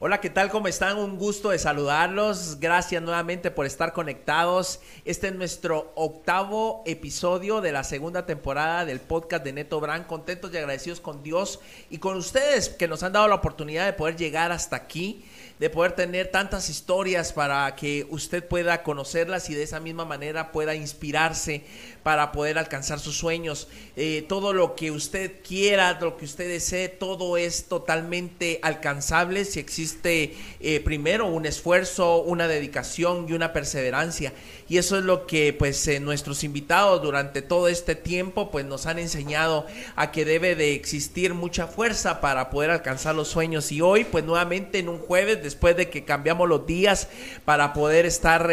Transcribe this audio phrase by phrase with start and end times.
[0.00, 0.48] Hola, ¿qué tal?
[0.48, 0.96] ¿Cómo están?
[0.96, 2.60] Un gusto de saludarlos.
[2.60, 4.78] Gracias nuevamente por estar conectados.
[5.04, 10.06] Este es nuestro octavo episodio de la segunda temporada del podcast de Neto Brand.
[10.06, 11.58] Contentos y agradecidos con Dios
[11.90, 15.24] y con ustedes que nos han dado la oportunidad de poder llegar hasta aquí
[15.58, 20.52] de poder tener tantas historias para que usted pueda conocerlas y de esa misma manera
[20.52, 21.64] pueda inspirarse
[22.08, 23.68] para poder alcanzar sus sueños.
[23.94, 29.60] Eh, todo lo que usted quiera, lo que usted desee, todo es totalmente alcanzable si
[29.60, 34.32] existe eh, primero un esfuerzo, una dedicación y una perseverancia.
[34.70, 38.86] Y eso es lo que pues eh, nuestros invitados durante todo este tiempo pues nos
[38.86, 43.70] han enseñado a que debe de existir mucha fuerza para poder alcanzar los sueños.
[43.70, 47.08] Y hoy pues nuevamente en un jueves después de que cambiamos los días
[47.44, 48.50] para poder estar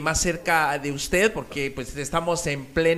[0.00, 2.93] más cerca de usted, porque pues estamos en pleno,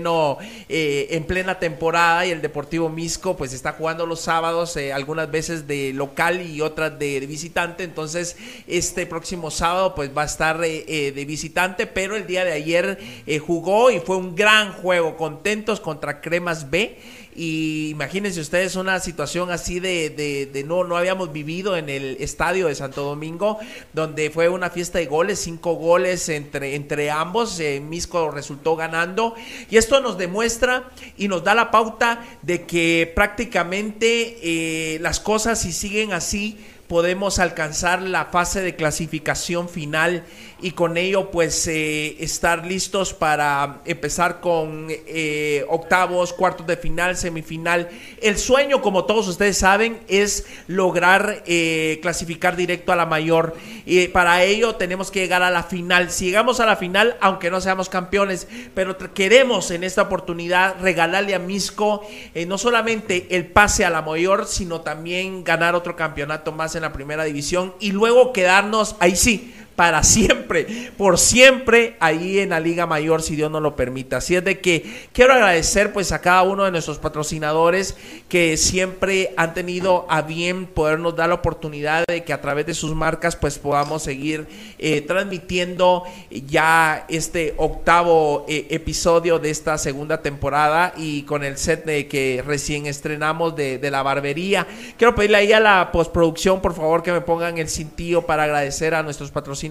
[0.68, 5.66] eh, en plena temporada y el Deportivo Misco pues está jugando los sábados, algunas veces
[5.66, 11.24] de local y otras de, visitante, entonces este próximo sábado pues va a estar de
[11.26, 12.98] visitante, pero el día de ayer
[13.46, 16.96] jugó y fue un gran juego, contentos contra Cremas B
[17.36, 22.68] y imagínense ustedes una situación así de, de, no, no habíamos vivido en el estadio
[22.68, 23.58] de Santo Domingo,
[23.92, 27.60] donde fue una fiesta de goles, cinco goles entre, entre ambos.
[27.60, 29.34] Eh, Misco resultó ganando.
[29.70, 35.60] Y esto nos demuestra y nos da la pauta de que prácticamente eh, las cosas
[35.60, 40.24] si siguen así podemos alcanzar la fase de clasificación final
[40.60, 47.16] y con ello pues eh, estar listos para empezar con eh, octavos, cuartos de final,
[47.16, 47.90] semifinal.
[48.22, 53.54] El sueño, como todos ustedes saben, es lograr eh, clasificar directo a la mayor.
[53.84, 56.10] Y para ello tenemos que llegar a la final.
[56.10, 61.34] Si llegamos a la final, aunque no seamos campeones, pero queremos en esta oportunidad regalarle
[61.34, 62.06] a Misco
[62.46, 66.92] no solamente el pase a la mayor, sino también ganar otro campeonato más en la
[66.92, 72.86] primera división y luego quedarnos ahí sí para siempre, por siempre ahí en la Liga
[72.86, 74.16] Mayor, si Dios nos lo permita.
[74.16, 77.94] Así es de que quiero agradecer pues a cada uno de nuestros patrocinadores
[78.28, 82.72] que siempre han tenido a bien podernos dar la oportunidad de que a través de
[82.72, 84.46] sus marcas pues podamos seguir
[84.78, 91.84] eh, transmitiendo ya este octavo eh, episodio de esta segunda temporada y con el set
[91.84, 94.66] de que recién estrenamos de, de la barbería.
[94.96, 98.94] Quiero pedirle ahí a la postproducción por favor que me pongan el cintillo para agradecer
[98.94, 99.65] a nuestros patrocinadores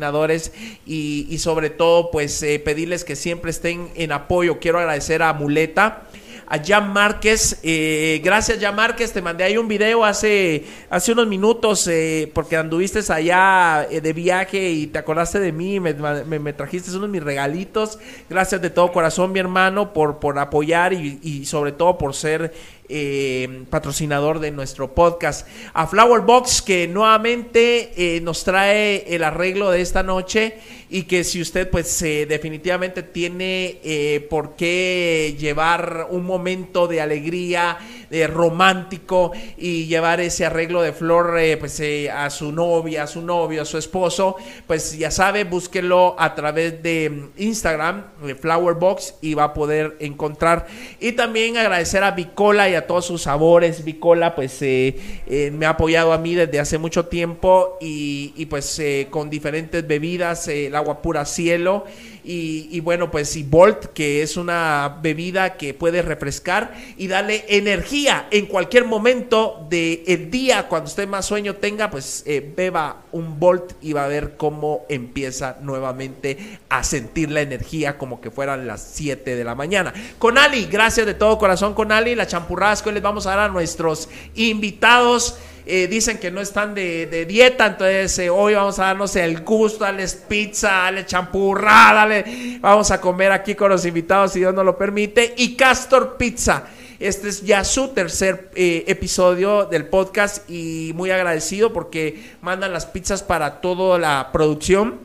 [0.85, 4.59] y, sobre todo pues eh, pedirles que siempre estén en apoyo.
[4.59, 6.03] Quiero agradecer a Muleta
[6.47, 7.59] a Jan Márquez.
[7.63, 9.11] Eh, gracias, Jan Márquez.
[9.11, 14.69] Te mandé ahí un video hace, hace unos minutos eh, porque anduviste allá de viaje
[14.69, 15.79] y te acordaste de mí.
[15.79, 17.99] Me, me, trajiste unos mis regalitos.
[18.29, 22.53] Gracias de todo corazón, mi hermano, por, por apoyar y, y sobre todo por ser
[22.89, 25.47] eh, patrocinador de nuestro podcast.
[25.73, 30.59] A Flower Box que nuevamente eh, nos trae el arreglo de esta noche
[30.89, 37.01] y que si usted pues eh, definitivamente tiene eh, por qué llevar un momento de
[37.01, 37.77] alegría,
[38.09, 41.81] de romántico y llevar ese arreglo de flor eh, pues
[42.13, 44.35] a su novia, a su novio, a su esposo,
[44.67, 50.67] pues ya sabe, búsquelo a través de Instagram, de Flowerbox y va a poder encontrar.
[50.99, 53.83] Y también agradecer a Bicola y a todos sus sabores.
[53.83, 59.29] Bicola pues me ha apoyado a mí desde hace mucho tiempo y, y pues con
[59.29, 61.85] diferentes bebidas, agua pura cielo
[62.27, 68.27] y, bueno, pues y Volt, que es una bebida que puede refrescar y darle energía
[68.31, 73.73] en cualquier momento del día, cuando usted más sueño tenga, pues eh, beba un Volt
[73.81, 78.81] y va a ver cómo empieza nuevamente a sentir la energía como que fueran las
[78.95, 79.93] 7 de la mañana.
[80.17, 83.31] Con Ali, gracias de todo corazón con Ali, las champurradas que hoy les vamos a
[83.31, 85.37] dar a nuestros invitados.
[85.67, 89.83] Eh, dicen que no están de, dieta, entonces eh, hoy vamos a darnos el gusto,
[89.83, 94.63] darles pizza, darle champurra, dale, vamos a comer aquí con los invitados si Dios nos
[94.63, 95.33] lo permite.
[95.37, 96.65] Y Castor Pizza.
[96.99, 102.85] Este es ya su tercer eh, episodio del podcast y muy agradecido porque mandan las
[102.85, 104.99] pizzas para toda la producción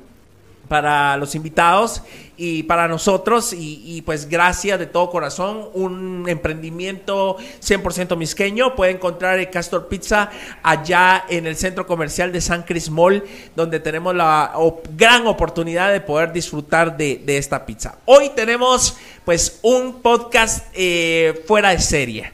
[0.69, 2.03] para los invitados
[2.43, 8.75] y para nosotros y, pues gracias de todo corazón un emprendimiento 100% misqueño.
[8.75, 10.31] Puede encontrar el Castor Pizza
[10.63, 13.23] allá en el centro comercial de San Cris Mall
[13.55, 14.55] donde tenemos la
[14.97, 17.99] gran oportunidad de poder disfrutar de, esta pizza.
[18.07, 18.97] Hoy tenemos
[19.27, 22.33] pues un podcast eh, fuera de serie.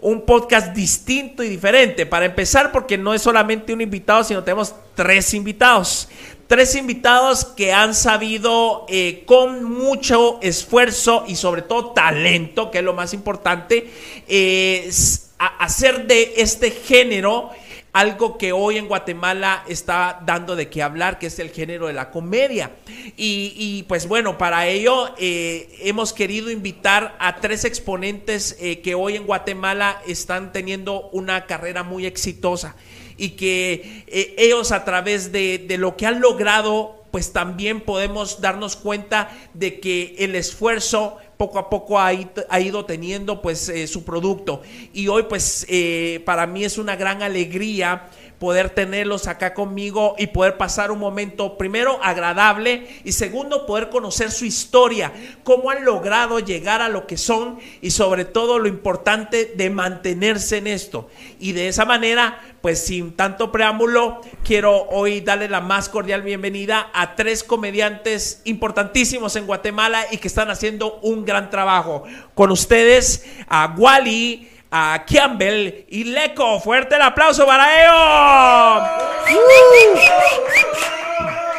[0.00, 2.04] Un podcast distinto y diferente.
[2.04, 6.10] Para empezar, porque no es solamente un invitado, sino tenemos tres invitados
[6.46, 12.84] tres invitados que han sabido eh, con mucho esfuerzo y sobre todo talento, que es
[12.84, 13.90] lo más importante,
[14.28, 14.90] eh,
[15.38, 17.50] hacer de este género
[17.92, 21.94] algo que hoy en Guatemala está dando de qué hablar, que es el género de
[21.94, 22.72] la comedia.
[23.16, 28.54] Y, pues bueno, para ello eh, hemos querido invitar a tres exponentes
[28.84, 32.76] que hoy en Guatemala están teniendo una carrera muy exitosa
[33.16, 38.42] y que eh, ellos a través de, de lo que han logrado pues también podemos
[38.42, 44.04] darnos cuenta de que el esfuerzo poco a poco ha, ido teniendo pues eh, su
[44.04, 44.62] producto.
[44.92, 50.28] Y hoy pues eh, para mí es una gran alegría poder tenerlos acá conmigo y
[50.28, 55.12] poder pasar un momento, primero, agradable y segundo, poder conocer su historia,
[55.42, 60.58] cómo han logrado llegar a lo que son y sobre todo lo importante de mantenerse
[60.58, 61.08] en esto.
[61.38, 66.90] Y de esa manera, pues sin tanto preámbulo, quiero hoy darle la más cordial bienvenida
[66.92, 72.04] a tres comediantes importantísimos en Guatemala y que están haciendo un gran trabajo.
[72.34, 76.60] Con ustedes, a Wally a Campbell y Leco.
[76.60, 78.90] Fuerte el aplauso para ellos.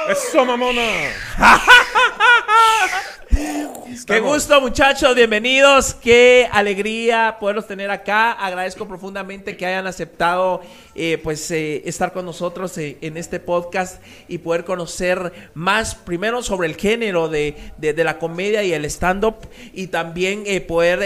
[0.09, 0.81] Eso, mamona.
[4.05, 5.15] Qué gusto, muchachos.
[5.15, 5.93] Bienvenidos.
[5.93, 8.33] Qué alegría poderlos tener acá.
[8.33, 10.61] Agradezco profundamente que hayan aceptado
[10.93, 16.43] eh, pues eh, estar con nosotros eh, en este podcast y poder conocer más primero
[16.43, 19.35] sobre el género de, la comedia y el stand-up
[19.73, 20.99] y también poder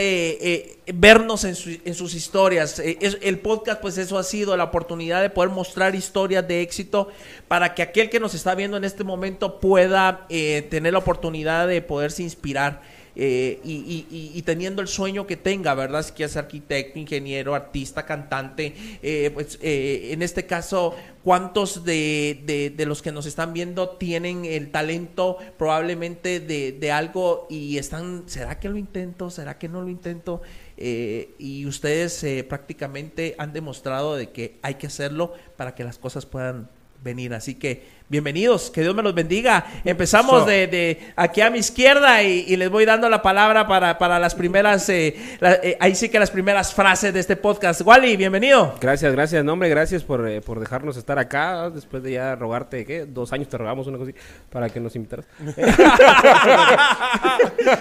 [0.94, 1.56] vernos en,
[1.86, 2.80] en, sus historias.
[2.80, 7.10] el podcast pues eso ha sido la oportunidad de poder mostrar historias de éxito
[7.48, 11.82] para que aquel que nos está viendo en este momento pueda tener la oportunidad de
[11.82, 12.81] poderse inspirar.
[13.16, 16.04] Eh, y, teniendo el sueño que tenga, ¿verdad?
[16.04, 18.74] Si quieres arquitecto, ingeniero, artista, cantante,
[19.04, 24.72] eh, pues eh, en este caso, ¿cuántos de, los que nos están viendo tienen el
[24.72, 29.30] talento probablemente de, algo y están, ¿será que lo intento?
[29.30, 30.42] ¿Será que no lo intento?
[30.84, 36.70] y ustedes prácticamente han demostrado de que hay que hacerlo para que las cosas puedan
[37.04, 37.36] venir.
[37.36, 39.66] Así que bienvenidos, que Dios me los bendiga.
[39.86, 44.90] Empezamos de, aquí a mi izquierda y, les voy dando la palabra para, las primeras,
[44.90, 47.80] eh, eh, ahí sí que las primeras frases de este podcast.
[47.82, 48.76] Wally, bienvenido.
[48.82, 53.06] Gracias, gracias, nombre, gracias por, eh, por dejarnos estar acá después de ya rogarte, ¿qué?
[53.06, 54.20] Dos años te rogamos una cosa así
[54.52, 55.26] para que nos invitaras.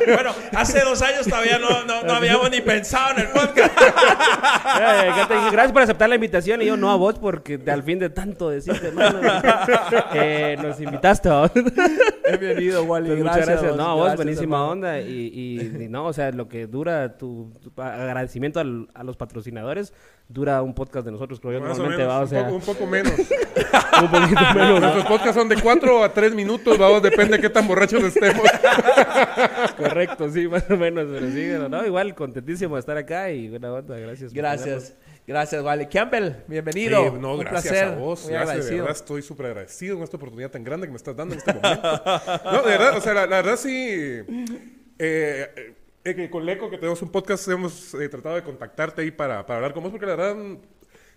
[0.07, 3.77] bueno, hace dos años todavía no, no, habíamos ni pensado en el podcast.
[5.51, 8.51] gracias por aceptar la invitación y yo no a vos porque al fin de tanto
[8.51, 8.93] decirte,
[10.23, 11.29] eh, nos invitaste
[12.39, 13.09] Bienvenido, Wally.
[13.09, 13.77] Pues muchas gracias.
[13.77, 15.01] No, vos, buenísima onda.
[15.01, 19.93] Y, no, o sea, lo que dura tu, agradecimiento a los patrocinadores
[20.31, 21.61] dura un podcast de nosotros, creo yo.
[21.61, 22.45] Normalmente va, o sea...
[22.45, 23.13] un, poco, menos.
[23.19, 24.81] un poquito menos.
[24.81, 28.43] Nuestros podcasts son de 4 a 3 minutos, vamos, depende de qué tan borrachos estemos.
[29.77, 31.07] Correcto, sí, más o menos.
[31.11, 34.33] Pero sí, no, igual, contentísimo de estar acá y buena onda, gracias.
[34.33, 34.95] Gracias.
[35.31, 35.89] Gracias, Vale.
[35.89, 37.13] Campbell, bienvenido.
[37.13, 38.27] no, gracias a vos.
[38.29, 41.35] Gracias, de verdad estoy súper agradecido con esta oportunidad tan grande que me estás dando
[41.35, 42.03] en este momento.
[42.47, 44.25] no, de verdad, o sea, la, verdad sí.
[44.99, 49.47] Eh, eh, con Leco, que tenemos un podcast, hemos eh, tratado de contactarte ahí para,
[49.47, 50.37] para hablar con vos, porque la verdad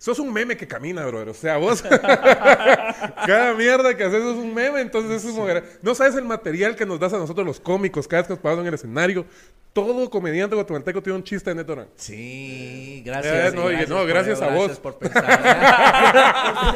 [0.04, 1.30] sos un meme que camina, brother.
[1.30, 1.82] O sea, vos.
[3.26, 4.82] cada mierda que haces es un meme.
[4.82, 5.48] Entonces, es como.
[5.82, 8.42] No sabes el material que nos das a nosotros los cómicos cada vez que nos
[8.42, 9.26] paramos en el escenario
[9.74, 13.54] todo comediante guatemalteco tiene un chiste de Neto Sí, gracias.
[13.54, 14.78] Eh, no, gracias, no, gracias a vos.
[14.80, 15.24] Por pensar,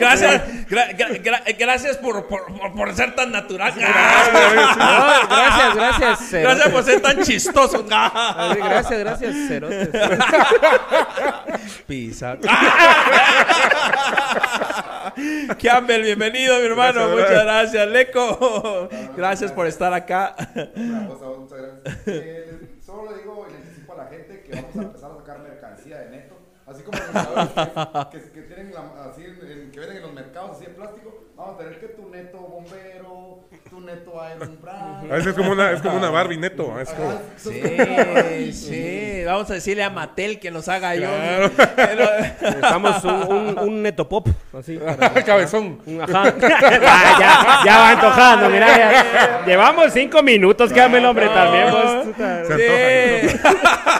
[0.00, 0.42] gracias,
[1.58, 3.74] gracias por, por, por, ser tan natural.
[3.76, 6.32] gracias, gracias.
[6.32, 7.84] Gracias por ser tan chistoso.
[7.84, 9.90] gracias, gracias, cerotes.
[11.86, 12.38] Pisa.
[15.62, 17.08] Campbell, bienvenido, mi hermano.
[17.08, 18.88] Muchas gracias, Leco.
[19.16, 20.34] Gracias por estar acá.
[20.74, 25.10] Muchas gracias solo le digo y le anticipo a la gente que vamos a empezar
[25.10, 26.37] a sacar mercancía de neto.
[26.68, 28.72] Así como los que, que, que, tienen
[29.10, 29.22] así,
[29.72, 33.38] que venden en los mercados así de plástico, vamos a tener que tu neto bombero,
[33.70, 35.10] tu neto Iron Brand.
[35.10, 36.78] A veces es como una, es como una Barbie neto.
[36.78, 37.18] Es como...
[37.36, 39.22] Sí, sí.
[39.24, 41.08] Vamos a decirle a Mattel que nos haga yo.
[42.40, 44.28] Estamos un, un, neto pop.
[44.52, 44.78] Así,
[45.26, 45.80] Cabezón.
[46.02, 46.34] Ajá.
[46.38, 49.46] ya, ya, va antojando, mira.
[49.46, 51.68] llevamos cinco minutos, quédame el hombre también.
[52.14, 53.38] Pues, sí.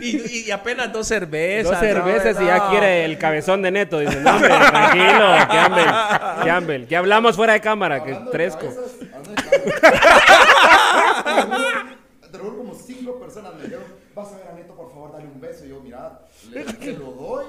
[0.00, 1.70] y, y, apenas dos cervezas.
[1.70, 3.98] Dos cervezas veces y ya quiere el cabezón de neto.
[3.98, 6.86] Dice, no, hombre, tranquilo, Campbell, Campbell.
[6.86, 8.66] Que hablamos fuera de cámara, que fresco.
[12.30, 15.26] Te lo como cinco personas me dijeron, vas a ver a Neto, por favor, dale
[15.26, 15.64] un beso.
[15.64, 17.46] Y yo, mira, le, lo doy,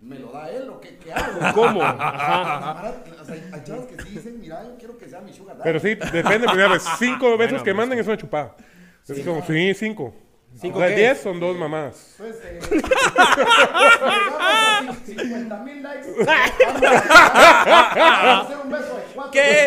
[0.00, 1.40] me lo da él, ¿o qué, qué hago?
[1.54, 1.82] ¿Cómo?
[1.82, 2.94] Ajá.
[3.20, 5.64] O sea, hay chavos que sí dicen, mira, yo quiero que sea mi sugar daddy.
[5.64, 8.54] Pero sí, depende, mira, cinco besos que manden es una chupada.
[9.06, 10.14] Es como, sí, cinco.
[10.60, 12.14] ¿Cinco de 10 son dos mamás.
[12.16, 12.60] Pues, eh,
[15.04, 16.08] 50 mil likes.
[19.32, 19.66] ¿Qué,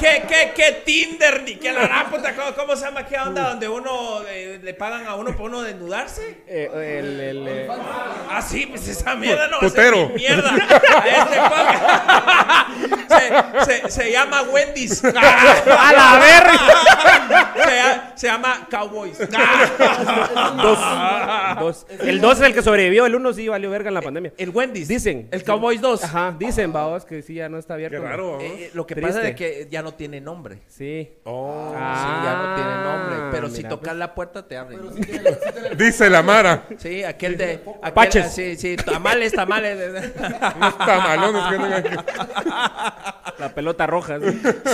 [0.00, 2.34] qué, qué, qué Tinder ni qué la puta?
[2.34, 5.62] ¿Cómo, ¿Cómo, se llama qué onda donde uno eh, le pagan a uno por uno
[5.62, 6.42] desnudarse?
[6.46, 7.68] Eh, el, el, eh.
[8.30, 9.60] Ah, sí, pues esa mierda no.
[9.60, 10.08] Putero.
[10.08, 10.54] Es mierda.
[13.08, 15.02] Este se, se, llama Wendy's.
[15.04, 16.58] a la verga.
[18.14, 19.18] Se, se, llama Cowboys.
[21.60, 24.32] Dos, El 2 es el que sobrevivió, el 1 sí valió verga en la pandemia.
[24.36, 24.88] El Wendy's.
[24.88, 25.28] Dicen.
[25.30, 26.04] El Cowboys 2.
[26.04, 28.00] Ajá, dicen, vaos, que sí, ya no está abierto.
[28.00, 28.40] Qué raro.
[28.40, 30.58] Eh, lo que pasa es que ya no tiene nombre.
[30.68, 31.10] Sí.
[31.24, 31.70] Oh.
[31.72, 33.16] sí, ya no tiene nombre.
[33.16, 33.96] Ah, Pero si tocas pues.
[33.96, 34.80] la puerta, te abren.
[35.76, 36.66] Dice la Mara.
[36.78, 37.60] Sí, aquel de.
[37.94, 38.32] Paches.
[38.32, 40.12] Sí, sí, tamales, tamales.
[40.56, 41.96] Unos tamalones que andan aquí.
[43.38, 44.18] La pelota roja.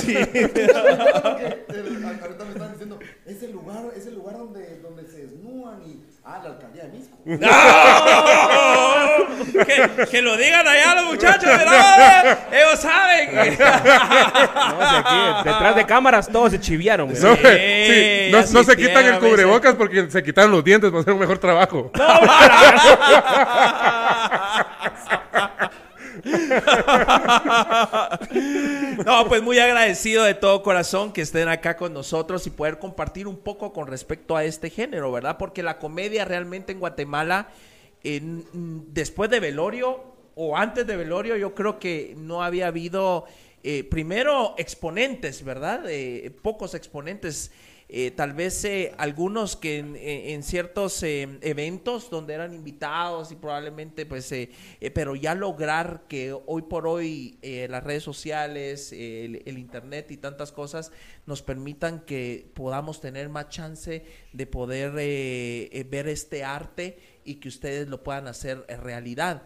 [0.00, 0.16] Sí.
[0.16, 6.08] ahorita me están diciendo, es el lugar, es el lugar donde, donde se desnudan y
[6.30, 7.16] Ah, la alcaldía de Misco.
[9.64, 12.40] que, que, lo digan allá los muchachos, ¿verdad?
[12.52, 13.34] Ellos saben.
[13.34, 13.40] no,
[14.98, 17.08] aquí, detrás de cámaras todos se chiviaron.
[17.08, 21.14] No, sí, no, no se quitan el cubrebocas porque se quitaron los dientes para hacer
[21.14, 21.90] un mejor trabajo.
[21.94, 22.06] No,
[29.04, 33.26] no, pues muy agradecido de todo corazón que estén acá con nosotros y poder compartir
[33.26, 35.36] un poco con respecto a este género, ¿verdad?
[35.38, 37.48] Porque la comedia realmente en Guatemala,
[38.02, 40.02] después de Velorio
[40.34, 43.26] o antes de Velorio, yo creo que no había habido,
[43.62, 45.84] eh, primero, exponentes, ¿verdad?
[45.88, 47.50] Eh, pocos exponentes
[47.90, 54.04] eh, tal vez eh, algunos que en, eh, ciertos eventos donde eran invitados y probablemente
[54.04, 54.30] pues,
[54.94, 60.52] pero ya lograr que hoy por hoy las redes sociales, el, el, internet y tantas
[60.52, 60.92] cosas
[61.24, 64.04] nos permitan que podamos tener más chance
[64.34, 69.44] de poder ver este arte y que ustedes lo puedan hacer realidad.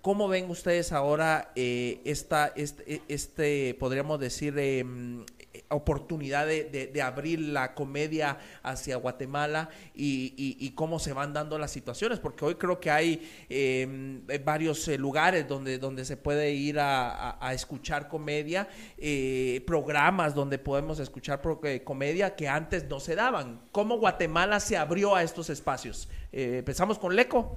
[0.00, 5.24] ¿Cómo ven ustedes ahora esta, este, este, podríamos decir, em,
[5.74, 12.44] oportunidad de, abrir la comedia hacia Guatemala y, cómo se van dando las situaciones, porque
[12.44, 18.08] hoy creo que hay em, varios eh, lugares donde, donde se puede ir a, escuchar
[18.08, 23.62] comedia, eh, programas donde podemos escuchar eh, comedia que antes no se daban.
[23.72, 26.08] ¿Cómo Guatemala se abrió a estos espacios?
[26.34, 27.56] empezamos con Leco.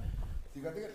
[0.52, 0.90] Fíjate,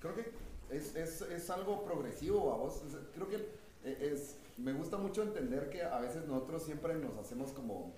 [0.00, 0.32] creo que
[0.70, 2.82] es, es, es algo progresivo, a vos.
[3.14, 7.94] Creo que es me gusta mucho entender que a veces nosotros siempre nos hacemos como,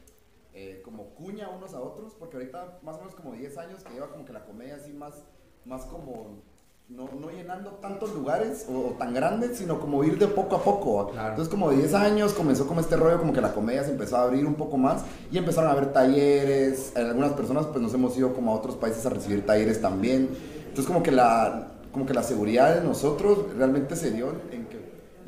[0.55, 3.93] eh, como cuña unos a otros, porque ahorita más o menos como 10 años que
[3.93, 5.25] lleva como que la comedia así más,
[5.65, 6.43] más como
[6.89, 11.11] no, no, llenando tantos lugares o, tan grandes, sino como ir de poco a poco.
[11.11, 14.25] Entonces como 10 años comenzó como este rollo, como que la comedia se empezó a
[14.25, 16.95] abrir un poco más y empezaron a haber talleres.
[16.97, 20.29] Algunas personas pues nos hemos ido como a otros países a recibir talleres también.
[20.59, 24.82] Entonces como que la, como que la seguridad de nosotros realmente se dio en que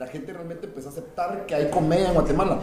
[0.04, 2.58] la gente realmente empezó a aceptar que hay comedia en Guatemala.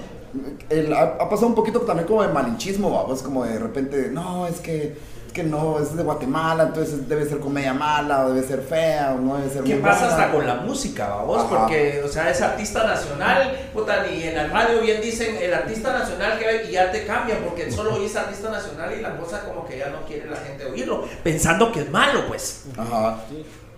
[0.96, 4.96] ha, pasado un poquito también como de malinchismo, vamos, como de repente, no, es que,
[5.26, 9.16] es que no, es de Guatemala, entonces debe ser comedia mala, o debe ser fea,
[9.18, 11.44] o no debe ser ¿Qué pasa hasta con la música, vamos?
[11.46, 15.92] Porque, o sea, es artista nacional, puta, ni en la radio bien dicen el artista
[15.92, 19.66] nacional que y ya te cambian, porque solo es artista nacional y la cosa como
[19.66, 22.66] que ya no quiere la gente oírlo, pensando que es malo, pues.
[22.78, 23.18] Ajá.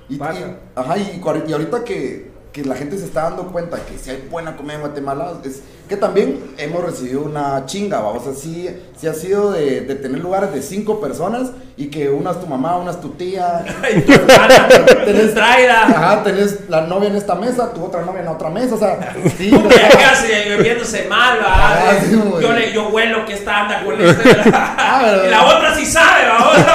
[0.10, 4.12] Y, ajá, y, y ahorita que que la gente se está dando cuenta que si
[4.12, 8.70] hay buena comida en Guatemala, es que también hemos recibido una chinga, o sea, sí,
[8.96, 12.46] sí ha sido de, de, tener lugares de cinco personas y que una es tu
[12.46, 13.66] mamá, una es tu tía,
[14.06, 14.68] tu hermana,
[15.06, 18.76] tenés, ajá, tenés la novia en esta mesa, tu otra novia en la otra mesa,
[18.76, 20.28] o sea, sí, Tú casi
[20.62, 21.98] viéndose mal, ah,
[22.40, 26.30] yo, le, yo huelo que esta anda con este, ah, y la otra sí sabe,
[26.30, 26.74] otra.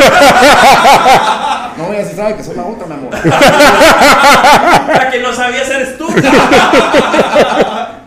[1.79, 3.15] No, ella sí sabe que soy la otra, mi amor.
[3.25, 6.09] la que no sabía ser tú.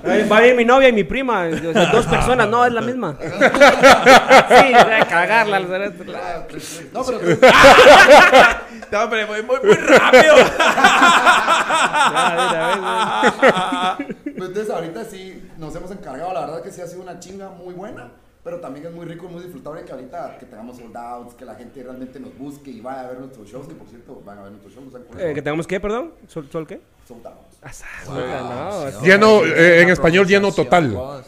[0.04, 3.16] Va a ir mi novia y mi prima, dos personas, no, es la misma.
[3.20, 5.60] sí, a cagarla.
[5.60, 5.68] No,
[7.06, 7.20] pero...
[8.92, 10.36] no, pero muy, muy, muy rápido.
[14.24, 17.50] pues entonces ahorita sí nos hemos encargado, la verdad que sí ha sido una chinga
[17.50, 18.10] muy buena.
[18.44, 21.54] Pero también es muy rico y muy disfrutable que ahorita que tengamos soldados, que la
[21.54, 23.68] gente realmente nos busque y vaya a ver nuestros shows.
[23.70, 24.96] Y por cierto, van a ver nuestros shows.
[25.20, 26.14] Eh, ¿Que tengamos qué, perdón?
[26.28, 26.82] ¿Sol, sol qué?
[27.08, 29.02] Soldados.
[29.04, 30.98] lleno, en español lleno total.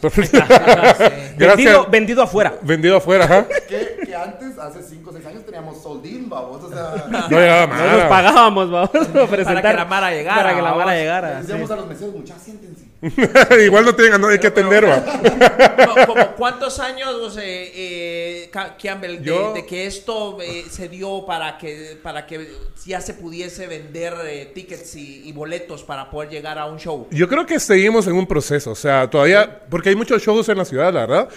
[1.38, 2.54] vendido, vendido afuera.
[2.62, 3.46] Vendido afuera, ajá.
[3.68, 6.64] Que, que, antes, hace 5 o 6 años, teníamos soldín, babos.
[6.64, 7.80] O sea, no llegaba más.
[7.80, 9.08] No nos pagábamos, babos.
[9.44, 10.42] Para que la Mara llegara.
[10.42, 11.40] Para que la Mara llegara.
[11.40, 12.84] Decíamos a los meseros, muchachos, siéntense.
[13.64, 16.06] Igual no tienen a nadie que atender, va.
[16.06, 20.38] como cuántos años, eh, Campbell, de, que esto
[20.70, 22.48] se dio para que, para que
[22.84, 27.08] ya se pudiese vender tickets y, boletos para poder llegar a un show?
[27.10, 30.58] Yo creo que seguimos en un proceso, o sea, todavía, porque hay muchos shows en
[30.58, 31.28] la ciudad, la verdad.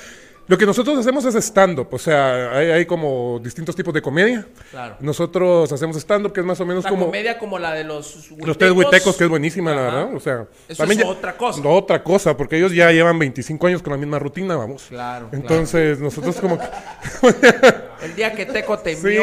[0.48, 4.48] Lo que nosotros hacemos es stand-up, o sea, hay, como distintos tipos de comedia.
[4.72, 4.96] Claro.
[5.02, 7.08] Nosotros hacemos stand-up, que es más o menos la como...
[7.08, 10.16] comedia como la de los Los tres huitecos, que es buenísima, la verdad.
[10.16, 11.62] O sea, Eso es otra cosa.
[11.68, 14.86] Otra cosa, porque ellos ya llevan 25 años con la misma rutina, vamos.
[14.88, 15.28] Claro.
[15.34, 16.58] Entonces, nosotros como
[18.02, 19.18] el día que Teco te sí,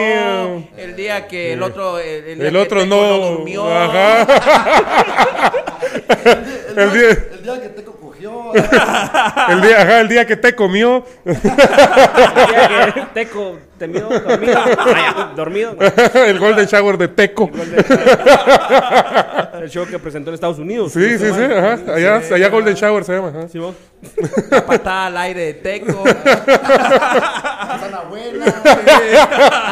[0.77, 1.99] el día que el otro...
[1.99, 3.01] El, el otro no...
[3.01, 3.67] no durmió.
[3.67, 4.23] Ajá.
[6.77, 7.94] el, día, el día que Teco
[9.49, 11.05] el, día, ajá, el día que te comió.
[11.25, 14.11] el día que Teco te dormido.
[15.37, 15.77] dormido.
[16.27, 17.51] el Golden Shower de Teco.
[19.61, 20.93] El, show que presentó en Estados Unidos.
[20.93, 21.43] Sí, sí, sí.
[21.43, 21.79] Ajá.
[21.95, 23.29] Allá, allá Golden Shower se llama.
[23.29, 23.49] Ajá.
[23.49, 23.75] Sí, vos.
[24.51, 26.05] La patada al aire de Teco.
[28.09, 28.47] Buena.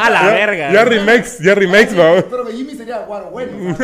[0.03, 0.71] A la verga.
[0.71, 3.75] Ya remakes, ya remakes, Pero Jimmy sería guaro bueno.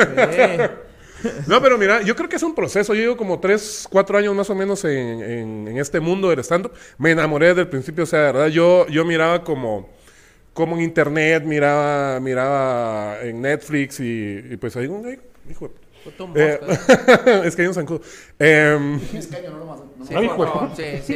[1.47, 2.93] No, pero mira, yo creo que es un proceso.
[2.93, 6.73] Yo llevo como 3, 4 años más o menos en, este mundo del stand-up.
[6.97, 9.89] Me enamoré desde el principio, o sea, de verdad, yo, yo miraba como,
[10.53, 14.89] como en internet, miraba, miraba en Netflix y, pues ahí,
[15.49, 15.71] hijo
[16.35, 16.59] eh,
[17.45, 18.01] es que hay un zancudo.
[18.37, 19.79] Eh, es caño, no lo más.
[20.75, 21.15] Sí, sí,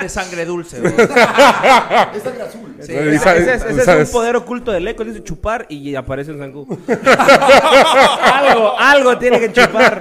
[0.00, 0.76] de sangre dulce.
[0.78, 2.76] es sangre azul.
[2.78, 5.04] ese, es, un poder oculto del eco.
[5.04, 6.78] Dice chupar y aparece un zancudo.
[8.22, 9.98] algo, algo tiene que chupar.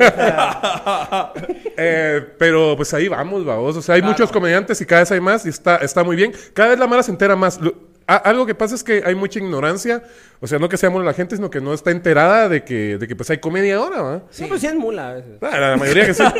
[1.77, 3.75] eh, pero pues ahí vamos, vamos.
[3.75, 6.31] O sea, hay muchos comediantes y cada vez hay más y está, está muy bien.
[6.53, 7.59] Cada vez la mala se entera más
[8.07, 10.03] algo que pasa es que hay mucha ignorancia,
[10.39, 13.07] o sea, no que seamos la gente, sino que no está enterada de que, de
[13.07, 14.23] que pues hay comedia ahora.
[14.29, 15.37] Sí, pues sí es mula a veces.
[15.41, 16.23] Ah, la mayoría que sí.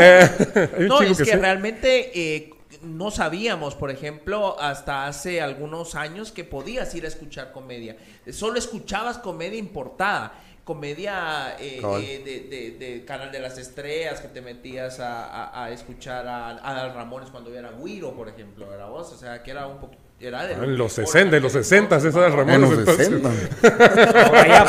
[0.00, 2.50] Eh, no, es que, realmente eh,
[2.82, 7.96] no sabíamos, por ejemplo, hasta hace algunos años que podías ir a escuchar comedia.
[8.30, 10.32] Solo escuchabas comedia importada
[10.68, 11.80] comedia eh,
[12.22, 17.54] de, de, Canal de las Estrellas, que te metías a, escuchar a, Adal Ramones cuando
[17.54, 20.64] era Guiro, por ejemplo, era vos, o sea, que era un poquito era de ah,
[20.64, 22.54] en los 60, en los 60, eso era Ramón.
[22.54, 23.30] En los 60.
[24.34, 24.66] Allá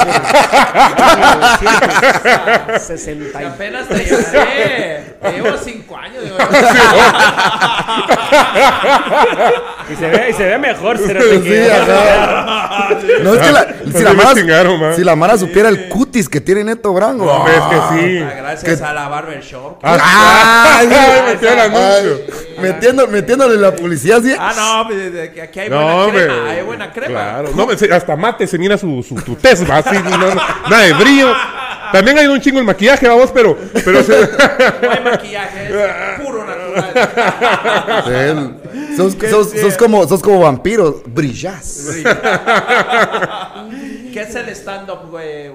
[2.79, 5.15] 60 y apenas te llevé.
[5.19, 6.23] Te llevo 5 años.
[9.91, 10.97] y, se ve, y se ve mejor.
[10.97, 11.13] Se
[13.23, 14.35] no, es que la, si, la Mara,
[14.95, 17.25] si la Mara supiera el cutis que tiene Neto Branco.
[17.25, 18.19] No, es que sí.
[18.19, 19.79] Ah, gracias a la Barbershop.
[19.83, 20.81] Ah,
[23.09, 24.33] metiéndole la publicidad así.
[24.37, 27.07] Ah, no, pues, aquí hay buena crema, hay buena crema.
[27.07, 29.65] Claro, no, hasta mate se mira su, su, así,
[30.69, 31.33] nada de brillo.
[31.91, 33.57] También hay un chingo el maquillaje, vamos, pero...
[33.83, 34.19] pero se...
[34.19, 34.27] No
[34.91, 35.71] hay maquillaje, es
[36.21, 36.93] puro natural.
[38.99, 41.89] Sos, sos, sos, como, sos como vampiros, brillás.
[44.13, 45.49] ¿Qué es el stand-up, güey,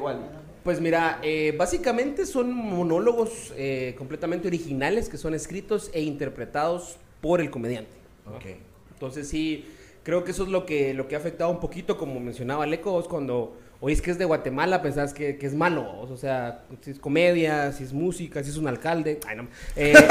[0.62, 7.40] Pues mira, eh, básicamente son monólogos eh, completamente originales que son escritos e interpretados por
[7.40, 7.92] el comediante.
[8.36, 8.56] Okay.
[8.94, 9.66] Entonces sí,
[10.02, 12.98] creo que eso es lo que, lo que ha afectado un poquito, como mencionaba Leco,
[12.98, 13.56] es cuando
[13.92, 17.70] es que es de Guatemala, pensás que, que, es malo, o sea, si es comedia,
[17.72, 19.20] si es música, si es un alcalde.
[19.28, 19.42] Ay, no.
[19.76, 20.04] Eh, eh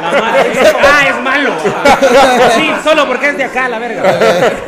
[0.00, 0.52] la madre
[0.82, 1.52] ah, es malo.
[2.56, 4.02] Sí, solo porque es de acá, la verga.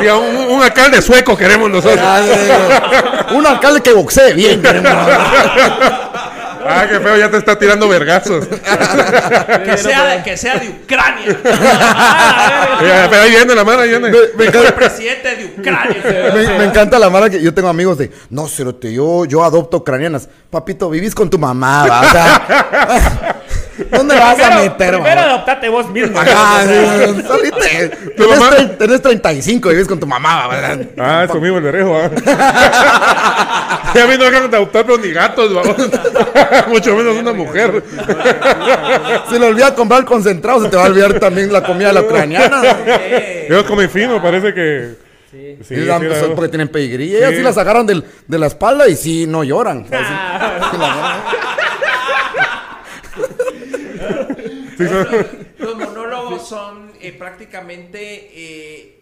[0.00, 2.00] Y, un, un, alcalde sueco queremos nosotros.
[2.00, 4.90] Ah, un alcalde que boxee bien queremos.
[6.66, 8.46] Ah, qué feo, ya te está tirando vergazos.
[9.64, 11.38] que, sea de, que sea de Ucrania.
[13.10, 14.10] Pero ahí viene la mano, ahí viene.
[14.10, 16.02] Me, el presidente de Ucrania.
[16.58, 20.28] Me, encanta la mano que yo tengo amigos de, no, cerote, yo, yo adopto ucranianas.
[20.50, 22.00] Papito, vivís con tu mamá, ¿va?
[22.00, 23.42] O sea,
[23.90, 26.18] ¿Dónde vas a meter, Primero adoptate vos mismo.
[26.18, 27.22] Ajá, sí,
[28.78, 30.86] tenés, 35 y vives con tu mamá, ¿verdad?
[30.98, 32.10] Ah, es conmigo el berrejo, ¿ah?
[34.00, 35.76] A mí no me de adoptar, pero ni gatos, vamos.
[36.68, 37.82] Mucho menos una mujer.
[39.28, 42.02] Si le olvida comprar concentrado, se te va a olvidar también la comida de la
[42.02, 42.62] ucraniana.
[43.48, 45.12] Ellos comen fino, parece que...
[45.30, 45.56] Sí.
[45.62, 47.06] sí, sí porque tienen pedigrí.
[47.06, 49.86] Y ellas sí las agarran del, de la espalda y sí no lloran.
[55.58, 59.01] Los monólogos son eh, prácticamente eh,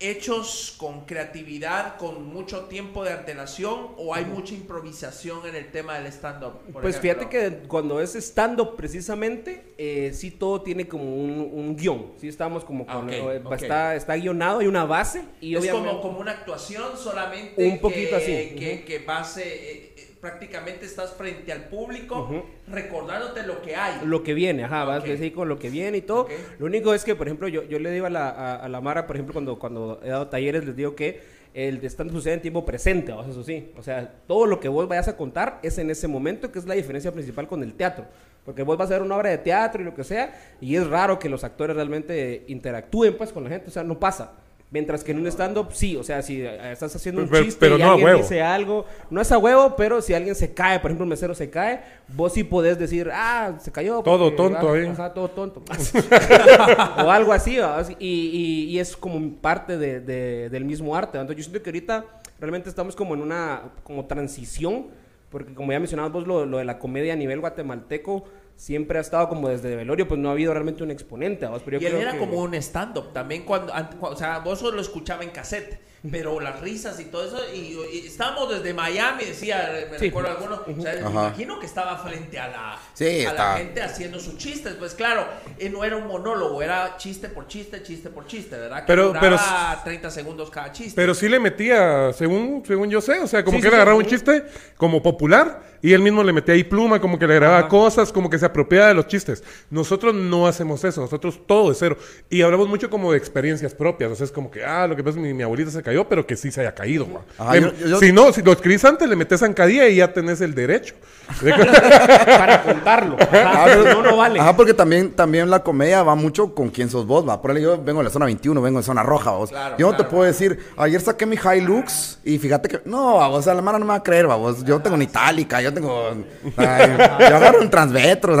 [0.00, 5.98] hechos con creatividad, con mucho tiempo de antelación o hay mucha improvisación en el tema
[5.98, 6.54] del stand-up?
[6.72, 12.28] Pues fíjate que cuando es stand-up precisamente, eh, sí todo tiene como un, guion, sí
[12.28, 16.32] estamos como con, ah, Está, está guionado, hay una base y es como, como una
[16.32, 18.56] actuación solamente un poquito que, así.
[18.56, 19.89] que, que base
[20.20, 24.04] prácticamente estás frente al público recordándote lo que hay.
[24.04, 26.28] Lo que viene, ajá, vas a decir con lo que viene y todo.
[26.58, 29.06] Lo único es que, por ejemplo, yo, yo le digo a la, a, la Mara,
[29.06, 32.64] por ejemplo, cuando, cuando he dado talleres, les digo que el stand sucede en tiempo
[32.64, 33.72] presente, eso sí.
[33.76, 36.66] O sea, todo lo que vos vayas a contar es en ese momento, que es
[36.66, 38.04] la diferencia principal con el teatro.
[38.44, 40.86] Porque vos vas a ver una obra de teatro y lo que sea, y es
[40.86, 44.32] raro que los actores realmente interactúen pues con la gente, o sea, no pasa.
[44.72, 47.82] Mientras que en un stand-up, sí, o sea, si eh, estás haciendo un chiste y
[47.82, 51.08] alguien dice algo, no es a huevo, pero si alguien se cae, por ejemplo, un
[51.08, 51.80] mesero se cae,
[52.14, 54.00] vos sí podés decir, ah, se cayó.
[54.02, 54.92] Todo tonto ahí.
[55.12, 55.64] todo tonto.
[57.04, 57.58] o algo así,
[57.98, 61.18] y, y, es como parte de, del mismo arte.
[61.18, 62.04] Entonces yo siento que ahorita
[62.38, 64.86] realmente estamos como en una como transición,
[65.30, 68.24] porque como ya mencionabas vos, lo, lo de la comedia a nivel guatemalteco,
[68.60, 71.48] siempre ha estado como desde Velorio, pues no ha habido realmente un exponente.
[71.80, 75.30] y él era como un stand-up también, cuando, o sea, vos solo lo escuchaba en
[75.30, 80.62] cassette, pero las risas y todo eso, y, estábamos desde Miami, decía, me recuerdo alguno,
[80.66, 84.74] o sea, me imagino que estaba frente a la, a la gente haciendo sus chistes,
[84.78, 85.26] pues claro,
[85.58, 88.80] eh, no era un monólogo, era chiste por chiste, chiste por chiste, ¿verdad?
[88.80, 90.92] Que pero, duraba pero, 30 segundos cada chiste.
[90.96, 94.06] Pero sí le metía, según, según yo sé, o sea, como que él agarraba un
[94.06, 94.44] chiste
[94.76, 98.28] como popular y él mismo le metía ahí pluma, como que le grababa cosas, como
[98.28, 99.42] que se apropiaba de los chistes.
[99.70, 101.96] Nosotros no hacemos eso, nosotros todo de cero.
[102.28, 104.10] Y hablamos mucho como de experiencias propias.
[104.10, 106.08] O sea, es como que, ah, lo que pasa es que mi, abuelita se cayó,
[106.08, 107.06] pero que sí se haya caído.
[107.52, 110.94] Em, si no, si lo escribís antes, le metes zancadilla y ya tenés el derecho.
[111.40, 113.16] Para contarlo.
[113.84, 114.40] no, no vale.
[114.40, 117.40] Ajá, porque también, también la comedia va mucho con quién sos vos, va.
[117.40, 119.50] Por ejemplo, yo vengo de la zona 21, vengo de zona roja, vos.
[119.78, 123.54] yo no te puedo decir, ayer saqué mi Hilux y fíjate que, no, o sea,
[123.54, 124.64] la mano no me va a creer, vos.
[124.64, 126.12] Yo tengo una itálica, yo tengo,
[126.56, 128.36] yo agarro un transvetro,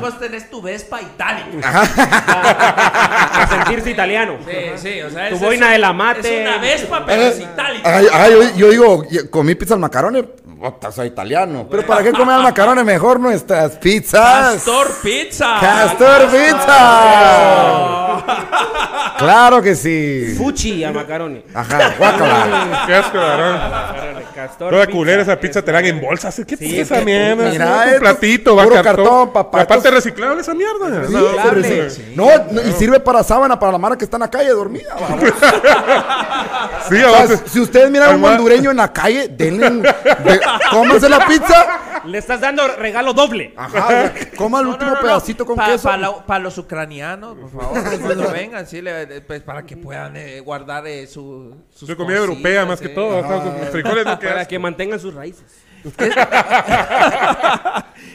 [0.00, 1.60] Vos tenés tu Vespa itálica.
[1.96, 4.38] Para sentirse italiano.
[4.46, 6.42] Sí, sí, o sea, tu boina de la mate.
[6.42, 7.96] Es una Vespa, pero es itálica.
[8.12, 10.24] Ay, yo, yo, digo, comí pizza al macarone,
[10.92, 11.66] soy italiano.
[11.70, 14.54] Pero ¿para qué comer macarrones mejor nuestras pizzas?
[14.54, 15.58] Castor Pizza.
[15.60, 18.24] Castor Pizza.
[19.18, 20.34] claro que sí.
[20.36, 21.42] Fuchi a macaroni.
[21.54, 22.84] Ajá, guácala.
[22.86, 23.18] Qué asco,
[24.34, 26.40] Castor Toda culera esa pizza te la dan en bolsas.
[26.46, 27.50] ¿Qué sí, esa mierda?
[27.50, 28.82] Mira, un platito, va cartón.
[28.82, 29.62] cartón papá.
[29.62, 31.06] Aparte reciclable esa mierda.
[31.06, 32.12] Sí, sí.
[32.14, 32.28] No,
[32.66, 34.96] y sirve para sábana para la mara que está en la calle dormida.
[36.88, 39.82] sí, o sea, si ustedes miran a un hondureño en la calle, denle un,
[40.70, 42.02] cómanse la pizza.
[42.04, 43.52] Le estás dando regalo doble.
[43.56, 45.90] Ajá, coma el último pedacito con queso.
[46.26, 48.82] Para los ucranianos, por favor, cuando vengan, sí,
[49.26, 53.22] pues, para que puedan eh, guardar eh, su, sus comida europea más que todo.
[53.70, 55.44] frijoles para que mantengan sus raíces.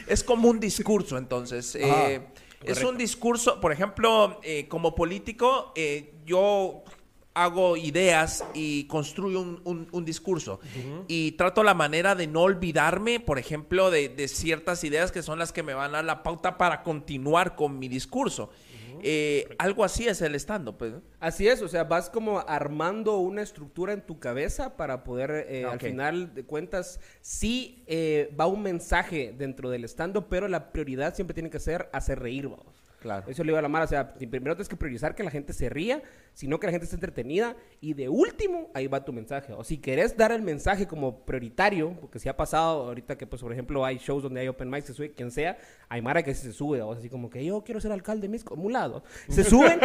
[0.06, 1.74] es como un discurso, entonces.
[1.76, 2.20] Eh,
[2.64, 5.72] es un discurso, por ejemplo, como político,
[6.24, 6.82] yo
[7.36, 10.58] hago ideas y construyo un, discurso.
[11.06, 15.52] Y trato la manera de no olvidarme, por ejemplo, de, ciertas ideas que son las
[15.52, 18.50] que me van a dar la pauta para continuar con mi discurso.
[19.02, 20.94] Eh, algo así es el estando, pues.
[21.20, 25.66] Así es, o sea, vas como armando una estructura en tu cabeza para poder, eh,
[25.66, 31.14] al final de cuentas, sí eh, va un mensaje dentro del estando, pero la prioridad
[31.14, 32.85] siempre tiene que ser hacer reír, vamos.
[33.06, 33.24] Claro.
[33.28, 33.84] Eso le iba a la mala.
[33.84, 36.02] O sea, primero tienes que priorizar que la gente se ría,
[36.34, 37.54] sino que la gente esté entretenida.
[37.80, 39.52] Y de último, ahí va tu mensaje.
[39.52, 43.42] O si querés dar el mensaje como prioritario, porque si ha pasado ahorita que, pues,
[43.42, 45.56] por ejemplo, hay shows donde hay open mic, se sube quien sea,
[45.88, 48.54] hay Mara que se sube, o así como que yo quiero ser alcalde de Misco,
[48.54, 49.04] un lado.
[49.28, 49.78] Se suben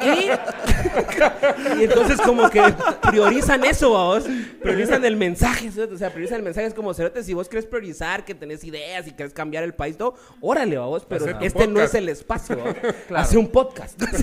[0.00, 2.62] y, y, entonces como que
[3.10, 4.24] priorizan eso, vos.
[4.62, 6.66] Priorizan el mensaje, o sea, priorizan el mensaje.
[6.66, 10.14] Es como, si vos querés priorizar, que tenés ideas y querés cambiar el país, todo,
[10.40, 12.53] órale, vos, pero este no es el espacio,
[13.14, 14.00] Hace un podcast.
[14.18, 14.22] y,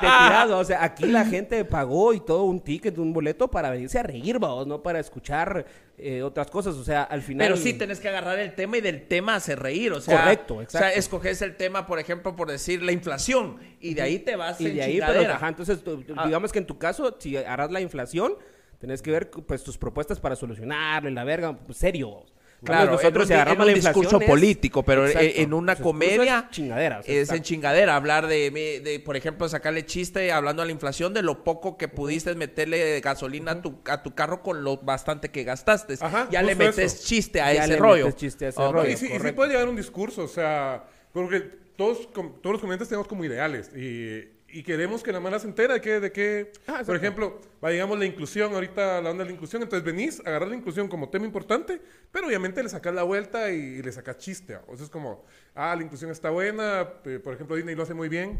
[0.00, 3.98] tirado, o sea, aquí la gente pagó y todo un ticket, un boleto para venirse
[3.98, 5.66] a reír, vos, no para escuchar
[5.98, 7.46] eh, otras cosas, o sea, al final...
[7.46, 10.20] Pero sí tenés que agarrar el tema y del tema hacer reír, o sea...
[10.20, 10.86] Correcto, exacto.
[10.86, 14.36] O sea, escoges el tema, por ejemplo, por decir la inflación, y de ahí te
[14.36, 15.78] vas y de ahí, pero, ajá, entonces,
[16.16, 16.26] ah.
[16.26, 18.34] digamos que en tu caso, si harás la inflación,
[18.78, 22.24] tenés que ver, pues, tus propuestas para solucionarlo, en la verga, pues, serio,
[22.64, 27.00] Claro, nosotros en, agarramos un discurso político, pero en una comedia es chingadera.
[27.04, 31.44] es en chingadera hablar de, por ejemplo, sacarle chiste hablando de la inflación, de lo
[31.44, 35.96] poco que pudiste meterle gasolina a, tu, a tu carro con lo bastante que gastaste.
[36.30, 38.10] ya le metes chiste a ese rollo.
[38.12, 38.90] chiste a ese rollo.
[38.90, 41.40] Y sí, puede llevar un discurso, o sea, porque
[41.76, 45.74] todos, todos los comediantes tenemos como ideales y y queremos que la mala se entera
[45.74, 49.30] de que, de que ah, por ejemplo, va, digamos la inclusión, ahorita la onda de
[49.30, 52.94] la inclusión, entonces venís, a agarrar la inclusión como tema importante, pero obviamente le sacas
[52.94, 54.58] la vuelta y, le sacas chiste.
[54.68, 56.86] O sea, es como, ah, la inclusión está buena,
[57.24, 58.38] por ejemplo, Disney lo hace muy bien.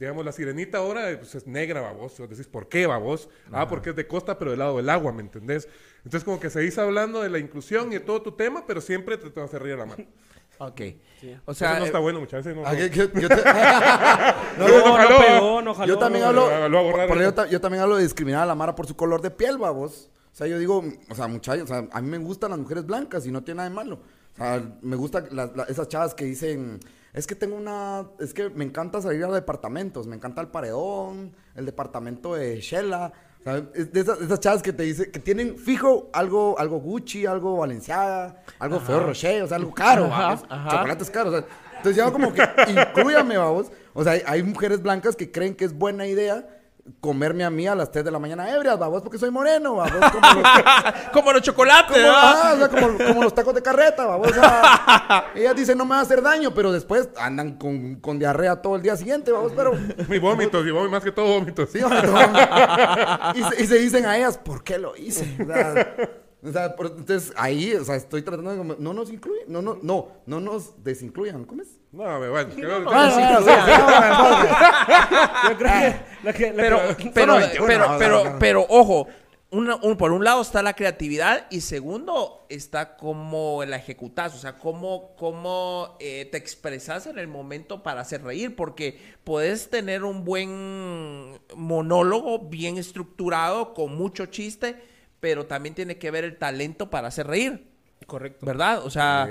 [0.00, 2.18] digamos, la sirenita ahora pues, es negra, babos.
[2.18, 3.28] Vos decís, ¿por qué, babos?
[3.52, 5.68] Ah, porque es de costa, pero del lado del agua, ¿me entendés?
[5.98, 8.80] Entonces, como que se dice hablando de la inclusión y de todo tu tema, pero
[8.80, 10.04] siempre te, te vas a reír a la mano.
[10.58, 10.80] Ok.
[11.46, 12.60] O sea, Eso no está eh, bueno, muchas veces.
[12.60, 13.20] No, ah, yo, no,
[15.62, 16.48] no, no, Yo también hablo,
[17.50, 20.10] yo, también hablo de discriminar a la Mara por su color de piel, babos.
[20.32, 22.84] O sea, yo digo, o sea, muchachos, o sea, a mí me gustan las mujeres
[22.84, 24.00] blancas y no tiene nada de malo.
[24.34, 25.28] O sea, me gustan
[25.68, 26.80] esas chavas que dicen,
[27.12, 31.32] es que tengo una, es que me encanta salir a departamentos, me encanta el paredón,
[31.54, 33.12] el departamento de Shella.
[33.44, 37.26] O sea, de esas, esas, chavas que te dicen, que tienen fijo algo, algo Gucci,
[37.26, 40.10] algo Valenciaga, algo Feo Rocher, o sea, algo caro,
[40.70, 41.34] chocolates caros.
[41.34, 43.66] O sea, entonces ya como que, incluyame, vamos.
[43.92, 46.48] O sea, hay, hay mujeres blancas que creen que es buena idea
[47.00, 50.10] comerme a mí a las 3 de la mañana ebrias, babos, porque soy moreno, babos.
[50.12, 50.48] Como los,
[51.12, 54.30] como los chocolates, como, ah, o sea, como, como, los tacos de carreta, babos.
[54.30, 58.18] O sea, ellas dicen no me va a hacer daño, pero después andan con, con
[58.18, 59.72] diarrea todo el día siguiente, babos, pero...
[60.08, 61.70] Mi vómito, mi vómito, más que todo vómitos.
[61.70, 61.78] Sí,
[63.34, 65.36] y, se, y se dicen a ellas, ¿por qué lo hice?
[65.42, 65.96] O sea,
[66.44, 68.76] o sea, entonces ahí, o sea, estoy tratando de...
[68.78, 71.80] No nos incluyen, no, no, no, no nos desincluyan, ¿cómo es?
[71.94, 72.50] No, me bueno.
[72.56, 72.80] No,
[76.56, 76.80] Pero,
[77.14, 79.06] pero, pero, pero, pero, ojo,
[79.98, 85.14] por un lado está la creatividad y segundo está cómo la ejecutas, o sea, cómo,
[85.16, 91.38] cómo eh, te expresas en el momento para hacer reír, porque puedes tener un buen
[91.54, 94.82] monólogo bien estructurado, con mucho chiste,
[95.20, 97.73] pero también tiene que ver el talento para hacer reír.
[98.06, 98.44] Correcto.
[98.44, 98.84] ¿Verdad?
[98.84, 99.28] O sea,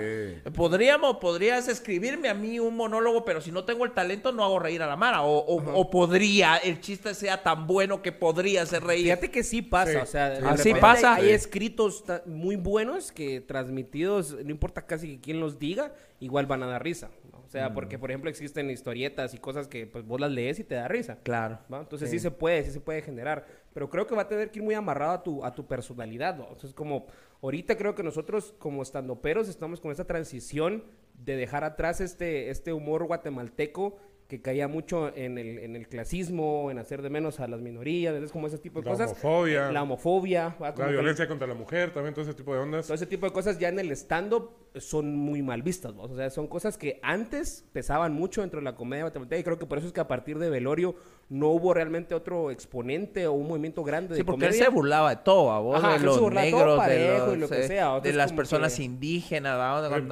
[0.56, 4.60] podríamos, podrías escribirme a mí un monólogo, pero si no tengo el talento no hago
[4.60, 5.24] reír a la Mara.
[5.24, 9.06] O, o, podría, el chiste sea tan bueno que podría hacer reír.
[9.06, 11.16] Fíjate que sí pasa, o sea, así pasa.
[11.16, 16.68] Hay escritos muy buenos que transmitidos, no importa casi quién los diga, igual van a
[16.68, 17.10] dar risa.
[17.46, 17.74] O sea, mm.
[17.76, 20.88] porque por ejemplo existen historietas y cosas que pues vos las lees y te da
[20.88, 21.20] risa.
[21.22, 21.60] Claro.
[21.70, 22.18] Entonces sí.
[22.18, 23.46] se puede, sí se puede generar.
[23.74, 26.36] Pero creo que va a tener que ir muy amarrado a tu, a tu personalidad.
[26.36, 26.46] ¿no?
[26.46, 27.06] Entonces como
[27.44, 32.74] ahorita creo que nosotros como estandoperos estamos con esa transición de dejar atrás este, este
[32.74, 37.48] humor guatemalteco que caía mucho en el, en el clasismo, en hacer de menos a
[37.48, 39.12] las minorías, es como ese tipo de cosas.
[39.12, 39.72] La homofobia.
[39.72, 40.56] La homofobia.
[40.60, 42.88] La violencia contra la mujer, también todo ese tipo de ondas.
[42.88, 46.30] Todo ese tipo de cosas ya en el stand-up son muy mal vistas, o sea,
[46.30, 49.88] son cosas que antes pesaban mucho dentro de la comedia y creo que por eso
[49.88, 50.96] es que a partir de Velorio
[51.30, 55.22] no hubo realmente otro exponente o un movimiento grande sí, porque él se burlaba de
[55.24, 58.00] todo, a vos, de los negros, de, lo que sea.
[58.00, 59.54] de las personas indígenas,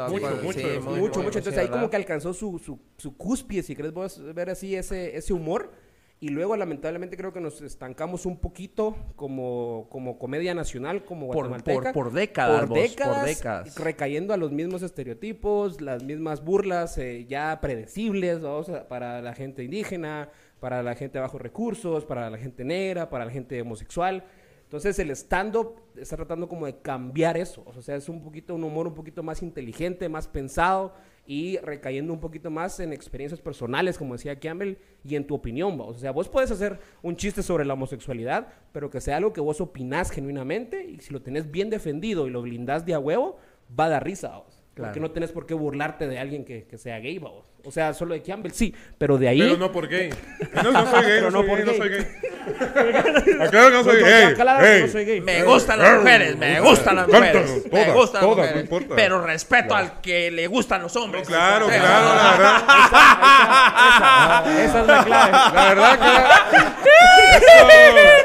[0.10, 4.22] mucho, mucho, mucho, Entonces ahí como que alcanzó su, su, su cúspide, si querés vos
[4.34, 5.72] ver así ese, ese humor.
[6.24, 11.92] Y luego, lamentablemente, creo que nos estancamos un poquito como, como comedia nacional, como guatemalteca.
[11.92, 17.58] Por, por, décadas, por, décadas, recayendo a los mismos estereotipos, las mismas burlas eh, ya
[17.60, 18.40] predecibles
[18.88, 20.30] para la gente indígena,
[20.60, 24.24] para la gente de bajos recursos, para la gente negra, para la gente homosexual.
[24.62, 27.64] Entonces el stand-up está tratando como de cambiar eso.
[27.66, 30.94] O sea, es un poquito un humor un poquito más inteligente, más pensado
[31.26, 35.80] y recayendo un poquito más en experiencias personales, como decía Campbell, y en tu opinión,
[35.80, 39.42] O sea, vos puedes hacer un chiste sobre la homosexualidad, pero que sea algo que
[39.42, 43.38] vos opinás genuinamente y si lo tenés bien defendido y lo blindás de a huevo,
[43.80, 44.61] va a dar risa, vos.
[44.82, 47.46] Porque no tenés por qué burlarte de alguien que, que sea gay, vos.
[47.64, 49.40] O sea, solo de Campbell, sí, pero de ahí...
[49.40, 50.10] Pero no por gay.
[50.64, 52.08] No, no soy gay, no, soy, gay, no soy gay.
[53.40, 54.82] Aclaro que no soy gay.
[54.82, 55.22] no soy gay.
[55.22, 57.72] Me gustan las mujeres, me gustan las mujeres.
[57.72, 58.70] me gustan las mujeres.
[58.96, 61.28] Pero respeto al que le gustan los hombres.
[61.28, 62.62] claro, claro, la verdad.
[64.52, 65.32] Esa, esa, es la clave.
[65.32, 66.08] La verdad que...
[67.32, 68.21] Eso.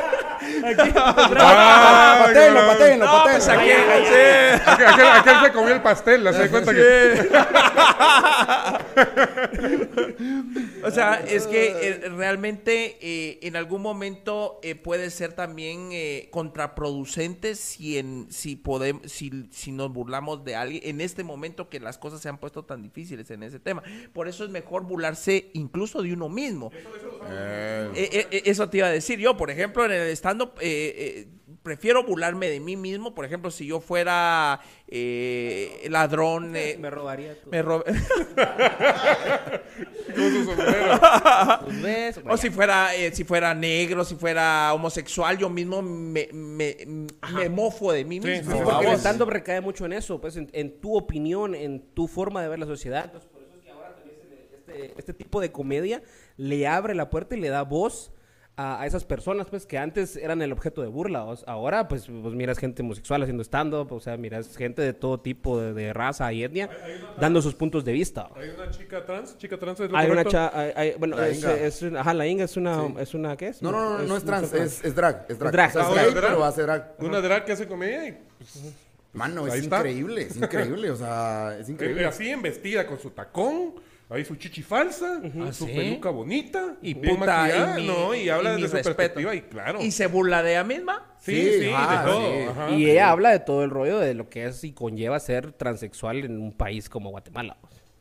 [0.67, 6.75] Aquí, ah, patéenlo, patéenlo, no, pues aquí, aquel, aquel, se comió el pastel, ¿se cuenta
[6.75, 7.29] que?
[10.83, 15.91] o sea, es que eh, realmente eh, en algún momento eh, puede ser también
[16.31, 21.81] contraproducente si en si podemos si, si nos burlamos de alguien en este momento que
[21.81, 23.83] las cosas se han puesto tan difíciles en ese tema.
[24.13, 26.71] Por eso es mejor burlarse incluso de uno mismo.
[27.95, 30.09] Eso, te iba a decir yo, por ejemplo, en el
[30.61, 33.13] estando prefiero burlarme de mí mismo.
[33.13, 36.55] Por ejemplo, si yo fuera eh, ladrón.
[36.55, 37.37] Eh, me robaría
[41.83, 46.77] Me o si fuera, eh, si fuera negro, si fuera homosexual, yo mismo me, me,
[47.35, 48.57] me mofo de mí mismo.
[48.57, 52.43] Sí, porque el stand recae mucho en eso, pues en, tu opinión, en tu forma
[52.43, 53.07] de ver la sociedad.
[53.07, 54.19] Entonces, por eso es que ahora también
[54.55, 56.01] este, este tipo de comedia
[56.37, 58.13] le abre la puerta y le da voz
[58.57, 61.27] a, esas personas, pues, que antes eran el objeto de burla.
[61.47, 65.61] ahora, pues, pues, miras gente homosexual haciendo stand-up, o sea, miras gente de todo tipo
[65.61, 66.71] de, raza y etnia,
[67.19, 68.29] dando sus puntos de vista.
[68.37, 69.37] ¿Hay una chica trans?
[69.39, 70.53] ¿Chica trans es lo Hay una cha
[70.99, 73.63] bueno, la es, es, ajá, la Inga es una, es una, ¿qué es?
[73.63, 75.49] No, no, no, no, es, trans, es, es, drag, es drag.
[75.49, 76.95] Es drag, o sea, es drag, pero hace drag.
[76.99, 78.19] Una drag que hace comedia y...
[78.39, 78.75] Pues,
[79.17, 82.05] Mano, es increíble, es increíble, o sea, es increíble.
[82.05, 83.75] Así en vestida con su tacón,
[84.09, 88.69] Ahí su chichi falsa, ah, su peluca bonita, y puta, y, no, y habla de
[88.69, 89.83] su perspectiva y claro.
[89.83, 91.17] ¿Y se burla de ella misma?
[91.19, 92.71] Sí, sí, de todo.
[92.77, 96.25] y ella habla de todo el rollo de lo que es y conlleva ser transexual
[96.25, 97.57] en un país como Guatemala.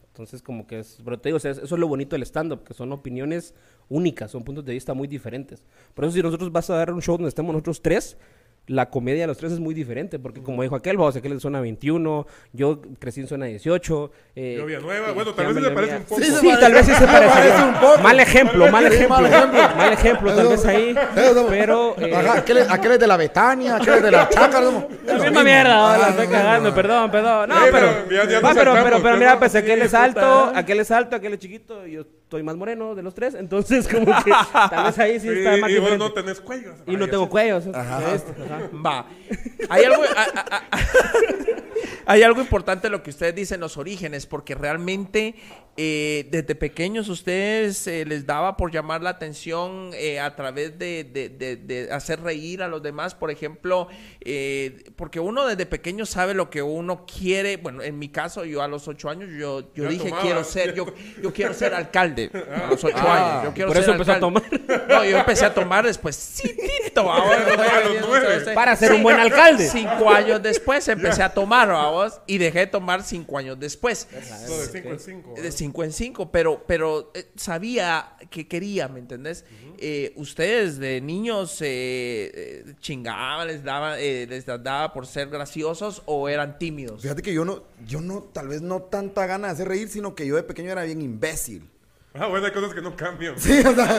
[0.09, 2.91] Entonces, como que es, pero te digo, eso es lo bonito del stand-up, que son
[2.91, 3.55] opiniones
[3.89, 5.65] únicas, son puntos de vista muy diferentes.
[5.95, 8.15] Por eso si nosotros vas a dar un show donde estemos nosotros tres,
[8.67, 11.41] la comedia de los tres es muy diferente, porque como dijo aquel, vos, aquel es
[11.41, 14.11] zona 21, yo crecí en zona 18.
[14.35, 16.21] Eh, yo Nueva, bueno, tal vez se parece un poco.
[16.21, 17.99] Sí, tal vez sí se parece, un poco.
[18.01, 19.17] Mal ejemplo, mal ejemplo,
[19.77, 20.95] mal ejemplo, tal vez ahí,
[21.49, 21.95] pero...
[21.99, 24.65] Eh, aquel, aquel, es de la Betania, aquel es de la Chácara.
[25.05, 27.49] La misma mierda, la estoy cagando, perdón, perdón.
[27.49, 27.87] No, pero,
[28.53, 31.93] pero, pero, pero, mira, pues aquel es alto, aquel es alto, aquel es chiquito, y
[31.93, 35.57] yo estoy más moreno de los tres, entonces como que tal vez ahí sí está
[35.57, 36.73] más Y vos no tenés cuello.
[36.87, 37.61] Y no tengo cuello.
[37.73, 37.99] Ajá.
[38.85, 39.05] Va.
[39.69, 40.03] Hay algo,
[42.05, 45.35] hay algo importante lo que ustedes dicen, los orígenes, porque realmente
[45.77, 51.89] eh, desde pequeños ustedes eh, les daba por llamar la atención eh, a través de,
[51.91, 53.89] hacer reír a los demás, por ejemplo,
[54.95, 57.57] porque uno desde pequeño sabe lo que uno quiere.
[57.57, 60.85] Bueno, en mi caso, yo a los ocho años, yo, yo dije quiero ser, yo,
[61.21, 63.39] yo quiero ser alcalde a los ocho ah.
[63.39, 63.43] años.
[63.45, 64.43] Yo quiero por eso empecé a tomar.
[64.87, 67.05] No, yo empecé a tomar después, sí, tito,
[68.55, 69.67] para ser un buen alcalde.
[69.67, 71.64] Cinco años después empecé a tomar,
[72.27, 74.07] y dejé de tomar cinco años después.
[74.11, 74.21] de
[74.71, 75.33] cinco en cinco.
[75.35, 79.45] De cinco en cinco, pero, pero eh, sabía que quería, ¿me entendés?
[79.77, 86.57] Eh, ustedes de niños eh, chingaban, les daba, les daba por ser graciosos o eran
[86.57, 87.01] tímidos.
[87.01, 90.15] Fíjate que yo no, yo no, tal vez no tanta gana de hacer reír, sino
[90.15, 91.69] que yo de pequeño era bien imbécil.
[92.17, 93.37] Ah, bueno, hay cosas que no cambian.
[93.37, 93.91] Sí, o sea.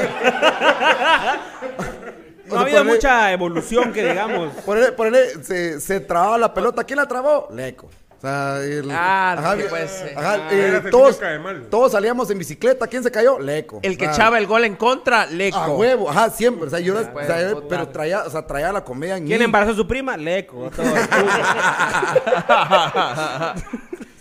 [2.49, 4.55] No ha habido mucha evolución que digamos.
[4.65, 6.85] Por él, por él se, se trababa la pelota.
[6.85, 7.49] ¿Quién la trabó?
[7.53, 7.89] Leco.
[8.17, 11.21] O sea, el, ah, ajá, pues, ajá, eh, todos,
[11.69, 12.87] todos salíamos en bicicleta.
[12.87, 13.39] ¿Quién se cayó?
[13.39, 13.81] Leco.
[13.83, 15.59] El que echaba el gol en contra, Leco.
[15.59, 16.67] A huevo, ajá, siempre.
[16.67, 19.73] O sea, yo, o sea, pero traía, o sea, traía la comedia en ¿Quién embarazó
[19.73, 20.17] a su prima?
[20.17, 20.71] Leco.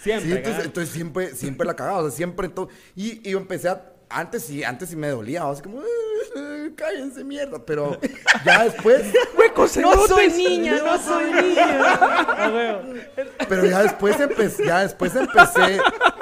[0.04, 0.30] siempre.
[0.30, 2.00] Sí, entonces, entonces, siempre, siempre la cagaba.
[2.00, 2.50] O sea, siempre.
[2.50, 5.82] todo y, y yo empecé a antes sí, antes sí me dolía, así como,
[6.76, 8.00] cállense mierda, pero
[8.46, 9.04] ya después...
[9.82, 11.90] no soy niña, no soy niña.
[13.50, 15.80] pero ya después empecé, ya después empecé,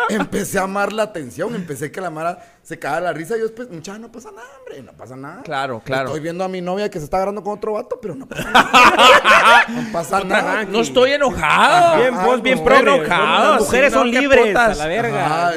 [0.10, 3.47] empecé a amar la atención, empecé que la Mara se caga la risa y yo
[3.47, 5.41] después, muchacha, no pasa nada, hombre, no pasa nada.
[5.43, 6.08] Claro, claro.
[6.08, 8.43] Estoy viendo a mi novia que se está agarrando con otro vato, pero no pasa
[8.54, 9.65] nada.
[9.67, 10.63] no pasa nada.
[10.63, 11.97] No estoy enojado.
[11.97, 13.56] Bien, vos bien pro enojado.
[13.56, 15.52] Las mujeres son libres, a la verga.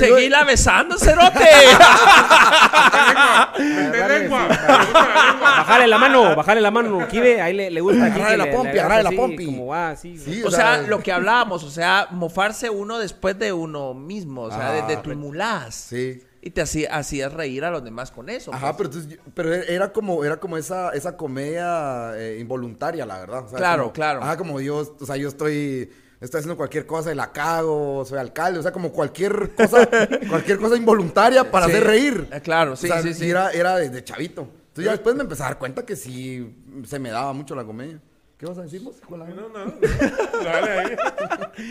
[0.00, 1.48] Seguí la besando, cerote.
[5.40, 8.06] Bájale la mano, bájale la mano, Kibe, ahí le, le gusta.
[8.06, 9.46] Agarrale la pompi, agarrale la pompi.
[9.46, 10.42] Como va, sí.
[10.44, 14.72] o, sea, lo que hablábamos, o sea, mofarse uno después de uno mismo, o sea,
[14.72, 15.76] desde tu mulás.
[15.76, 16.20] Sí.
[16.44, 18.52] Y te hacías reír a los demás con eso.
[18.52, 18.90] Ajá, pues.
[19.08, 23.44] pero, pero era como, era como esa, esa comedia eh, involuntaria, la verdad.
[23.54, 24.22] claro, claro.
[24.22, 25.88] Ajá, como yo, o sea, yo estoy
[26.22, 29.88] estoy haciendo cualquier cosa y la cago, soy alcalde, o sea, como cualquier cosa,
[30.28, 32.28] cualquier cosa involuntaria para hacer reír.
[32.32, 33.30] Eh, claro, sí, sí, sí.
[33.30, 34.42] Era, era de, chavito.
[34.42, 36.54] Entonces ya después me empecé a dar cuenta que sí
[36.86, 38.00] se me daba mucho la comedia.
[38.42, 38.96] ¿Qué vas a decir vos?
[39.08, 39.50] No, no,
[40.42, 40.96] Dale ahí.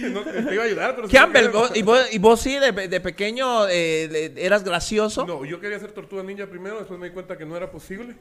[0.10, 1.10] No, te iba a ayudar, pero...
[1.10, 5.26] Campbell, vos, y, vos, ¿y vos sí de, de pequeño eh, eras gracioso?
[5.26, 8.16] No, yo quería ser tortuga ninja primero, después me di cuenta que no era posible.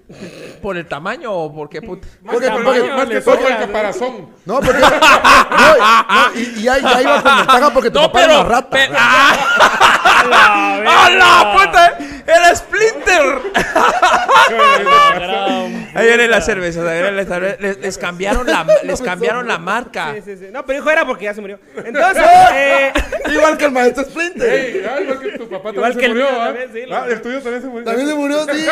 [0.60, 2.08] ¿Por el tamaño o por qué puta?
[2.22, 4.30] Más, porque, tamaño, más que todo el caparazón.
[4.44, 4.80] No, porque...
[4.80, 8.40] no, no, y, y ahí, ahí iba con ventaja porque tu no, papá pero, era
[8.40, 8.70] una rata.
[8.72, 10.00] Pero, ¡Ah!
[10.86, 11.98] ¡Hala, puta!
[12.26, 13.40] ¡Era Splinter!
[15.94, 17.98] ahí viene la cerveza, les, les
[18.46, 20.14] cambiaron les cambiaron la marca.
[20.14, 20.46] Sí, sí, sí.
[20.52, 21.58] No, pero hijo era porque ya se murió.
[21.84, 22.24] Entonces,
[22.54, 22.92] eh...
[23.32, 24.88] igual que el maestro Splinter.
[24.88, 26.26] ah, igual que tu papá también se murió.
[26.26, 27.84] También, sí, ah, el tuyo también se murió.
[27.84, 28.66] También se murió, sí.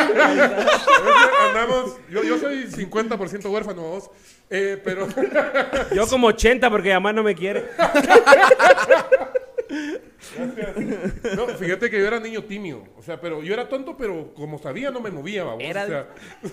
[1.49, 4.11] Andamos, yo, yo soy 50% huérfano, vos.
[4.51, 5.07] Eh, pero.
[5.95, 7.69] yo como 80 porque mamá no me quiere.
[11.37, 12.85] No, fíjate que yo era niño tímido.
[12.97, 15.45] O sea, pero yo era tonto, pero como sabía, no me movía.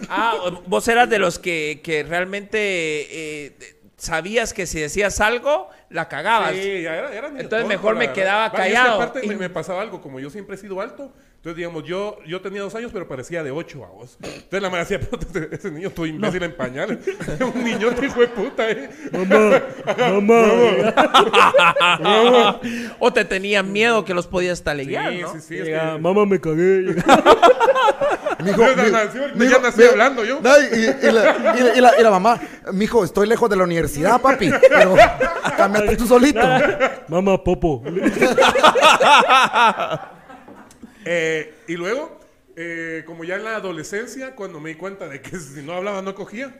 [0.09, 6.07] Ah, vos eras de los que, que realmente eh, sabías que si decías algo, la
[6.07, 6.53] cagabas.
[6.53, 9.01] Sí, ya era, Entonces mejor me quedaba callado.
[9.01, 12.61] aparte me, pasaba algo, como yo siempre he sido alto, Entonces, digamos, yo, yo tenía
[12.61, 14.17] dos años, pero parecía de ocho a vos.
[14.21, 16.99] Entonces la madre decía, ese niño todo imbécil en pañales.
[17.55, 18.89] un niño hijo de puta, ¿eh?
[19.11, 19.61] Mamá,
[19.97, 20.45] mamá.
[22.99, 25.33] o te tenían miedo que los podías taleguear, sí, ¿no?
[25.33, 26.95] Sí, sí, es Mamá, me cagué.
[28.43, 28.63] Mijo,
[29.35, 30.39] mi, ya nací hablando yo.
[30.39, 32.39] y, la, y, la, y, la, mamá,
[32.73, 34.95] mijo, estoy lejos de la universidad, papi, pero
[35.97, 36.41] tú solito.
[37.07, 37.83] Mamá, popo.
[41.07, 42.19] Eh, y luego,
[42.55, 46.01] eh, como ya en la adolescencia, cuando me di cuenta de que si no hablaba
[46.01, 46.51] no cogía.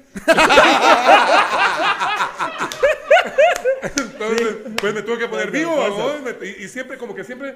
[3.81, 5.75] Entonces, pues me tuve que poner vivo,
[6.59, 7.55] y, siempre, como que siempre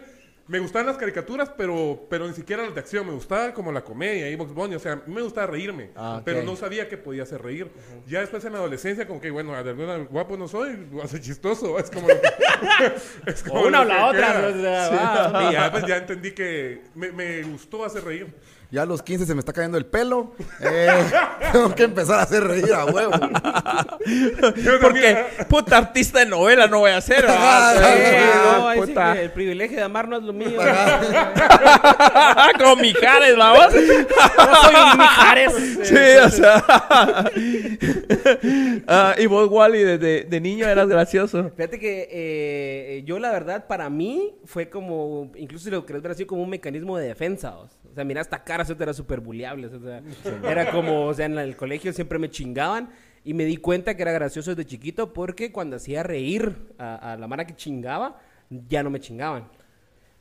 [0.50, 3.06] me gustaban las caricaturas, pero, pero ni siquiera las de acción.
[3.06, 4.74] Me gustaba como la comedia y Box Bunny.
[4.74, 5.91] O sea, me gustaba reírme.
[5.95, 7.70] Ah, pero no sabía que podía hacer reír.
[8.08, 11.22] Ya después en la adolescencia, como que, bueno, de alguna guapo no soy, a ser
[11.22, 11.78] chistoso.
[11.89, 12.08] Es como,
[13.28, 14.50] es como una o la otra.
[15.50, 18.34] y ya, pues, ya entendí que me, me gustó hacer reír.
[18.72, 20.32] Ya a los 15 se me está cayendo el pelo.
[20.61, 21.03] Eh,
[21.51, 23.13] tengo que empezar a hacer reír a huevo.
[24.80, 27.26] Porque puta artista de novela no voy a ser.
[27.26, 30.59] no, el privilegio de amar no es lo mío.
[32.59, 33.74] Como Mijares, vamos.
[33.74, 35.53] no soy un Mijares.
[35.84, 37.26] Sí, o sea.
[38.88, 41.51] Ah, y vos, Wally, de, de, niño eras gracioso.
[41.55, 46.13] Fíjate que eh, yo, la verdad, para mí fue como, incluso si lo querés ver
[46.13, 47.55] así, como un mecanismo de defensa.
[48.00, 49.68] O sea, mira, esta cara era súper buleable.
[49.68, 50.02] O sea,
[50.50, 52.89] era como, o sea, en el colegio siempre me chingaban.
[53.26, 57.28] Y me di cuenta que era gracioso desde chiquito porque cuando hacía reír a, la
[57.28, 58.18] mara que chingaba,
[58.50, 59.50] ya no me chingaban.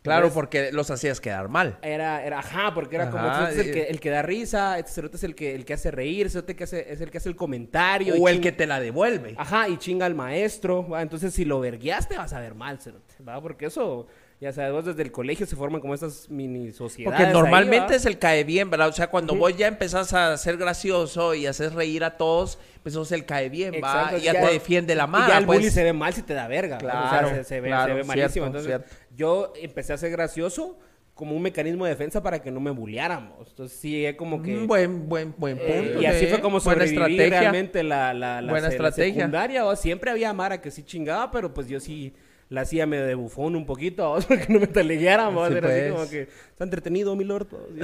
[0.02, 1.78] Claro, porque los hacías quedar mal.
[1.82, 5.06] Era, era ajá, porque era como, este es el que, el que da risa, este
[5.14, 7.36] es el que, el que hace reír, este que hace, es el que hace el
[7.36, 8.16] comentario.
[8.18, 9.36] O el que te la devuelve.
[9.38, 12.80] Ajá, y chinga al maestro, Entonces, si lo verguiaste, vas a ver mal,
[13.26, 13.40] ¿va?
[13.40, 14.08] Porque eso
[14.40, 17.18] ya sabes, desde el colegio se forman como estas mini sociedades.
[17.18, 18.88] Porque normalmente es el cae bien, ¿verdad?
[18.88, 22.94] O sea, cuando vos ya empezás a ser gracioso y haces reír a todos, pues
[22.94, 24.16] eso es el cae bien, ¿va?
[24.16, 25.26] Y ya, te defiende la mano.
[25.26, 25.74] Y ya el bully pues.
[25.74, 26.78] se ve mal si te da verga.
[26.78, 28.46] Claro, o sea, se, ve, se ve malísimo.
[28.46, 28.80] Entonces,
[29.16, 30.78] yo empecé a ser gracioso
[31.14, 33.48] como un mecanismo de defensa para que no me bulleáramos.
[33.48, 34.56] Entonces sí, es como que...
[34.56, 36.00] Un buen, buen, buen eh, punto.
[36.00, 39.14] y así fue como sobreviví realmente la, la, la, Buena estrategia.
[39.14, 39.64] secundaria.
[39.64, 42.14] O siempre había Mara que sí chingaba, pero pues yo sí
[42.50, 44.24] la hacía medio de bufón un poquito, ¿vos?
[44.24, 45.50] para que no me teleguiáramos.
[45.50, 45.92] era así pues.
[45.92, 47.46] como que, está entretenido, mi lord.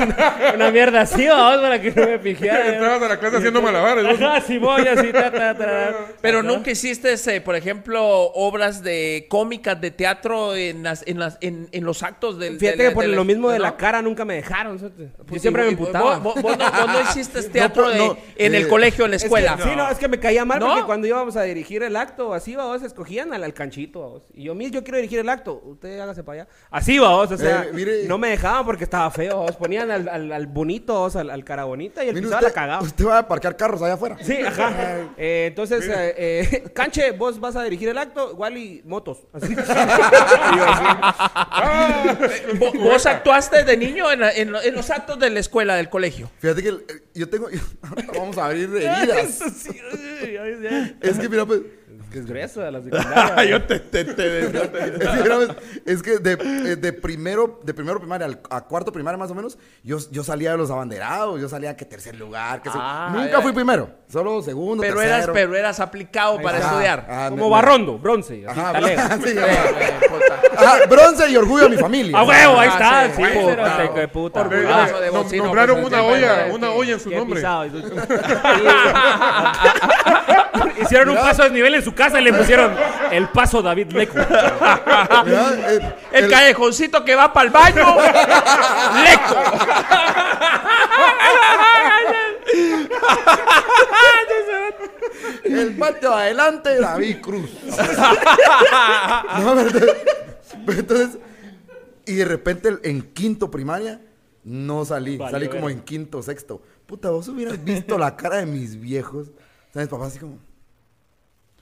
[0.00, 2.68] una, una, mierda así, vamos, para que no me pijeara.
[2.74, 4.20] Entrabas a la clase haciendo malabares.
[4.20, 9.26] Ajá, sí voy así, ta, ta, ta, Pero nunca hiciste, ese, por ejemplo, obras de
[9.28, 12.58] cómicas de teatro en, las, en, las, en, en los actos del...
[12.58, 14.78] Fíjate que por lo mismo de la cara nunca me dejaron.
[14.78, 14.90] Yo
[15.26, 16.18] pues siempre me emputaba.
[16.18, 17.90] ¿Vos, vos, no, hiciste teatro
[18.36, 19.58] en el eh, colegio, en la escuela?
[19.62, 22.49] sí, no, es que me caía mal porque cuando íbamos a dirigir el acto, así,
[22.56, 24.22] vos, escogían al, al canchito, vos.
[24.34, 26.50] Y yo, mis, yo quiero dirigir el acto, usted hágase para allá.
[26.70, 29.56] Así, vos, o sea, eh, no me dejaban porque estaba feo, vos.
[29.56, 32.82] Ponían al, al, al bonito, vos, al, al, cara bonita y el pisado la cagaba.
[32.82, 34.16] Usted va a parquear carros allá afuera.
[34.22, 35.12] Sí, ajá.
[35.18, 39.26] eh, entonces, eh, eh, Canche, vos vas a dirigir el acto, Wally, motos.
[39.32, 39.54] Así.
[41.52, 42.16] Ah,
[42.74, 46.30] ¿Vos actuaste de niño en, en, en, los actos de la escuela, del colegio?
[46.38, 46.74] Fíjate que
[47.14, 47.48] yo tengo...
[48.14, 49.40] vamos a abrir heridas.
[51.00, 51.60] es que, mira, pues
[52.10, 53.44] que es grueso de la secundaria.
[53.44, 54.46] yo te, te, te,
[55.86, 59.56] es que de, eh, de, primero, de primero primaria a cuarto primaria más o menos,
[59.82, 63.52] yo, yo salía de los abanderados, yo salía que tercer lugar, que ah, nunca fui
[63.52, 65.14] primero, solo segundo, pero tercero.
[65.14, 67.06] Eras, pero eras aplicado para estudiar.
[67.08, 68.44] Ah, Como Barrondo, bronce.
[68.46, 68.72] Ajá,
[69.24, 72.18] sí, ajá, bronce y orgullo de mi familia.
[72.18, 72.58] ¡A huevo!
[72.58, 73.10] Ahí está.
[73.14, 73.22] Sí,
[74.12, 74.48] puta.
[75.36, 77.40] Nombraron una olla, una olla en su nombre.
[80.80, 82.74] Hicieron un paso de nivel en su casa y le pusieron
[83.10, 84.18] el paso David Leco.
[86.12, 87.94] el, callejoncito que va para el baño.
[89.04, 89.36] Leco.
[95.44, 97.50] el patio adelante, David Cruz.
[100.68, 101.18] entonces,
[102.06, 104.00] y de repente en quinto primaria
[104.42, 106.62] no salí, salí como en quinto, sexto.
[106.86, 109.32] Puta, vos hubieras visto la cara de mis viejos.
[109.74, 110.06] ¿Sabes, papá?
[110.06, 110.38] Así como.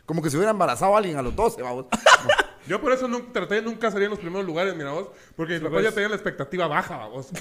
[0.09, 1.84] Como que se hubiera embarazado alguien a los 12, vamos.
[2.68, 5.54] Yo por eso nunca, traté de nunca salir en los primeros lugares, mira vos, porque
[5.54, 7.28] mis papás ya tenían la expectativa baja, vos.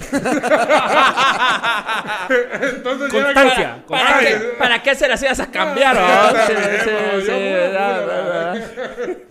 [2.28, 3.84] Entonces Constancia.
[3.86, 6.34] ¿Para, ¿Para, qué, ¿Para qué se las ibas a cambiar, vos?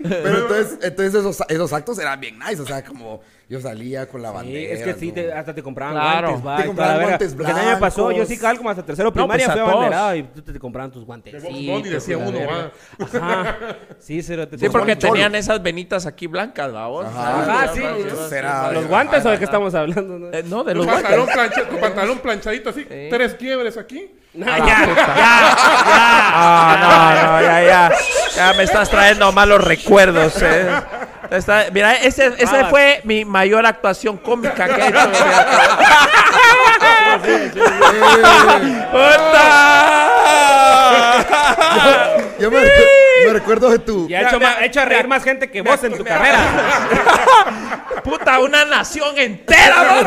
[0.03, 4.21] Pero entonces, entonces esos, esos actos eran bien nice, o sea, como yo salía con
[4.21, 4.73] la Sí, bandera.
[4.73, 5.13] es que sí, ¿no?
[5.13, 6.27] te- hasta te compraban Claro.
[6.39, 6.57] guantes, va.
[6.57, 8.27] Te y compraban guantes a mí me pasó, yo blancos.
[8.27, 9.71] sí cabal como hasta tercero pues, primaria a fui todos.
[9.73, 11.41] abanderado y tú te, te compraban tus guantes.
[11.41, 12.39] Decía uno,
[12.99, 13.57] Ajá.
[13.99, 17.05] Sí, te Sí, porque tenían esas venitas aquí blancas, ¿va vos?
[17.07, 17.41] Ajá.
[17.41, 17.81] Ajá, sí.
[17.83, 20.19] Entonces era- ¿Los guantes o de qué estamos hablando?
[20.19, 20.27] no?
[20.33, 21.35] Eh, no, de Tu los pantalón, guantes.
[21.35, 24.11] plancha- tu pantalón planchadito así, tres quiebres aquí.
[24.33, 24.95] No, ya, ya,
[26.33, 27.91] Ah, no, no, ya, ya.
[28.35, 30.39] Ya me estás trayendo malos recuerdos.
[30.43, 30.69] eh.
[31.31, 32.67] Está- mira, ese, esa Ah.
[32.69, 34.99] fue mi mayor actuación cómica que he hecho.
[41.17, 42.17] ¡Puta!
[42.39, 44.07] Yo me, me recuerdo de tu.
[44.07, 46.39] Ya he hecho, hecho a reír más gente que vos en tu carrera.
[48.03, 48.39] ¡Puta!
[48.39, 50.03] Una nación entera.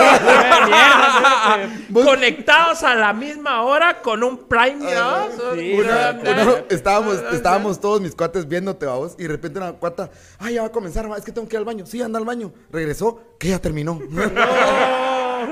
[1.93, 5.29] Conectados a la misma hora con un Prime, ¿no?
[5.55, 9.73] sí, Una- no, una- estábamos, estábamos todos mis cuates viéndote, vamos, y de repente una
[9.73, 11.85] cuata, ay, ya va a comenzar, es que tengo que ir al baño.
[11.87, 12.53] Sí, anda al baño.
[12.71, 13.99] Regresó, que ya terminó.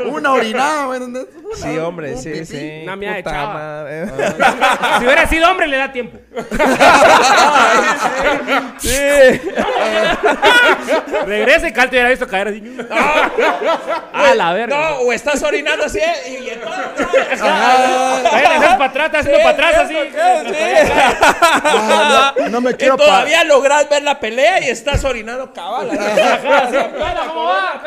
[0.06, 0.86] una orinada.
[0.88, 1.20] Una-
[1.54, 2.44] Sí, hombre, un sí, pipí.
[2.44, 2.80] sí.
[2.82, 3.54] Una mía de chava.
[3.54, 4.06] madre.
[4.98, 6.18] Si hubiera sido hombre, le da tiempo.
[11.26, 12.62] Regresa y Calto hubiera visto caer así.
[14.12, 14.76] A la verga.
[14.76, 17.40] No, o estás orinando así y, y entonces...
[17.40, 19.94] para atrás, está haciendo para atrás así.
[21.64, 23.12] Ah, no, no me Y quiero parar.
[23.12, 25.88] todavía logras ver la pelea y estás orinando cabal.
[27.26, 27.82] ¿Cómo va?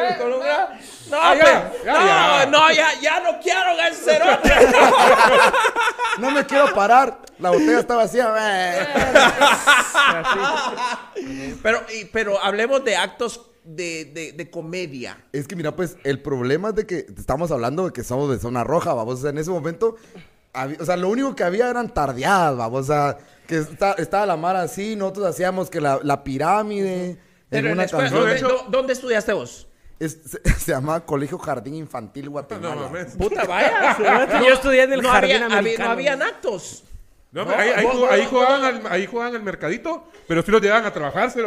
[1.18, 2.46] Una- No, Ah, ya, no, ya.
[2.46, 4.52] no, ya, ya no quiero gancerote.
[6.18, 7.20] No me quiero parar.
[7.40, 8.28] La botella está vacía.
[11.64, 11.80] pero,
[12.12, 15.18] pero hablemos de actos de, de, de comedia.
[15.32, 18.40] Es que mira, pues el problema es de que estamos hablando de que somos de
[18.40, 19.20] zona roja, vamos.
[19.20, 19.96] O sea, en ese momento,
[20.54, 22.82] había- o sea, lo único que había eran tardeadas, vamos.
[22.82, 27.18] O sea, que está- estaba la mar así, nosotros hacíamos que la, la pirámide.
[27.50, 28.22] Pero en una la escuela, canción.
[28.22, 29.68] ¿dónde, de hecho- dó- dónde estudiaste vos?
[30.04, 32.76] Es- se, se llama Colegio Jardín Infantil No Guatemala.
[32.76, 33.16] mames.
[33.16, 33.96] Puta, vaya.
[34.48, 35.86] Yo estudié en el no jardín había, había- americano.
[35.90, 36.84] no habían actos.
[37.32, 40.04] No, No, ahí, ahí vos- jug- vos- ahí vos- jugaban al, ahí jugaban al mercadito,
[40.28, 41.32] pero sí los llevaban a trabajar.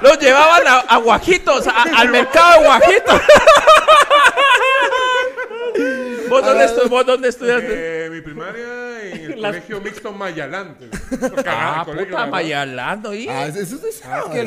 [0.00, 3.20] Los llevaban a, a Guajitos, a- al mercado de Guajitos.
[6.28, 8.06] ¿Vos dónde, estu- vos dónde estudiaste?
[8.06, 10.88] Eh, mi primaria en el Las- colegio mixto Mayalante.
[11.46, 13.26] Ah, puta, mayalando ahí.
[13.28, 13.76] Ah, eso,
[14.32, 14.40] que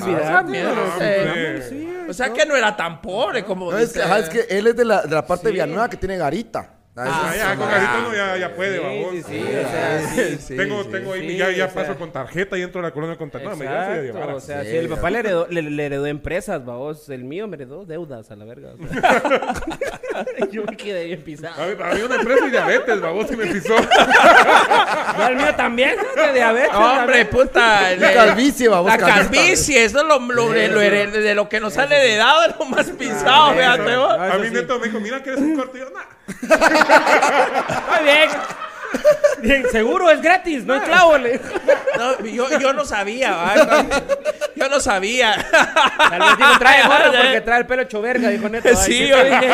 [0.43, 1.85] mierda, No, sí.
[1.87, 2.09] hombre.
[2.09, 4.03] O sea que no era tan pobre como No, es, que, dice.
[4.03, 6.69] ajá, es que él es de la, de la parte de Villanueva que tiene garita.
[6.93, 9.13] Ah, Ah, ya, con garita no, ya, ya puede, Sí, babos.
[9.15, 10.37] sí, sí, o sea, sí.
[10.45, 10.89] Sí, tengo, sí.
[10.91, 11.83] tengo ahí, ya, ya sea.
[11.83, 13.51] paso con tarjeta y entro a la colonia con tarjeta.
[13.51, 16.05] No, me llevas a o sea, Sí, si el papá le heredó, le, le heredó
[16.05, 18.73] empresas, vamos, el mío me heredó deudas a la verga.
[18.73, 19.23] o sea.
[20.51, 21.63] Yo me quedé bien pisado.
[21.63, 23.73] Había una empresa y diabetes, babos, y me pisó.
[25.17, 26.73] No, el mío también, de diabetes.
[26.73, 27.95] Hombre, puta.
[27.95, 31.91] La calvicie, vamos, La calvicie, eso es lo, lo- de, lo de que nos han
[31.91, 33.53] heredado, es lo más pisado.
[33.61, 35.77] Ah, A eso mí neto me dijo, mira que eres un corto.
[35.77, 36.01] Y yo, nah.
[36.27, 38.29] Muy bien.
[39.41, 41.17] Bien, seguro es gratis, no es clavo.
[41.17, 43.55] No, yo, yo no sabía, ¿va?
[44.55, 45.33] Yo no sabía.
[45.97, 48.69] Tal vez dijo, trae gorra porque trae el pelo hecho verga, dijo neto.
[48.69, 49.49] ay, Sí, yo dije,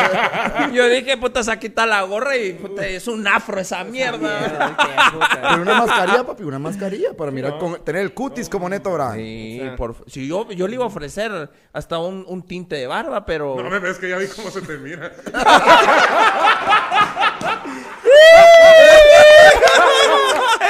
[0.72, 4.18] yo dije, puta, se quita la gorra y puta, es un afro esa mierda.
[4.18, 5.40] mierda, qué puta.
[5.48, 9.14] Pero una mascarilla, papi, una mascarilla para mirar, con- tener el cutis como neto, ¿verdad?
[9.14, 13.24] Sí, por, si yo, yo le iba a ofrecer hasta un, un tinte de barba,
[13.24, 13.56] pero...
[13.62, 15.10] No me ves que ya vi cómo se te mira.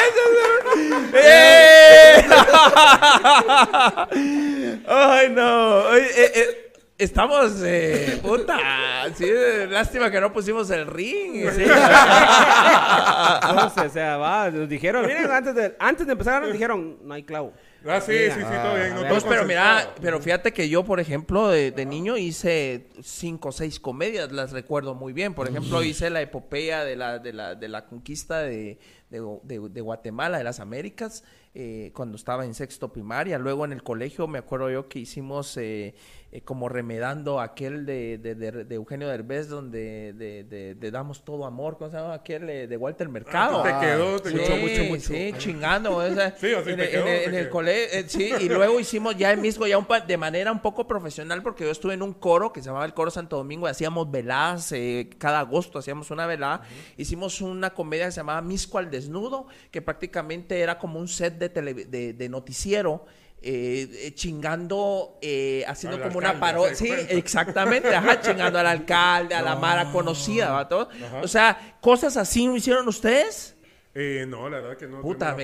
[1.15, 2.25] ¡Eh!
[4.87, 5.97] Ay, no.
[5.97, 8.59] Eh, eh, estamos, eh, puta.
[9.15, 9.27] Sí,
[9.69, 11.49] lástima que no pusimos el ring.
[11.51, 11.65] Sí.
[13.43, 17.15] Entonces, o sea, va, nos dijeron, miren, antes de, antes de empezar nos dijeron, no
[17.15, 17.53] hay clavo.
[17.87, 18.95] Ah, sí, sí, sí, todo bien.
[18.95, 22.89] No, Pues, todo pero mira, pero fíjate que yo, por ejemplo, de, de niño hice
[23.03, 25.33] cinco o seis comedias, las recuerdo muy bien.
[25.33, 28.79] Por ejemplo, hice la epopeya de la, de la, de la conquista de,
[29.11, 33.39] de, de- Guatemala, de las Américas, eh, cuando estaba en sexto primaria.
[33.39, 35.95] Luego en el colegio me acuerdo yo que hicimos eh,
[36.31, 41.79] eh, como remedando aquel de, de, de- de Eugenio Derbez, donde de, Damos Todo Amor,
[41.79, 42.13] ¿cómo se llama?
[42.15, 43.63] Aquel eh, de Walter Mercado.
[43.63, 45.09] te quedó, te Sí, quedó mucho, mucho.
[45.09, 45.97] sí, chingando.
[45.97, 47.51] o sea, Sí, o sea, en, te quedó, en el- te en el quedó.
[47.51, 50.61] colegio, eh, sí, y luego hicimos ya el mismo, ya un pa- de manera un
[50.61, 53.67] poco profesional, porque yo estuve en un coro que se llamaba el Coro Santo Domingo,
[53.67, 56.61] y hacíamos veladas, eh, cada agosto hacíamos una velada.
[56.99, 61.39] Hicimos una comedia que se llamaba Misco al Desnudo, que prácticamente era como un set
[61.39, 63.07] de, tele- de, de noticiero.
[63.41, 66.75] Eh, eh, chingando, eh, haciendo como una parodia.
[66.75, 70.69] ¿se Sí, exactamente, ajá, chingando al alcalde, a la Mara conocida, ¿va?
[70.69, 70.89] Todo.
[71.23, 73.55] O sea, cosas así no hicieron ustedes.
[73.95, 75.01] Eh, no, la verdad que no.
[75.01, 75.37] Puta,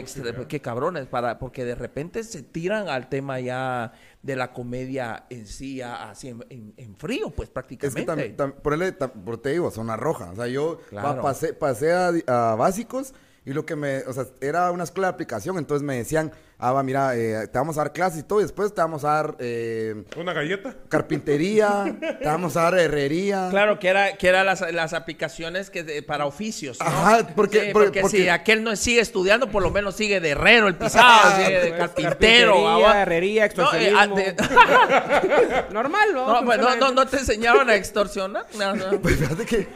[0.48, 3.92] qué cabrones, para, porque de repente se tiran al tema ya
[4.22, 8.12] de la comedia en sí, así en, frío, pues prácticamente.
[8.12, 10.30] Es que por, él, por te digo, zona roja.
[10.30, 10.78] O sea, yo
[11.22, 13.14] pasé, pasé a, básicos
[13.46, 16.72] y lo que me, o sea, era una escuela de aplicación, entonces me decían, ah,
[16.72, 19.08] va, mira, eh, te vamos a dar clases y todo, y después te vamos a
[19.08, 19.36] dar...
[19.38, 20.74] Eh, ¿Una galleta?
[20.88, 23.48] Carpintería, te vamos a dar herrería.
[23.50, 26.86] Claro, que era, que era las, las aplicaciones que para oficios, ¿no?
[26.86, 30.76] Ajá, porque, porque, si aquel no sigue estudiando, por lo menos sigue de herrero, el
[30.76, 32.80] pisado, sigue de carpintero.
[32.94, 34.18] herrería, extorsionismo.
[34.18, 34.34] Eh,
[35.70, 36.32] Normal, ¿no?
[36.32, 38.46] No, pues, no, no, no, te enseñaban a extorsionar.
[38.56, 38.98] No, no.
[39.00, 39.68] Pues fíjate que...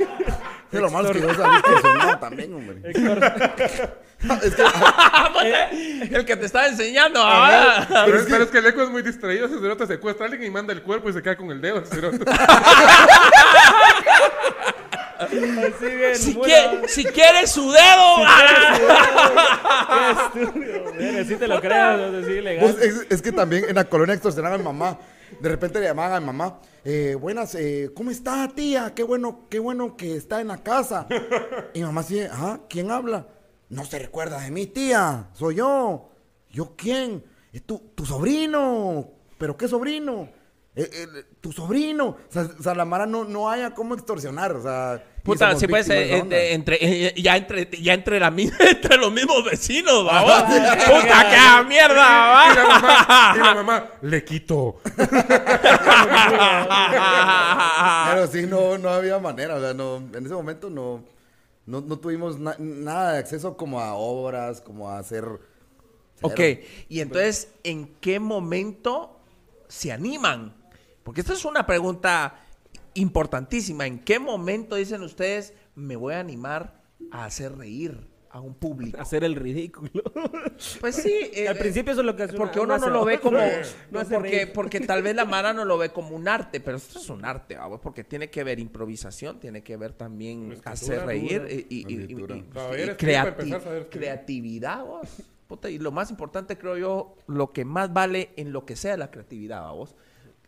[0.71, 2.77] Es lo malo que vos extorsionar también, hombre.
[4.43, 4.63] es que,
[6.15, 7.21] el que te estaba enseñando.
[7.23, 7.87] Ah.
[8.05, 9.47] Pero, es, que el eco es muy distraído.
[9.47, 11.83] Ese cerote secuestra a alguien y manda el cuerpo y se cae con el dedo.
[16.15, 16.37] si,
[16.87, 18.17] si, quieres su dedo.
[21.27, 22.19] Si te lo creo.
[22.19, 24.99] es, es, que también en la colonia extorsionaban a mi mamá.
[25.41, 26.61] De repente le llamaban a mi mamá.
[26.85, 28.93] Eh, buenas, eh, ¿cómo está tía?
[28.95, 31.07] Qué bueno, qué bueno que está en la casa.
[31.75, 33.27] Y mi mamá dice, ah, ¿quién habla?
[33.69, 35.29] No se recuerda de mí, tía.
[35.35, 36.11] Soy yo.
[36.51, 37.25] ¿Yo quién?
[37.53, 39.11] Es tu, tu sobrino.
[39.39, 40.29] ¿Pero qué sobrino?
[40.79, 41.07] Eh, eh,
[41.41, 42.07] tu sobrino.
[42.07, 44.53] O sea, la Mara no, no haya cómo extorsionar.
[44.53, 49.45] O sea, Puta, si puede ser entre, ya entre, ya entre, la, entre los mismos
[49.45, 50.47] vecinos, ¿va?
[50.47, 52.53] Puta, qué mierda, ¿va?
[52.53, 54.81] Y la mamá, y la mamá le quito.
[58.11, 59.57] Pero sí, no, no había manera.
[59.57, 61.03] O sea, no, en ese momento no
[61.69, 65.27] no, no tuvimos nada de acceso como a obras, como a hacer...
[66.23, 66.41] Ok,
[66.89, 69.21] y entonces, ¿en qué momento
[69.69, 70.57] se animan?
[71.09, 72.39] Porque esta es una pregunta
[72.93, 73.87] importantísima.
[73.87, 78.07] ¿En qué momento dicen ustedes, me voy a animar a hacer reír?
[78.31, 79.01] a un público.
[79.01, 80.03] Hacer el ridículo.
[80.81, 81.31] Pues sí.
[81.49, 83.39] Al eh, principio eso es lo que hace Porque uno no lo ve como...
[83.91, 86.99] No, porque, porque tal vez la Mara no lo ve como un arte, pero esto
[86.99, 91.85] es un arte, porque tiene que ver improvisación, tiene que ver también hacer reír y,
[93.89, 95.09] creatividad, vos.
[95.71, 99.11] y lo más importante, creo yo, lo que más vale en lo que sea la
[99.11, 99.97] creatividad, vos.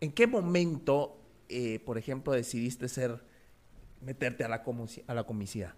[0.00, 3.20] ¿En qué momento, eh, por ejemplo, decidiste ser,
[4.00, 4.62] meterte a la,
[5.06, 5.74] a la comicidad?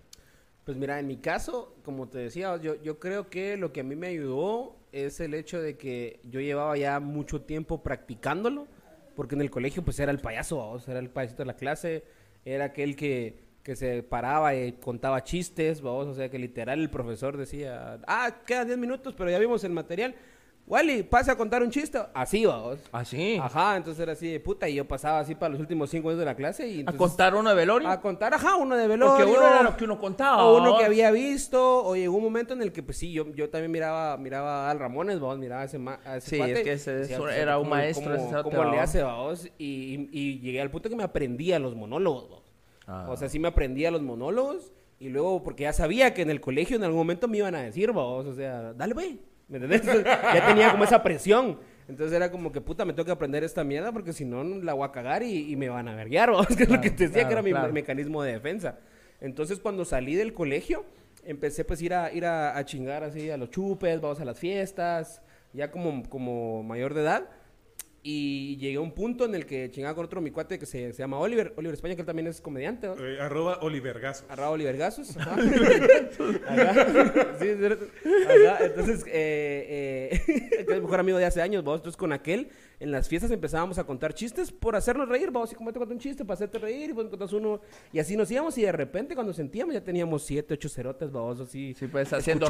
[0.64, 3.84] Pues mira, en mi caso, como te decía, yo, yo creo que lo que a
[3.84, 8.68] mí me ayudó es el hecho de que yo llevaba ya mucho tiempo practicándolo,
[9.16, 12.04] porque en el colegio pues era el payaso, era el payasito de la clase,
[12.44, 17.36] era aquel que, que se paraba y contaba chistes, o sea, que literal el profesor
[17.36, 20.14] decía, ah, quedan 10 minutos, pero ya vimos el material.
[20.64, 21.98] Wally, pasa a contar un chiste.
[22.14, 22.78] Así, vamos.
[22.92, 23.36] Así.
[23.36, 24.68] Ajá, entonces era así de puta.
[24.68, 26.68] Y yo pasaba así para los últimos cinco años de la clase.
[26.68, 27.88] Y ¿A contar uno de velorio?
[27.88, 29.14] A contar, ajá, uno de velorio.
[29.16, 30.44] Porque uno era lo que uno contaba.
[30.44, 31.84] O uno que había visto.
[31.84, 34.78] O llegó un momento en el que, pues sí, yo, yo también miraba, miraba al
[34.78, 38.16] Ramones, vamos, miraba a ese, a ese Sí, es que ese, era un maestro.
[38.44, 39.46] Como, le hace, vamos.
[39.58, 42.52] Y, y, llegué al punto que me aprendía los monólogos, vamos.
[42.86, 43.06] Ah.
[43.10, 44.72] O sea, sí me aprendía los monólogos.
[45.00, 47.62] Y luego, porque ya sabía que en el colegio en algún momento me iban a
[47.62, 49.82] decir, vamos, o sea, dale, güey ¿Me entendés?
[50.04, 51.58] ya tenía como esa presión.
[51.88, 54.72] Entonces era como que puta, me tengo que aprender esta mierda porque si no la
[54.72, 57.32] voy a cagar y, me van a verguiar, que es lo que te decía que
[57.32, 58.78] era mi mecanismo de defensa.
[59.20, 60.84] Entonces cuando salí del colegio,
[61.24, 65.22] empecé pues ir a ir a, chingar así a los chupes, vamos a las fiestas,
[65.52, 67.28] ya como, como mayor de edad.
[68.04, 70.92] Y llegué a un punto en el que chingaba con otro mi cuate que se,
[70.92, 72.88] se llama Oliver, Oliver España, que él también es comediante.
[72.88, 74.28] Eh, arroba Olivergazos.
[74.28, 74.56] Arroba.
[76.48, 77.36] Ajá.
[77.38, 81.76] sí, Entonces, eh, eh, es mejor amigo de hace años, vos.
[81.76, 82.48] Entonces, con aquel,
[82.82, 85.52] en las fiestas empezábamos a contar chistes por hacernos reír, vamos.
[85.52, 87.60] Y como te cuento un chiste para hacerte reír, y pues contas uno.
[87.92, 91.40] Y así nos íbamos, y de repente, cuando sentíamos, ya teníamos siete, ocho cerotes, vamos,
[91.40, 91.74] así.
[91.78, 92.46] Sí, pues haciendo.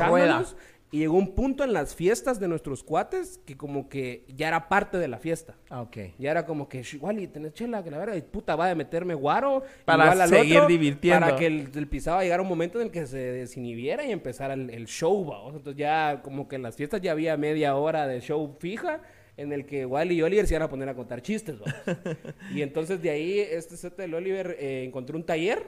[0.91, 4.69] Y llegó un punto en las fiestas de nuestros cuates que como que ya era
[4.69, 5.57] parte de la fiesta.
[5.71, 5.97] Ah, ok.
[6.19, 9.15] Ya era como que, igual, y tenés chela, que la verdad, puta, va a meterme
[9.15, 9.63] guaro.
[9.87, 11.27] Para seguir divirtiendo.
[11.27, 14.53] Para que el, el pisado llegara un momento en el que se desinhibiera y empezara
[14.53, 15.55] el, show, vamos.
[15.55, 19.01] Entonces ya como que en las fiestas ya había media hora de show fija
[19.37, 21.57] en el que Wally y Oliver se iban a poner a contar chistes,
[22.55, 25.65] y entonces de ahí este set del Oliver eh, encontró un taller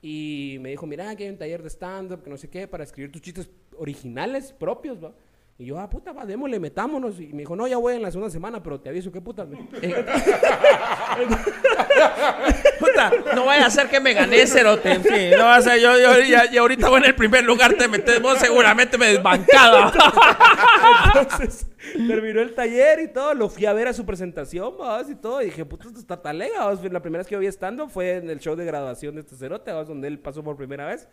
[0.00, 2.84] y me dijo, mira, aquí hay un taller de stand-up, que no sé qué, para
[2.84, 5.12] escribir tus chistes originales, propios, ¿va?
[5.60, 7.18] Y yo, ah, puta, va, démosle, metámonos.
[7.18, 9.44] Y me dijo, no, ya voy en la segunda semana, pero te aviso, ¿qué puta?
[12.78, 14.92] puta, no vaya a ser que me gané, cerote.
[14.92, 17.74] En fin, no va a ser, yo, yo ya, ahorita voy en el primer lugar,
[17.74, 19.92] te metes, vos seguramente me desbancada.
[21.16, 21.66] Entonces,
[22.06, 25.10] terminó el taller y todo, lo fui a ver a su presentación, ¿vas?
[25.10, 27.48] Y todo, y dije, puta, esto está tan lega, La primera vez que yo vi
[27.48, 29.72] estando fue en el show de graduación de este cerote.
[29.72, 31.08] Donde él pasó por primera vez.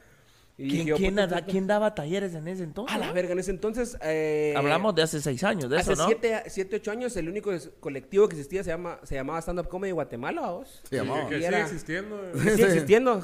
[0.57, 0.87] ¿Quién,
[1.47, 2.95] quién, daba talleres en ese entonces?
[2.95, 3.97] A la verga, en ese entonces...
[4.01, 6.07] Eh, Hablamos de hace seis años, de hace eso, ¿no?
[6.07, 7.51] Siete, siete, ocho años, el único
[7.81, 10.81] colectivo que existía se, llama, se llamaba Stand Up Comedy Guatemala, ¿vos?
[10.89, 11.27] Se llamaba.
[11.27, 12.17] Que, sigue existiendo.
[12.39, 13.21] Sigue existiendo,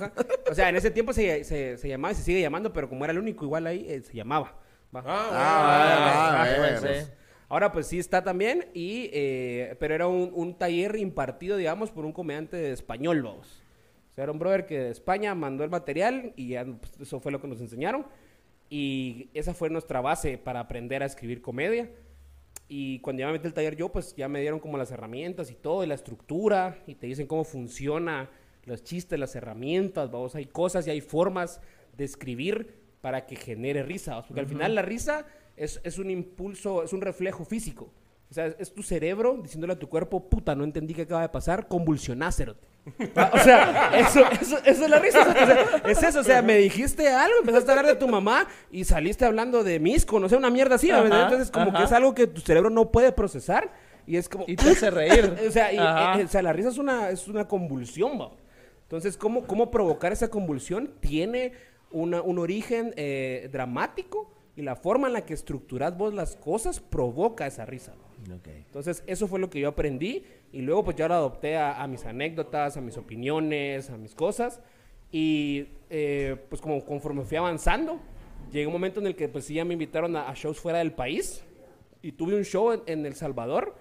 [0.52, 3.06] O sea, en ese tiempo se, se, se, llamaba y se sigue llamando, pero como
[3.06, 4.60] era el único igual ahí, eh, se llamaba.
[4.94, 7.06] Ah, ah, ah,
[7.48, 12.04] Ahora pues sí está también, y, eh, pero era un, un, taller impartido, digamos, por
[12.04, 13.61] un comediante español, vos.
[14.22, 17.32] Sea, era un brother que de España mandó el material y ya pues, eso fue
[17.32, 18.06] lo que nos enseñaron.
[18.70, 21.90] Y esa fue nuestra base para aprender a escribir comedia.
[22.68, 25.52] Y cuando ya me metí el taller yo, pues ya me dieron como las herramientas
[25.52, 28.30] y todo, y la estructura, y te dicen cómo funciona
[28.64, 31.60] los chistes, las herramientas, vamos, hay cosas y hay formas
[31.98, 35.26] de escribir para que genere risa, porque al final la risa
[35.58, 37.92] es, es, un impulso, es un reflejo físico.
[38.30, 41.30] O sea, es tu cerebro diciéndole a tu cuerpo, puta, no entendí qué acaba de
[41.30, 42.56] pasar, convulsionásero.
[42.86, 45.82] O sea, eso, eso, eso es la risa.
[45.86, 49.24] es eso, o sea, me dijiste algo, empezaste a hablar de tu mamá y saliste
[49.24, 50.90] hablando de misco, no sé, una mierda así.
[50.90, 53.72] Entonces, como que es algo que tu cerebro no puede procesar
[54.08, 54.46] y es como...
[54.48, 55.36] Y te hace reír.
[55.48, 58.32] o, sea, eh, o sea, la risa es una, es una convulsión, ¿va?
[58.84, 60.96] Entonces, ¿cómo, ¿cómo provocar esa convulsión?
[61.00, 61.54] Tiene
[61.92, 66.80] una, un origen eh, dramático y la forma en la que estructuras vos las cosas
[66.80, 67.94] provoca esa risa.
[68.46, 72.06] Entonces, eso fue lo que yo aprendí y luego pues ya lo adopté a, mis
[72.06, 74.62] anécdotas, a mis opiniones, a mis cosas.
[75.12, 78.00] Y eh, pues como conforme fui avanzando,
[78.52, 80.94] llegó un momento en el que pues sí ya me invitaron a, shows fuera del
[80.94, 81.44] país.
[82.02, 83.76] Y tuve un show en, El Salvador,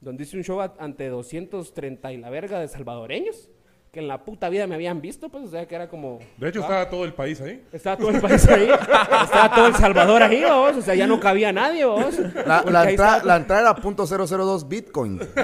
[0.00, 3.48] donde hice un show ante 230 y la verga de salvadoreños
[3.92, 6.18] que en la puta vida me habían visto, pues, o sea, que era como...
[6.38, 7.62] De hecho, estaba todo el país ahí.
[7.70, 8.70] Estaba todo el país ahí.
[8.70, 10.78] estaba todo El Salvador ahí, vos.
[10.78, 12.18] O sea, ya no cabía nadie, vos.
[12.46, 15.20] La, la, entrada era .002 Bitcoin.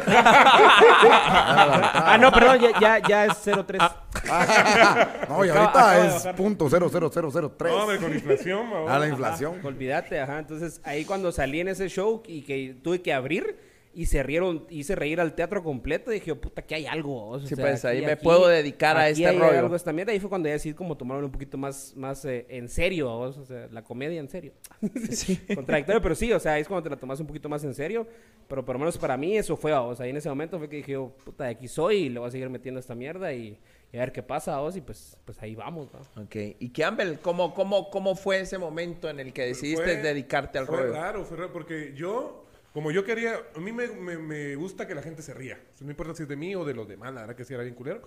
[1.12, 3.82] ah, no, perdón, ya, ya, ya es 03.
[5.28, 7.68] no, y ahorita es .00003.
[7.68, 9.60] No, con inflación, A ah, la inflación.
[9.62, 10.38] olvídate, ajá.
[10.38, 14.66] Entonces, ahí cuando salí en ese show y que tuve que abrir y se rieron,
[14.70, 16.12] hice reír al teatro completo.
[16.12, 17.28] Y dije, puta, que hay algo.
[17.28, 19.58] O sí, pues ahí me puedo dedicar a este rollo.
[19.58, 20.12] Algo esta mierda.
[20.12, 23.32] Ahí fue cuando ya decidí como tomarlo un poquito más, más eh, en serio, o
[23.44, 24.52] sea, la comedia en serio.
[25.10, 25.36] Sí.
[25.54, 28.06] Contradictorio, pero sí, o sea, es cuando te la tomas un poquito más en serio.
[28.46, 30.68] Pero por lo menos para mí eso fue, o sea, ahí en ese momento fue
[30.68, 33.32] que dije, oh, puta, de aquí soy y le voy a seguir metiendo esta mierda
[33.32, 33.58] y,
[33.92, 36.22] a ver qué pasa, vos, y pues, pues ahí vamos, ¿no?
[36.22, 36.36] Ok.
[36.58, 40.78] ¿Y Campbell, cómo, cómo, cómo fue ese momento en el que decidiste dedicarte al fue
[40.78, 40.92] rollo?
[40.92, 45.02] Claro, fue raro, porque yo como yo quería, a mí me, me, gusta que la
[45.02, 45.58] gente se ría.
[45.80, 47.62] no importa si es de mí o de los demás, la verdad que sí era
[47.62, 48.02] bien culero.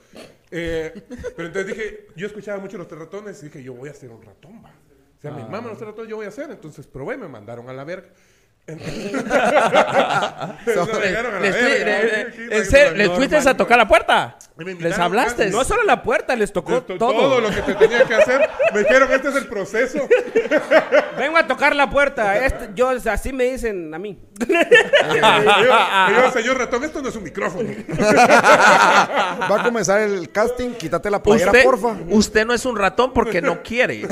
[0.51, 0.93] Eh,
[1.35, 4.21] pero entonces dije, yo escuchaba mucho los ratones y dije, yo voy a hacer un
[4.21, 4.69] ratón, va.
[4.69, 6.49] O sea, mi mamá los ratones yo voy a hacer.
[6.49, 8.09] Entonces probé, me mandaron a la verga.
[12.95, 14.37] ¿Les fuiste a tocar la puerta?
[14.57, 15.49] ¿Les hablaste?
[15.49, 16.97] No solo la puerta, les tocó todo.
[16.97, 18.49] Todo lo que te tenía que hacer.
[18.73, 19.99] Me dijeron, este es el proceso.
[21.17, 22.37] Vengo a tocar la puerta.
[22.45, 24.19] Este, yo, así me dicen a mí.
[24.39, 27.69] yo, señor ratón, esto no es un micrófono.
[27.99, 30.73] Va a comenzar el casting.
[30.73, 31.97] Quítate la playera, porfa.
[32.09, 34.07] Usted no es un ratón porque no quiere.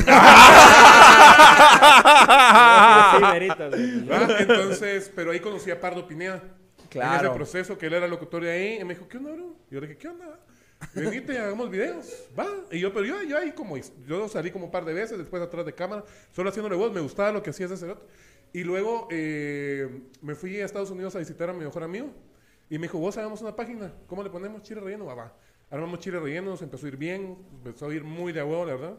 [4.40, 6.42] Entonces, pero ahí conocí a Pardo Pineda.
[6.90, 7.20] Claro.
[7.20, 8.80] En ese proceso, que él era locutor de ahí.
[8.80, 9.56] Y me dijo, ¿qué onda, bro?
[9.70, 10.40] Y yo le dije, ¿qué onda?
[10.94, 12.28] Venite, hagamos videos.
[12.38, 12.48] Va.
[12.72, 13.76] Y yo, pero yo, yo ahí como,
[14.08, 16.92] yo salí como un par de veces, después atrás de cámara, solo haciéndole voz.
[16.92, 18.06] Me gustaba lo que hacía ese cerote.
[18.54, 22.12] Y luego eh, me fui a Estados Unidos a visitar a mi mejor amigo.
[22.70, 23.94] Y me dijo, vos hagamos una página.
[24.08, 24.62] ¿Cómo le ponemos?
[24.64, 25.06] Chile relleno.
[25.06, 25.36] Va, va.
[25.70, 28.74] Armamos chile relleno, se empezó a ir bien, empezó a ir muy de huevo, la
[28.74, 28.98] verdad.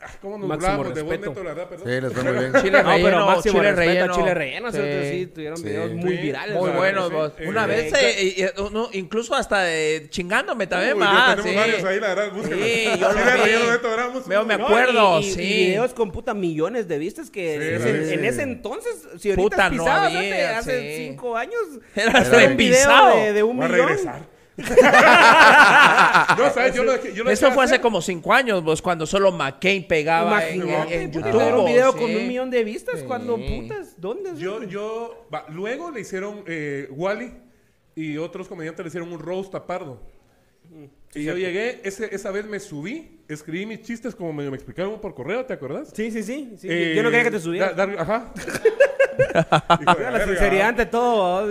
[0.00, 1.30] Ah, ¿Cómo nos Máximo de respeto.
[1.30, 1.86] Neto, la verdad, perdón?
[1.88, 2.52] Sí, les fue muy bien.
[2.62, 4.14] Chile relleno, no, pero máximo chile relleno.
[4.14, 4.78] Chile relleno, sí,
[5.10, 6.56] sí tuvieron videos muy virales.
[6.56, 7.32] Muy buenos, vos.
[7.44, 11.30] Una vez, eh, uno, incluso hasta eh, chingándome también, Uy, más.
[11.30, 11.56] tenemos sí.
[11.56, 12.64] varios ahí, la verdad, búsquenlo.
[12.64, 14.22] Sí, yo chile relleno, Neto, ¿verdad?
[14.26, 15.36] Veo, me acuerdo, sí.
[15.36, 17.56] videos con puta millones de vistas que
[18.14, 20.20] en, ese entonces, si ahorita puta, pisabas no
[20.58, 21.60] hace cinco años,
[21.96, 24.37] era un video de un millón.
[24.58, 26.74] No, ¿sabes?
[26.74, 30.48] Yo lo, yo lo Eso fue hace como cinco años, vos, cuando solo McCain pegaba
[30.48, 31.58] en, en, YouTube.
[31.60, 34.36] un video con un millón de vistas, cuando putas, ¿dónde?
[34.36, 37.32] Yo, yo, va, luego le hicieron eh, Wally
[37.94, 40.00] y otros comediantes le hicieron un roast a Pardo.
[41.14, 45.00] Y yo llegué, ese, esa vez me subí, escribí mis chistes como me, me explicaron
[45.00, 45.90] por correo, ¿te acuerdas?
[45.94, 46.54] Sí, sí, sí.
[46.58, 46.68] sí.
[46.70, 47.78] Eh, yo no quería que te subieras.
[47.78, 48.32] ajá.
[49.18, 51.48] la sinceridad ante todo.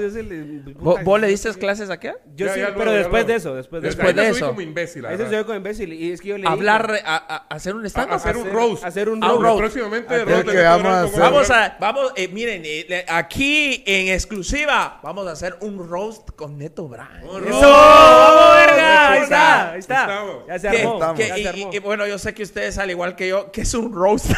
[0.79, 2.13] ¿Vos, le diste clases a qué?
[2.35, 3.55] Yo sí, pero después de eso.
[3.55, 4.47] Después de, después de eso.
[4.47, 5.05] como imbécil.
[5.05, 5.93] Eso soy como imbécil.
[5.93, 8.83] Y es que yo le Hablar, a, hacer un stand hacer un roast.
[8.83, 9.59] Hacer un roast.
[9.59, 16.31] Próximamente, vamos a Vamos eh, miren, eh, aquí en exclusiva, vamos a hacer un roast
[16.31, 17.23] con Neto Brand.
[17.23, 17.59] ¡Eso!
[17.59, 19.11] ¡Verga!
[19.11, 19.46] Ahí está.
[19.47, 20.23] Está, ahí está.
[20.47, 21.13] Ya se ¿Qué- armó.
[21.15, 21.69] qué- ya se y- armó.
[21.71, 24.27] y- y bueno, yo sé que ustedes, al igual que yo, que es un roast.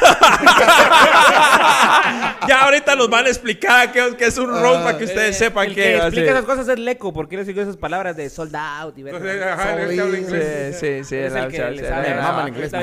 [2.47, 5.67] ya ahorita nos van a explicar qué, qué es un roast para que ustedes sepan
[5.67, 6.07] el que así.
[6.07, 10.17] explica esas cosas es Leco, porque él dice esas palabras de sold out y habla
[10.17, 10.79] inglés.
[10.79, 11.15] Sí, sí, sí.
[11.15, 12.75] Que sí, sí, sí, sí.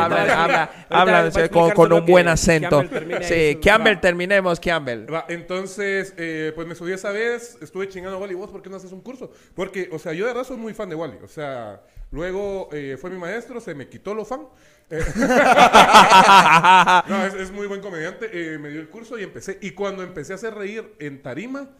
[0.91, 1.41] Habla, sí,
[1.75, 2.85] con, un buen que acento.
[3.23, 5.07] Sí, Campbell, terminemos, Campbell.
[5.29, 8.77] Entonces, eh, pues me subí esa vez, estuve chingando a Wally, ¿vos por qué no
[8.77, 9.31] haces un curso?
[9.55, 11.19] Porque, o sea, yo de verdad soy muy fan de Wally.
[11.25, 11.81] O sea,
[12.11, 14.47] luego eh, fue mi maestro, se me quitó lo fan.
[14.91, 15.01] Eh,
[17.09, 18.29] no, es, es muy buen comediante.
[18.33, 19.59] eh, me dio el curso y empecé.
[19.61, 21.71] Y cuando empecé a hacer reír en tarima,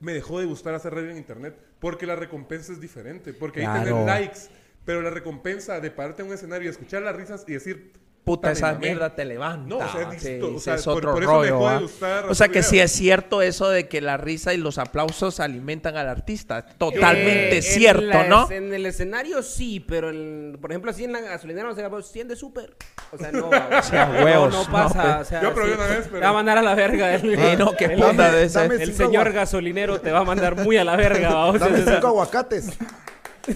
[0.00, 1.56] me dejó de gustar hacer reír en internet.
[1.78, 3.32] Porque la recompensa es diferente.
[3.32, 3.84] Porque ahí Claro.
[3.84, 4.38] tenés likes.
[4.84, 7.92] Pero la recompensa de pararte en un escenario y escuchar las risas y decir...
[8.24, 8.88] Puta, esa mamé".
[8.88, 9.66] mierda te levanta.
[9.66, 11.42] No, o sea, es Sí, o sí, sea, es por- otro por rollo.
[11.42, 12.84] dejó de gustar O sea que sí video.
[12.84, 16.64] es cierto eso de que la risa y los aplausos alimentan al artista.
[16.66, 18.50] Totalmente Eh, en cierto, la- ¿no?
[18.50, 22.00] En el escenario sí, pero el- por ejemplo así en la gasolinera no se llama
[22.02, 22.76] 100 de súper.
[23.10, 23.48] O sea, no.
[23.78, 25.20] o sea, huevos, no no, pasa.
[25.20, 27.14] o sea, Yo probé sí, una vez, pero- Te va a mandar a la verga.
[27.14, 28.64] El, Eh, no, qué puta de ese.
[28.66, 31.30] el señor gasolinero te va a mandar muy a la verga.
[31.34, 31.58] vamos.
[31.58, 32.68] Dame cinco aguacates.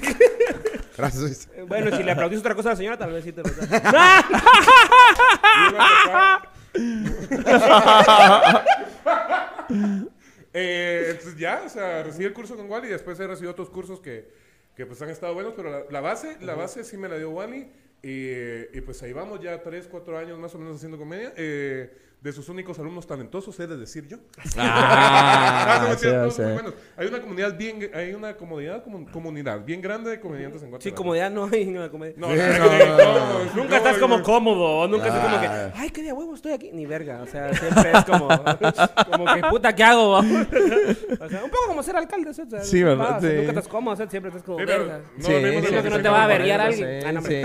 [0.97, 1.49] Gracias, Luis.
[1.67, 3.51] Bueno, si le aplaudís otra cosa a la señora, tal vez sí te lo
[10.57, 13.71] Eh, entonces ya, o sea, recibí el curso con Wally y después he recibido otros
[13.71, 14.31] cursos que,
[14.77, 17.31] que pues han estado buenos, pero la, la base, la base sí me la dio
[17.31, 17.73] Wally
[18.05, 18.29] y,
[18.73, 21.33] y pues ahí vamos ya tres, cuatro años más o menos haciendo comedia.
[21.37, 21.91] Eh,
[22.25, 24.17] de sus únicos alumnos talentosos, he de decir yo.
[24.57, 26.43] Ah, no, sí, sí.
[26.43, 26.75] muy buenos.
[26.97, 30.71] Hay una comunidad bien, hay una comunidad, comu- comunidad bien grande de comediantes en Sí,
[30.71, 30.97] Guatemala.
[30.97, 32.15] comodidad no hay en la comedia.
[32.17, 34.23] No, no, no, no, Nunca no, estás no, como no.
[34.25, 35.47] cómodo, nunca estás como que,
[35.77, 36.71] ay, qué de huevo estoy aquí.
[36.73, 38.29] Ni verga, o sea, siempre es como,
[39.11, 40.13] como que puta, ¿qué hago?
[40.19, 43.21] o sea, un poco como ser alcalde, o sea, Sí, ¿verdad?
[43.21, 43.29] Sí.
[43.37, 45.01] nunca estás cómodo, o sea, siempre estás como Sí, verga.
[45.19, 45.41] no Sí, sí,
[45.83, 47.01] que no se te va a averiar Sí, alguien.
[47.03, 47.43] sí, Ah, no, sí.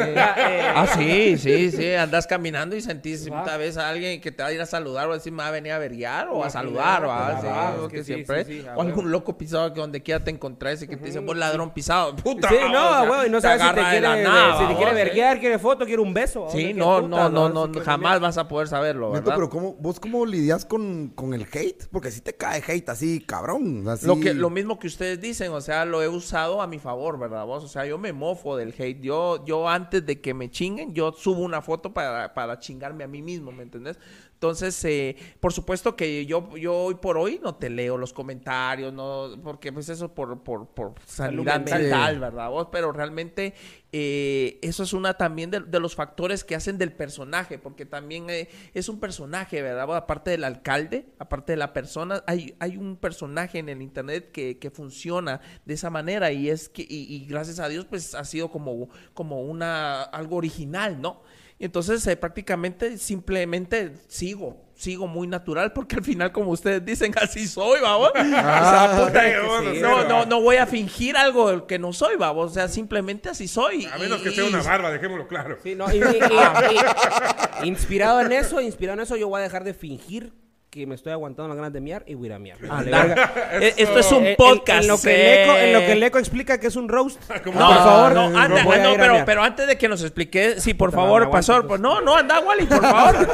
[0.75, 1.93] Ah, sí, sí, sí.
[1.95, 3.41] Andas caminando y sentís Ah.
[3.41, 5.49] puta vez a alguien que te va a ir a saludar o decir, me va
[5.49, 8.03] a venir a verguiar o O a saludar a claro, sí, es o que que
[8.03, 8.45] sí, siempre.
[8.45, 11.35] sí, o algún loco pisado que donde quiera te encontrás y que te dice, vos
[11.35, 12.15] ladrón pisado.
[12.15, 12.47] Puta.
[12.49, 14.93] Sí, no, o sea, güey, y no sabes si te quiere, nada, si te quiere
[14.93, 16.47] verguear, quiere foto, quiere un beso.
[16.51, 19.33] Sí, no, no, no, no, jamás vas a poder saberlo, ¿verdad?
[19.35, 21.87] pero ¿cómo, ¿vos cómo lidias con, con el hate?
[21.91, 23.87] Porque si te cae hate así, cabrón.
[23.87, 24.05] Así...
[24.05, 27.17] Lo, que, lo mismo que ustedes dicen, o sea, lo he usado a mi favor,
[27.19, 27.45] ¿verdad?
[27.45, 27.63] Vos?
[27.63, 29.01] O sea, yo me mofo del hate.
[29.01, 33.07] Yo, yo antes de que me chinguen, yo subo una foto para, para chingarme a
[33.07, 33.97] mí mismo, ¿me entendés?
[34.39, 38.93] Entonces, eh, por supuesto que yo, yo hoy por hoy no te leo los comentarios,
[38.93, 42.21] no, porque pues eso por, por, por Salud mental.
[42.21, 42.49] ¿verdad?
[42.49, 42.69] Vos?
[42.71, 43.53] Pero realmente
[43.91, 48.29] eh, eso es una también de, de los factores que hacen del personaje, porque también
[48.29, 49.85] eh, es un personaje, ¿verdad?
[49.85, 49.97] Vos?
[49.97, 54.57] Aparte del alcalde, aparte de la persona, hay, hay un personaje en el internet que,
[54.57, 58.23] que funciona de esa manera y es que, y, y gracias a Dios, pues ha
[58.23, 61.23] sido como, como una, algo original, ¿no?
[61.61, 67.13] Y entonces eh, prácticamente simplemente sigo, sigo muy natural porque al final como ustedes dicen
[67.21, 68.11] así soy, vamos.
[68.15, 71.91] o sea, puta, sí, vamos a no, no, no voy a fingir algo que no
[71.91, 72.51] soy, vamos.
[72.51, 73.85] O sea, simplemente así soy.
[73.87, 75.57] A menos Y- que sea una barba, dejémoslo claro.
[75.61, 79.43] Sí, no, y- y- y- y- inspirado en eso, inspirado en eso, yo voy a
[79.43, 80.31] dejar de fingir
[80.69, 82.57] que me estoy aguantando las ganas de miar y voy a ir a miar.
[82.67, 83.31] Vale, verga.
[83.59, 84.83] Esto es un en- podcast.
[84.83, 85.45] En, lo que eh.
[85.45, 87.19] Leco, en lo que Leco explica que es un roast.
[87.29, 90.01] No, por favor, no, anda, voy a no, ir a pero, antes de que nos
[90.03, 91.79] explique, sí, por favor, aguanto, pastor, pues.
[91.81, 93.27] no, no, anda, Wally, por favor.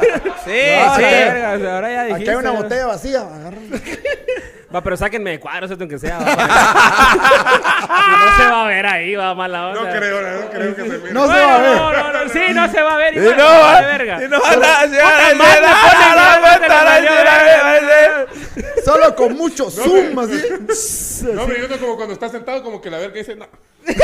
[0.44, 1.02] Sí, Ah, sí.
[1.02, 3.28] verga, ahora ya Aquí dijiste, hay una botella vacía.
[4.76, 6.18] Va, pero sáquenme de cuadros, esto aunque sea.
[6.18, 6.24] va,
[8.26, 9.84] no se va a ver ahí, va mala onda.
[9.84, 11.12] No creo, no creo que se mire.
[11.14, 11.76] No se va a ver.
[11.76, 13.16] No, no, no, sí, no se va a ver.
[13.16, 14.22] Y no, va- verga.
[14.22, 14.86] y no, verga.
[18.84, 20.42] Solo con mucho zoom, así.
[21.32, 23.46] No, pero yo no como cuando está sentado, como que la verga dice, no.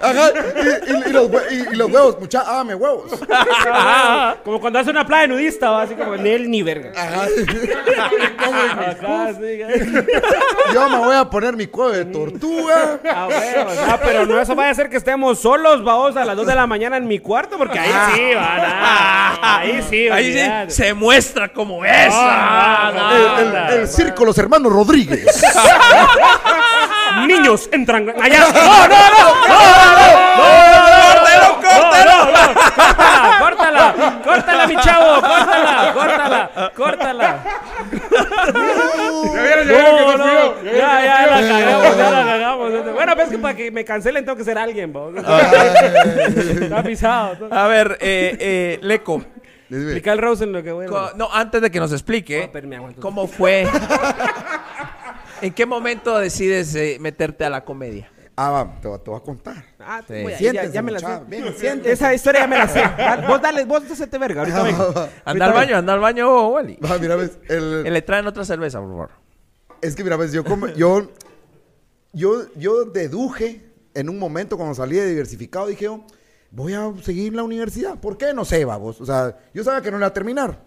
[0.00, 0.30] Ajá.
[0.86, 3.10] Y, y- y los, hue- y- y los huevos, mucha, hágame huevos.
[3.70, 6.92] Ah, Como cuando hace una playa nudista, va así como ni él ni verga.
[6.96, 7.26] Ajá.
[8.48, 9.68] Ajá, sí, ya.
[10.72, 12.98] Yo me voy a poner mi cueva de tortuga.
[13.12, 16.36] Ah, bueno, ah, pero no eso vaya a ser que estemos solos, vamos a las
[16.36, 19.58] 2 de la mañana en mi cuarto, porque ahí sí, van a.
[19.58, 20.40] Ahí sí, Ahí sí
[20.74, 22.08] se muestra como es.
[22.12, 25.26] Ah, Ah, no, El, el- el circo Los Hermanos Rodríguez.
[27.26, 28.40] Niños entran allá.
[28.54, 29.24] No, no, no,
[31.08, 32.18] ¡Córtelo, córtelo!
[33.38, 37.44] córtala, córtala, córtala, mi chavo, córtala, córtala, córtala.
[39.34, 42.72] Ya vieron, ya vieron que No, no no, ya, ya la cagamos, ya la cagamos.
[42.94, 45.14] Bueno, pues es que para que me cancelen tengo que ser alguien, vos.
[45.16, 47.48] Está pisado.
[47.50, 49.22] A ver, eh, eh, Leco.
[49.70, 52.44] Explica el Rose en lo que voy a co- No, antes de que nos explique,
[52.46, 53.02] Ah, pero me aguanto.
[53.02, 53.68] ¿cómo fue?
[55.42, 58.10] ¿En qué momento decides eh, meterte a la comedia?
[58.36, 59.64] Ah, va, te, voy- te voy a contar.
[59.80, 60.14] Ah, Sí.
[60.22, 61.06] voy a- ya, Siéntense, ya me la sé.
[61.26, 61.90] Bien, siéntense.
[61.92, 62.80] Esa historia ya me la sé.
[62.98, 64.42] Va, Vos dale, vos hacete verga.
[64.42, 64.94] Ahorita vengo.
[65.24, 66.76] Anda al baño, anda al baño, Wally.
[66.76, 69.10] Va, mira, ves, el- le traen otra cerveza, por favor.
[69.80, 71.10] Es que mira, ves, yo, come- yo,
[72.12, 73.64] yo, yo deduje
[73.94, 76.04] en un momento cuando salí de diversificado, dije yo,
[76.52, 77.98] voy a seguir la universidad.
[77.98, 78.32] ¿Por qué?
[78.34, 79.00] No sé, vamos.
[79.00, 80.60] O sea, yo sabía que no iba a terminar.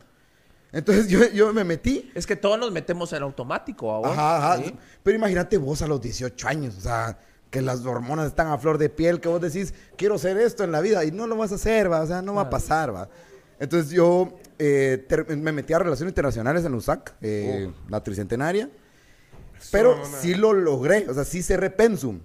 [0.73, 2.11] Entonces yo, yo me metí.
[2.15, 4.11] Es que todos nos metemos en automático ahora.
[4.11, 4.63] Ajá, ajá.
[4.63, 4.75] ¿sí?
[5.03, 7.17] Pero imagínate vos a los 18 años, o sea,
[7.49, 10.71] que las hormonas están a flor de piel, que vos decís, quiero hacer esto en
[10.71, 12.95] la vida y no lo vas a hacer, va, o sea, no va a pasar,
[12.95, 13.09] va.
[13.59, 15.05] Entonces yo eh,
[15.37, 18.69] me metí a Relaciones Internacionales en USAC, eh, la tricentenaria,
[19.71, 22.19] pero sí lo logré, o sea, sí cerré Pensum.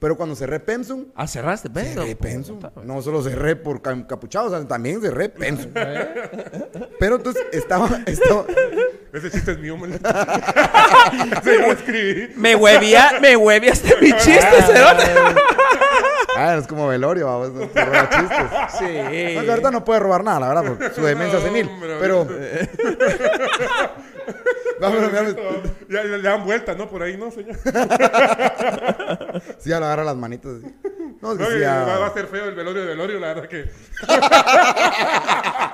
[0.00, 2.02] Pero cuando cerré Pensum, Ah, cerraste, Pedro.
[2.02, 2.60] cerré Pensum.
[2.84, 5.72] No solo cerré por ca- encapuchado, o sea, también cerré Pensum.
[7.00, 8.44] Pero entonces estaba, estaba,
[9.12, 9.92] Ese chiste es mío, man.
[11.42, 12.32] Sí, lo escribí.
[12.36, 15.04] Me huevía, me hueviaste mi chiste, cerote.
[16.36, 18.78] Ah, es como velorio, vamos, te roba chistes.
[18.78, 19.36] Sí.
[19.48, 21.68] Ahorita no puede robar nada, la verdad, por su demencia No, senil.
[22.00, 22.28] Pero.
[24.80, 25.34] Vamos, vamos,
[25.88, 26.88] Ya, le dan vuelta, ¿no?
[26.88, 27.56] Por ahí, ¿no, señor?
[29.58, 30.52] Sí, ya lo agarra las manitas.
[30.62, 30.74] así.
[31.20, 32.88] No, es que No, sí, que ya- va, va a ser feo el velorio de
[32.88, 33.70] velorio, la verdad que.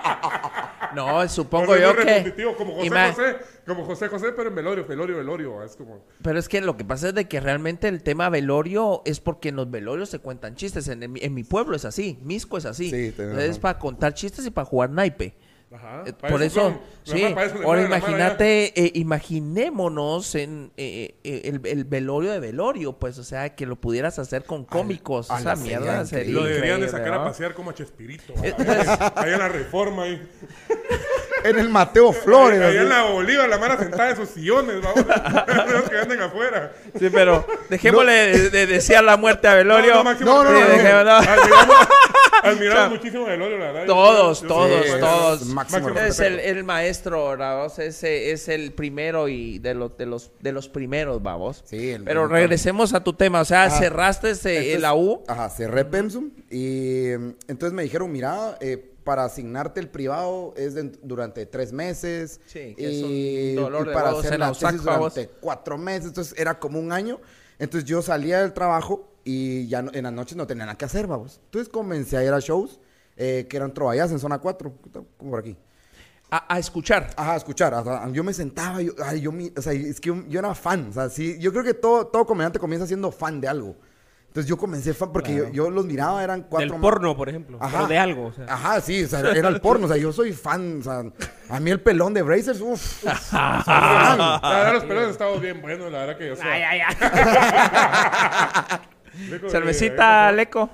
[0.94, 2.32] No, supongo yo que.
[2.57, 3.36] Como José Ima- José,
[3.66, 5.62] como José José, pero en velorio, velorio, velorio.
[5.64, 6.05] Es como.
[6.22, 9.48] Pero es que lo que pasa es de que realmente el tema velorio es porque
[9.48, 10.86] en los velorios se cuentan chistes.
[10.88, 12.90] En, en mi- en mi pueblo es así, Misco es así.
[12.90, 15.34] Sí, tenés es para contar chistes y para jugar naipe.
[15.74, 16.04] Ajá.
[16.06, 16.80] Eh, Por eso, son.
[17.02, 17.34] sí.
[17.34, 23.24] Más Ahora imagínate, eh, imaginémonos en eh, eh, el, el velorio de velorio, pues, o
[23.24, 25.30] sea, que lo pudieras hacer con cómicos.
[25.30, 26.32] a Esa mierda sería.
[26.34, 28.34] Lo deberían de sacar a pasear como a Chespirito.
[28.42, 30.04] En la reforma.
[30.04, 30.22] Ahí.
[31.45, 32.61] En el Mateo Flores.
[32.61, 32.76] Así.
[32.78, 35.05] en la Bolívar, la mara sentada en sus sillones, vamos.
[35.72, 36.72] Los que anden afuera.
[36.99, 39.90] Sí, pero dejémosle de, de desear la muerte a velorio.
[39.92, 40.64] No, no, máximo No, no, Sí.
[40.64, 41.76] Admiramos,
[42.42, 43.86] admiramos muchísimo a velorio, la verdad.
[43.86, 45.47] Todos, Yo- yo- todos, sí, todos.
[45.47, 50.30] máximo es el, el maestro, vamos, ese es el primero y de los de los
[50.40, 51.62] de los primeros, vamos.
[51.66, 53.78] Sí, el- Pero regresemos a tu tema, o sea, Ajá.
[53.78, 55.22] cerraste ese, Entonces, la U.
[55.28, 60.74] Ajá, cerré Pensum y mm, entonces me dijeron, mira, eh, para asignarte el privado es
[60.74, 62.40] de- durante tres meses.
[62.46, 65.78] Sí, que es y, un dolor y de para huevos hacer la tesis durante cuatro
[65.78, 67.20] meses, entonces era como un año.
[67.59, 70.84] Entonces yo salía del trabajo y ya no- en las noches no tenía nada que
[70.86, 71.40] hacer, vamos.
[71.44, 72.80] Entonces comencé a ir a shows
[73.16, 74.72] eh, que eran trovallas en zona 4,
[75.16, 75.57] como por aquí.
[76.30, 77.11] A, a escuchar.
[77.16, 77.72] Ajá, escuchar.
[77.74, 80.52] hasta- yo me sentaba, yo, ay, yo, mi- o sea, es que yo, yo era
[80.57, 80.88] fan.
[80.90, 83.76] O sea, sí, yo creo que todo, todo comediante comienza siendo fan de algo.
[84.35, 86.72] Entonces yo comencé fan porque yo, yo los miraba, eran cuatro.
[86.72, 87.57] Del porno, por ejemplo.
[87.70, 88.26] Pero de algo.
[88.26, 88.47] O sea.
[88.49, 89.87] Ajá, sí, o sea, era el porno.
[89.87, 90.80] O sea, yo soy fan.
[90.80, 91.05] O sea,
[91.49, 93.05] a mí el pelón de Brazers, uff.
[93.32, 96.32] La verdad, los pelos han estado bien buenos, la verdad que.
[96.32, 96.97] O sea, Ay, ay, ay.
[99.51, 100.68] Cervecita, eh, Leco.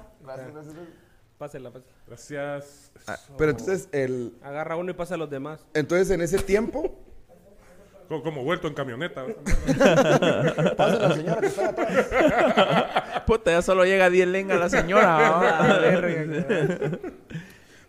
[1.37, 1.71] Pásela, pásela.
[2.07, 2.93] Gracias.
[3.37, 5.67] Pero entonces, el, Agarra uno y pasa a los demás.
[5.75, 6.99] entonces en ese tiempo.
[8.11, 9.25] Como, como vuelto en camioneta.
[10.77, 12.07] Pasa la señora que está atrás.
[13.27, 15.79] Puta, ya solo llega 10 lenga la señora.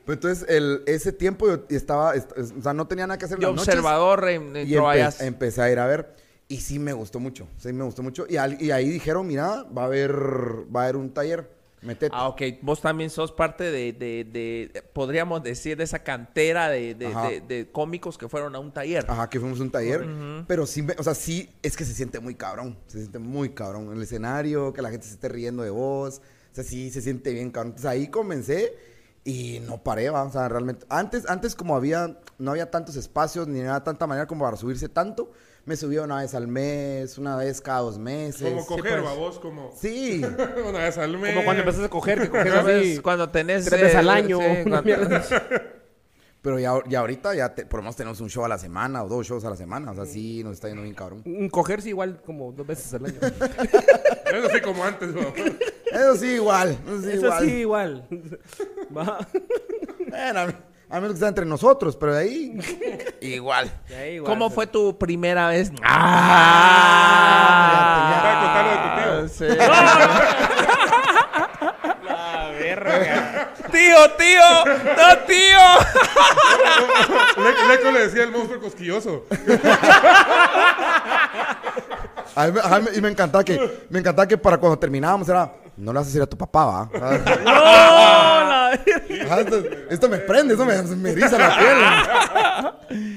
[0.05, 2.13] Pues entonces, el, ese tiempo yo estaba.
[2.13, 3.67] est- O sea, no tenía nada que hacer noches.
[3.67, 6.13] observador en, en Y empe- empecé a ir a ver.
[6.47, 7.47] Y sí me gustó mucho.
[7.57, 8.27] Sí me gustó mucho.
[8.29, 11.49] Y, al- y ahí dijeron, mira, va a haber, va a haber un taller.
[11.81, 12.15] Metete.
[12.15, 12.41] Ah, ok.
[12.61, 18.17] Vos también sos parte de, de, de- podríamos decir, de esa cantera de, de, cómicos
[18.17, 19.05] que fueron a un taller.
[19.07, 20.05] Ajá, que fuimos a un taller.
[20.47, 22.77] Pero sí, o sea, sí, es que se siente muy cabrón.
[22.87, 23.91] Se siente muy cabrón.
[23.91, 26.21] El escenario, que la gente se esté riendo de vos.
[26.51, 27.69] O sea, sí, se siente bien cabrón.
[27.69, 28.75] Entonces ahí comencé
[29.23, 30.23] y no paré, va.
[30.23, 30.85] O sea, realmente.
[30.89, 34.87] Antes, antes como había, no había tantos espacios ni nada, tanta manera como para subirse
[34.89, 35.31] tanto.
[35.65, 38.49] Me subía una vez al mes, una vez cada dos meses.
[38.49, 39.03] Como coger, pues.
[39.03, 39.71] babos, como.
[39.79, 40.21] Sí.
[40.67, 41.33] Una vez al mes.
[41.33, 42.97] Como cuando empezaste a coger, que coges así.
[42.99, 43.65] Cuando tenés...
[43.65, 45.23] tres veces eh, al año, sí, una cuando- mierda.
[46.41, 49.03] Pero ya, ya ahorita ya te- por lo menos tenemos un show a la semana
[49.03, 49.91] o dos shows a la semana.
[49.91, 51.21] O sea, sí nos está yendo bien cabrón.
[51.23, 53.19] Mm, Cogerse igual como dos veces al año.
[53.21, 55.09] Eso sí, como antes.
[55.93, 56.69] Eso sí, igual.
[56.87, 57.45] Eso sí, Eso igual.
[57.45, 58.07] sí, igual.
[58.97, 59.27] Va.
[60.09, 60.53] Bueno,
[60.91, 62.57] a, menos que sea entre nosotros, pero de ahí,
[63.21, 63.71] igual.
[63.89, 65.71] Ya, igual, ¿Cómo pero- fue tu primera vez?
[65.83, 66.97] Ah,
[68.23, 69.49] Ah, de tu tío.
[69.49, 69.57] Sí.
[72.07, 73.51] La verga.
[73.71, 75.63] tío, tío, no, tío.
[77.37, 79.25] Le- Leco le decía el monstruo cosquilloso.
[82.35, 84.77] A mí me- a mí me- y me encantaba que, me encantaba que para cuando
[84.79, 86.89] terminábamos era, no le vas a decir a tu papá, va.
[89.25, 91.57] Ajá, esto, esto me prende, esto me, me eriza la
[92.89, 93.07] piel.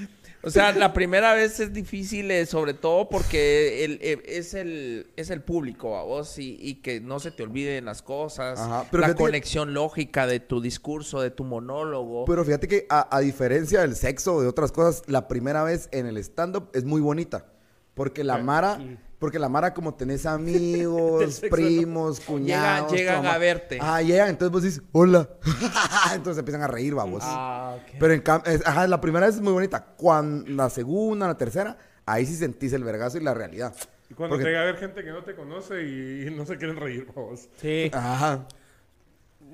[0.46, 5.06] O sea, la primera vez es difícil, eh, sobre todo porque el, eh, es, el,
[5.16, 8.84] es el público a vos y, y que no se te olviden las cosas, Ajá,
[8.90, 12.26] pero la que- conexión lógica de tu discurso, de tu monólogo.
[12.26, 15.88] Pero fíjate que a, a diferencia del sexo o de otras cosas, la primera vez
[15.92, 17.46] en el stand-up es muy bonita.
[17.94, 18.78] Porque la Mara,
[19.18, 22.88] porque la Mara como tenés amigos, primos, cuñados.
[22.88, 23.78] tu llegan a verte.
[23.80, 25.28] Ah, llegan, entonces vos dices, hola.
[26.14, 27.22] entonces empiezan a reír, vamos.
[27.24, 27.94] Ah, ok.
[27.98, 29.84] Pero en cambio, ajá, la primera vez es muy bonita.
[29.96, 33.74] Cuando, la segunda, la tercera, ahí sí sentís el vergazo y la realidad.
[34.10, 36.56] Y cuando Porque- llega a ver gente que no te conoce y, y no se
[36.58, 37.48] quieren reír, vos.
[37.60, 37.90] Sí.
[37.94, 38.46] Ajá.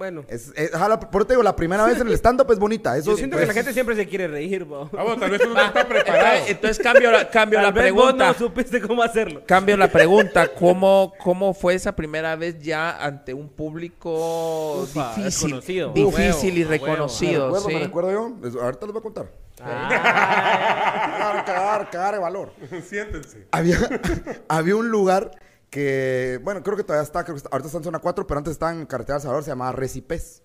[0.01, 0.25] Bueno.
[0.29, 0.71] Es, es-
[1.13, 2.97] por te digo, la primera vez en el stand-up es bonita.
[2.97, 4.89] Eso Yo siento que la gente siempre se quiere reír, bo.
[4.97, 6.25] Ah, bueno, tal vez uno no está preparado.
[6.27, 8.27] Entonces, entonces cambio la, cambio Tal la vez vos pregunta.
[8.29, 9.43] no supiste cómo hacerlo.
[9.45, 15.61] Cambio la pregunta, ¿cómo, ¿cómo fue esa primera vez ya ante un público Ufa, difícil,
[15.93, 17.45] difícil y A huevo, me reconocido?
[17.49, 17.75] recuerdo, sí?
[17.75, 18.63] me recuerdo yo.
[18.63, 19.31] Ahorita les voy a contar.
[19.63, 22.53] Ah, Cagar, cagar, cagar de valor.
[22.89, 23.47] Siéntense.
[23.53, 23.77] había,
[24.49, 25.31] había un lugar
[25.71, 28.39] que, bueno, creo que todavía está, creo que está- ahorita está en zona 4, pero
[28.39, 30.43] antes estaba en carretera del Salvador, se llamaba Recipes.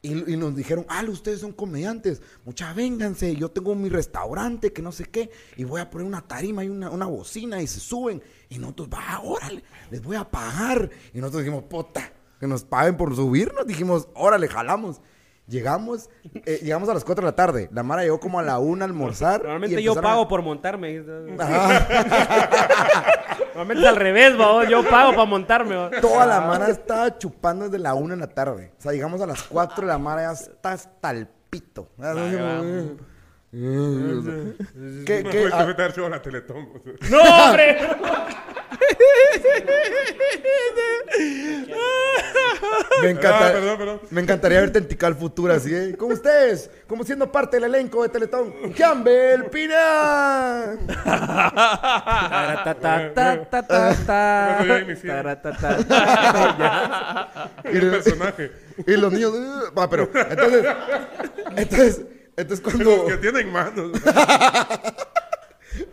[0.00, 4.80] Y, y nos dijeron, ah, ustedes son comediantes, mucha vénganse, yo tengo mi restaurante, que
[4.80, 7.80] no sé qué, y voy a poner una tarima y una, una bocina y se
[7.80, 8.22] suben.
[8.48, 10.88] Y nosotros, va, órale, les voy a pagar.
[11.12, 13.66] Y nosotros dijimos, puta, que nos paguen por subirnos.
[13.66, 15.00] Dijimos, órale, jalamos.
[15.48, 16.10] Llegamos,
[16.44, 17.70] eh, llegamos a las 4 de la tarde.
[17.72, 19.40] La Mara llegó como a la 1 a almorzar.
[19.42, 21.02] Normalmente yo a- pago por montarme.
[21.38, 21.86] Ajá.
[23.54, 24.62] Normalmente es al revés, bo.
[24.64, 25.74] Yo pago para montarme.
[26.00, 28.72] Toda la mara estaba chupando desde la una en la tarde.
[28.78, 31.88] O sea, llegamos a las 4 de la mara ya está hasta el pito.
[33.50, 35.48] ¿Qué, qué?
[35.52, 36.68] Ah, que dar show a la Teletón.
[37.10, 37.78] ¡No, hombre!
[43.02, 44.00] me, encanta- Ah, perdón, perdón.
[44.10, 45.94] me encantaría verte en Tical Futura así, ¿eh?
[45.96, 48.52] Como ustedes, como siendo parte del elenco de Teletón.
[48.76, 50.76] ¡Campbell Pina!
[53.14, 54.58] Taratata.
[57.64, 58.52] El personaje.
[58.86, 59.32] Y los niños...
[59.32, 60.10] "Uh", Va, pero...
[60.30, 60.66] Entonces...
[61.56, 62.02] Entonces...
[62.38, 63.06] Entonces Los cuando...
[63.06, 63.90] que tienen manos.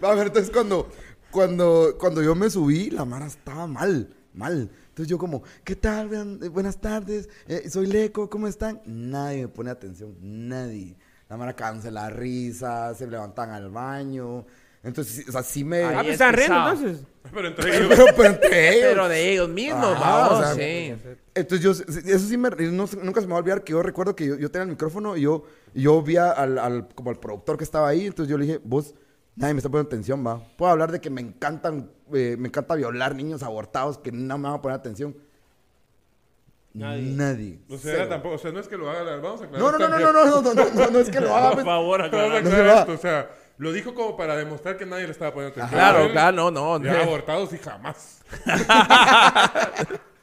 [0.02, 0.88] A ver, entonces cuando,
[1.32, 4.70] cuando, cuando yo me subí, la Mara estaba mal, mal.
[4.89, 6.39] Entonces yo como, ¿qué tal?
[6.43, 8.80] Eh, buenas tardes, eh, soy Leco, ¿cómo están?
[8.86, 10.96] Nadie me pone atención, nadie.
[11.28, 14.46] La Mara cansa la risa, se levantan al baño.
[14.84, 15.84] Entonces, o sea, sí me...
[15.84, 17.00] Ah, pues es están riendo entonces.
[17.34, 17.88] Pero entre ellos.
[17.89, 18.88] pero, pero entre ellos.
[18.91, 20.96] Pero de ellos mismos, Ajá, vamos, o sea, sí.
[21.34, 24.16] Entonces yo, eso sí me, no nunca se me va a olvidar que yo recuerdo
[24.16, 25.43] que yo, yo tenía el micrófono y yo,
[25.76, 28.59] y yo vi al, al- como al productor que estaba ahí, entonces yo le dije,
[28.63, 28.95] vos,
[29.36, 30.39] nadie me está poniendo atención, va.
[30.57, 34.45] Puedo hablar de que me encantan, eh, me encanta violar niños abortados que no me
[34.49, 35.15] van a poner atención.
[36.73, 37.11] Nadie.
[37.15, 37.59] Nadie.
[37.69, 38.07] O sea, Cero.
[38.09, 39.61] tampoco, o sea, no es que lo haga, vamos a aclarar.
[39.61, 41.47] No, no, no, no, no, no, no, no, no, no es que lo haga.
[41.51, 41.65] Por pues.
[41.65, 42.38] favor, Vamos a aclarar.
[42.45, 45.80] Aclarar esto, o sea, lo dijo como para demostrar que nadie le estaba poniendo atención.
[45.80, 46.84] Claro, claro, no, no.
[46.84, 48.21] Ya abortados y jamás.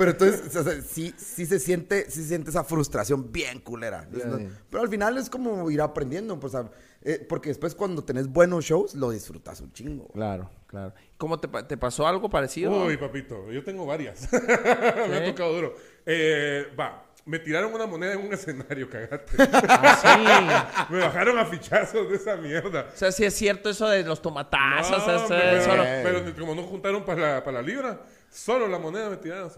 [0.00, 4.08] Pero entonces, o sea, sí, sí se siente, sí se siente esa frustración bien culera.
[4.10, 4.38] Es no-
[4.70, 6.70] Pero al final es como ir aprendiendo, pues, a-
[7.02, 10.08] eh, porque después cuando tenés buenos shows, lo disfrutas un chingo.
[10.08, 10.94] Claro, claro.
[11.18, 12.86] ¿Cómo te, te pasó algo parecido?
[12.86, 14.26] Uy, papito, yo tengo varias.
[15.08, 15.74] me ha tocado duro.
[16.06, 19.32] Eh, va, me tiraron una moneda en un escenario, cagate.
[19.38, 22.84] Ah, me bajaron a fichazos de esa mierda.
[22.90, 22.94] sí.
[22.94, 25.06] O sea, sí es cierto eso de los tomatazos.
[25.06, 28.00] No, pero, pero como no juntaron para la, para la libra,
[28.30, 29.50] solo la moneda me tiraron.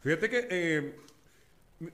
[0.00, 0.96] Fíjate que eh,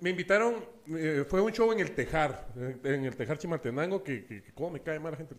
[0.01, 4.25] me invitaron, eh, fue un show en el Tejar, eh, en el Tejar Chimaltenango, que,
[4.25, 5.35] que, que cómo me cae mal la gente.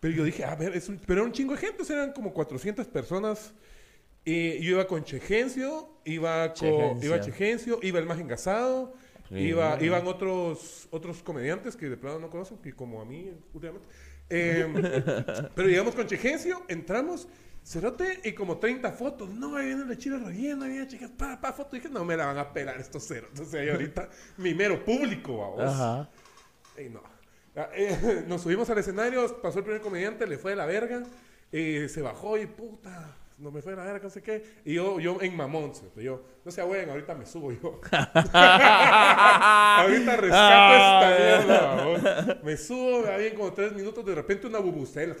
[0.00, 2.32] Pero yo dije, a ver, es un- pero era un chingo de gente, eran como
[2.34, 3.54] 400 personas.
[4.24, 7.06] Y yo iba con Chegencio, iba con Chegencio.
[7.08, 8.94] iba Chegencio, iba el más engasado,
[9.30, 13.88] iba, iban otros otros comediantes que de plano no conocen, que como a mí últimamente.
[14.28, 14.66] Eh,
[15.54, 17.28] pero llegamos con Chegencio, entramos,
[17.66, 19.28] cerote y como 30 fotos.
[19.28, 21.74] No, ahí viene la chile rellena, ahí viene chicas, pa, pa, foto.
[21.74, 23.30] dije, no me la van a pelar estos ceros.
[23.30, 25.62] Entonces ahí ahorita mi mero público, vamos.
[25.62, 26.08] Ajá.
[26.76, 27.02] Ey, no.
[27.56, 31.02] Ah, eh, nos subimos al escenario, pasó el primer comediante, le fue de la verga,
[31.50, 34.42] eh, se bajó y puta, no me fue de la verga, no sé qué.
[34.64, 36.00] Y yo, yo en mamón, ¿cierto?
[36.00, 37.80] yo, no sé, güey, ahorita me subo yo.
[38.32, 42.40] ahorita rescato esta mierda.
[42.42, 45.14] Me subo, me bien como tres minutos, de repente una bubucela.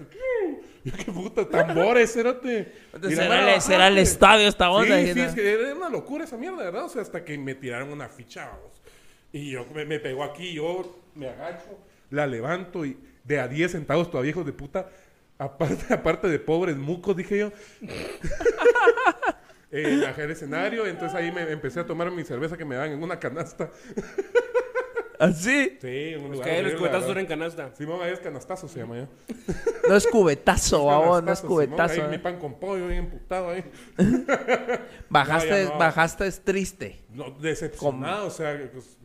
[0.84, 2.40] Yo, qué puta, tambores, la
[3.10, 4.98] Será será el estadio esta onda.
[4.98, 6.84] Sí, sí, es que era una locura esa mierda, ¿verdad?
[6.84, 8.80] O sea, hasta que me tiraron una ficha, vamos.
[9.30, 11.78] Y yo me, me pegó aquí, yo me agacho,
[12.10, 14.88] la levanto y de a 10 centavos todavía, hijos de puta.
[15.38, 17.52] Aparte, aparte de pobres mucos, dije yo.
[19.70, 22.92] eh, bajé el escenario, entonces ahí me empecé a tomar mi cerveza que me dan
[22.92, 23.70] en una canasta.
[25.18, 25.78] ¿Así?
[25.80, 26.44] Sí, en un Los lugar.
[26.44, 27.74] que los horrible, cubetazos eran canasta.
[27.74, 29.08] Simón, ahí es canastazo se llama ya.
[29.88, 31.94] No es cubetazo, babón, no es cubetazo.
[31.94, 32.18] Simón, ahí eh.
[32.18, 33.64] mi pan con pollo bien emputado ahí.
[35.08, 35.78] Bajaste, No, ya no.
[35.78, 37.00] bajaste es triste.
[37.14, 38.98] No, decepcionado, o sea, pues,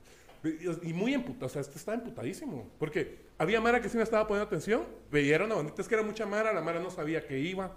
[0.83, 2.69] y muy emputado, o sea, este estaba emputadísimo.
[2.77, 5.95] Porque había Mara que sí me estaba poniendo atención, veía era una bandita, es que
[5.95, 7.72] era mucha Mara, la Mara no sabía que iba.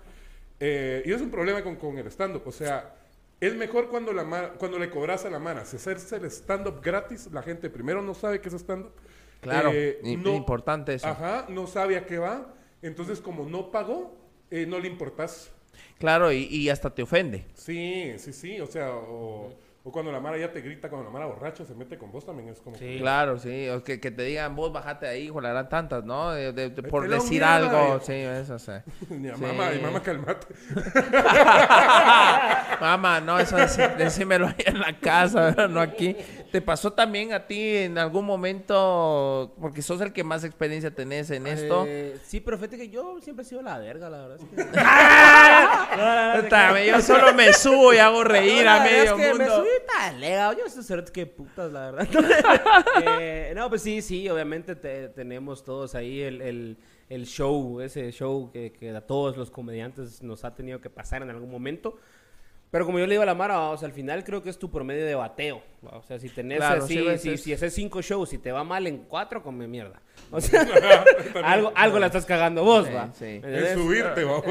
[0.60, 2.94] Eh, y es un problema con, con el stand-up, o sea,
[3.40, 6.80] es mejor cuando, la Mara- cuando le cobras a la Mara, si hacerse el stand-up
[6.82, 8.92] gratis, la gente primero no sabe qué es stand-up.
[9.40, 11.06] Claro, Eh, no- importante eso.
[11.06, 14.14] Ajá, no sabe a qué va, entonces como no pagó,
[14.50, 15.50] eh, no le importas.
[15.98, 17.46] Claro, y, y hasta te ofende.
[17.54, 19.52] Sí, sí, sí, o sea, o,
[19.86, 22.24] o cuando la Mara ya te grita, cuando la Mara borracha se mete con vos
[22.24, 22.76] también es como...
[22.78, 23.68] que- Claro, sí.
[23.68, 26.30] O que, que te digan, vos bajate de ahí, hijo, la gran tantas, ¿no?
[26.32, 28.00] De- de- de- por decir mierda, algo.
[28.00, 28.72] Sí, eso sí.
[29.08, 29.14] Sí.
[29.40, 30.46] mamá, mi mamá calmate.
[32.80, 35.68] Mamá, no, eso dec- decímelo ahí en la casa, ¿verdad?
[35.74, 36.16] no aquí.
[36.50, 41.30] ¿Te pasó también a ti en algún momento, porque sos el que más experiencia tenés
[41.30, 41.84] en esto?
[41.86, 44.38] Eh, sí, pero fíjate que yo siempre he sido la verga, la verdad.
[44.40, 44.64] Es que...
[46.42, 49.44] Puta, Yo solo me subo y hago reír No, a medio es que me
[49.86, 50.56] tan legal.
[50.56, 52.08] Yo sé ser qué putas, la verdad.
[53.06, 56.78] Eh, no, pues sí, sí, obviamente te- tenemos todos ahí el, el-
[57.26, 61.30] show, ese show que, que a todos los comediantes nos ha tenido que pasar en
[61.30, 61.96] algún momento.
[62.74, 64.58] Pero como yo le digo a la Mara, o sea, al final creo que es
[64.58, 65.62] tu promedio de bateo.
[65.92, 68.38] O sea, si tenés Claro, así, sí, ves, si, es- si haces cinco shows y
[68.38, 70.02] te va mal en cuatro, come mierda.
[70.32, 70.66] O sea,
[71.44, 73.10] algo, algo la estás cagando vos, Sí, va.
[73.16, 73.40] sí.
[73.44, 74.44] ¿Me Es subirte, vamos.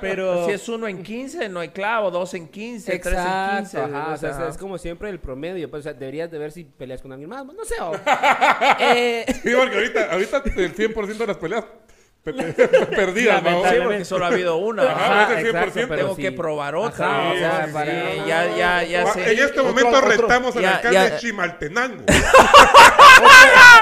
[0.00, 0.46] Pero...
[0.46, 3.78] Si es uno en 15, no hay clavo, dos en 15, tres en Exacto, 15.
[3.78, 4.48] ajá, o sea, ajá.
[4.48, 7.30] es como siempre el promedio, pues, o sea, deberías de ver si peleas con alguien
[7.30, 7.92] más, no sé, o-
[8.80, 11.64] eh, Sí, porque ahorita, ahorita el 100% de las peleas
[12.24, 13.68] pe- pe- perdidas, vamos.
[13.68, 14.82] Sí, porque solo ha habido una.
[14.82, 15.66] Ajá, Ajá, es el 100%.
[15.68, 16.22] exacto, Tengo sí.
[16.22, 17.06] que probar otra.
[17.06, 18.22] Ajá, o sea, sí, para- sí.
[18.26, 19.32] ya, ya, ya sé.
[19.32, 21.10] En este momento otro- retamos al alcalde ya.
[21.10, 22.04] de Chimaltenango.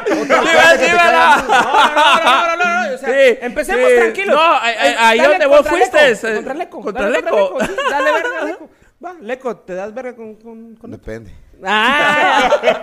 [0.09, 1.45] ¡Dímela, dímela!
[1.49, 3.97] no, no, no, no, no, o sea, Sí, empecemos sí.
[3.97, 4.37] tranquilos.
[4.37, 6.81] No, ahí- ahí- ahí dale donde vos fuiste, Contra Leco.
[6.81, 7.59] contra dale Leco.
[7.91, 8.71] dale verga, Leco.
[9.05, 11.03] Va, Leco, ¿te das verga con, con, con Leco?
[11.05, 11.33] Depende.
[11.65, 12.83] Ah,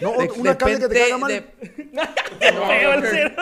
[0.00, 1.30] No, De- un alcalde que te caga mal.
[1.32, 1.44] de-
[2.40, 3.34] el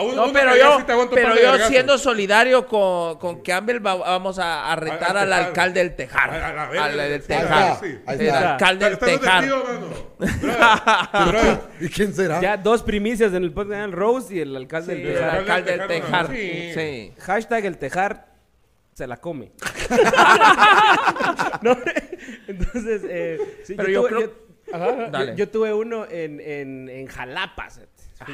[0.00, 0.78] un- No, una pero yo,
[1.12, 5.32] pero de yo siendo solidario con, con Campbell va- vamos a, a retar Al- al
[5.32, 5.48] al Tejar.
[5.48, 6.30] alcalde del Tejar.
[6.30, 7.78] Al del Tejar.
[8.08, 9.44] El alcalde del ¿Estás Tejar.
[11.80, 12.40] ¿Y quién será?
[12.40, 15.36] Ya dos primicias en el podcast, el Rose y el alcalde Sí, del el Tejar.
[15.38, 16.26] alcalde del Tejar.
[16.74, 17.12] Sí.
[17.18, 18.29] Hashtag el tejar
[19.00, 19.52] se la come.
[21.62, 21.76] No,
[22.46, 25.30] Entonces, eh, sí, Pero yo tuve, creo- yo- ajá, Dale.
[25.32, 27.68] yo- yo tuve uno en, en, en Jalapa.
[27.70, 27.80] ¿sí?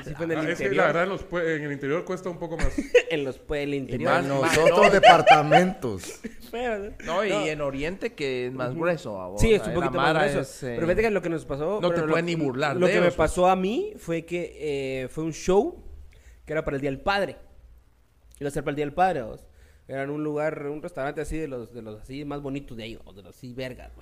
[0.05, 0.77] Sí, fue en el Ah, es que interior.
[0.77, 2.73] la verdad en, los en el interior cuesta un poco más.
[3.11, 4.13] en los el Y interior.
[4.13, 6.21] más Nosotros departamentos.
[7.05, 9.21] No, y en Oriente que es más grueso.
[9.21, 9.41] a vos.
[9.41, 10.41] Sí, es un poquito más grueso.
[10.41, 11.81] es, eh, Pero fíjate que lo que nos pasó...
[11.83, 13.15] no te bueno, pueden ni burlar Lo de que me pues.
[13.17, 15.85] pasó a mí fue que eh, fue un show
[16.47, 17.37] que era para el Día del Padre.
[18.41, 19.47] Iba a ser para el Día del Padre, vos.
[19.89, 22.85] Era en un lugar, un restaurante así de los, de los así más bonitos de
[22.85, 23.93] ahí, o de los así vergas.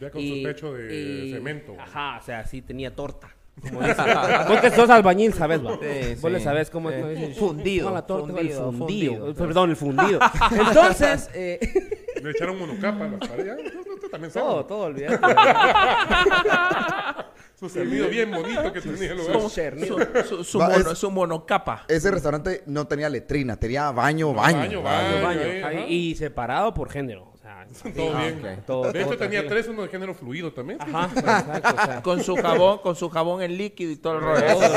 [0.00, 1.76] Ya con su techo de cemento.
[1.78, 3.34] Ajá, o sea, sí tenía torta.
[3.60, 4.04] Como dicen.
[4.48, 5.72] Vos que sos albañil, ¿sabes, va?
[5.74, 6.44] Sí, Vos le sí.
[6.44, 7.36] sabes cómo es.
[7.38, 9.12] Fundido, No, la torta, fundido, el fundido.
[9.16, 9.34] fundido.
[9.34, 10.20] Perdón, el fundido.
[10.68, 11.60] Entonces, eh,
[12.22, 13.56] Le echaron monocapa a las paredes.
[13.64, 14.48] Ya, tú- tú también sabes.
[14.48, 15.18] todo, todo, olvídate.
[17.58, 19.40] Su servido bien bonito que tenía el lugar.
[19.42, 19.50] Su.
[19.50, 21.84] Su, su, su Va, mono, es- su monocapa.
[21.88, 24.58] Ese restaurante no tenía letrina, tenía baño, baño.
[24.58, 24.84] baño, Vale.
[25.22, 25.22] baño.
[25.22, 25.40] baño.
[25.42, 25.86] ahí, Ahí, ajá.
[25.88, 27.29] y separado por género.
[27.70, 28.62] Todo sí, bien.
[28.66, 30.80] Todo- de hecho, tenía tres, uno de género fluido también.
[30.80, 31.68] Ajá, exacto.
[31.68, 34.46] O sea, Con su jabón, con su jabón en líquido y todo el rollo.
[34.52, 34.72] todo,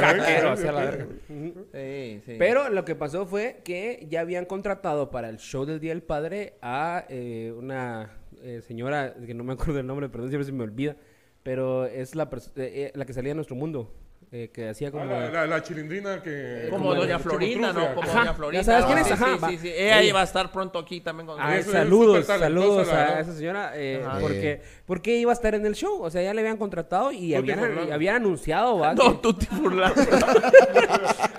[0.00, 1.06] caquero, o sea, la verga.
[1.28, 2.36] Sí, sí.
[2.38, 6.02] Pero lo que pasó fue que ya habían contratado para el show del Día del
[6.02, 8.10] Padre a eh, una
[8.42, 10.96] eh, señora, que no me acuerdo el nombre, perdón, siempre se me olvida,
[11.42, 13.92] pero es la, eh, la que salía en nuestro mundo,
[14.32, 15.04] eh, que hacía Ah, como...
[15.06, 16.68] la, la, la chilindrina que...
[16.70, 17.94] como como Doña Florinda, ¿no?
[17.94, 18.60] Como Ajá, Doña Florinda.
[18.62, 19.06] ¿ya sabes quién es?
[19.08, 19.48] Sí, Ajá, sí, va.
[19.50, 19.68] sí, sí.
[19.68, 23.72] Ella Ella- iba a estar pronto aquí también con Ah, saludos, saludos a esa señora,
[23.74, 24.18] eh, Ajá.
[24.20, 27.34] porque, porque iba a estar en el show, o sea, ya le habían contratado y
[27.34, 27.92] habían, Furlano.
[27.92, 28.94] habían anunciado, ¿va?
[28.94, 29.92] No, tú te burlas.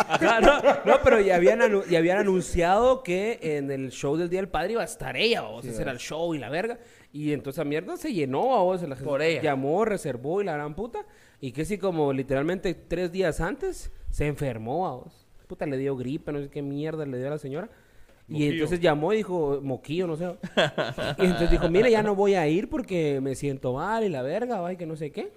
[0.08, 4.30] Ajá, no, no, pero ya habían, anu- ya habían anunciado que en el show del
[4.30, 6.50] Día del Padre iba a estar ella, o sea, ese era el show y la
[6.50, 6.78] verga.
[7.14, 9.42] Y entonces a mierda se llenó, a vos, la gente Por ella.
[9.42, 11.00] llamó, reservó y la gran puta.
[11.42, 15.28] Y que sí, como literalmente tres días antes, se enfermó a vos.
[15.48, 17.70] Puta, le dio gripe, no sé qué mierda le dio a la señora.
[18.30, 20.24] Y entonces llamó y dijo, moquillo, no sé.
[21.18, 24.22] y entonces dijo, mire, ya no voy a ir porque me siento mal y la
[24.22, 25.34] verga, va, y que no sé qué.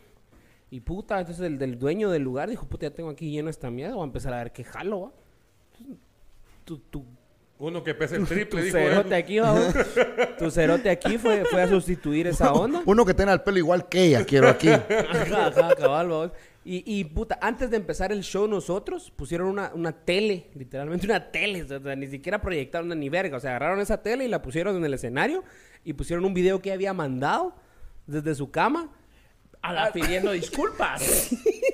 [0.70, 3.70] Y puta, entonces el del dueño del lugar dijo, puta, ya tengo aquí lleno esta
[3.70, 5.12] mierda, voy a empezar a ver qué jalo, va.
[5.72, 5.96] Entonces,
[6.64, 7.04] Tu, tu
[7.58, 8.88] Uno que pesa el triple, tu dijo él.
[8.88, 9.74] cerote aquí, vamos.
[10.38, 12.82] Tu cerote aquí fue, fue a sustituir esa onda.
[12.84, 14.68] Uno que tenga el pelo igual que ella, quiero aquí.
[14.70, 16.30] Ajá, ajá, cabal, vamos.
[16.64, 21.30] Y, y, puta, antes de empezar el show nosotros pusieron una, una tele, literalmente una
[21.30, 24.40] tele, o sea, ni siquiera proyectaron ni verga, o sea, agarraron esa tele y la
[24.40, 25.44] pusieron en el escenario
[25.84, 27.54] y pusieron un video que había mandado
[28.06, 28.90] desde su cama.
[29.60, 31.30] A la pidiendo disculpas.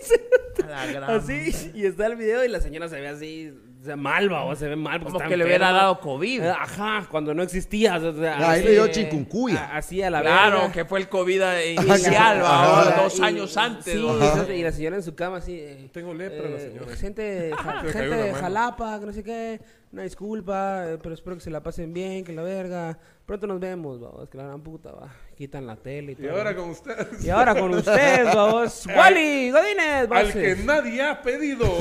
[0.64, 1.10] A la gran...
[1.10, 3.52] Así, y está el video y la señora se ve así,
[3.82, 5.02] se malva o se ve mal.
[5.02, 6.42] Como que le hubiera dado COVID.
[6.42, 7.96] Eh, ajá, cuando no existía.
[7.96, 9.74] O sea, Ahí le dio chikungunya.
[9.74, 10.72] Así a la Claro, verga.
[10.72, 11.42] que fue el COVID
[11.78, 13.94] inicial, va, dos y, años antes.
[13.94, 14.52] Sí, ¿no?
[14.52, 15.54] y la señora en su cama así.
[15.58, 16.94] eh, Tengo lepra la señora.
[16.96, 18.34] Gente, ja- gente de.
[18.34, 19.60] Jalapa, que no sé qué.
[19.92, 22.98] Una disculpa, eh, pero espero que se la pasen bien, que la verga.
[23.26, 25.10] Pronto nos vemos, vamos, que la gran puta, va.
[25.40, 26.26] Quitan la tele y todo.
[26.26, 27.24] Y ahora con ustedes.
[27.24, 28.86] Y ahora con ustedes, vamos.
[28.94, 31.78] Wally, Godínez, Al que nadie ha pedido.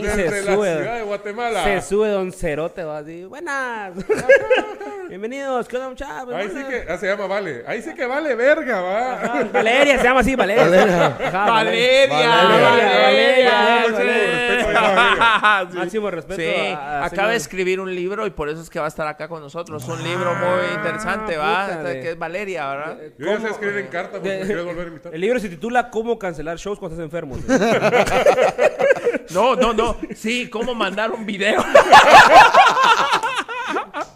[0.00, 0.76] Desde la sube.
[0.76, 1.62] ciudad de Guatemala.
[1.62, 3.24] Se sube Don Cerote, va así.
[3.26, 3.92] Buenas.
[5.08, 6.34] Bienvenidos, ¿qué onda, muchachos?
[6.34, 7.62] Ahí sí que, ah, se llama Vale.
[7.68, 9.12] Ahí sí que vale verga, va.
[9.14, 10.64] Ajá, Valeria, se llama así, Valeria.
[10.64, 11.06] Valeria.
[11.06, 15.76] Ajá, Valeria, Valeria, Valeria, Valeria, sí.
[15.78, 16.40] Máximo respeto.
[16.40, 18.86] Sí, a- a acaba de señor- escribir un libro y por eso es que va
[18.86, 19.86] a estar acá con nosotros.
[19.88, 21.68] Un libro muy interesante, ¿va?
[21.84, 22.79] de- Que es Valeria, ¿verdad?
[23.18, 25.14] Yo ya sé escribir en carta porque me quieres volver a invitar.
[25.14, 27.36] El libro se titula ¿Cómo cancelar shows cuando estás enfermo?
[29.30, 29.96] No, no, no.
[30.16, 31.64] Sí, ¿cómo mandar un video?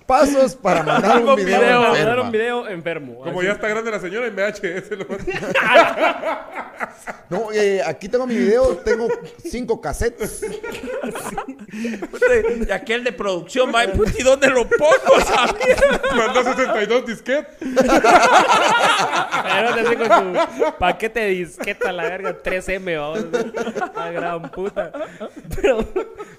[0.06, 1.60] Pasos para mandar un video.
[1.60, 1.88] video, enferma.
[1.92, 3.14] Mandar un video enfermo.
[3.20, 3.46] Como Así.
[3.46, 4.90] ya está grande la señora en VHS.
[4.98, 5.06] lo.
[7.30, 9.08] No, eh, aquí tengo mi video, tengo
[9.42, 10.44] cinco cassettes.
[11.74, 15.20] Y aquel de producción, va, puta, ¿y dónde lo pongo?
[15.26, 15.76] ¿sabes?
[16.14, 17.56] Mandó 62 disquetes.
[17.58, 17.74] Pero
[19.74, 20.34] te hace con su
[20.78, 23.26] paquete de disqueta, la verga, 3M, vamos.
[23.96, 24.92] La gran puta.
[25.56, 25.84] Pero,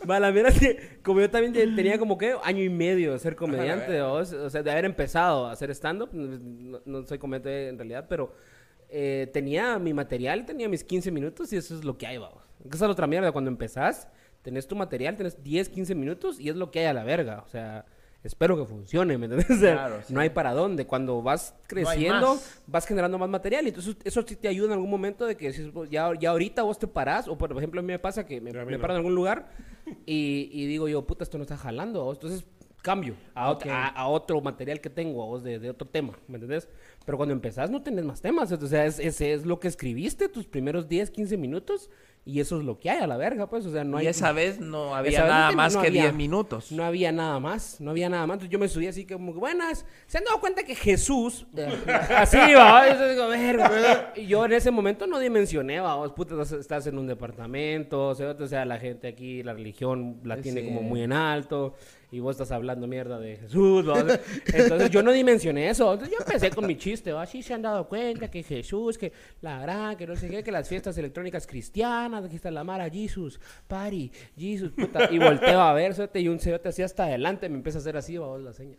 [0.09, 3.11] va, la mierda es que, como yo también te- tenía como que año y medio
[3.13, 3.39] de ser
[3.87, 7.77] comediante, vamos, o sea, de haber empezado a hacer stand-up, no, no soy comediante en
[7.77, 8.33] realidad, pero
[8.89, 12.43] eh, tenía mi material, tenía mis 15 minutos y eso es lo que hay, vamos.
[12.65, 14.07] Esa es la otra mierda, cuando empezás,
[14.41, 17.43] tenés tu material, tenés 10, 15 minutos y es lo que hay a la verga,
[17.45, 17.85] o sea...
[18.25, 19.49] Espero que funcione, ¿me entiendes?
[19.51, 20.11] O Claro, sí.
[20.11, 20.87] No hay para dónde.
[20.87, 22.63] Cuando vas creciendo, más.
[22.65, 23.65] vas generando más material.
[23.65, 26.63] y Entonces, eso sí te ayuda en algún momento de que pues, ya, ya ahorita
[26.63, 28.79] vos te parás, o por ejemplo, a mí me pasa que me, me no.
[28.79, 29.49] paro en algún lugar
[30.07, 32.11] y, y digo yo, puta, esto no está jalando.
[32.11, 32.43] Entonces,
[32.85, 33.65] cambio a, ot- Ok.
[33.67, 36.69] a, a otro material que tengo, a vos, de, de otro tema, ¿me entendés?
[37.03, 38.51] Pero cuando empezás no tenés más temas.
[38.51, 41.89] O sea, es, ese es lo que escribiste, tus primeros 10, 15 minutos,
[42.27, 43.65] y eso es lo que hay a la verga, pues.
[43.67, 44.05] O sea, no hay...
[44.05, 46.71] Y esa vez no había vez nada no- más no que había- 10 minutos.
[46.71, 48.35] No había nada más, no había nada más.
[48.35, 51.45] Entonces yo me subí así como, que, buenas, ¿se han dado cuenta que Jesús...
[52.15, 54.13] así, va, yo digo, verga.
[54.15, 58.15] Y yo en ese momento no dimensioné, va, vos, puta, estás- en un departamento, o
[58.15, 60.67] sea, o sea, la gente aquí, la religión la tiene Sí.
[60.67, 61.75] como muy en alto,
[62.15, 64.07] y vos estás hablando mierda de Jesús, va, o
[64.53, 65.91] Entonces yo no dimensioné eso.
[65.91, 69.11] Entonces yo empecé con mi chiste, va, sí se han dado cuenta que Jesús, que
[69.41, 72.89] la gran, que no sé qué, que las fiestas electrónicas cristianas, aquí está la Mara,
[72.89, 73.37] Jesus,
[73.67, 75.11] Party, Jesus, puta.
[75.11, 77.97] Y volteo a ver, cerote, y un cerote así hasta adelante me empieza a hacer
[77.97, 78.77] así, va, vos, la seña.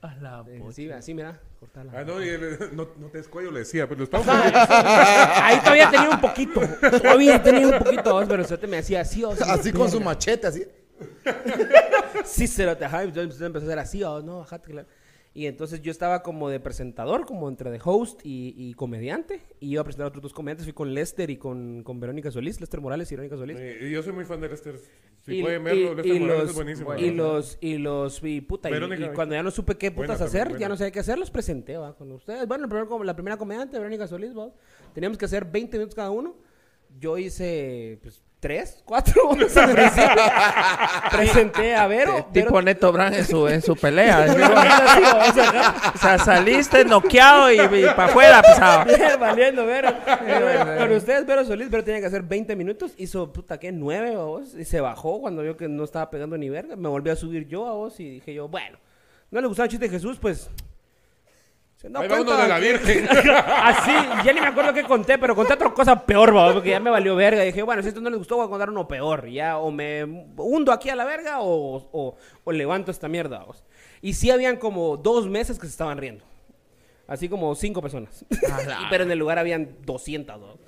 [0.00, 0.62] A la Eh.
[0.72, 1.92] Sí, así, mira, cortala.
[1.94, 2.30] Ah, no, y
[2.72, 6.60] no, no te descuello, le decía, pero lo estamos Ahí todavía tenía un poquito,
[7.02, 10.00] todavía tenía un poquito, vos, pero el cerote me hacía así, vos, Así con su
[10.00, 10.64] machete, así.
[12.24, 14.86] Sí, cerote, ajá, entonces empezó a hacer así, oh, no, que la-
[15.34, 19.40] Y entonces yo estaba como de presentador, como entre de host y, y comediante.
[19.60, 20.66] Y iba a presentar a otros dos comediantes.
[20.66, 23.58] Fui con Lester y con, con Verónica Solís, Lester Morales y Verónica Solís.
[23.80, 24.78] Y yo soy muy fan de Lester.
[25.24, 26.94] Si y, pueden verlo, Lester Morales los, es buenísimo.
[26.96, 30.20] y los, y los, y puta, y- Verónica, y, cuando ya no supe qué putas
[30.20, 30.58] hacer, buena.
[30.58, 32.46] ya no sabía qué hacer, los presenté, va, con ustedes.
[32.46, 34.50] Bueno, primer la primera comediante, Verónica Solís, va.
[34.92, 36.36] Teníamos que hacer 20 minutos cada uno.
[37.00, 39.28] Yo hice, pues, tres, cuatro.
[39.28, 39.68] o sea.
[41.12, 42.18] Presenté a Vero.
[42.18, 44.26] Eh, Tipo Vero- Neto Brand en su, en su pelea.
[45.94, 47.56] o sea, saliste noqueado y,
[47.96, 48.84] para afuera, pesado.
[48.96, 49.94] Bien, valiendo, Vero.
[50.78, 52.92] Con ustedes, Vero Solís, Vero tenía que hacer 20 minutos.
[52.96, 53.70] Hizo, puta, ¿qué?
[53.70, 54.54] 9 a vos.
[54.54, 56.74] Y se bajó cuando vio que no estaba pegando ni verga.
[56.74, 58.76] Me volví a subir yo a vos y dije yo, bueno,
[59.30, 60.50] no le gustaba el chiste de Jesús, pues.
[61.88, 63.08] Dado Ahí va uno de la Virgen.
[63.46, 63.90] Así,
[64.24, 66.90] ya ni me acuerdo qué conté, pero conté otra cosa peor, va, porque ya me
[66.90, 67.42] valió verga.
[67.42, 69.28] Y dije, bueno, si esto no les gustó, voy a contar uno peor.
[69.28, 70.04] Ya, o me
[70.36, 73.38] hundo aquí a la verga o, o- o levanto esta mierda.
[73.40, 73.64] vamos.
[74.00, 76.24] Y sí habían como dos meses que se estaban riendo.
[77.06, 78.24] Así como cinco personas.
[78.90, 80.58] Pero en el lugar habían 200, ¿no?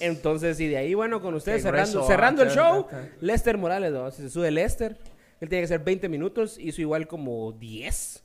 [0.00, 2.86] Entonces, y de ahí, bueno, con ustedes Qué cerrando, grueso, cerrando ah, el show,
[3.20, 4.10] Lester Morales, ¿no?
[4.10, 4.96] Se sube Lester.
[5.40, 8.24] Él tenía que hacer 20 minutos, hizo igual como 10.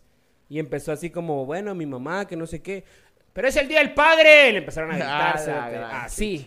[0.50, 2.84] Y empezó así como, bueno, mi mamá, que no sé qué.
[3.34, 4.52] pero es el día del padre.
[4.52, 6.46] Le empezaron a gritar, cerote, así.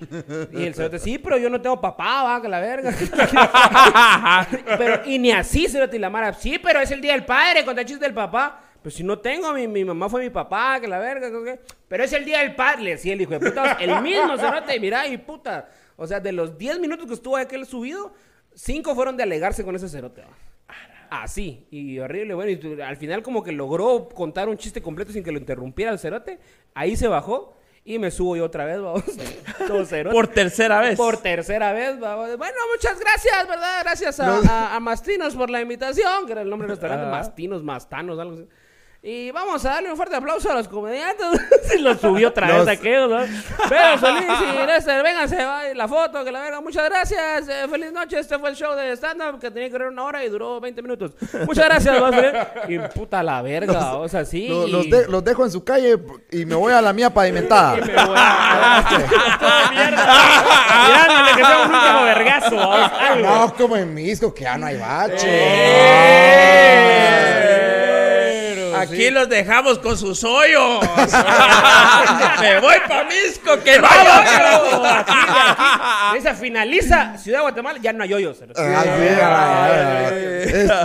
[0.53, 2.93] Y el cerote, sí, pero yo no tengo papá, va, que la verga.
[4.79, 7.65] pero, y ni así, cerote, y la mara, sí, pero es el día del padre,
[7.65, 8.61] contra el chiste del papá.
[8.83, 12.05] Pero si no tengo, mi, mi mamá fue mi papá, que la verga, que- pero
[12.05, 12.83] es el día del padre.
[12.83, 15.69] Le decía el hijo de puta, el mismo cerote, y mira, y puta.
[15.97, 18.13] O sea, de los 10 minutos que estuvo aquel subido,
[18.55, 20.29] 5 fueron de alegarse con ese cerote, va.
[21.11, 25.25] Así, y horrible, bueno, y al final como que logró contar un chiste completo sin
[25.25, 26.39] que lo interrumpiera el cerote,
[26.75, 27.55] ahí se bajó
[27.85, 29.03] y me subo yo otra vez, vamos.
[30.13, 30.97] Por tercera vez.
[30.97, 32.37] Por tercera vez, vamos.
[32.37, 33.81] Bueno, muchas gracias, ¿verdad?
[33.83, 37.63] Gracias a, a- a Mastinos por la invitación, que era el nombre del restaurante, Mastinos,
[37.63, 38.47] Mastanos, algo así.
[39.01, 41.25] Y vamos a darle un fuerte aplauso a los comediantes.
[41.77, 43.19] y lo subió otra vez Los- aquello, ¿no?
[43.69, 46.61] Pero Solís y Lester, vénganse, va, la foto, que la verga.
[46.61, 48.19] Muchas gracias, eh, feliz noche.
[48.19, 50.83] Este fue el show de stand-up que tenía que durar una hora y duró 20
[50.83, 51.13] minutos.
[51.47, 51.97] Muchas gracias.
[52.69, 54.49] Y puta la verga, o sea, sí.
[54.49, 55.97] Lo- y- los, de- los dejo en su calle
[56.33, 57.79] y me voy a la mía pavimentada.
[57.79, 58.85] y me voy a-
[59.39, 60.07] Todo mierda.
[61.37, 62.57] Que sea un último vergazo.
[63.23, 65.29] No, como en Misco, que ya no hay bache.
[68.81, 70.81] Aquí los dejamos con sus hoyos.
[72.41, 74.83] Me voy pa' Misco, que no hay hoyos.
[74.85, 76.19] Aquí, aquí.
[76.19, 78.39] Esa finaliza Ciudad de Guatemala, ya no hay hoyos.
[78.41, 78.49] Es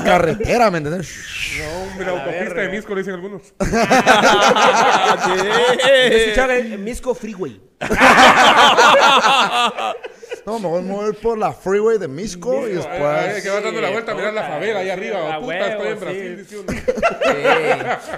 [0.04, 1.10] carretera, ¿me entiendes?
[1.58, 3.42] No, hombre, autopista de Misco le dicen algunos.
[5.86, 7.62] He escuchado es Misco Freeway.
[10.46, 13.44] No, me voy a mover por la freeway de Misco y Ay, después.
[13.44, 15.36] que vas dando la vuelta a mirar la favela ahí arriba.
[15.36, 16.04] A Puta, huevo, estoy en sí.
[16.04, 16.74] Brasil diciendo.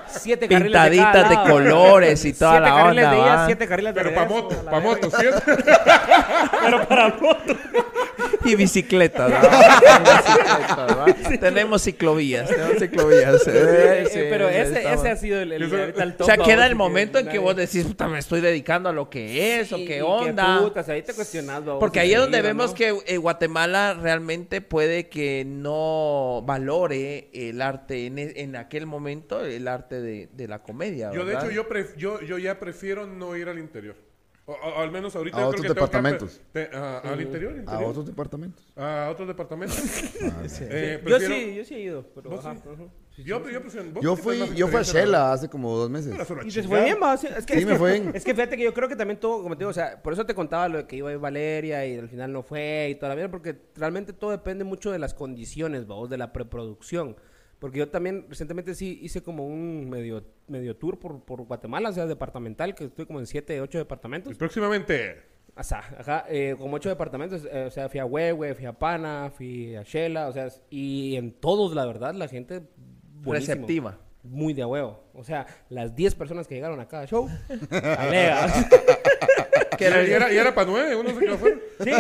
[0.08, 3.36] Siete carriles de cada Pintaditas de colores y toda siete la carriles onda, de ida,
[3.36, 3.46] ¿va?
[3.46, 5.42] siete carriles de Pero para moto, para moto, ¿cierto?
[6.64, 7.56] Pero para moto.
[8.46, 9.32] Y bicicletas.
[11.40, 13.48] Tenemos ciclovías, tenemos ciclovías.
[13.48, 15.64] Eh, sí, Eh, pero ese, ese ha sido el, el,
[16.20, 18.94] O sea, queda el que momento en que vos decís, puta, me estoy dedicando a
[18.94, 20.60] lo que es o qué onda.
[20.62, 22.76] putas, ahí te cuestionas, Porque ahí es donde vemos ¿no?
[22.76, 29.44] que eh, Guatemala realmente puede que no valore el arte en, e- en aquel momento,
[29.46, 31.12] el arte de, de la comedia.
[31.14, 33.96] Yo, de hecho, yo, pref- yo, yo ya prefiero no ir al interior.
[34.48, 36.42] O, o- al menos ahorita A yo otros creo que que departamentos.
[36.54, 37.84] ape- te- a- al interior, A interior.
[37.90, 38.64] otros departamentos.
[38.76, 39.78] A otros departamentos.
[40.62, 42.06] Eh, Yo prefiero- sí, yo sí he ido.
[42.14, 42.62] Pero, ¿Vos ajá, sí?
[42.72, 42.84] ajá.
[43.18, 43.40] Yo,
[44.18, 46.14] fui, yo fui a Shela hace como dos meses.
[46.44, 47.16] Y te fue bien, va.
[47.18, 48.12] Sí, es que, Sí, es me que- fue bien.
[48.14, 50.14] Es que fíjate que yo creo que también todo, como te digo, o sea, por
[50.14, 52.90] eso te contaba lo de que iba a ir Valeria y al final no fue
[52.92, 56.34] y toda la vida, porque realmente todo depende mucho de las condiciones, vamos, de la
[56.34, 57.16] preproducción.
[57.60, 61.94] Porque yo también recientemente sí hice como un medio, medio tour por, por Guatemala, o
[61.94, 64.32] sea, departamental, que estoy como en 7, 8 departamentos.
[64.34, 65.36] Y próximamente.
[65.58, 69.32] Ajá, ajá, eh, como ocho departamentos, eh, o sea, fui a Huehue, fui a Pana,
[69.34, 72.62] fui a Shela, o sea, y en todos, la verdad, la gente
[73.26, 73.56] buenísimo.
[73.56, 73.98] Receptiva.
[74.24, 75.04] Muy de a huevo.
[75.14, 77.30] O sea, las 10 personas que llegaron a cada show,
[77.98, 78.66] alegas.
[79.78, 81.58] Y era, y era, y era para nueve, uno se quedó fuera.
[81.84, 81.92] sí.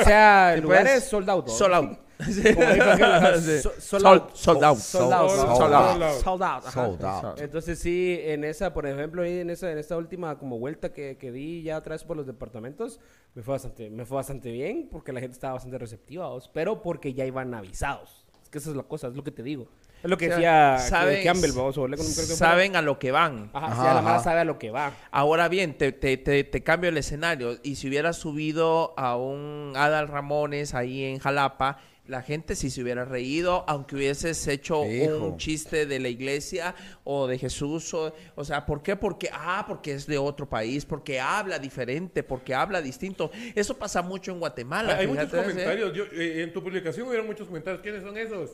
[0.00, 1.46] O sea, lugares pues, sold out.
[1.48, 1.52] ¿no?
[1.52, 1.98] Sold out.
[2.18, 3.58] Como dijo aquel, ajá, Sí.
[3.60, 4.30] so- sold Sold- out.
[4.36, 4.78] sold out.
[4.78, 5.30] Sold out.
[5.30, 6.02] Sold out.
[6.02, 6.22] out.
[6.22, 6.66] Sold out.
[6.66, 6.70] ajá.
[6.70, 7.40] Sold out.
[7.40, 11.16] Entonces sí, en esa, por ejemplo, ahí en esa, en esta última como vuelta que,
[11.18, 13.00] que di ya atrás por los departamentos,
[13.34, 16.48] me fue bastante, me fue bastante bien porque la gente estaba bastante receptiva, ¿vos?
[16.54, 18.24] pero porque ya iban avisados.
[18.44, 19.66] Es que esa es la cosa, es lo que te digo.
[20.04, 22.24] Es lo que O sea, decía saben- que- Campbell, vos, o hablé con un creo
[22.26, 23.50] que fue- Saben a lo que van.
[23.54, 24.24] Ajá, Ajá, sí, a la mala ajá.
[24.24, 24.92] sabe a lo que va.
[25.10, 27.58] Ahora bien, te, te, te, te cambio el escenario.
[27.62, 32.82] Y si hubieras subido a un Adal Ramones ahí en Jalapa, la gente sí se
[32.82, 35.16] hubiera reído, aunque hubieses hecho Hijo.
[35.24, 36.74] un chiste de la iglesia
[37.04, 37.94] o de Jesús.
[37.94, 38.96] O, o sea, ¿por qué?
[38.96, 43.30] Porque, ah, porque es de otro país, porque habla diferente, porque habla distinto.
[43.54, 44.96] Eso pasa mucho en Guatemala.
[44.96, 45.36] Hay, hay muchos ¿sí?
[45.38, 45.94] comentarios.
[45.94, 47.80] Yo, eh, en tu publicación hubieron muchos comentarios.
[47.80, 48.50] ¿Quiénes son esos?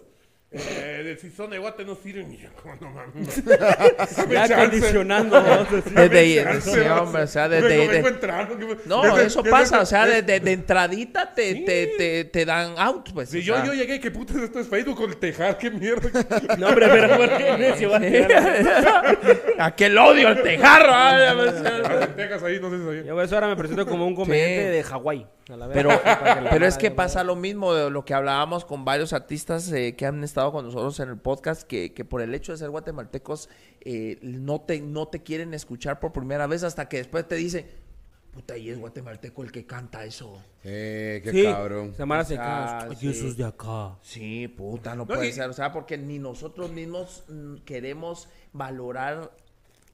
[0.52, 2.32] Eh, de si son de Guate no sirven.
[2.32, 3.40] Y yo, como, no mames.
[4.30, 5.40] Ya condicionando.
[5.94, 7.02] Desde- sí, ¿no?
[7.02, 10.32] hombre, o sea, desde- de- que- No, desde- eso desde- pasa, o sea, desde- de,
[10.32, 13.28] de, de entradita te, te, te, te dan out, pues.
[13.28, 13.64] Si o yo, sea.
[13.66, 15.56] yo llegué, ¿qué putas esto es Facebook con el tejar?
[15.56, 16.10] ¿Qué mierda?
[16.58, 17.92] No, hombre, pero ¿por qué necio?
[19.58, 20.92] Aquel odio al tejarro.
[20.92, 23.06] ay, a ver, Las lentejas ahí, no sé si.
[23.06, 24.70] Yo eso ahora me presento como un comediante Sí.
[24.76, 25.26] de Hawái.
[25.50, 25.96] a la Pero, que
[26.50, 30.06] pero es que pasa lo mismo de lo que hablábamos con varios artistas eh, que
[30.06, 33.48] han estado con nosotros en el podcast, que, que por el hecho de ser guatemaltecos
[33.82, 37.66] eh, no, te, no te quieren escuchar por primera vez hasta que después te dicen,
[38.32, 40.42] puta, y es guatemalteco el que canta eso.
[40.64, 41.94] Eh, qué Sí, cabrón.
[41.94, 42.96] Se Mara se Ah, sí.
[43.06, 43.98] "Ay, eso es de acá.
[44.02, 45.48] Sí, puta, no, No, puede y- ser.
[45.50, 49.32] O sea, porque ni nosotros mismos mm, queremos valorar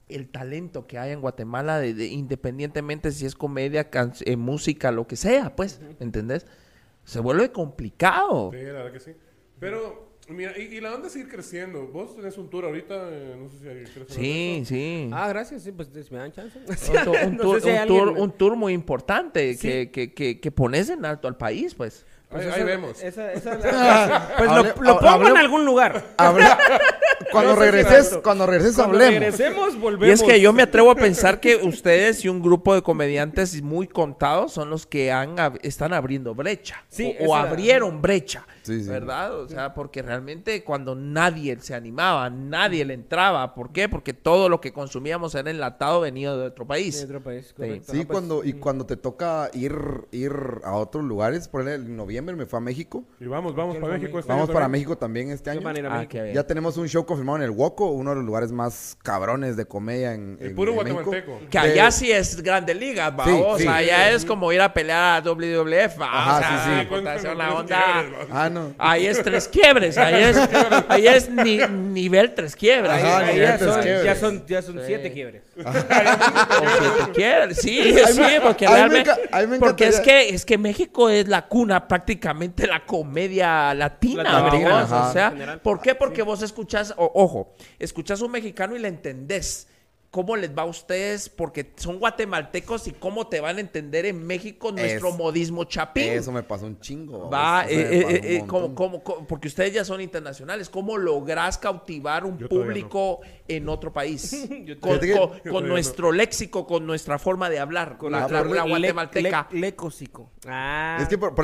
[0.09, 4.93] el talento que hay en Guatemala, de, de- independientemente si es comedia, can- eh, música,
[4.93, 6.47] lo que sea, pues, ¿entendés?
[7.05, 8.51] Se vuelve complicado.
[8.53, 9.13] Sí, la verdad que sí.
[9.59, 11.87] Pero Mira, y, la onda es seguir creciendo.
[11.87, 15.11] Vos tenés un tour ahorita, eh, no sé si hay Sí, sí.
[15.13, 16.59] Ah, gracias, sí, pues me dan chance.
[16.59, 21.75] un, tour, un, tour, muy importante que, que, que, que pones en alto al país,
[21.75, 22.05] pues.
[22.29, 23.01] Pues ahí, vemos.
[23.03, 26.05] Esa, esa, pues lo, lo pongo en algún lugar.
[27.31, 29.21] cuando, regreses, cuando regreses, cuando hablemos.
[29.21, 30.09] regresemos, volvemos.
[30.09, 33.63] Y es que yo me atrevo a pensar que ustedes y un grupo de comediantes
[33.63, 36.85] muy contados son los que han, están abriendo brecha.
[36.89, 38.45] Sí, o, abrieron brecha.
[38.69, 39.41] ¿Verdad?
[39.41, 43.55] O sea, porque realmente cuando nadie se animaba, nadie le entraba.
[43.55, 43.89] ¿Por qué?
[43.89, 46.99] Porque todo lo que consumíamos era enlatado venido de otro país.
[46.99, 47.93] De otro país, correcto.
[47.93, 49.75] Sí, cuando, y cuando te toca ir,
[50.13, 50.33] ir
[50.65, 53.05] a otros lugares, por ejemplo, en noviembre me fue a México.
[53.21, 55.61] Y vamos, vamos para México este Vamos para México también este año.
[55.89, 59.57] Ah, ya tenemos un show confirmado en el Woco, uno de los lugares más cabrones
[59.57, 61.41] de comedia en, el puro guatemalteco.
[61.51, 65.21] Que allá sí es grande liga, o sea, allá es como ir a pelear a
[65.21, 66.89] WWF, Ajá, sí,
[67.21, 67.29] sí.
[67.37, 68.05] la onda.
[68.31, 68.56] Ah, no.
[68.79, 70.37] Ahí es tres quiebres, ahí es,
[70.89, 72.91] ahí es ni, nivel tres quiebres.
[72.91, 75.43] ahí, ya, son, ya, son, ya son siete quiebres.
[77.59, 79.11] sí, sí, porque realmente,
[79.59, 85.13] porque es que, es que México es la cuna prácticamente de la comedia latina, o
[85.13, 85.95] sea, ¿por qué?
[85.95, 89.69] Porque vos escuchás, ojo, escuchás un mexicano y le entendés
[90.17, 94.27] cómo les va a ustedes, porque son guatemaltecos y cómo te van a entender en
[94.27, 96.05] México nuestro modismo chapín.
[96.05, 97.29] Eso me pasó un chingo.
[97.29, 98.45] Va, eh, eh, eh,
[99.29, 104.47] porque ustedes ya son internacionales, ¿cómo lográs cautivar un público en otro país?
[104.81, 109.49] con, nuestro léxico, con nuestra forma de hablar, con la, guatemalteca.
[109.53, 110.31] lecósico.
[110.47, 110.99] Ah.
[111.01, 111.35] Es que por,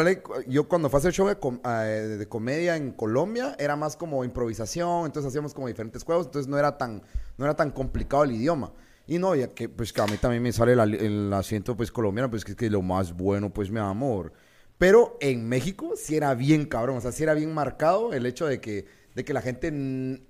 [0.46, 5.28] yo cuando fue a hacer show de, comedia en Colombia, era más como improvisación, entonces
[5.28, 7.02] hacíamos como diferentes juegos, entonces no era tan
[7.36, 8.72] no era tan complicado el idioma.
[9.06, 12.30] Y no, ya que pues que a mí también me sale el, acento pues colombiano,
[12.30, 14.32] pues que es que lo más bueno, pues mi amor.
[14.78, 18.46] Pero en México sí era bien cabrón, o sea, sí era bien marcado el hecho
[18.46, 19.70] de que, de que la gente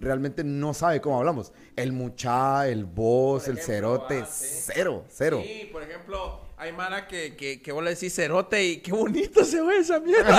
[0.00, 1.52] realmente no sabe cómo hablamos.
[1.76, 5.42] El mucha, el voz, el cerote, ah, cero, cero.
[5.44, 9.44] Sí, por ejemplo, hay mara que, que, que vos le decís cerote y qué bonito
[9.44, 10.32] se ve esa mierda.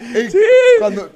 [0.30, 0.38] sí.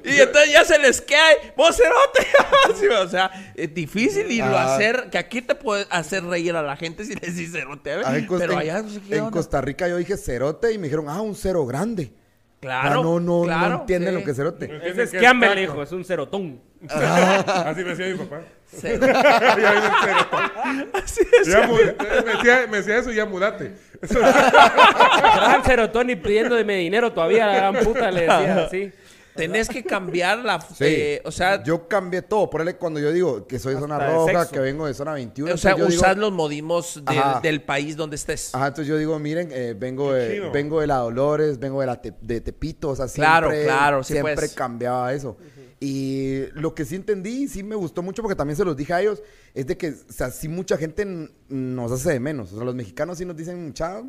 [0.03, 2.95] y entonces ya se les cae, vos cerote.
[3.03, 6.75] o sea, es difícil y lo hacer, que aquí te puede hacer reír a la
[6.75, 7.93] gente si le decís cerote.
[7.93, 11.65] en, pero allá En Costa Rica yo dije cerote y me dijeron, ah, un cero
[11.65, 12.13] grande.
[12.61, 13.03] Claro.
[13.03, 14.79] no, no, no entienden lo que es cerote.
[14.83, 16.61] Ese es Campbell, hijo, es un cerotón.
[16.87, 18.41] Así me decía mi papá.
[20.93, 21.47] Así es.
[21.47, 23.73] me, decía, me, decía, eso, ya mudate.
[24.07, 28.91] Gran cerotón y pidiendo de mi dinero todavía, la gran puta le decía así.
[29.35, 30.65] Tenés que cambiar la...
[30.79, 31.63] Eh, o sea...
[31.63, 32.49] Yo cambié todo.
[32.49, 35.53] Por él cuando yo digo que soy zona roja, que vengo de zona 21.
[35.53, 37.01] O sea, usar los modismos
[37.41, 38.53] del país donde estés.
[38.53, 42.01] Ajá, entonces yo digo, miren, eh, vengo, de, vengo de la Dolores, vengo de la
[42.21, 42.89] de Tepito.
[42.89, 44.53] O sea, claro, siempre, claro, siempre pues.
[44.53, 45.37] cambiaba eso.
[45.83, 49.01] Y lo que sí entendí, sí me gustó mucho, porque también se los dije a
[49.01, 49.23] ellos,
[49.55, 51.05] es de que, o sea, sí mucha gente
[51.49, 52.53] nos hace de menos.
[52.53, 54.07] O sea, los mexicanos sí nos dicen, chao,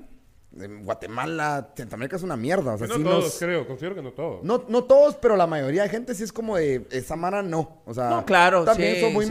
[0.55, 2.75] Guatemala, Centroamérica es una mierda.
[2.75, 4.45] O sea, no todos, creo, considero que no todos.
[4.45, 7.83] No, no todos, pero la mayoría de gente sí es como de, esa mara no.
[7.87, 9.27] O sea, no, claro, también son muy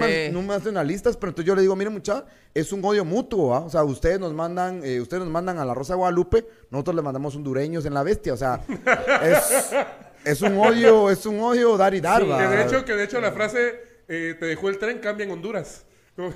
[0.46, 3.60] nacionalistas, pero entonces yo le digo, miren mucha, es un odio mutuo, ¿va?
[3.60, 6.96] O sea, ustedes nos mandan, eh, ustedes nos mandan a la Rosa de Guadalupe, nosotros
[6.96, 8.62] le mandamos hondureños en la bestia, o sea,
[9.24, 9.76] es...
[10.24, 12.24] Es un odio, es un odio dar y dar.
[12.24, 15.32] que, de hecho, que de hecho la frase eh, te dejó el tren cambia en
[15.32, 15.84] Honduras.
[16.16, 16.36] Pues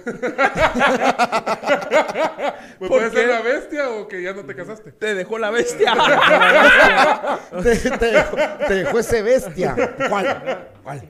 [2.79, 4.93] puede ser la bestia o que ya no te casaste.
[4.93, 5.93] Te dejó la bestia.
[7.51, 8.37] te, dejó,
[8.67, 9.75] te, dejó, ese bestia.
[10.09, 10.69] ¿Cuál?
[10.81, 11.03] ¿Cuál?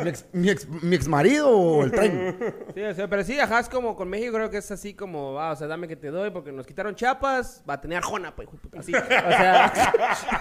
[0.00, 0.08] ¿Mi
[0.50, 2.36] ex, mi, ex, marido o el tren?
[2.74, 5.32] Sí, o sea, pero sí, ajá, es como con México creo que es así como,
[5.32, 8.34] va, o sea, dame que te doy porque nos quitaron chapas, va a tener Arjona,
[8.34, 8.94] pues, puta, así.
[8.94, 9.72] O sea,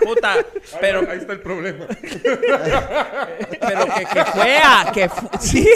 [0.04, 0.36] puta,
[0.80, 1.10] pero...
[1.10, 1.88] Ahí, está el problema.
[2.02, 4.62] pero que, que fue
[4.94, 5.10] que
[5.40, 5.68] sí.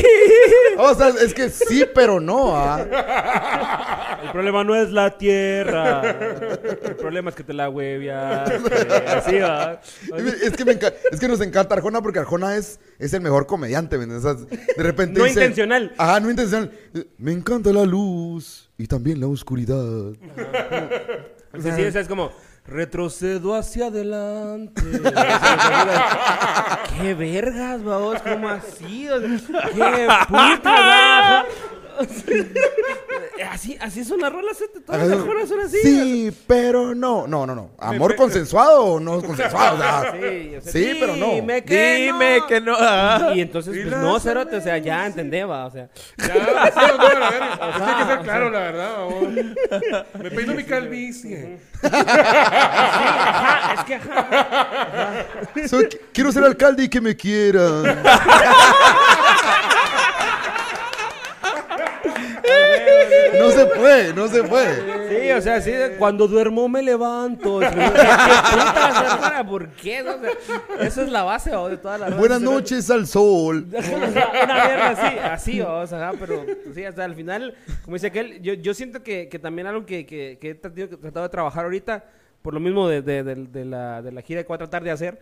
[0.77, 2.55] O sea, es que sí, pero no.
[2.55, 4.19] ¿ah?
[4.23, 6.01] El problema no es la tierra.
[6.83, 8.49] El problema es que te la huevias.
[9.07, 9.79] Así va.
[10.43, 13.97] Es que, es que nos encanta Arjona porque Arjona es, es el mejor comediante.
[13.97, 15.19] de repente.
[15.19, 15.93] No intencional.
[15.97, 16.71] Ajá, no intencional.
[17.17, 19.83] Me encanta la luz y también la oscuridad.
[21.59, 22.31] Sí, sí, es como.
[22.67, 24.81] Retrocedo hacia adelante.
[27.01, 28.21] ¿Qué vergas, vamos?
[28.21, 29.07] ¿Cómo así?
[29.73, 31.45] ¿Qué puta,
[33.49, 34.69] así, así son las rolas, ¿eh?
[34.85, 35.77] todas las rolas son así.
[35.81, 37.27] Sí, pero no.
[37.27, 37.71] No, no, no.
[37.77, 39.77] ¿Amor consensuado o no consensuado?
[40.13, 41.31] sí, sí, pero no.
[41.33, 42.47] Dime que Dime no.
[42.47, 42.77] que no.
[43.35, 45.89] Y entonces, pues no, Cerote, o sea, ya entendé, va, o sea.
[46.17, 46.33] Ya,
[46.73, 47.75] sí, no, la verdad.
[47.77, 48.97] Tiene que ser claro, la verdad,
[50.21, 51.59] Me peino mi calvicie.
[51.81, 55.25] Sí, ajá, es que ajá.
[56.13, 58.01] quiero ser alcalde y que me quieran.
[63.39, 65.09] No se puede, no se puede.
[65.09, 67.59] Sí, o sea, sí, cuando duermo me levanto.
[69.49, 70.03] ¿Por qué?
[70.79, 73.67] eso es la base de toda la Buenas noches al sol.
[73.95, 78.53] Una mierda así, así, o sea, pero sí, hasta al final, como dice aquel, yo,
[78.53, 82.03] yo siento que, que también algo que, que, que he tratado de trabajar ahorita
[82.41, 84.91] por lo mismo de, de, de, la, de la gira que voy a tratar de
[84.91, 85.19] hacer.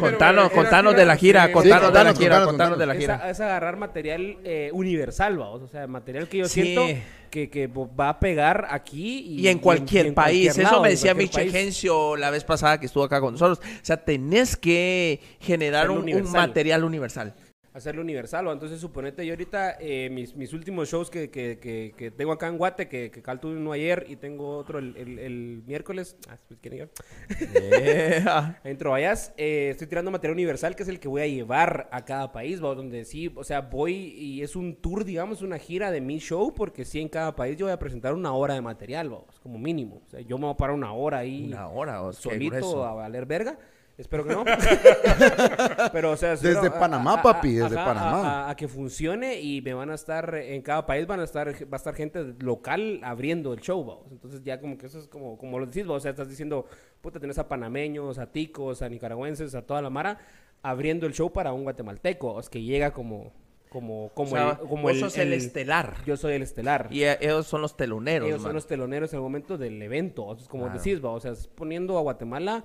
[0.00, 3.30] contanos, contanos de la gira, contanos, de la gira, contanos, de la gira.
[3.30, 6.82] Es, agarrar material eh, universal, vamos, o sea, material que yo siento
[7.30, 10.56] que, que, va a pegar aquí y, en cualquier país.
[10.56, 13.58] Eso me decía Miche Gencio la vez pasada que estuvo acá con nosotros.
[13.58, 17.34] O sea, tenés que generar un, un material universal
[17.76, 18.46] hacerlo universal.
[18.46, 21.58] O entonces, suponete, yo ahorita, eh, mis, mis últimos shows que, que,
[21.96, 25.62] que, tengo acá en Guate, que, que cal uno ayer y tengo otro el, el,
[25.66, 26.16] miércoles.
[26.28, 26.60] Ah, pues.
[26.62, 28.60] Yeah.
[28.64, 32.04] Entro vayas, eh, estoy tirando material universal, que es el que voy a llevar a
[32.04, 32.74] cada país, ¿va?
[32.74, 36.54] donde sí, o sea, voy y es un tour, digamos, una gira de mi show,
[36.54, 39.58] porque sí, en cada país yo voy a presentar una hora de material, vamos, como
[39.58, 40.02] mínimo.
[40.06, 41.46] O sea, yo me voy a parar una hora ahí.
[41.46, 43.58] Una hora, o solito a valer verga.
[43.98, 44.44] Espero que no.
[45.92, 48.50] Pero, o sea, desde Panamá, papi, desde Panamá.
[48.50, 51.68] A, que funcione y me van a estar, en cada país van a estar, va
[51.72, 54.12] a estar gente local abriendo el show, vamos.
[54.12, 56.66] Entonces ya como que eso es como, como lo decís, vos, o sea, estás diciendo,
[57.00, 60.18] puta, tenés a panameños, a ticos, a nicaragüenses, a toda la mara,
[60.62, 63.32] abriendo el show para un guatemalteco, es que llega como,
[63.70, 67.60] como como el como vos sos el, estelar yo soy el estelar y ellos son
[67.60, 71.10] los teloneros ellos son los teloneros en el momento del evento Entonces, como decís va
[71.10, 72.64] o sea poniendo a Guatemala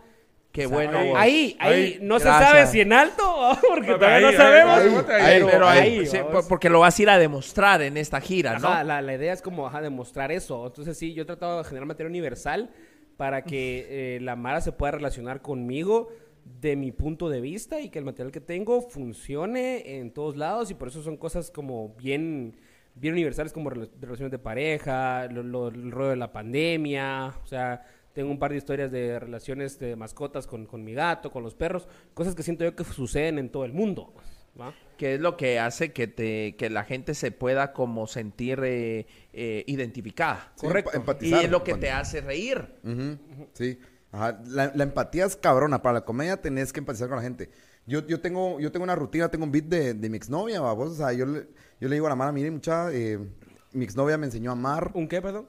[0.52, 1.16] Qué bueno.
[1.16, 3.24] Ahí, ahí, no se sabe si en alto,
[3.70, 5.06] porque todavía no sabemos.
[5.50, 6.04] pero ahí,
[6.50, 8.84] porque lo vas a ir a demostrar en esta gira, ¿no?
[8.84, 10.68] La, la, idea es como ajá, demostrar eso.
[10.68, 12.70] Entonces sí, yo he tratado de generar material universal
[13.16, 16.10] para que eh, la Mara se pueda relacionar conmigo
[16.44, 20.72] de mi punto de vista y que el material que tengo funcione en todos lados
[20.72, 22.58] y por eso son cosas como bien
[22.96, 28.32] bien universales como relaciones de pareja, lo, el rollo de la pandemia, o sea, tengo
[28.32, 31.88] un par de historias de relaciones de mascotas con, con mi gato, con los perros,
[32.14, 34.14] cosas que siento yo que suceden en todo el mundo.
[34.60, 34.74] ¿va?
[34.98, 39.08] Que es lo que hace que te que la gente se pueda como sentir eh,
[39.34, 40.54] eh, identificada.
[40.60, 40.92] Correcto.
[40.94, 42.76] Empatizar, y es lo que te hace reír.
[43.54, 43.80] Sí.
[44.12, 45.82] La, empatía es cabrona.
[45.82, 47.50] Para la comedia tenés que empatizar con la gente.
[47.88, 50.92] Yo, yo, tengo, yo tengo una rutina, tengo un beat de, de mi exnovia, vos.
[50.92, 51.48] O sea, yo le,
[51.80, 53.18] yo le digo a la mala, mire, mucha, eh,
[53.72, 54.92] mi exnovia me enseñó a amar.
[54.94, 55.48] ¿Un qué, perdón?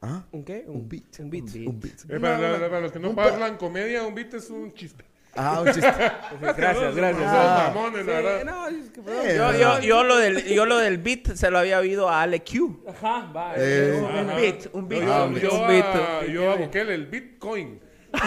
[0.00, 0.22] ¿Ah?
[0.30, 0.64] ¿Un qué?
[0.66, 1.18] Un, beat.
[1.18, 1.44] Un beat.
[1.66, 1.94] Un beat.
[2.08, 5.04] Eh, para, los que no hablan comedia, un beat es un chiste.
[5.34, 5.80] Ah, un chiste.
[6.40, 7.26] gracias, gracias.
[7.26, 8.44] Ah, mamones, la verdad.
[8.44, 11.58] No, es que, eh, yo, yo, yo, lo del, yo lo del beat se lo
[11.58, 12.84] había oído a Ale Q.
[12.88, 13.54] Ajá, va.
[13.56, 15.04] Eh, un, beat, un beat.
[15.04, 15.84] yo, un yo, un beat.
[15.84, 17.80] A, yo a Bukele, el Bitcoin.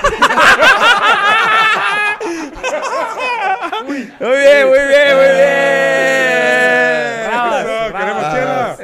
[3.88, 5.72] muy bien, muy bien, muy bien.
[7.32, 8.78] no, queremos chela.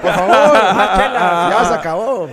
[0.00, 0.54] Por favor,
[1.50, 2.28] ya se acabó.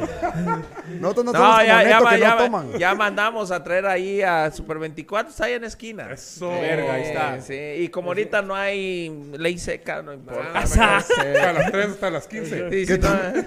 [0.99, 2.73] Nosotros no, no ya, ya, que ya, no toman.
[2.77, 6.11] ya mandamos a traer ahí a Super 24, está ahí en esquina.
[6.11, 6.49] Eso.
[6.49, 7.39] Verga, ahí está.
[7.41, 10.49] Sí, y como ahorita no hay ley seca, no importa.
[10.53, 12.69] Ah, a las 3 hasta las 15.
[12.69, 12.99] Sí, que,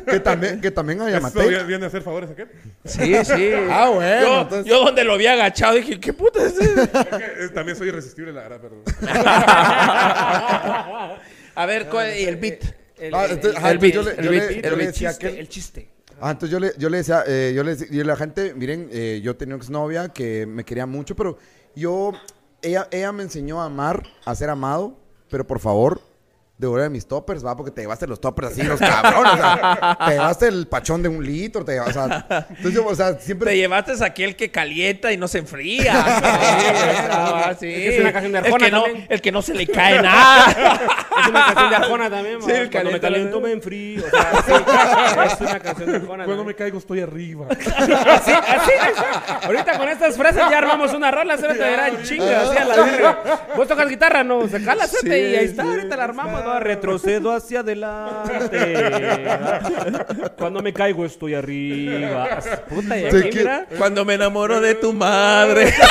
[0.07, 2.47] que, también, que también hay Eso viene a hacer favores a qué?
[2.85, 3.51] Sí, sí.
[3.71, 4.27] ah, bueno.
[4.27, 4.67] Yo, entonces...
[4.67, 6.83] yo, donde lo había agachado dije, ¿qué puta es eso?
[6.83, 8.83] es que, también soy irresistible, la verdad, perdón.
[11.55, 12.84] a ver, ¿cuál, y el beat.
[13.09, 13.27] El, ah,
[14.93, 15.89] chiste, el chiste.
[16.21, 18.89] Ah, entonces yo le, yo le decía, eh, yo le decía, a la gente, miren,
[18.93, 21.39] eh, yo tenía una exnovia que me quería mucho, pero
[21.75, 22.13] yo,
[22.63, 24.97] ella, ella me enseñó a amar, a ser amado,
[25.29, 26.01] pero por favor,
[26.73, 30.13] de mis toppers, va, porque te llevaste los toppers así, los cabrones, o sea, te
[30.13, 33.51] llevaste el pachón de un litro, te llevaste, o sea, entonces, o sea, siempre...
[33.51, 35.95] Te llevaste aquel que calienta y no se enfría.
[37.61, 37.87] sí, sí.
[37.87, 38.71] Es, una canción de Arjona el que.
[38.71, 40.51] No, el que no se le cae nada.
[41.21, 44.33] es una canción de Arjona también, sí, el Cuando me caliento me enfrío, o sea,
[44.47, 46.25] sí, es una canción de Arjona.
[46.25, 47.47] Cuando me caigo estoy arriba.
[47.51, 48.73] así, así,
[49.43, 52.65] Ahorita con estas frases ya armamos una rola, se me te verán chinga, así a
[52.65, 53.47] la verga.
[53.57, 58.59] Vos tocas guitarra, no, se cala, y ahí está, ahorita la armamos retrocedo hacia adelante.
[60.39, 62.39] Cuando me caigo estoy arriba.
[62.69, 63.67] Puta, y aquí, mira.
[63.77, 65.73] Cuando me enamoro de tu madre.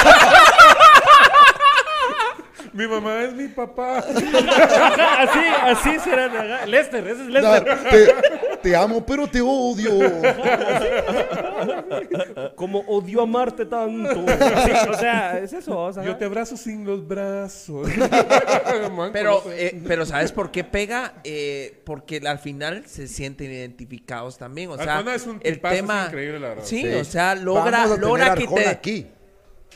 [2.73, 3.99] Mi mamá es mi papá.
[5.19, 6.65] así, así será.
[6.65, 7.79] Lester, ese es Lester.
[7.91, 8.15] te,
[8.63, 9.99] te amo, pero te odio.
[12.55, 14.25] Como odio amarte tanto.
[14.25, 15.77] Sí, o sea, es eso.
[15.79, 17.89] o sea, Yo te abrazo sin los brazos.
[19.13, 21.13] Pero, eh, pero ¿sabes por qué pega?
[21.23, 24.69] Eh, porque al final se sienten identificados también.
[24.69, 26.05] O sea, es un el es tema.
[26.07, 26.63] increíble, la verdad.
[26.65, 26.93] Sí, Sí.
[26.93, 28.67] o sea, logra, Vamos a tener logra que te.
[28.67, 29.07] aquí.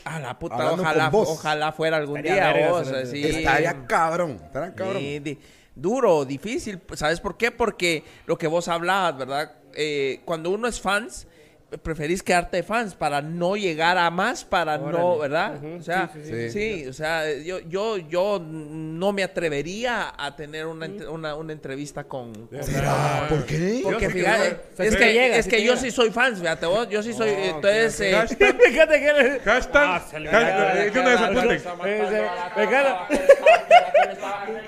[0.04, 2.70] A la puta, Hablando ojalá, ojalá fuera algún Estaría día.
[2.70, 2.98] vos, ¿no?
[2.98, 3.24] así.
[3.26, 4.40] Estaría cabrón.
[4.44, 5.02] Estaría cabrón.
[5.02, 5.38] Sí,
[5.80, 6.80] duro, difícil.
[6.94, 7.50] ¿Sabes por qué?
[7.50, 9.52] Porque lo que vos hablabas, ¿verdad?
[9.74, 11.26] Eh, cuando uno es fans,
[11.82, 15.18] preferís quedarte de fans para no llegar a más, para no.
[15.18, 15.62] ¿verdad?
[15.78, 20.64] O sea, sí, sí, sí, o sea, yo, yo, yo no me atrevería a tener
[20.64, 22.32] una, una, una entrevista con...
[22.46, 23.26] con- ¿Será?
[23.28, 23.80] ¿Por qué?
[23.84, 25.76] Porque que fíjate, es que, llega, es que yo llega.
[25.82, 28.00] sí soy fans, fíjate vos, yo sí soy, Oh, entonces...
[28.00, 30.18] eh, Hashtag, hashtag, hashtag-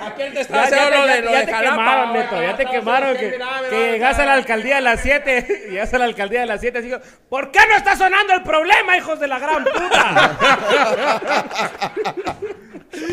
[0.00, 2.12] haciendo te, lo ya- de, lo ya de te Jalapa, quemaron.
[2.12, 2.42] Neto.
[2.42, 3.16] Ya te quemaron.
[3.16, 3.38] Que,
[3.70, 5.66] que llegas a la alcaldía a las 7.
[5.70, 6.78] Llegas a la alcaldía a las 7.
[6.78, 6.92] Así
[7.28, 10.36] ¿por qué no está sonando el problema, hijos de la gran puta?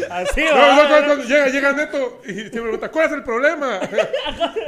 [0.09, 0.67] así, No, va.
[0.75, 3.79] no, cuando, cuando llega, llega Neto y se pregunta, ¿cuál es el problema?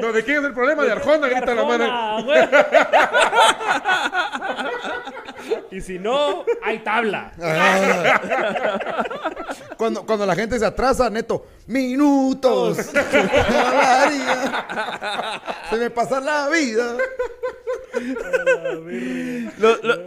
[0.01, 0.84] No, ¿de quién es el problema?
[0.84, 2.26] De Arjona, grita la mano.
[5.72, 7.32] Y si no, hay tabla.
[9.78, 12.78] Cuando, cuando la gente se atrasa, neto, minutos.
[15.70, 16.98] Se me pasa la vida.
[19.57, 19.99] Lo- lo-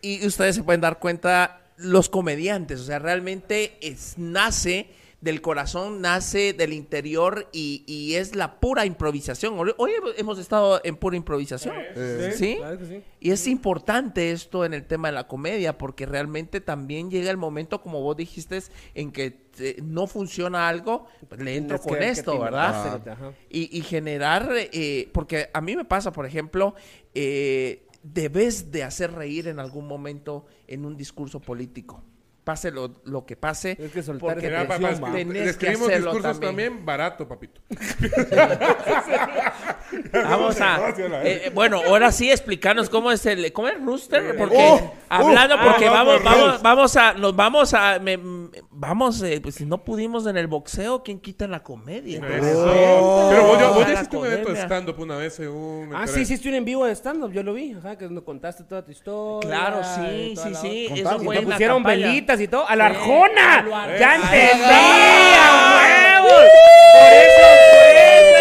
[0.00, 4.88] y ustedes se pueden dar cuenta, los comediantes, o sea, realmente es, nace
[5.20, 9.58] del corazón, nace del interior y, y es la pura improvisación.
[9.58, 11.74] Hoy, hemos estado en pura improvisación.
[12.34, 12.56] ¿Sí?
[12.56, 13.02] claro que sí.
[13.18, 17.36] Y es importante esto en el tema de la comedia, porque realmente también llega el
[17.36, 18.62] momento, como vos dijiste,
[18.94, 23.34] en que eh, no funciona algo, pues le entro Es con que esto, te ¿verdad?
[23.50, 26.76] Y, y generar, eh, porque a mí me pasa, por ejemplo,
[27.14, 32.04] eh, debes de hacer reír en algún momento en un discurso político.
[32.48, 33.76] Pase lo, lo que pase.
[33.76, 34.66] Tienes que soltar porque esa
[35.12, 36.68] tenés que escribimos hacerlo discursos también.
[36.70, 36.86] también.
[36.86, 37.60] barato, papito.
[40.12, 40.78] Vamos a.
[41.28, 43.52] Eh, eh, bueno, ahora sí explicarnos cómo es el.
[43.52, 44.36] ¿Cómo es Rooster?
[44.36, 47.12] Porque Oh, hablando, oh, porque ah, vamos, vamos, vamos, a.
[47.14, 47.98] Nos vamos a.
[47.98, 48.18] me-
[48.70, 52.18] vamos, eh, pues si no pudimos en el boxeo, ¿quién quita la comedia?
[52.18, 52.66] Eso.
[53.30, 55.88] Pero vos, ya- vos ya hiciste un evento de stand-up una vez según...
[55.88, 57.72] me Ah, sí, hiciste un en vivo de stand-up, yo lo vi.
[57.72, 59.48] Ajá, que nos contaste toda tu historia.
[59.48, 60.86] Claro, sí, sí, sí.
[61.00, 62.06] Eso fue Te en la pusieron campaña.
[62.06, 62.68] velitas y todo.
[62.68, 63.64] ¡A la Arjona!
[63.98, 64.64] ¡Ya entendí!
[64.64, 66.16] Ah.
[66.16, 66.48] ¡A huevos!
[66.92, 68.37] Por eso fue.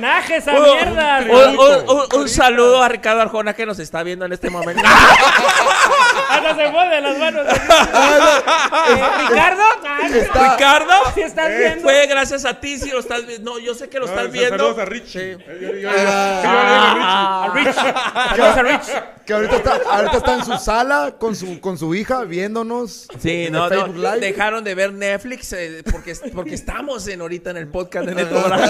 [0.00, 1.20] Homenaje esa Un- mierda.
[1.28, 4.82] un, un- un- un saludo a Ricardo Arjona que nos está viendo en este momento.
[6.30, 7.46] Hasta se mueven las manos.
[7.46, 9.62] Eh, ¿Ricardo?
[9.86, 11.82] Ah, Está- Ricardo, ¿Sí estás viendo?
[11.82, 13.52] fue gracias a ti si lo estás viendo.
[13.52, 14.56] No, yo sé que lo No, estás viendo.
[14.56, 15.34] Saludos a Richie.
[15.36, 15.44] Sí.
[15.46, 17.92] Eh, yo- yo- yo- yo- yo- yo- yo- Richie.
[17.94, 18.30] A Rich.
[18.30, 19.02] Saludos a Rich.
[19.26, 23.06] Que ahorita está, ahorita está en su sala con su, con su hija viéndonos.
[23.20, 24.18] Sí, no, no, Live.
[24.20, 28.40] dejaron de ver Netflix eh, porque, porque estamos en ahorita en el podcast de Neto
[28.42, 28.62] Bravo.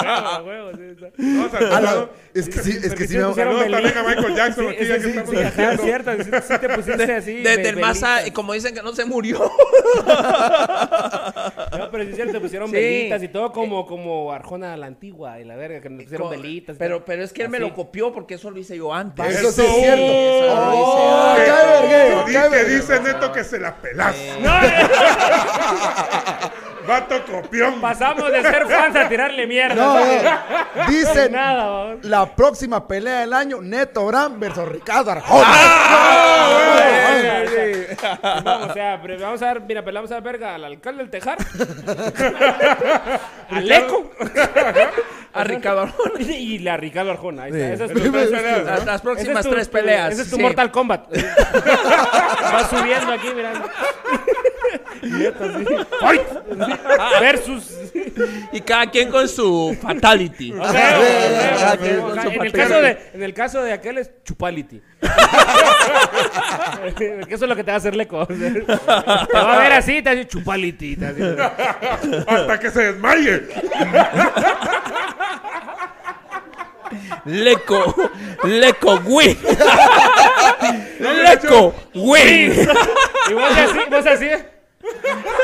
[0.00, 0.70] A huevo.
[1.18, 3.24] No, es que sí, es que sí sí me...
[3.26, 4.06] pusieron Saludos también a velitas.
[4.06, 5.82] Michael Jackson Sí, aquí, ya que sí, estamos sí, ajá, haciendo.
[5.82, 6.10] cierto.
[6.16, 6.22] Sí,
[6.54, 7.34] sí te pusiste así.
[7.42, 8.02] Desde el más,
[8.32, 9.50] como dicen que no se murió.
[11.78, 12.74] No, pero sí es cierto, te pusieron Sí.
[12.74, 16.76] velitas y todo como, como Arjona la antigua y la verga, que nos pusieron velitas.
[16.78, 19.24] Pero, pero es que él me lo copió porque eso lo hice yo antes.
[19.26, 20.04] Eso sí es cierto.
[20.04, 21.44] Eso lo hice Oh, antes.
[21.44, 22.76] qué vergueo, Di- qué que vergueo.
[22.76, 24.14] dice Neto que se la pelas.
[24.40, 24.54] No,
[26.86, 27.80] Vato copión.
[27.80, 29.74] pasamos de ser fans a tirarle mierda.
[29.74, 30.86] No, no.
[30.88, 32.04] Dicen Nada, vamos.
[32.04, 35.46] la próxima pelea del año, Neto Brand versus Ricardo Arjona.
[35.48, 36.60] Ah,
[38.44, 41.38] Vamos, o sea, vamos a ver, mira, pelamos a la verga al alcalde del Tejar,
[43.50, 44.10] al Eco
[45.32, 46.20] A Ricardo Arjona.
[46.20, 47.44] y la Ricardo Arjona.
[47.44, 47.66] Ahí está.
[47.66, 47.72] Sí.
[47.72, 50.12] Esa es tu- Las, las próximas esa es tu- tres peleas.
[50.12, 50.42] Ese es tu sí.
[50.42, 51.06] Mortal Kombat.
[51.14, 53.68] Va subiendo aquí, mirando.
[55.04, 55.64] Y Neto así.
[56.00, 56.22] ¡Fight!
[57.20, 57.74] Versus.
[58.52, 60.52] Y cada quien con su fatality.
[60.52, 64.80] O sea, en, el caso de, en el caso de aquel es chupality.
[66.96, 68.26] que eso es lo que te va a hacer leco.
[68.26, 68.76] Te
[69.34, 70.96] va a ver así, te va a decir chupality.
[70.96, 73.42] te va a decir- Hasta que se desmaye.
[77.24, 77.94] Leco,
[78.44, 79.36] Leco, win.
[81.00, 82.52] Leco, win.
[83.30, 84.28] Y vos así, vos así.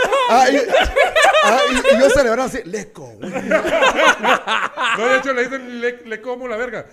[0.32, 0.56] Ah, y,
[1.44, 3.02] ah, y- y yo celebrando así, leco.
[3.18, 3.30] güey.
[3.32, 6.86] No, de hecho le dicen le, le como la verga.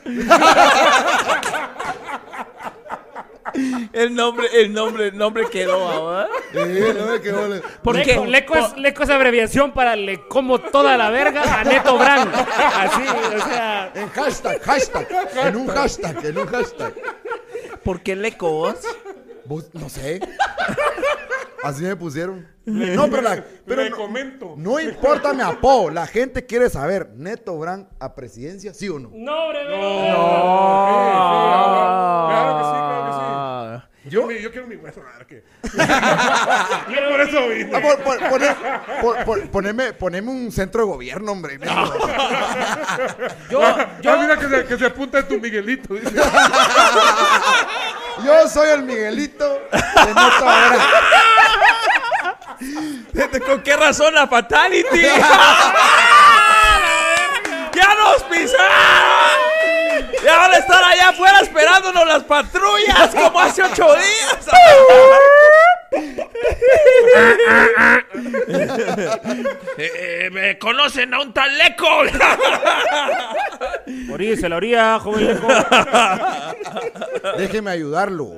[3.94, 6.28] El nombre, el nombre, el nombre quedó, ¿verdad?
[6.54, 12.32] Leco, Leco, es, Leco es abreviación para le como toda la verga a Neto Brand.
[12.36, 13.02] Así,
[13.36, 13.92] o sea.
[13.96, 15.08] En hashtag, hashtag.
[15.46, 16.94] En un hashtag, en un hashtag.
[17.84, 18.52] ¿Por qué Leco
[19.48, 19.70] vos?
[19.74, 20.20] No sé.
[21.64, 22.48] Así me pusieron.
[22.66, 24.54] no, pero, la, pero no, comento.
[24.58, 25.90] no importa mi apodo.
[25.90, 29.10] La gente quiere saber, ¿Neto Brand a presidencia, sí o no?
[29.14, 29.78] No, breve.
[29.78, 30.08] No.
[30.10, 30.18] no.
[32.28, 33.18] Claro que sí, claro que sí.
[34.10, 35.44] Yo, yo quiero mi hueso, ¿qué?
[35.64, 37.72] yo por eso vine.
[37.74, 38.56] Ah, por, por, poner,
[39.26, 41.60] por, poneme, poneme, un centro de gobierno, hombre.
[43.50, 43.62] yo,
[44.02, 44.12] yo...
[44.12, 45.96] Ah, mira que se, que se apunta en tu Miguelito.
[45.96, 46.16] Dice.
[48.24, 50.14] yo soy el Miguelito de
[53.14, 55.02] Neto ¿Con qué razón la fatality?
[57.74, 59.38] ¡Ya nos pisaron!
[60.24, 64.38] Ya van a estar allá afuera esperándonos las patrullas como hace ocho días.
[69.78, 71.88] Eh, me conocen a un tal Leco.
[74.12, 75.48] Oríese la orilla, joven Leco.
[77.38, 78.34] Déjeme ayudarlo.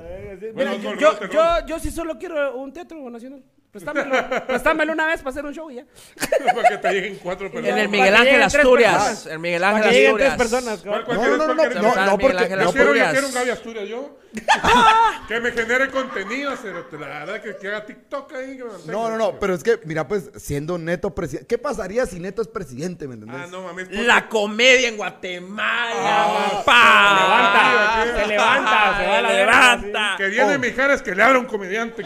[1.00, 3.44] yo, yo, yo sí solo quiero un teatro nacional.
[3.72, 5.86] Préstamelo, una vez para hacer un show ya.
[6.56, 7.78] para que te lleguen cuatro personas.
[7.78, 9.28] En el Miguel Ángel Asturias.
[9.28, 10.02] El Miguel Ángel Asturias.
[10.02, 10.86] Lleguen tres personas.
[10.86, 14.18] No, no, no, no, no, no, porque yo quiero, yo quiero un Gaby Asturias yo.
[15.28, 18.58] que me genere contenido, pero la verdad que, que haga TikTok ahí.
[18.58, 22.20] Que no, no, no, pero es que, mira, pues, siendo Neto presidente, ¿qué pasaría si
[22.20, 23.42] Neto es presidente, me entendés?
[23.44, 23.92] Ah, no mames.
[23.92, 30.16] La comedia en Guatemala, ah, Se levanta, se levanta, se va a la levanta.
[30.18, 30.60] Que viene oh.
[30.60, 32.04] Mijares que le abra un comediante.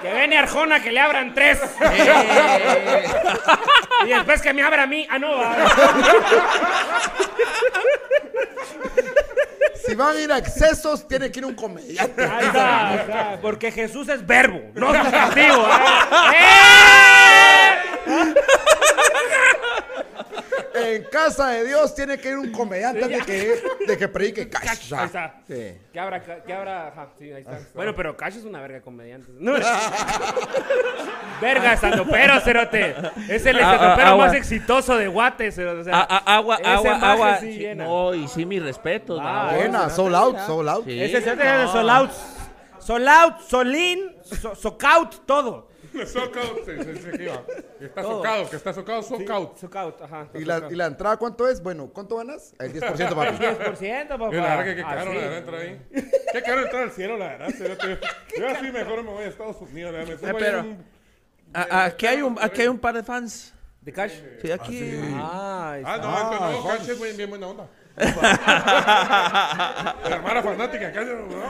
[0.00, 1.60] Que viene Arjona que le abran tres.
[4.06, 5.06] y después que me abra a mí.
[5.10, 5.56] Ah, no, va.
[9.86, 12.24] Si van a ir a excesos, tiene que ir un comediante.
[12.24, 15.66] Ahí está, porque Jesús es verbo, no sustantivo.
[16.32, 16.34] ¿eh?
[18.06, 18.34] ¡Eh!
[20.74, 24.92] En casa de Dios tiene que ir un comediante de que, de que predique Cash.
[24.94, 25.34] Ahí está.
[25.46, 25.78] Sí.
[25.92, 27.60] Que abra, que abra, ajá, sí, ahí está.
[27.74, 29.30] Bueno, pero Cash es una verga comediante.
[31.40, 31.78] verga,
[32.10, 32.94] pero cerote.
[33.28, 35.80] Es el ah, ah, más exitoso de Guate, cerote.
[35.80, 37.38] O sea, agua, agua, agua.
[37.76, 39.18] no, y sí, mi respeto.
[39.20, 40.86] Ah, buena, sold out, sold out.
[40.88, 42.10] Ese es el sold out.
[42.78, 44.16] Sold out, solín,
[44.56, 45.71] socaut, todo.
[46.06, 46.68] Sockout,
[47.80, 49.58] Está socado, que está socado, sockout.
[49.58, 50.28] Sockout, ajá.
[50.34, 51.62] ¿Y la, ¿Y la entrada cuánto es?
[51.62, 52.54] Bueno, ¿cuánto ganas?
[52.58, 53.44] El 10%, papi.
[53.44, 54.30] El 10%, papá.
[54.32, 55.82] La verdad que qué caro, la verdad, entrar ahí.
[56.32, 57.48] Qué caro entrar al cielo, la verdad.
[58.38, 60.20] Yo así mejor me voy a Estados Unidos, la verdad.
[60.22, 60.64] Me pero,
[61.52, 63.54] aquí, hay un, aquí hay un par de fans.
[63.80, 64.12] ¿De Cash?
[64.40, 65.00] Sí, aquí.
[65.14, 67.68] Ah, ah no, ah, no, Cash es bien, bien buena onda.
[67.96, 71.44] La hermana fanática, cállate, ¿no?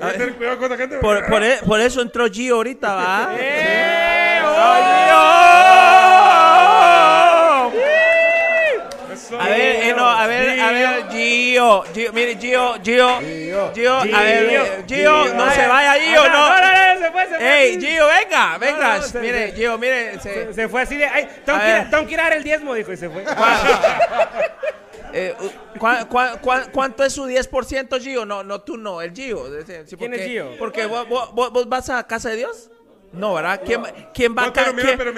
[0.00, 0.98] Hay que tener cuidado con la gente.
[0.98, 3.34] Por, por, e, por, eso entró Gio ahorita, ¿va?
[3.38, 4.42] ¡Eh!
[4.44, 5.02] ¡Oh!
[9.38, 13.20] A ver, eh, no, a ver, a ver, Gio, Gio, mire, Gio, Gio,
[13.72, 16.48] Gio, a ver, Gio, no se vaya Gio, no.
[16.48, 17.62] No, no, se fue, se fue.
[17.62, 21.86] Ey, Gio, venga, venga, mire, Gio, mire, se, se fue así de, ay, tengo que,
[21.90, 23.24] tengo que ir a dar el diezmo, dijo, y se fue.
[25.12, 25.34] Eh,
[26.72, 28.24] cuánto es su 10%, Gio?
[28.24, 29.44] No, no, tú no, el Gio.
[29.96, 30.50] ¿Quién es Gio?
[30.58, 32.70] Porque vos, vos, vas a casa de Dios.
[33.12, 33.60] No, ¿verdad?
[33.64, 33.82] ¿Quién,
[34.14, 34.50] quién, va,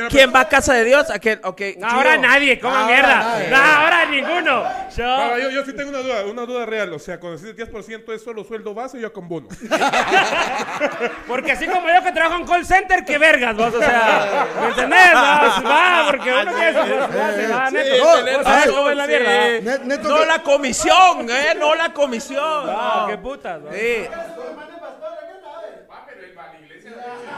[0.08, 1.06] ¿quién va a casa de Dios?
[1.44, 3.48] Okay, ahora nadie, coma mierda.
[3.48, 4.64] No, ahora ninguno.
[4.96, 5.38] Yo...
[5.38, 6.92] yo, yo sí tengo una duda, una duda real.
[6.92, 9.46] O sea, cuando dices 10% es solo sueldo base, yo con bono.
[11.28, 14.68] porque así como yo que trabajo en call center, qué vergas vos, o sea, ¿me
[14.68, 15.14] entendés?
[15.14, 18.72] Va, porque uno que es base, va, neto.
[18.72, 19.78] No, la mierda.
[20.02, 22.66] No la comisión, eh, no la comisión.
[22.68, 23.60] Ah, qué putas.
[23.72, 24.08] Sí.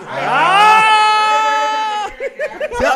[0.08, 1.06] ¡Ah!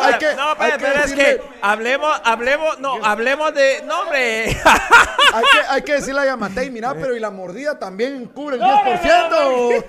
[0.03, 3.81] hay que, no, pero, es que hablemos, hablemos, no, hablemos de.
[3.85, 4.45] No, hombre.
[4.45, 8.61] hay, que, hay que decirle a Yamatei, mira, pero y la mordida también cubre el
[8.61, 9.85] 10%.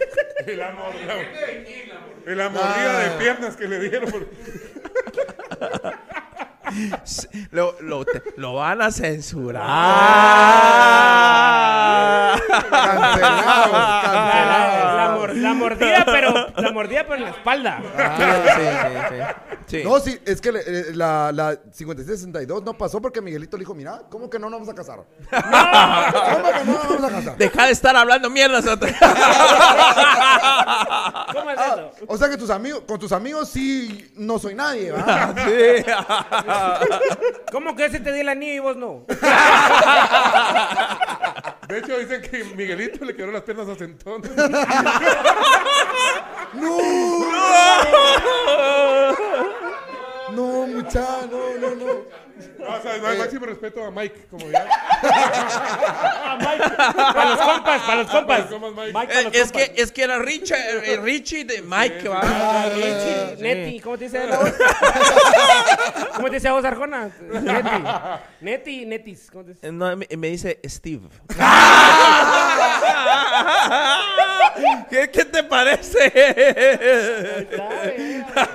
[0.47, 1.15] y la mordida,
[2.27, 4.13] y la mordida de piernas que le dieron.
[7.51, 8.05] lo, lo,
[8.37, 9.63] lo, van a censurar.
[15.35, 17.83] La, mordida, pero la mordida, pero en la espalda.
[17.97, 19.37] Ah,
[19.85, 24.03] no, sí, es que eh, la, la 5662 no pasó porque Miguelito le dijo, mira,
[24.11, 24.99] ¿cómo que no nos vamos a casar?
[24.99, 25.05] No.
[26.33, 27.37] ¿Cómo que no nos vamos a casar?
[27.39, 28.65] Deja de estar hablando mierdas.
[28.65, 28.85] ¿Cómo
[31.51, 31.63] es eso?
[31.63, 35.35] Ah, o sea que tus amigos, con tus amigos sí no soy nadie, ¿verdad?
[35.53, 35.83] Sí.
[37.51, 39.05] ¿Cómo que ese te di el anillo y vos no?
[41.69, 44.23] De hecho, dicen que Miguelito le quebró las piernas a Centón.
[46.55, 46.79] ¡No!
[50.33, 51.93] No, muchacho, no, no, no.
[52.59, 54.65] No, o sea, no, máximo respeto a Mike, como ya.
[57.13, 58.51] Para los compas, para los compas.
[58.51, 58.93] Mike.
[58.93, 59.69] Mike, para Eh, los es, compas.
[59.71, 62.21] que, es que era Richie, eh, Richie de Mike, va.
[62.23, 63.43] Ah, Richie, Sí.
[63.43, 64.53] Neti, ¿cómo te dice la voz?
[66.17, 67.11] ¿Cómo te dice a vos, Arjona?
[67.21, 67.71] Neti.
[68.41, 69.29] Neti, Netis.
[69.31, 69.67] ¿Cómo te dice?
[69.67, 71.09] Eh, No, me, me dice Steve.
[74.91, 76.13] ¿Qué, qué te parece?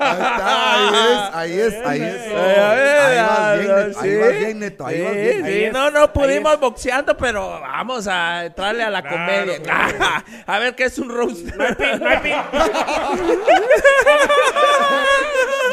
[0.09, 2.33] Ahí está, ahí es, ahí es, ahí es.
[2.33, 5.45] A ver, Ahí vas bien, ahí vas bien, Neto, ahí vas Sí, bien.
[5.45, 9.59] sí, no, no pudimos boxeando, pero vamos a entrarle a la comedia.
[10.47, 11.45] a ver qué es un roast.
[11.55, 12.43] No hay, pin- no hay pin-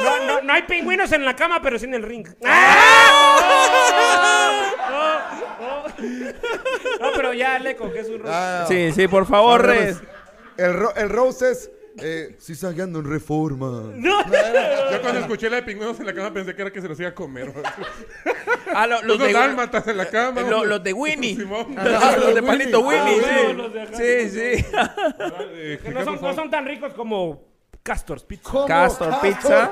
[0.04, 2.26] No, no, no hay pingüinos en la cama, pero sí en el ring.
[7.00, 8.32] No, pero ya le que es un roast.
[8.34, 9.70] Ah, Sí, sí, por favor.
[9.70, 9.96] El,
[10.96, 11.70] el Rose es.
[11.98, 13.92] Eh, sí, saliendo en reforma.
[13.96, 16.98] Yo cuando escuché la de pingüinos en la cama pensé que era que se los
[16.98, 17.52] iba a comer.
[18.74, 20.40] Ah, lo- los Los de dálmatas en la cama.
[20.42, 21.36] lo- los de Winnie.
[21.36, 21.74] Simón.
[21.78, 23.52] Ah, los de Palito Winnie, Ah, sí.
[23.54, 23.96] los de acá.
[23.96, 24.64] Sí, sí.
[25.52, 27.42] Eh, Que no son, no son tan ricos como
[27.84, 28.50] Castor's Pizza.
[28.50, 28.66] ¿Cómo?
[28.66, 29.70] Castor Pizza.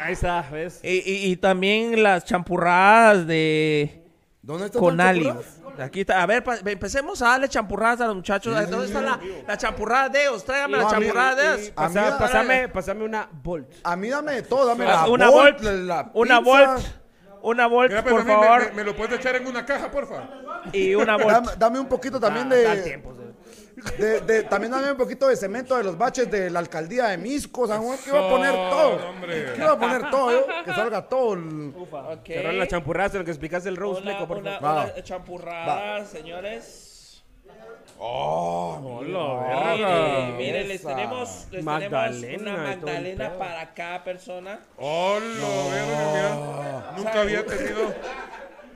[0.00, 0.80] Ahí está, ¿ves?
[0.82, 4.02] Y, y- y también las champurradas de
[4.42, 5.20] ¿Dónde están Conali.
[5.24, 5.55] las champurradas?
[5.80, 6.22] Aquí está.
[6.22, 8.54] A ver, pa- empecemos a darle champurradas a los muchachos.
[8.70, 10.44] ¿Dónde está la, la champurrada de Eos?
[10.44, 13.68] Tráigame la champurrada de Pasa- pásame, pásame una Bolt.
[13.84, 16.50] A mí dame de todo, dame Ah, la una Bolt, Volt, la, la una pizza.
[16.74, 16.86] Volt,
[17.42, 20.28] una Volt, por me- favor, Me, me lo puedes echar en una caja, porfa.
[20.72, 21.28] y una Volt.
[21.30, 23.15] Dame, dame un poquito también Da de, tiempo, sí.
[23.98, 27.18] De, de- También dame un poquito de cemento de los baches de la alcaldía de
[27.18, 27.66] Misco.
[27.68, 29.08] San Juan, que iba a poner todo.
[29.08, 29.52] hombre.
[29.52, 31.34] Que iba a poner todo, que salga todo.
[31.34, 32.26] el- Ok.
[32.26, 34.92] Cerrar la champurrada en lo que explicaste el roast, Una, Leco, por una, favor.
[34.92, 37.22] una champurrada, señores.
[37.98, 44.60] Hola, Miren, miren, les tenemos, les Magdalena tenemos una magdalena para cada persona.
[44.76, 45.20] Hola,
[45.70, 46.92] verga, mira.
[46.96, 47.94] Nunca había tenido.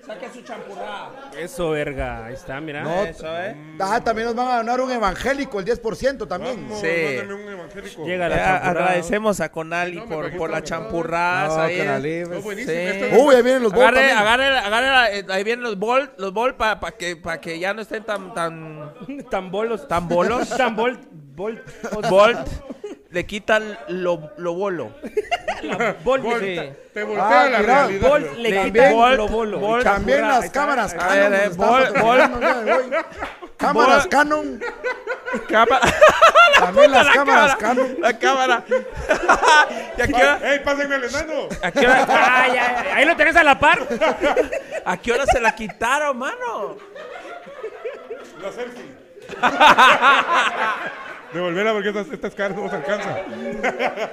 [0.07, 1.11] Saquen su champurrada.
[1.39, 2.25] Eso, verga.
[2.27, 2.83] Ahí está, mira.
[2.83, 3.55] No, Eso, ¿eh?
[3.79, 6.63] Ah, también nos van a donar un evangélico, el 10% también.
[6.63, 6.87] Vamos, Sí.
[7.19, 8.05] mándame un evangélico.
[8.07, 8.71] Llega la Ya champurrada.
[8.71, 11.57] agradecemos a Conali No, me por, por las la champurradas.
[11.57, 11.77] No, ahí.
[11.77, 11.99] que la
[12.35, 12.73] No, buenísimo.
[12.73, 12.79] Sí.
[12.79, 14.19] Esto es- Uy, ahí vienen los bols Agarre, también.
[14.19, 17.75] agarre, agarre, la- eh, ahí vienen los bol, los bol para que, pa que ya
[17.75, 18.95] no estén tan, tan,
[19.31, 19.87] Tan bolos.
[19.87, 20.49] tan bolos.
[20.57, 21.01] Tan bolt.
[21.37, 21.61] Bolt.
[22.09, 22.49] Bolt
[23.11, 24.93] le quitan lo, lo bolo.
[26.05, 26.23] Bolt.
[26.25, 26.73] Vol- sí.
[26.95, 28.09] Te voltea Ah, la mira, realidad.
[28.09, 29.59] Bolt le Le- quita Bolt, lo bolo.
[29.59, 29.85] Bolt.
[29.85, 30.61] También las está.
[30.61, 31.35] cámaras A Canon.
[31.35, 32.91] eh, están Bol- patrocinando el día de hoy.
[33.57, 34.61] Cámaras Canon.
[35.49, 35.81] Cama-
[36.59, 37.97] También las la cámaras cámara, Canon.
[38.01, 38.65] la cámara.
[39.97, 41.49] ¿Y a qué, hora, ¡Ey, pásenme al enano!
[41.63, 42.55] a, qué hora, Ah, ya,
[42.85, 42.97] ya.
[42.97, 43.87] Ahí lo tenés a la par.
[44.85, 46.77] a qué hora se la quitaron, mano?
[48.43, 48.91] La selfie.
[51.33, 53.17] Devolverla porque estas, estas caras no nos alcanzan.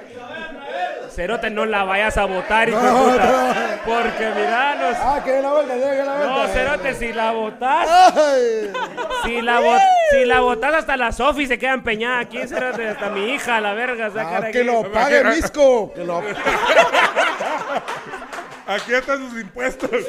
[1.10, 3.80] Cerote, no la vayas a botar, hijo de puta.
[3.84, 4.96] Porque mira, nos...
[4.98, 6.26] Ah, que dé la vuelta, que dé la vuelta.
[6.28, 8.70] No, Cerote, si la botas, Ay.
[9.24, 9.80] si la, bot,
[10.12, 13.74] si la botas hasta la Sofi se queda empeñada aquí, Cerote, hasta mi hija, la
[13.74, 14.52] verga, sacar Ah, aquí.
[14.58, 15.92] que lo pague Misco.
[15.96, 16.22] Que lo...
[18.68, 19.90] Aquí están sus impuestos.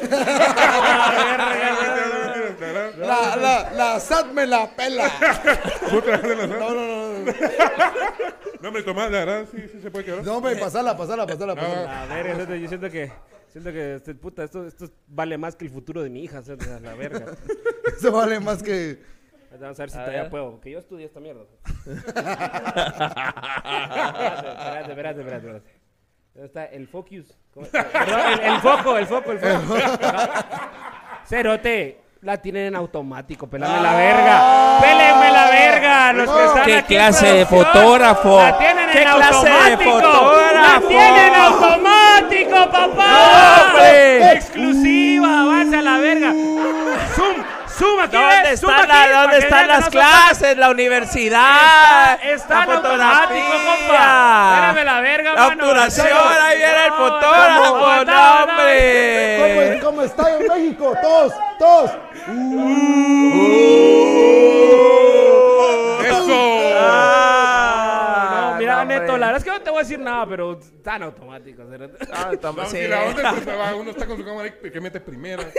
[2.98, 5.10] La, la, la SAT me la pela.
[5.90, 7.18] Puta, de la- No, no, no.
[7.18, 7.32] No,
[8.60, 10.22] No, hombre, Tomás, la verdad, sí, sí se puede quedar.
[10.24, 11.54] no hombre, pasala, pasala, pasala.
[11.54, 12.02] pasala.
[12.02, 13.10] A ver, yo siento que,
[13.48, 16.70] siento que, este, puta, esto, esto vale más que el futuro de mi hija, Cerote,
[16.70, 17.32] a la verga.
[17.96, 19.02] Eso vale más que.
[19.58, 20.30] Vamos a ver si A todavía ver.
[20.30, 21.42] puedo, que yo estudié esta mierda.
[24.36, 25.70] espérate, espérate, espérate, espérate.
[26.34, 27.34] ¿Dónde está el focus?
[27.54, 29.74] ¿Cómo- Perdón, el, el foco, el foco, el foco.
[31.28, 34.78] Cerote, la tienen en automático, pelame la verga.
[34.80, 38.38] Pélenme la verga, los que están ¿Qué aquí clase de fotógrafo?
[38.38, 39.98] La tienen ¿Qué en clase de automático.
[40.00, 40.88] La fotógrafo?
[40.88, 43.06] tienen en automático, papá.
[43.06, 44.32] ¡No, hombre!
[44.32, 46.32] Exclusiva, avance a la verga.
[47.80, 48.16] Zoom aquí.
[48.16, 50.56] ¿Dónde ves, zoom están, aquí, la- dónde están las no clases?
[50.58, 52.12] La universidad.
[52.22, 54.52] Está, está la en automático, compa.
[54.68, 55.64] Espérame la verga, La mano.
[55.64, 56.06] obturación,
[56.42, 59.38] ahí viene el fotógrafo, no, no, no, no, hombre.
[59.40, 60.94] ¿Cómo, es- ¿Cómo está en México?
[61.02, 61.90] Todos, todos.
[62.28, 64.09] ¡Eso!
[69.32, 71.62] Verdad es que no te voy a decir nada, pero tan automático.
[72.12, 72.76] Ah, toma, No, sí.
[72.78, 75.44] si la onda es que va, uno está con su cámara y que mete primera.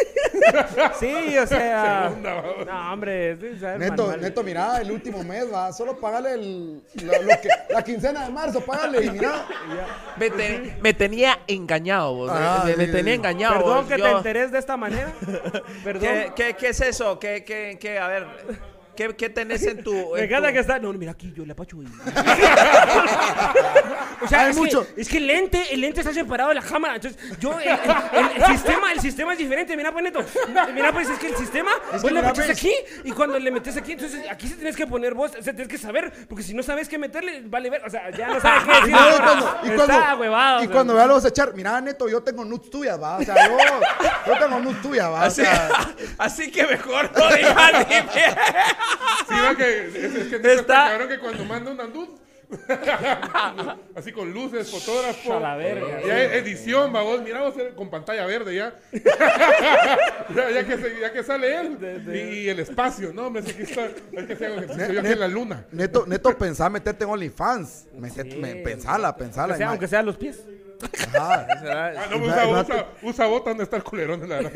[0.99, 2.07] Sí, o sea.
[2.10, 2.43] Segunda.
[2.65, 3.38] No, hombre.
[3.38, 4.22] sí, Neto, manual.
[4.22, 5.72] Neto, mira, el último mes, va.
[5.72, 9.45] Solo pagale el, lo- lo que- la quincena de marzo, págale y mira.
[10.18, 12.31] Me, te- me tenía engañado, vos.
[12.34, 13.18] Ah, me, me sí, tenía sí.
[13.19, 13.53] engañado.
[13.57, 13.85] Perdón vos.
[13.88, 15.11] que Yo- te enteres de esta manera.
[15.84, 16.02] Perdón.
[16.02, 17.19] ¿Qué, qué, qué es eso?
[17.19, 17.99] ¿Qué, qué, qué?
[17.99, 18.26] A ver.
[19.10, 19.91] ¿Qué, qué tenés en tu.
[20.14, 20.80] Me en encanta tu- que está.
[20.80, 21.78] No, mira aquí, yo le apacho.
[21.80, 21.88] ahí.
[24.22, 24.86] o sea, Hay es, mucho.
[24.95, 26.95] Que, es que el lente, el lente está separado de la cámara.
[26.95, 29.76] Entonces, yo, el, el- el sistema, el sistema es diferente.
[29.76, 30.23] Mira, pues, Neto.
[30.73, 31.72] Mira, pues, es que el sistema,
[32.02, 32.57] vos le metes pues.
[32.57, 32.72] aquí
[33.03, 35.32] y cuando le metes aquí, entonces aquí se tienes que poner vos.
[35.40, 37.82] O sea, tienes que saber, porque si no sabes qué meterle, vale ver.
[37.86, 38.95] O sea, ya no sabes qué decir.
[39.22, 42.07] cuando, y Está cuando, huevado, y o cuando ya lo vas a echar, mira, Neto,
[42.10, 43.18] yo tengo nudes tuyas, va.
[43.18, 43.57] O sea, yo,
[44.28, 45.22] yo tengo nudes tuyas, va.
[45.22, 45.69] O Así, sea,
[46.18, 47.95] así que mejor no digas ni.
[49.27, 52.09] Sí, va que es, es que está Está- cabrón que cuando manda una luz.
[53.95, 55.38] Así con luces, fotógrafo.
[55.38, 56.01] A la verga.
[56.05, 58.73] Ya edición, va vos, mira vos eh, con pantalla verde ya.
[60.35, 61.77] ya, ya que, se- ya que sale él.
[62.13, 63.85] Y, y el espacio, no, hombre, aquí está.
[64.11, 65.65] Es que se hago ejercicio yo aquí en la luna.
[65.72, 67.88] Neto, Neto, pensá meterte en OnlyFans.
[67.97, 69.53] Metete- me- pensala, pensala.
[69.53, 70.41] O sea, aunque sean los pies.
[70.83, 71.47] Ajá.
[71.49, 74.51] Ah, no, usa, usa, usa bota donde está el culerón, la verdad.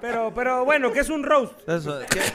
[0.00, 1.68] Pero, pero bueno, ¿qué es un roast?
[1.68, 2.20] Eso, ¿qué?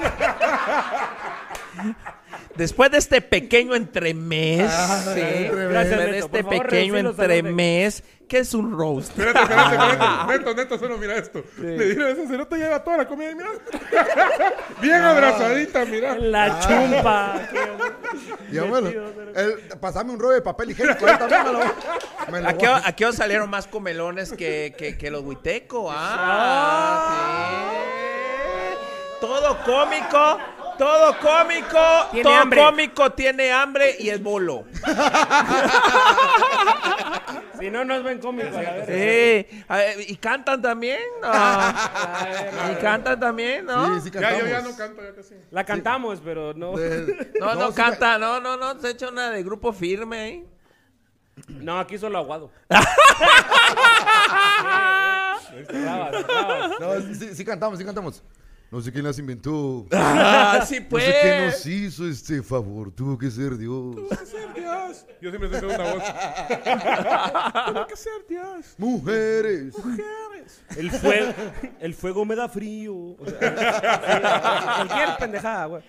[2.55, 8.39] Después de este pequeño entremés, Ah, sí, después Gracias, de este favor, pequeño entremés, ¿qué
[8.39, 9.09] es un roast?
[9.09, 10.27] Espérate, espérate, espérate.
[10.37, 11.43] Neto, neto, solo mira esto.
[11.59, 13.49] Le dieron ese cerote lleva toda la comida y mira.
[14.81, 16.15] Bien abrazadita, mira.
[16.15, 17.41] La chumpa.
[18.51, 21.05] Ya bueno, el- pasame un rollo de papel higiénico.
[21.05, 21.59] ahí también me lo,
[22.31, 25.09] me lo ¿A qué, voy a- a qué hora salieron más comelones que, que, que
[25.11, 25.93] los huitecos?
[25.97, 29.21] Ah, sí.
[29.21, 30.37] Todo cómico,
[30.81, 31.77] todo cómico,
[32.09, 32.59] Tiene todo hambre.
[32.59, 34.65] cómico tiene hambre y es bolo.
[37.59, 38.49] Si no, no es buen cómico.
[38.87, 39.45] Sí.
[40.07, 40.99] ¿Y cantan también?
[41.21, 41.29] No.
[42.71, 43.67] ¿Y cantan también?
[43.67, 43.93] ¿no?
[44.01, 44.41] Sí, sí, Ya, cantamos.
[44.41, 45.35] yo ya no canto, ya casi.
[45.51, 46.75] La cantamos, pero no.
[46.75, 50.45] De- No, no, sí, canta, no, no, no, se echa una de grupo firme ahí.
[51.49, 52.51] No, aquí solo aguado.
[56.79, 58.23] No, sí, sí, sí cantamos, sí cantamos.
[58.71, 59.85] No sé quién las inventó.
[59.91, 61.03] Ah, sí, No pues.
[61.03, 62.89] sé quién nos hizo este favor.
[62.91, 63.95] Tuvo que ser Dios.
[64.25, 65.05] ser Dios.
[65.21, 66.03] Yo siempre estoy haciendo una voz.
[67.65, 68.65] Tiene que ser Dios.
[68.77, 69.75] Mujeres.
[70.77, 71.33] El fuego,
[71.81, 72.95] el fuego me da frío.
[72.95, 75.83] O sea, cualquier pendejada, güey.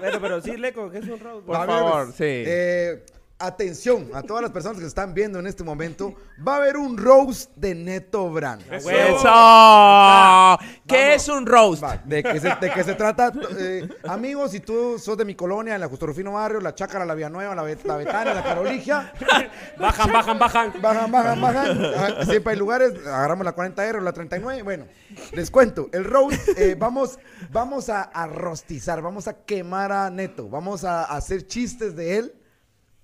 [0.00, 1.46] Pero, pero sí, Leco, que es un roast.
[1.46, 2.24] Por favor, pues, sí.
[2.24, 3.04] eh,
[3.38, 6.14] atención a todas las personas que están viendo en este momento.
[6.46, 8.62] Va a haber un roast de Neto Brand.
[8.72, 8.90] Eso.
[8.90, 10.58] Eso.
[10.86, 11.82] ¿Qué es un roast?
[11.82, 13.32] Va, ¿De qué se, de qué se trata?
[13.58, 17.04] Eh, amigos, si tú sos de mi colonia, en la Justo Rufino Barrio, la Chácara,
[17.04, 19.12] la Villanueva, la, Bet- la Betania, la Caroligia,
[19.78, 20.72] Bajan, bajan, bajan.
[20.80, 21.84] bajan, bajan, bajan.
[21.84, 24.62] Ajá, Siempre hay lugares, agarramos la 40R o la 39.
[24.62, 24.86] Bueno,
[25.32, 27.18] les cuento, el roast, eh, vamos,
[27.50, 32.34] vamos a, a rostizar, vamos a quemar a Neto, vamos a, hacer chistes de él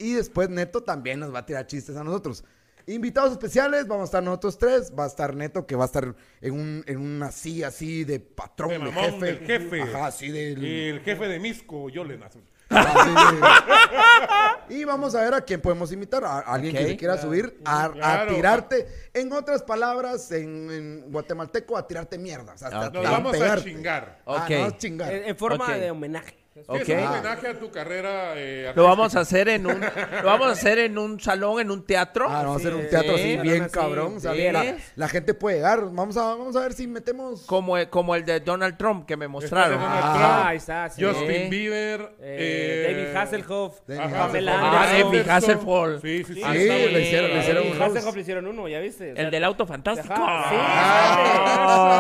[0.01, 2.45] y después Neto también nos va a tirar chistes a nosotros.
[2.87, 6.15] Invitados especiales, vamos a estar nosotros tres, va a estar Neto que va a estar
[6.41, 9.27] en, un, en una silla así de patrón, De de, mamón, jefe.
[9.27, 9.83] del jefe.
[9.83, 10.65] Ajá, así del...
[10.65, 12.41] El jefe de Misco, yo le nazo.
[12.71, 16.25] Así de- Y vamos a ver a quién podemos invitar.
[16.25, 18.87] A alguien que se quiera subir a, tirarte.
[19.13, 22.55] En otras palabras, en, en guatemalteco, a tirarte mierda.
[22.55, 23.65] O sea, hasta- Nos vamos a pegarte.
[23.71, 24.23] chingar.
[24.27, 24.51] Ah, Ok.
[24.51, 25.13] no, a chingar.
[25.13, 26.37] En, en forma de homenaje.
[26.67, 26.81] Ok.
[26.81, 28.33] Es un homenaje a tu carrera.
[28.35, 31.71] Eh, Lo vamos a hacer en un, lo vamos a hacer en un salón, en
[31.71, 32.27] un teatro.
[32.29, 34.17] Ah, vamos a hacer un Sí, teatro sí, así bien así, cabrón.
[34.17, 34.51] o sea, sí.
[34.51, 35.85] la, la gente puede llegar.
[35.93, 37.43] Vamos a, vamos a ver si metemos.
[37.47, 39.79] Como, el- como el de Donald Trump que me mostraron.
[39.81, 41.05] Donald Ah, Trump, ahí está, sí.
[41.05, 41.49] Justin Sí.
[41.51, 42.01] Bieber.
[42.21, 43.81] Eh, eh, David Hasselhoff.
[43.87, 45.13] Pamela Ah, Anderson.
[45.13, 46.03] David Hasselhoff.
[46.03, 46.43] Sí, sí, sí.
[46.45, 46.67] Ah, Sí, sí.
[46.69, 47.97] le hicieron, le hicieron David un roast.
[47.97, 49.15] Hasselhoff le hicieron uno, ¿ya viste?
[49.17, 50.15] El del auto fantástico.
[50.17, 51.91] Sí, Ah,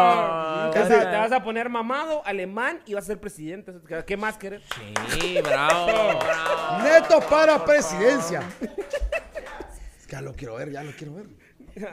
[0.72, 3.72] Te vas, a, Ese- te vas a poner mamado, alemán y vas a ser presidente.
[4.06, 4.62] ¿Qué más querés?
[5.10, 5.86] Sí, bravo,
[6.24, 6.82] bravo.
[6.82, 8.42] Neto para presidencia.
[8.60, 11.26] Es que ya lo quiero ver, ya lo quiero ver.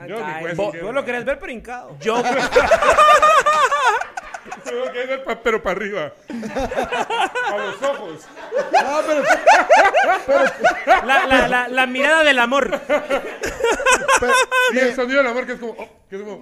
[0.08, 1.96] Yo Ay, cuento vos, lo querés ver, pero hincado.
[2.00, 2.20] Yo,
[4.64, 6.12] Tengo que ver pa- pero para arriba.
[6.28, 8.26] a los ojos.
[8.72, 9.22] No, pero,
[11.06, 12.80] La, la, la, la mirada del amor.
[12.86, 14.32] pero,
[14.74, 15.72] Y el sonido del amor que es como.
[15.72, 16.40] oh, que es como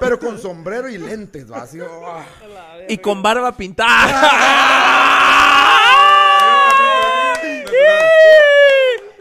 [0.00, 1.62] pero con sombrero y lentes, va.
[1.62, 2.24] Así, ah.
[2.88, 5.04] y con barba pintada.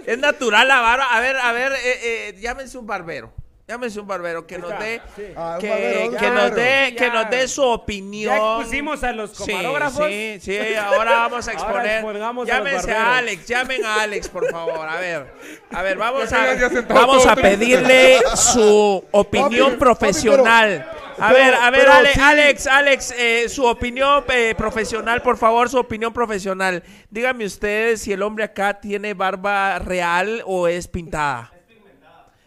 [0.08, 1.04] Es natural la barba.
[1.14, 3.34] A ver, a ver, eh, eh, llámense un barbero.
[3.70, 5.02] Llámense un barbero que nos dé,
[5.36, 8.34] Ah, un que, barbero, que un nos dé, que nos dé su opinión.
[8.34, 10.08] Ya expusimos a los Sí, camarógrafos.
[10.08, 12.06] Sí, sí, ahora vamos a exponer.
[12.06, 13.18] a Llámense a.
[13.18, 14.88] Alex, llamen a Alex, por favor.
[14.88, 15.34] A ver,
[15.70, 16.46] a ver, vamos a,
[16.88, 20.86] vamos a pedirle su opinión Papi, profesional.
[21.18, 22.20] papi, a pero- ver, a ver, pero Ale- sí.
[22.22, 26.84] Alex, Alex, eh, su opinión eh, profesional, por favor, su opinión profesional.
[27.10, 31.52] Dígame ustedes si el hombre acá tiene barba real o es pintada.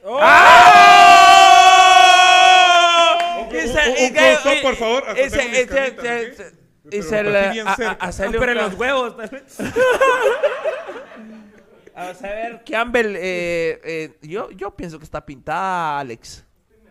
[0.04, 1.66] ¡Ah!
[3.40, 3.48] Un-
[4.62, 5.04] por favor.
[5.16, 5.42] Y se
[7.22, 7.64] le-
[8.38, 9.16] Pero los huevos.
[9.16, 9.32] Vamos
[12.24, 16.44] a ver, Campbell, eh, eh, yo, yo pienso que está pintada, Alex.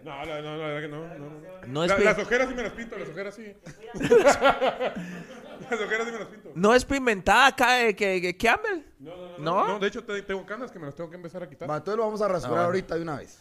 [0.04, 1.08] No, no, no, la verdad que no.
[1.08, 1.40] no, no.
[1.68, 3.54] No es La- las ojeras sí me las pinto, las ojeras sí.
[5.70, 6.52] las ojeras sí me las pinto.
[6.56, 8.82] ¿No es pimentada acá, eh, que, que Campbell?
[9.00, 9.38] No, no, no.
[9.40, 9.68] ¿No?
[9.68, 11.70] No, de hecho te- tengo canas que me las tengo que empezar a quitar.
[11.70, 12.66] Va, entonces lo vamos a rasurar bueno.
[12.66, 13.38] ahorita de una vez.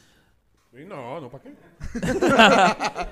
[0.75, 1.55] Sí, no, no, ¿para qué?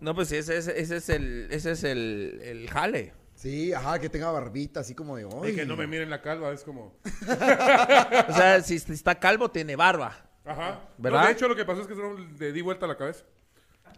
[0.00, 3.12] No, pues ese, ese, ese es el, ese es el, el jale.
[3.34, 5.54] Sí, ajá, que tenga barbita así como de Y hoy.
[5.56, 6.94] que no me miren la calva, es como...
[8.28, 10.16] O sea, si está calvo, tiene barba.
[10.44, 10.82] Ajá.
[10.98, 11.20] ¿Verdad?
[11.22, 13.24] No, de hecho, lo que pasó es que solo le di vuelta a la cabeza.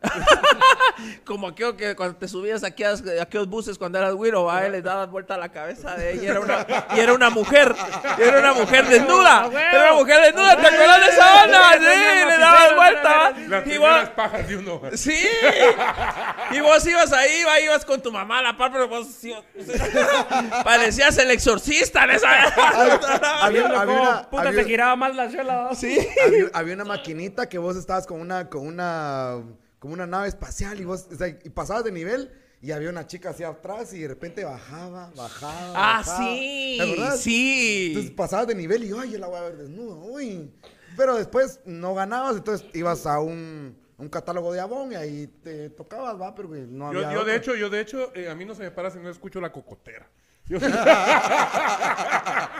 [1.25, 4.83] Como aquello que cuando te subías aquí a, a aquellos buses cuando eras güiro, le
[4.83, 6.23] dabas vuelta a la cabeza de ella.
[6.23, 6.67] Y era una,
[6.97, 7.75] y era una mujer.
[8.19, 9.47] Y era una mujer desnuda.
[9.53, 10.57] Era una mujer desnuda.
[10.57, 11.73] ¿Te acuerdas de esa onda?
[11.73, 13.33] Sí, le dabas vuelta.
[13.49, 14.81] Las Y vos, pajas de uno.
[14.95, 15.25] sí.
[16.51, 19.07] Y vos ibas ahí, va, ibas con tu mamá a la par, pero vos
[20.65, 22.29] parecías el exorcista en esa.
[23.45, 25.71] Había, había una, Puta, había- te giraba más la chola.
[25.75, 25.97] Sí.
[26.27, 29.37] había- había una maquinita que vos estabas con una, con una,
[29.81, 32.31] como una nave espacial y vos, o sea, y pasabas de nivel
[32.63, 35.73] y había una chica hacia atrás y de repente bajaba, bajaba.
[35.75, 36.29] Ah, bajaba.
[36.29, 36.77] sí.
[36.79, 37.27] ¿Te acordás?
[37.27, 38.15] Entonces Sí.
[38.17, 40.53] pasabas de nivel y, ay, yo la voy a ver desnuda, uy.
[40.97, 45.71] Pero después no ganabas, entonces ibas a un, un catálogo de Avon y ahí te
[45.71, 47.13] tocabas, va, pero güey, no Yo, había.
[47.15, 47.35] yo de otro.
[47.35, 49.51] hecho, yo de hecho, eh, a mí no se me para si no escucho la
[49.51, 50.07] cocotera.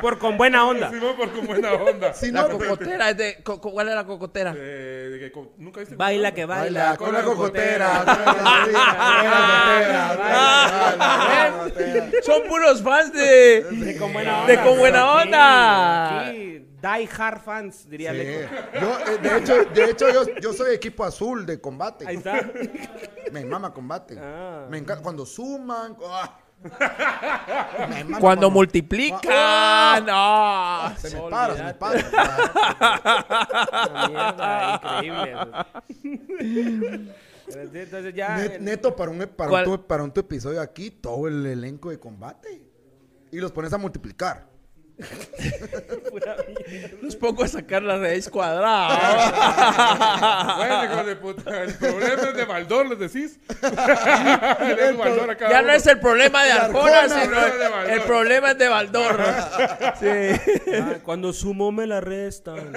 [0.01, 0.91] Por con buena onda.
[0.91, 2.15] Simón, por con buena onda.
[2.15, 4.55] Sí, La no, cocotera, es de, co- co- ¿cuál es la cocotera?
[4.57, 5.97] Eh, de que co- ¿Nunca viste?
[5.97, 6.81] Baila que baila.
[6.85, 8.05] Baila con la cocotera.
[12.23, 13.63] Son puros fans de...
[13.71, 14.47] De con buena onda.
[14.53, 16.31] De con buena onda.
[16.31, 18.49] Sí, die hard fans, diría Leco.
[18.81, 22.07] Yo, eh, de hecho, de hecho yo, yo soy equipo azul de combate.
[22.07, 22.41] Ahí está.
[23.33, 24.17] Me mama combate.
[24.19, 24.67] Ah.
[24.71, 25.97] Me encanta cuando suman.
[26.07, 26.39] ah.
[26.63, 30.05] Mama Cuando multiplican.
[30.07, 30.93] No.
[30.99, 32.01] Se me para, se me para.
[34.09, 35.37] Mierda increíble.
[37.49, 38.37] Entonces ya.
[38.37, 39.69] Net- neto, para un, para, ¿Cuál?
[39.69, 42.63] un, tu- para un tu episodio aquí, todo el elenco de combate.
[43.33, 44.50] Y los pones a multiplicar.
[47.03, 48.91] Los pongo a sacar la raíz cuadrada.
[50.57, 51.63] Bueno, hijo de puta.
[51.63, 53.39] El problema es de Baldor, les decís.
[53.51, 55.73] Es Baldor Ya no uno.
[55.73, 57.91] es el problema de Arjona, Arjona, sino no Baldor.
[57.91, 59.21] el problema es de Baldor.
[60.01, 60.09] Sí.
[60.75, 62.73] Ah, Cuando sumo me la restan.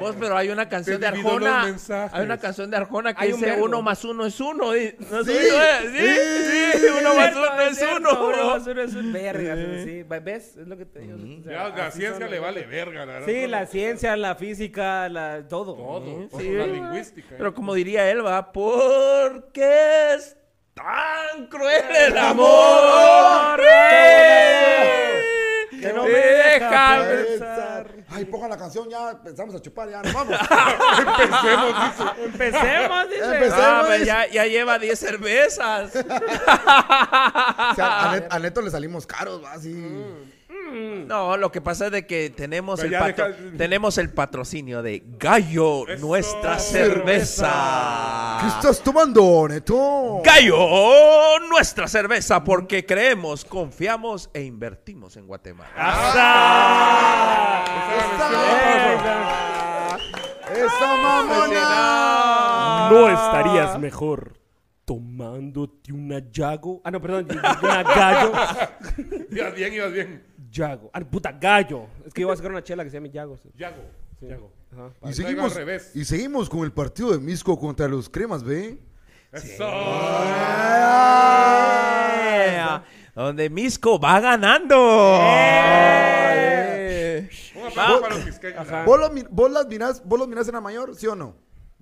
[0.00, 1.74] Vos, pero hay una canción Te de Arjona.
[2.12, 3.64] Hay una canción de Arjona que un dice verbo.
[3.64, 4.56] uno más uno es uno.
[4.66, 5.80] ¿No es Sí, uno, eh?
[5.92, 8.50] Sí, sí, uno más uno es Uno uno.
[8.54, 9.54] más uno es un verga.
[9.84, 10.02] Sí.
[10.26, 10.56] ¿Ves?
[10.56, 11.14] Es lo que te digo.
[11.14, 13.28] O sea, Ya, la ciencia le vale verga, la verdad.
[13.28, 15.76] Sí, la ciencia, la física, la, todo.
[15.76, 16.28] Todo.
[16.36, 16.50] Sí.
[16.50, 17.36] La lingüística.
[17.38, 20.36] Pero como diría él, va, porque es
[20.74, 23.60] tan cruel el amor.
[25.70, 27.95] Que no me deja deja pensar.
[28.16, 30.38] Ay, pongan la canción, ya pensamos a chupar, ya nos vamos.
[30.98, 32.24] Empecemos, dice.
[32.24, 33.24] Empecemos, dice.
[33.24, 33.58] Empecemos.
[33.64, 35.92] Ah, pues ya, ya lleva 10 cervezas.
[37.68, 39.72] O sea, a, Net- a Neto le salimos caros, va, así.
[41.06, 44.82] No, lo que pasa es de que tenemos, el, ya patro- deja- tenemos el patrocinio
[44.82, 46.04] de Gallo, Eso.
[46.06, 46.96] nuestra Cerveza.
[47.46, 48.38] cerveza.
[48.40, 50.20] ¿Qué estás tomando, Neto?
[50.24, 55.70] Gallo, nuestra cerveza, porque creemos, confiamos e invertimos en Guatemala.
[60.54, 62.88] ¡Esa mamona!
[62.90, 64.38] No estarías mejor
[64.84, 66.80] tomándote una Yago.
[66.84, 67.26] Ah, no, perdón,
[67.62, 68.32] una gallo.
[69.30, 70.22] Ibas bien, ibas bien.
[70.56, 70.90] Yago.
[70.92, 71.86] Ah, puta, gallo.
[72.06, 73.36] Es que iba a sacar una chela que se llama Yago.
[73.36, 73.50] sí.
[73.56, 73.82] Yago.
[74.20, 74.50] Yago.
[74.72, 74.90] Ajá.
[75.02, 75.90] Y Al seguimos, revés.
[75.94, 78.78] y seguimos con el partido de Misco contra los cremas, ¿ve?
[79.32, 79.64] Eso.
[82.46, 82.84] Yeah.
[83.14, 84.76] Donde Misco va ganando.
[87.54, 88.66] Un aplauso para los fisqueños.
[88.84, 91.34] ¿Vos, lo mi- vos las mirás, ¿Vos los mirás en la mayor, sí o no?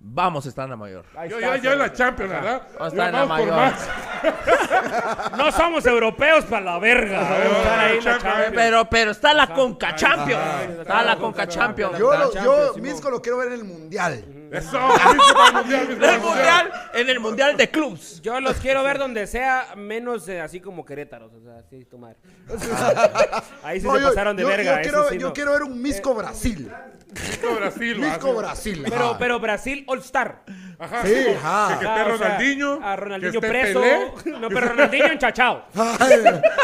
[0.07, 1.03] Vamos a estar en la mayor.
[1.31, 2.63] Yo ya, ya en la Champions, ¿verdad?
[2.79, 3.73] Vamos a Ya estar en la vamos por mayor.
[3.73, 5.35] más.
[5.39, 7.21] No somos europeos para la verga.
[7.23, 8.53] Vamos a estar ahí en la Champions.
[8.55, 10.43] Pero, pero está la Conca Champions.
[10.81, 11.99] Está la Conca Champions.
[11.99, 14.25] Yo, lo- yo Misco lo quiero ver en el Mundial.
[14.59, 14.79] Eso.
[14.79, 18.21] El mundial, En el mundial, en el mundial de clubs.
[18.23, 21.33] Yo los quiero ver donde sea, menos eh, así como Querétaros.
[21.35, 22.17] O sea, así tu madre.
[23.63, 24.65] Ahí sí No, se yo, pasaron de yo- verga.
[24.65, 25.33] yo eso quiero, sí yo no.
[25.33, 26.71] quiero ver un Misco Brasil.
[27.15, 27.99] Misco Brasil.
[27.99, 28.35] Misco.
[28.35, 28.85] Brasil.
[28.89, 29.19] Pero, ajá.
[29.19, 30.43] pero Brasil All Star.
[30.85, 31.03] Ajá.
[31.07, 31.67] Sí, ajá.
[31.69, 32.81] Que, esté Ah, o sea, Ronaldinho.
[32.83, 33.81] A Ronaldinho que esté preso.
[33.81, 34.39] Pelé.
[34.39, 35.65] No, pero Ronaldinho enchachado.
[35.75, 36.17] Ay,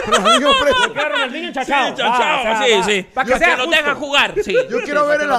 [0.07, 0.93] Ronaldinho preso.
[0.95, 1.85] Que Ronaldinho enchachado.
[1.87, 3.03] Sí, enchachado, sí, sí.
[3.15, 3.77] Para que Que sea lo justo.
[3.77, 4.55] deja jugar, sí.
[4.69, 5.35] Yo quiero Sí, ver el, que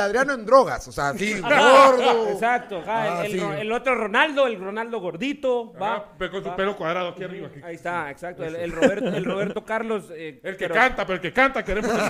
[0.00, 0.86] Adriano en drogas.
[0.88, 1.12] O sea,
[1.44, 2.28] Ajá, gordo.
[2.30, 3.38] Exacto, ajá, Ah, el, sí.
[3.72, 6.04] otro Ronaldo, el Ronaldo gordito, Ajá, va.
[6.18, 6.56] pero con su va.
[6.56, 7.48] pelo cuadrado aquí arriba.
[7.48, 7.60] aquí.
[7.64, 8.44] Ahí está, exacto.
[8.44, 10.04] El, el Roberto, el Roberto Carlos.
[10.12, 11.90] eh, El que pero- canta, pero el que canta queremos.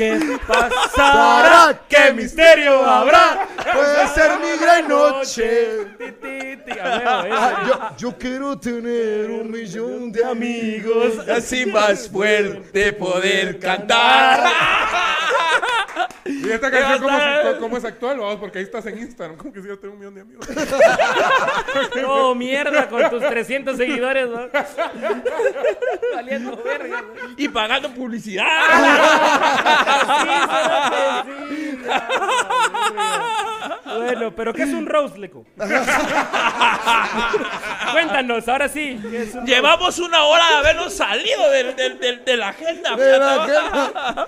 [0.00, 0.70] ¿Qué pasará?
[0.96, 3.46] Sará, ¿Qué misterio habrá?
[3.74, 5.86] Puede ser mi gran noche.
[5.98, 6.78] Ti, ti, ti.
[6.78, 7.66] A ver, a ver, a Ah, ver.
[7.66, 11.18] yo, yo quiero tener un millón de amigos.
[11.28, 14.44] Así más fuerte poder cantar.
[16.24, 18.18] Y esta canción, ¿cómo, es- cómo es actual?
[18.20, 19.36] Vamos, porque ahí estás en Instagram.
[19.36, 20.46] Como que si yo tengo un millón de amigos.
[22.00, 24.48] No, mierda, con tus 300 seguidores, ¿no?
[26.14, 27.04] Valiendo verga.
[27.36, 28.46] Y pagando publicidad.
[33.84, 35.44] Bueno, pero ¿qué es un roast, Leco?
[37.92, 38.98] Cuéntanos, ahora sí.
[39.10, 42.96] ¿qué es un Llevamos una hora de habernos salido del- del- del- de la agenda.
[42.96, 43.56] De la fíjate.
[43.56, 44.26] agenda.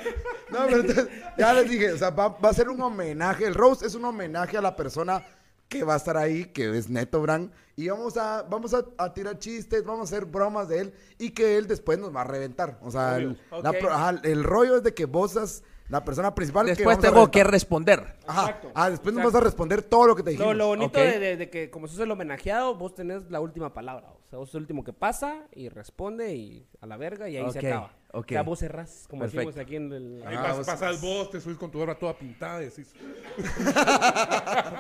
[0.50, 1.08] No, pero entonces,
[1.38, 3.46] ya les dije, o sea, va, va a ser un homenaje.
[3.46, 5.22] El roast es un homenaje a la persona
[5.68, 7.50] que va a estar ahí, que es Neto Brand.
[7.76, 11.30] Y vamos a, vamos a, a tirar chistes, vamos a hacer bromas de él y
[11.30, 12.78] que él después nos va a reventar.
[12.82, 13.78] O sea, el, la Ok.
[13.78, 16.66] pro- ajá, el rollo es de que vos sos la persona principal.
[16.66, 18.16] que Después a tengo que responder.
[18.26, 18.42] Ajá.
[18.46, 18.70] Exacto.
[18.74, 19.38] Ah, después nos Exacto.
[19.38, 20.52] vas a responder todo lo que te dijimos.
[20.52, 21.04] Lo, lo bonito Ok.
[21.04, 24.08] de, de- de que como sos el homenajeado, vos tenés la última palabra.
[24.26, 27.36] O sea, vos sos el último que pasa y responde y a la verga y
[27.38, 27.92] ahí Ok, se acaba.
[28.12, 28.24] Ok.
[28.26, 29.46] O sea, vos cerrás, como Perfecto.
[29.48, 30.22] decimos aquí en el...
[30.26, 32.92] Ahí Ah, vos- pasas vos, te subes con tu barba toda pintada y decís.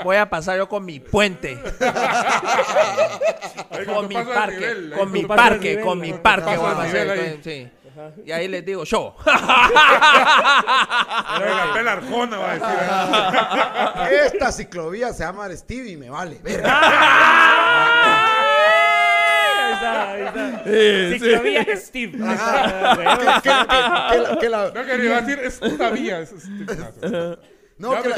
[0.04, 1.60] Voy a pasar yo con mi puente.
[3.70, 4.56] Ahí con mi parque.
[4.58, 5.68] nivel, Con mi parque.
[5.70, 6.56] nivel, Con mi parque.
[6.56, 7.40] voy a ahí.
[7.42, 7.68] sí.
[8.24, 9.14] Y ahí les digo, yo.
[9.24, 9.34] Pero
[11.54, 12.68] la pela arjona va a decir.
[14.18, 14.26] ¿eh?
[14.32, 16.38] Esta ciclovía se llama Stevie y me vale.
[16.42, 16.80] verga.
[19.82, 21.18] Está, ahí está.
[21.18, 22.18] Ciclovía Steve.
[22.24, 25.90] Ahí está, que, que- que la- que la- No, que iba a decir, es puta
[25.90, 26.20] vía.
[26.20, 27.38] es- es-
[27.82, 28.14] No, que la,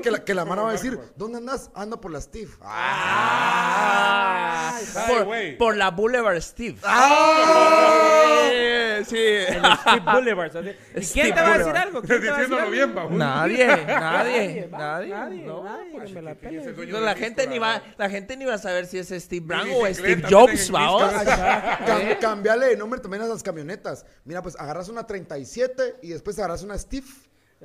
[0.00, 1.70] que la, que la mano va a decir, ¿dónde andas?
[1.74, 2.50] Ando por la Steve.
[3.80, 4.78] Ah,
[5.08, 6.76] Por, por la Boulevard Steve.
[8.98, 9.16] Sí, sí.
[9.16, 10.52] el Steve Boulevard.
[10.52, 10.76] ¿sabes?
[10.96, 12.02] ¿Y Steve quién te va a decir algo?
[12.02, 12.72] ¿Quién te va a decir Diciéndolo algo?
[12.72, 13.10] bien, bajo.
[13.12, 15.10] Nadie, nadie, Nadie, nadie.
[15.14, 15.62] nadie, no.
[15.64, 18.98] nadie, que me la No, gente ni va, la gente ni va a saber si
[18.98, 21.02] es Steve Brown o Steve Jobs, vamos.
[21.12, 24.04] Cam- cambiale de nombre también a las camionetas.
[24.24, 27.06] Mira, pues agarras una 37 y después agarras una Steve.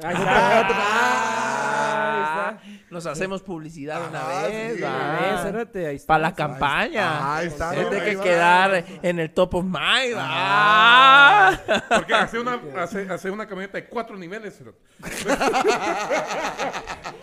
[0.01, 0.59] Ahí está.
[0.59, 2.59] Ahí está.
[2.89, 4.77] Nos hacemos publicidad una Ah, vez.
[4.77, 6.05] Una.
[6.05, 7.35] Para la campaña.
[7.37, 8.23] Ahí está, Tiene ahí que va.
[8.23, 10.15] quedar en el top of mind.
[10.17, 11.59] Ah.
[11.89, 14.59] Porque hace una, hace, hace una camioneta de cuatro niveles.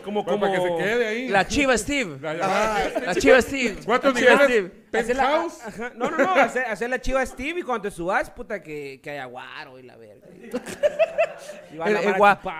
[0.04, 1.28] Como, Para que se quede ahí.
[1.28, 2.18] La chiva Steve.
[2.20, 3.76] La chiva Steve.
[3.84, 4.44] Cuatro La niveles.
[4.46, 4.72] Steve.
[4.92, 5.60] Hacer la- Penthouse.
[5.66, 9.00] ajá, No, no, no, hacer, hacer la chiva Steve y cuando te subas, puta, que,
[9.02, 10.26] que haya guaro y la verga.
[11.72, 12.12] Y va El, la el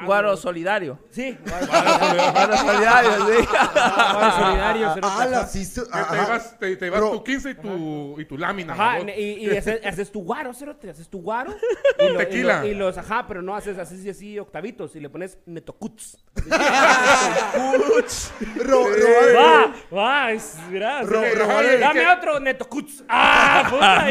[0.05, 0.98] guaro solidario.
[1.10, 3.47] Sí, Guaro solidario, sí.
[3.47, 4.89] guaro solidario.
[5.02, 5.66] Ah, sí.
[5.74, 6.27] te ajá.
[6.28, 7.10] vas, te, te vas Bro.
[7.12, 8.72] tu 15 y tu, y tu lámina.
[8.74, 9.10] Ajá, ¿no?
[9.10, 11.55] y, y haces, haces tu guaro, cerote, haces tu guaro.
[11.98, 12.60] Y, lo- y Tequila.
[12.62, 16.18] lo- y los, ajá, pero no haces así, así, octavitos y le pones netocuts.
[18.56, 23.05] Ro- robar- Va, va, es, mira, Dame otro netocuts.
[23.09, 24.06] Ah, puta.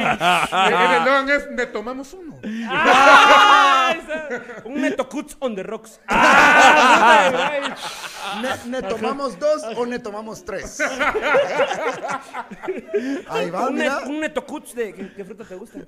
[0.67, 2.39] El eslogan es, le tomamos uno.
[2.69, 3.95] Ah,
[4.65, 5.99] un netocuts on the rocks.
[8.31, 8.49] Ah, ¿Ne,
[8.79, 10.79] ne tomamos dos o ne tomamos tres?
[13.29, 14.01] Ahí va, un, mira.
[14.01, 14.93] net- un netocuts de.
[14.93, 15.79] ¿qué, qué fruta te gusta?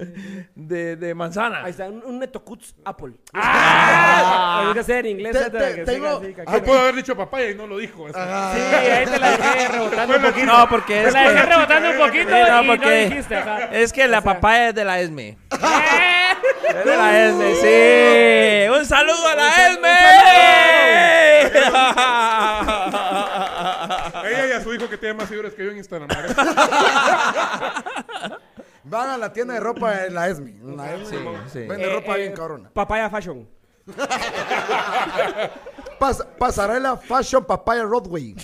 [0.56, 1.64] De, de manzana.
[1.64, 3.14] Ahí está, un, un netocuts apple.
[3.34, 5.38] Ah, hay que hacer en inglés.
[5.38, 6.64] Te- te- que tengo- así, Yo caquero.
[6.64, 8.08] puedo haber dicho papaya y no lo dijo.
[8.08, 8.18] eso.
[8.18, 10.46] Sí, ahí te la dejé rebotando un poquito.
[10.46, 13.36] No, porque Te es la dejé que, rebotando un poquito no, y porque- no dijiste,
[13.36, 13.66] ajá.
[13.72, 15.28] es que la papaya es de la ESME.
[15.28, 15.38] ¡Eh!
[16.70, 18.70] Es de la ESME, sí.
[18.80, 19.81] Un saludo a la ESME.
[24.26, 26.08] Ella y a su hijo que tiene más seguidores que yo en Instagram.
[28.84, 30.52] Van a la tienda de ropa en la ESMI.
[30.52, 31.18] En la ESMI
[31.52, 31.60] sí.
[31.68, 32.70] Vende Eh, ropa eh, bien cabrona.
[32.74, 33.48] Papaya Fashion.
[36.02, 38.36] Pas- pasarela Fashion Papaya Roadway.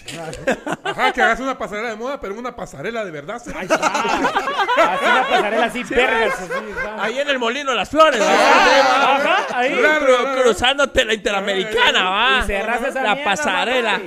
[0.83, 3.41] Ajá, que hagas una pasarela de moda, pero una pasarela de verdad.
[3.43, 3.49] ¿sí?
[3.55, 3.87] Ahí está.
[3.87, 7.03] Así una pasarela así, está.
[7.03, 9.15] Ahí en el Molino Las Flores, ¿va?
[9.15, 9.73] Ajá, ahí.
[9.75, 10.41] Claro, claro.
[10.43, 12.39] cruzándote la Interamericana, va.
[12.43, 14.01] Y cerras esa La mierda, pasarela.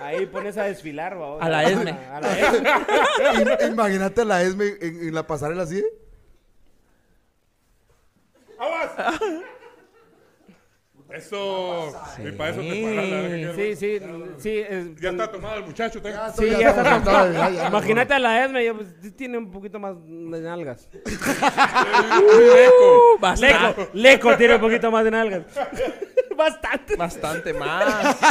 [0.00, 1.38] Ahí pones a desfilar, va.
[1.44, 1.90] A la ESME.
[1.90, 2.70] A la ESME.
[3.34, 5.84] Im- Imagínate la ESMI en, en la pasarela así.
[11.10, 11.92] Eso.
[12.18, 13.56] Y para eso te paras.
[13.56, 14.00] Sí, sí,
[14.38, 14.64] sí.
[15.00, 16.00] ya está tomado el muchacho.
[16.36, 17.68] sí, ya está tomado.
[17.68, 20.88] Imagínate a la Esme, pues, tiene un poquito más de nalgas.
[22.40, 23.18] leco.
[23.38, 23.88] Leco.
[23.92, 25.42] Leco tiene un poquito más de nalgas.
[26.36, 26.96] Bastante.
[26.96, 28.16] Bastante más.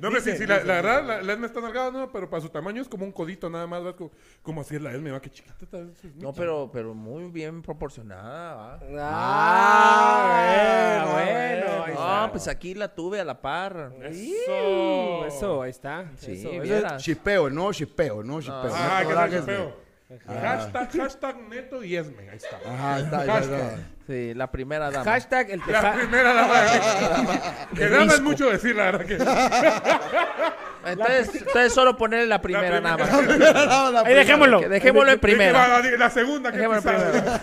[0.00, 2.42] No, pero sí, sí, la, la, verdad, la, la Esme está nalgada, no, pero para
[2.42, 4.10] su tamaño es como un codito nada más, Como,
[4.42, 5.78] como así es la Esme, va, que chiquita está.
[6.16, 8.80] No, pero, pero muy bien proporcionada, va.
[8.98, 10.38] Ah,
[11.00, 11.12] ah bueno.
[11.12, 11.66] bueno.
[11.94, 13.92] No, pues aquí la tuve a la par.
[14.02, 15.26] Eso.
[15.26, 16.10] Eso, ahí está.
[16.16, 18.70] Sí, eso, Chipeo, no chipeo, no chipeo.
[18.72, 19.85] Ah, no, que chipeo.
[20.08, 22.30] Hashtag, hashtag neto y esme.
[22.30, 22.58] Ahí está.
[22.64, 23.76] Ajá, ahí está.
[24.06, 25.04] Sí, la primera dama.
[25.04, 26.54] Hashtag el La primera dama.
[27.74, 29.16] que dama es mucho decir, la verdad que.
[30.86, 34.60] Entonces, entonces solo ponerle la primera, la nada Ahí dejémoslo.
[34.60, 35.80] dejémoslo en primera.
[35.80, 37.40] La, la segunda que Dejémoslo en primera.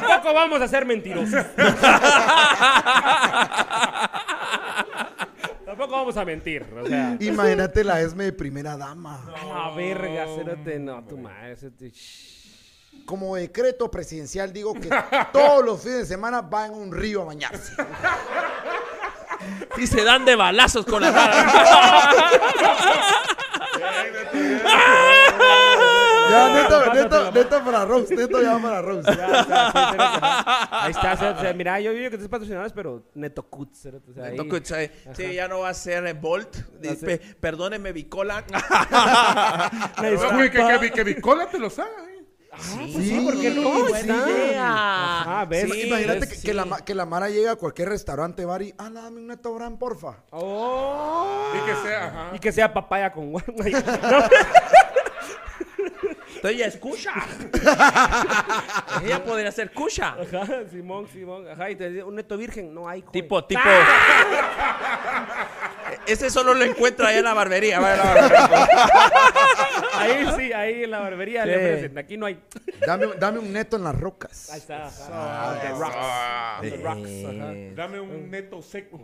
[0.00, 1.44] Tampoco vamos a ser mentirosos.
[6.02, 6.66] Vamos a mentir.
[6.82, 7.16] O sea.
[7.20, 9.24] Imagínate la ESME de primera dama.
[9.40, 10.80] No, verga, cérate.
[10.80, 11.56] No, tu madre.
[13.06, 14.90] Como decreto presidencial digo que
[15.32, 17.72] todos los fines de semana va en un río a bañarse.
[19.76, 21.46] Y se dan de balazos con la cara.
[26.32, 29.10] Ya, neto, neto, neto para Rose, neto ya para Rose.
[30.70, 33.88] ahí está, mira, yo digo que te patrocinadores, pero Neto Cuts.
[34.16, 34.74] neto Cuts,
[35.14, 36.56] sí, ya no va a ser Bolt.
[37.40, 38.44] perdóneme, Bicola.
[40.00, 41.90] que, que, que, Bicola te lo sabe.
[42.54, 45.74] Ah, sí, pues sí, porque no, Ajá, ¿ves?
[45.86, 49.20] imagínate que, que, la, que la Mara llega a cualquier restaurante bar y, ah, dame
[49.20, 50.22] un neto gran, porfa.
[50.32, 51.50] Oh.
[51.54, 52.30] Y que sea, ajá.
[52.34, 53.40] Y que sea papaya con ¿No?
[56.42, 57.14] Entonces ella escucha.
[59.04, 60.16] ella podría ser cucha.
[60.20, 61.48] Ajá, Simón, Simón.
[61.48, 63.02] Ajá, y te dice, un neto virgen, no hay.
[63.12, 63.60] Tipo, tipo.
[66.04, 67.78] Ese solo lo encuentra ahí en la barbería.
[69.94, 71.96] ahí sí, ahí en la barbería le ofrecen.
[71.96, 72.42] Aquí no hay.
[72.84, 74.50] Dame, dame un neto en las rocas.
[74.50, 74.90] Ahí está.
[75.12, 75.96] Ah, the rocks.
[76.62, 77.76] The rocks.
[77.76, 78.98] Dame un neto seco.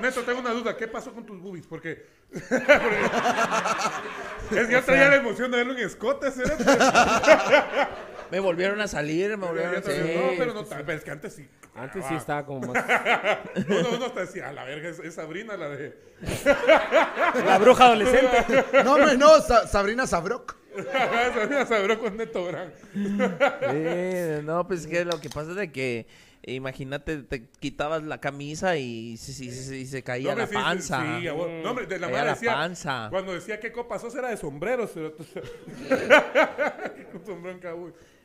[0.00, 0.76] Neto, tengo una duda.
[0.76, 1.66] ¿Qué pasó con tus boobies?
[1.66, 2.06] Porque.
[2.32, 2.40] es
[4.66, 6.38] que yo traía la emoción de verlo en escotes.
[6.38, 6.44] ¿eh?
[8.30, 10.16] me volvieron a salir, me volvieron a salir.
[10.16, 11.48] No, pero no, pero es que antes sí.
[11.74, 12.84] Antes sí estaba como más.
[13.68, 15.96] uno, uno hasta decía, a la verga, es, Sabrina la de.
[17.44, 18.64] la bruja adolescente.
[18.84, 20.56] No, hombre, no, Sabrina Sabrok.
[21.34, 22.72] Sabrina Sabrok con Neto Gran.
[24.44, 26.06] no, pues que lo que pasa es de que
[26.46, 31.20] Imagínate, te quitabas la camisa y, se caía la panza.
[31.20, 33.08] Sí, no, hombre, de la madre decía, panza.
[33.10, 34.90] Cuando decía qué copa sos era de sombreros.
[34.94, 35.14] Pero...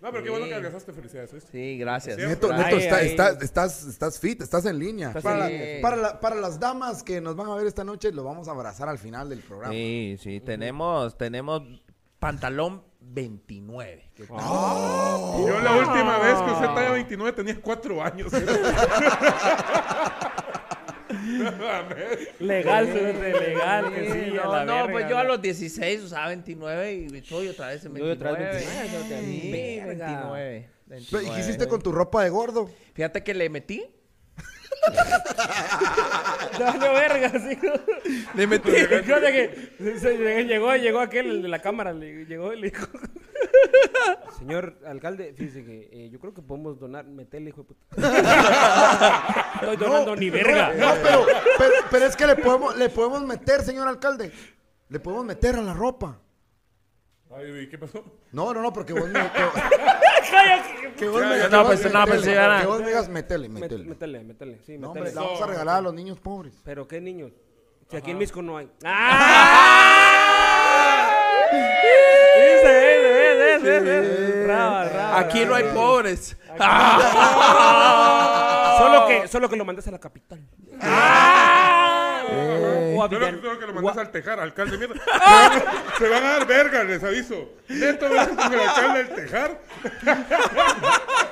[0.01, 1.31] No, pero qué bueno que alcanzaste felicidades.
[1.31, 1.37] ¿sí?
[1.51, 2.17] Sí, gracias.
[2.17, 5.11] Neto, Neto estás, estás fit, estás en línea.
[5.13, 5.49] para,
[5.81, 8.87] para, para, las damas que nos van a ver esta noche, lo vamos a abrazar
[8.87, 9.73] al final del programa.
[9.73, 11.63] Sí, sí, tenemos, tenemos
[12.19, 12.83] pantalón
[13.15, 14.11] 29.
[14.17, 14.25] Yo
[15.61, 18.31] la última vez que usé talla 29 tenía 4 años.
[22.39, 27.47] legal, legal, que sí, no, no, pues yo a los 16 usaba 29 y soy
[27.47, 28.59] otra vez en 29.
[28.59, 28.67] Sí,
[29.81, 30.69] 29.
[31.23, 32.69] ¿Y qué hiciste con tu ropa de gordo?
[32.93, 33.83] Fíjate que le metí
[36.80, 37.57] no, verga, sí.
[38.34, 38.72] Le metí.
[38.72, 42.88] que llegó, llegó aquel de la cámara, le, llegó y le dijo.
[44.38, 47.85] Señor alcalde, fíjese que eh, yo creo que podemos donar, meterle, hijo de puta.
[49.55, 50.73] Estoy donando ni verga.
[50.73, 51.26] No, pero,
[51.89, 54.31] pero, es que le podemos, le podemos meter, señor alcalde.
[54.89, 56.19] Le podemos meter a la ropa.
[57.35, 58.03] Ay, ¿qué pasó?
[58.31, 59.19] No, no, no, porque vos me.
[60.97, 61.49] Que, vos me.
[61.49, 63.85] No, pues no, pues Que vos me digas, métele, métele.
[63.85, 64.60] Métele, métele.
[64.65, 66.53] Sí, no, hombre, la vamos a regalar a los niños pobres.
[66.64, 67.31] ¿Pero qué niños?
[67.89, 68.69] Si aquí en Misco no hay.
[68.84, 70.15] ¡Ah!
[72.35, 74.53] Dice, dice,
[75.14, 76.38] Aquí no hay pobres.
[78.77, 80.39] Solo que, solo que lo mandes a la capital.
[80.81, 81.64] ¡Ah!
[82.95, 83.41] O a Villan...
[83.41, 84.77] Solo que lo mandes al Tejar, alcalde.
[84.77, 84.95] Mierda.
[85.97, 87.53] Se van a dar verga, les aviso.
[87.68, 89.61] Neto, con el alcalde del Tejar.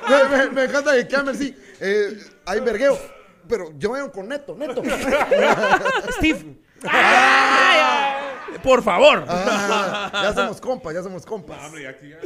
[0.30, 1.56] me, me, encanta que Camer, sí.
[1.80, 2.98] Eh, hay vergueo.
[3.48, 4.82] Pero yo vengo con Neto, Neto.
[6.12, 6.56] Steve.
[8.62, 9.24] Por favor.
[9.28, 11.64] Ah, ya somos compas, ya somos compas.
[11.66, 12.18] hombre, aquí ya.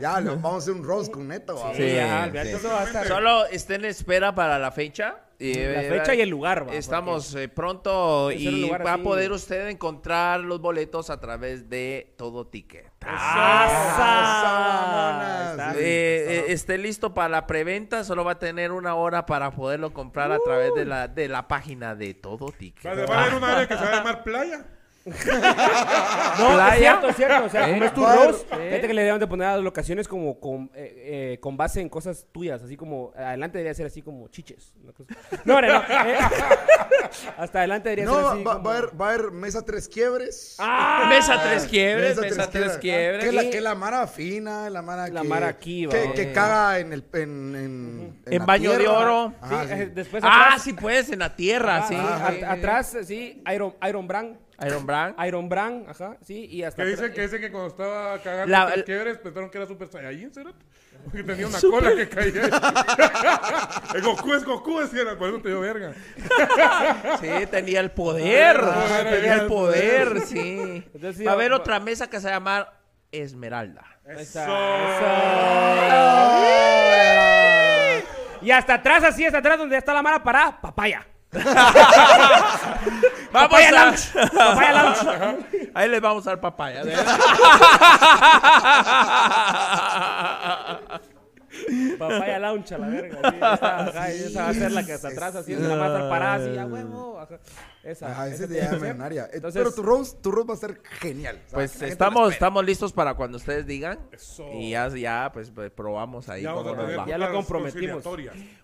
[0.00, 1.56] Ya, vamos a hacer un roast con Neto.
[1.76, 1.94] Sí,
[3.06, 5.20] Solo estén en espera para la fecha.
[5.38, 6.66] la eh, fecha y el lugar.
[6.72, 12.46] estamos eh, pronto y va a poder usted encontrar los boletos a través de Todo
[12.46, 12.90] Ticket.
[13.08, 14.14] Ah,
[15.76, 20.32] eh, esté listo para la preventa, solo va a tener una hora para poderlo comprar
[20.32, 22.86] a través de la, de la página de Todo Ticket.
[22.86, 24.64] Va a haber un área que se va a llamar Playa
[26.38, 27.44] no, es cierto, es cierto.
[27.44, 30.08] O sea, como es tu roast, fíjate que le deben de poner a las locaciones
[30.08, 34.02] como con, eh, eh, con base en cosas tuyas, así como adelante debería ser así
[34.02, 34.74] como chiches.
[35.44, 35.78] No, no, no.
[35.78, 36.18] Eh,
[37.38, 38.42] hasta adelante debería ser así.
[38.42, 40.56] Va, va, a haber, va a haber mesa tres quiebres.
[40.58, 41.06] ¡Ah!
[41.08, 43.24] Mesa tres quiebres, mesa, tres, quiebres.
[43.24, 46.80] Que la, que la mara fina, la mara La que, mara aquí, que, que, caga
[46.80, 49.32] en el en, en, en, baño de oro.
[49.48, 51.94] sí, después ah, sí puedes, en la tierra, sí.
[52.44, 54.45] atrás, sí, Iron, Iron Brand.
[54.64, 55.14] Iron Brand.
[55.26, 56.82] Iron Brand, ajá, sí, y hasta...
[56.82, 59.88] Que dice que ese que cuando estaba cagando la, los quiebres pensaron que era Super
[59.88, 60.52] Saiyajin, ¿será?
[61.04, 62.42] Porque tenía una cola que caía.
[63.94, 65.92] el Goku es Goku, decía, por eso te dio verga.
[67.20, 68.56] sí, tenía el poder.
[68.60, 70.84] Ah, tenía el poder, sí.
[71.24, 72.80] Va a haber otra mesa que se va a llamar
[73.12, 73.84] Esmeralda.
[74.04, 74.40] Eso.
[78.42, 81.06] Y hasta atrás, así, hasta atrás, donde está la mala parada, papaya.
[83.32, 83.86] papaya a...
[83.86, 84.12] lunch.
[84.12, 84.98] Papaya lunch.
[85.74, 86.82] Ahí les vamos a dar papaya.
[91.98, 93.30] Papaya Lounge a la verga.
[93.30, 96.10] Sí, esa, esa, va a ser la que está atrás, así, la va a estar
[96.10, 97.26] parada así, a huevo.
[97.86, 98.10] Esa.
[98.10, 99.28] Ajá, ese te llama área.
[99.32, 101.40] Entonces, Pero tu roast, tu roast va a ser genial.
[101.52, 104.00] Pues estamos, estamos listos para cuando ustedes digan.
[104.10, 104.44] Eso.
[104.52, 107.06] Y ya, ya pues, pues probamos ahí ya cómo nos va.
[107.06, 108.04] Ya lo comprometimos.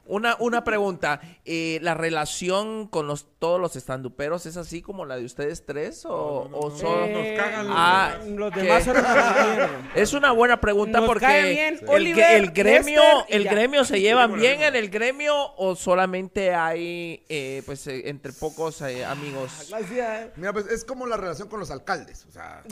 [0.07, 1.20] Una, una pregunta.
[1.44, 6.05] Eh, ¿La relación con los, todos los estanduperos es así como la de ustedes tres?
[6.05, 7.12] ¿O, no, o son...?
[7.12, 8.85] nos cagan los, ah, los demás.
[8.85, 8.97] Son
[9.94, 14.35] es una buena pregunta nos porque bien, el, Oliver, el gremio, el gremio se llevan
[14.35, 18.82] bien en el gremio o solamente hay eh, pues eh, entre pocos
[19.12, 19.72] amigos.
[20.36, 22.26] Mira, pues es como la relación con los alcaldes.
[22.28, 22.62] O sea.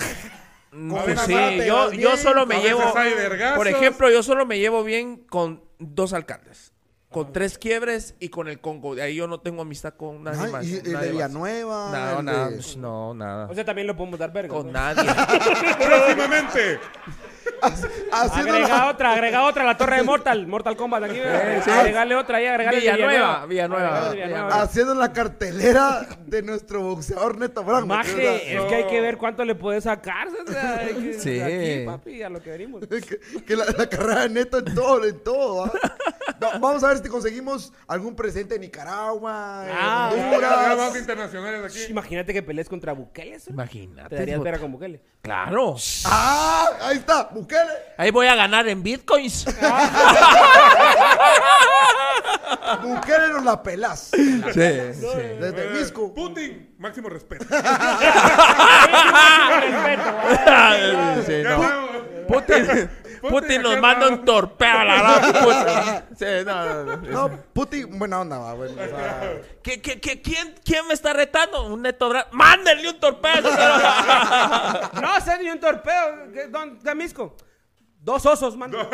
[0.72, 1.34] Mm, pues sí,
[1.66, 2.82] yo, yo solo me llevo.
[3.56, 6.72] Por ejemplo, yo solo me llevo bien con dos alcaldes.
[7.10, 8.94] Con tres quiebres y con el Congo.
[8.94, 10.64] De ahí yo no tengo amistad con nadie más.
[10.64, 11.90] ¿Y el de Villanueva?
[11.90, 13.48] No, nada, pues, no, nada.
[13.50, 14.54] O sea, también lo podemos dar verga.
[14.54, 15.02] Con nadie.
[15.84, 16.78] Próximamente.
[18.12, 21.18] Agrega otra, agrega otra, la torre de Mortal, Mortal Kombat aquí.
[21.18, 23.46] Eh, Agregale otra ahí, agregale Villanueva.
[23.46, 24.10] Villanueva.
[24.10, 24.62] Villanueva.
[24.62, 27.86] Haciendo la cartelera de nuestro boxeador Neto Franco.
[27.86, 30.28] Maje, es que hay que ver cuánto le puede sacar.
[30.28, 30.88] O sea,
[31.18, 31.40] sí.
[31.40, 32.82] Aquí, papi, a lo que venimos.
[33.46, 35.64] que, la, carrera de Neto en todo, en todo.
[35.64, 35.72] ¿ah?
[36.60, 40.96] vamos a ver si conseguimos algún presente de Nicaragua, ah, Honduras.
[40.96, 41.90] internacionales aquí.
[41.90, 43.38] Imagínate que pelees contra Bukele.
[43.48, 44.08] Imagínate.
[44.08, 45.00] Te darías ver con Bukele.
[45.22, 45.76] Claro.
[46.06, 47.73] Ah, ahí está, Bukele.
[47.97, 49.44] Ahí voy a ganar en bitcoins.
[52.82, 54.11] Bukele nos la pelas.
[54.12, 55.07] Sí, sí.
[55.40, 56.12] Desde Misco.
[56.15, 57.44] Putin, máximo respeto.
[57.51, 57.70] máximo
[59.61, 60.02] respeto.
[61.27, 61.61] Sí, no.
[62.28, 62.90] Putin.
[63.20, 67.42] Putin nos manda un torpeo a la Sí, no, no, no.
[67.52, 68.74] Putin, buena onda, va, bueno,
[69.62, 71.66] ¿Qué, qué, qué, quién, ¿Quién me está retando?
[71.66, 72.28] Un neto Brand.
[72.32, 73.42] ¡Mándenle un torpeo!
[75.02, 76.28] no, sé ni un torpeo.
[76.51, 77.36] Don Camisco.
[78.01, 78.78] Dos osos, mano.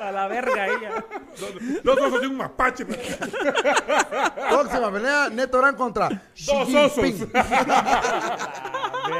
[0.00, 1.04] a la verga ella.
[1.84, 2.84] Dos, osos y un mapache.
[4.50, 7.28] Próxima pelea, Neto Brand contra Dos osos.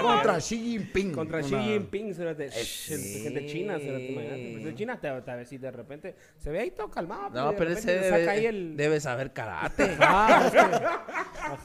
[0.02, 1.12] contra Xi Jinping.
[1.12, 6.60] Contra Xi Jinping, de gente china, de China, a ver si de repente se ve
[6.60, 7.30] ahí todo calmado.
[7.30, 9.96] No, pero ese debe, debe, saber karate.
[10.00, 10.50] Ah,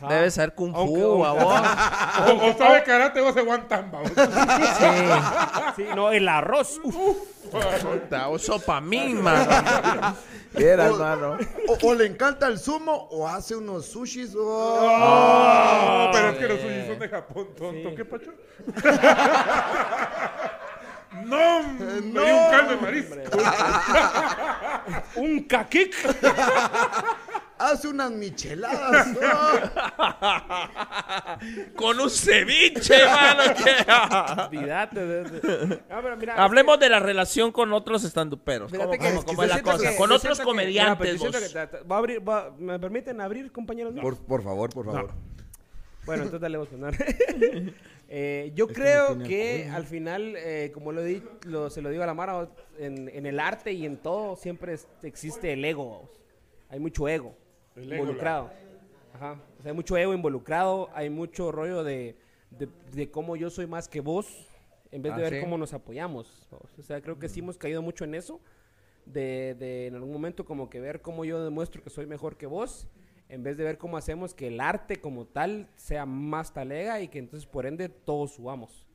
[0.10, 3.92] debe saber kung fu, o, o, sabe karate o se guantan,
[4.76, 4.84] Sí.
[5.76, 5.84] sí.
[5.96, 6.80] No, el arroz.
[6.84, 7.36] Uf.
[8.30, 10.16] O sopa misma.
[10.56, 11.38] Era, hermano.
[11.82, 14.34] O, le encanta el sumo o hace unos sushis.
[14.38, 17.96] Oh, pero es que los sushis son de Japón, tonto.
[17.96, 18.34] ¿Qué pacho?
[21.24, 23.16] No, no, un caldo de marisco.
[25.16, 25.96] un caquic.
[27.58, 29.18] Hace unas micheladas.
[31.76, 33.44] Con un ceviche, hermano.
[36.36, 38.74] Hablemos de la relación con otros estanduperos.
[38.74, 38.94] ¿Cómo,
[39.44, 39.96] es la cosa?
[39.96, 41.22] con otros comediantes.
[42.58, 43.94] ¿Me permiten abrir, compañeros?
[44.02, 45.14] Por, por favor, por favor.
[46.06, 46.94] Bueno, entonces dale a sonar.
[48.08, 52.06] Eh, yo creo que, al final, eh, como lo, di, lo, se lo digo a
[52.06, 56.08] la Mara, en, en, el arte y en todo siempre existe el ego.
[56.70, 57.36] Hay mucho ego
[57.76, 58.52] involucrado.
[59.14, 59.40] Ajá.
[59.64, 62.18] hay mucho ego involucrado, hay mucho rollo de,
[62.50, 64.48] de, cómo yo soy más que vos.
[64.92, 66.48] en vez de ah, ver cómo nos apoyamos.
[66.78, 68.40] O sea, creo que sí hemos caído mucho en eso,
[69.06, 72.46] de, de en algún momento como que ver cómo yo demuestro que soy mejor que
[72.46, 72.88] vos,
[73.30, 77.08] en vez de ver cómo hacemos que el arte como tal sea más talega y
[77.08, 78.86] que entonces por ende todos subamos.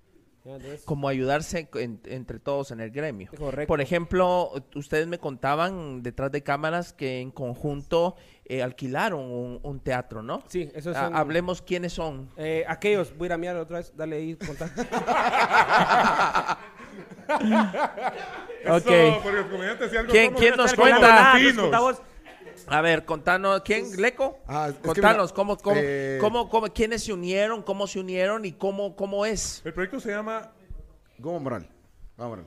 [0.87, 3.31] Como ayudarse entre todos en el gremio.
[3.67, 10.23] Por ejemplo, ustedes me contaban detrás de cámaras que en conjunto eh, alquilaron un, teatro,
[10.23, 10.43] ¿no?
[10.49, 10.97] Sí, eso es.
[10.97, 12.31] Ah, hablemos quiénes son.
[12.37, 14.71] Eh, aquellos, voy a ir a mirar otra vez, dale ahí, contar.
[18.69, 18.91] ok.
[20.11, 21.35] ¿Quién, ¿quién nos cuenta?
[22.67, 23.97] A ver, contanos, ¿quién?
[24.01, 24.39] ¿Leco?
[24.47, 29.27] Ah, contanos, ¿cómo, eh, cómo, cómo, quiénes se unieron, cómo se unieron y cómo, cómo
[29.27, 29.63] es?
[29.65, 30.53] El proyecto se llama...
[31.19, 31.69] Goma Moral.
[32.17, 32.47] Goma Moral.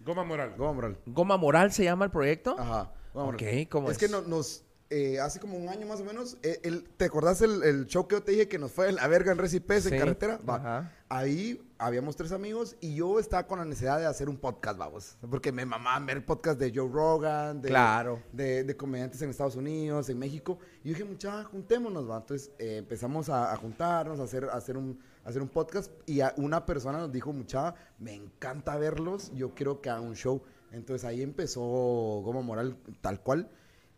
[0.00, 0.54] Goma Moral.
[0.56, 0.98] Goma Moral.
[1.06, 2.56] ¿Goma Moral se llama el proyecto?
[2.58, 2.92] Ajá.
[3.12, 3.92] Goma Ok, ¿cómo es?
[3.92, 7.42] Es que nos, eh, hace como un año más o menos, eh, el, ¿te acordás
[7.42, 9.98] el, el, show que yo te dije que nos fue la verga en Recipes en
[9.98, 10.38] carretera?
[10.48, 10.92] Va.
[11.10, 15.16] Ahí habíamos tres amigos y yo estaba con la necesidad de hacer un podcast, vamos.
[15.30, 18.22] Porque me mamaban ver podcast de Joe Rogan, de, claro.
[18.30, 20.58] de, comediantes en Estados Unidos, en México.
[20.84, 22.18] Y yo dije, mucha, juntémonos, va.
[22.18, 25.90] Entonces eh, empezamos a, juntarnos, a hacer, a hacer, un, hacer un podcast.
[26.04, 30.42] Y una persona nos dijo, mucha, me encanta verlos, yo quiero que haga un show.
[30.72, 33.50] Entonces ahí empezó Goma Moral tal cual.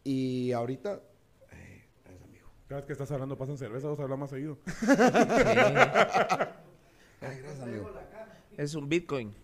[0.04, 1.00] Y ahorita,
[1.50, 1.88] eh,
[2.24, 2.52] amigo.
[2.68, 4.58] Cada vez que estás hablando pasan cerveza, vamos a hablar más seguido.
[7.20, 7.90] Ay, gracias, amigo.
[8.56, 9.34] Es un Bitcoin.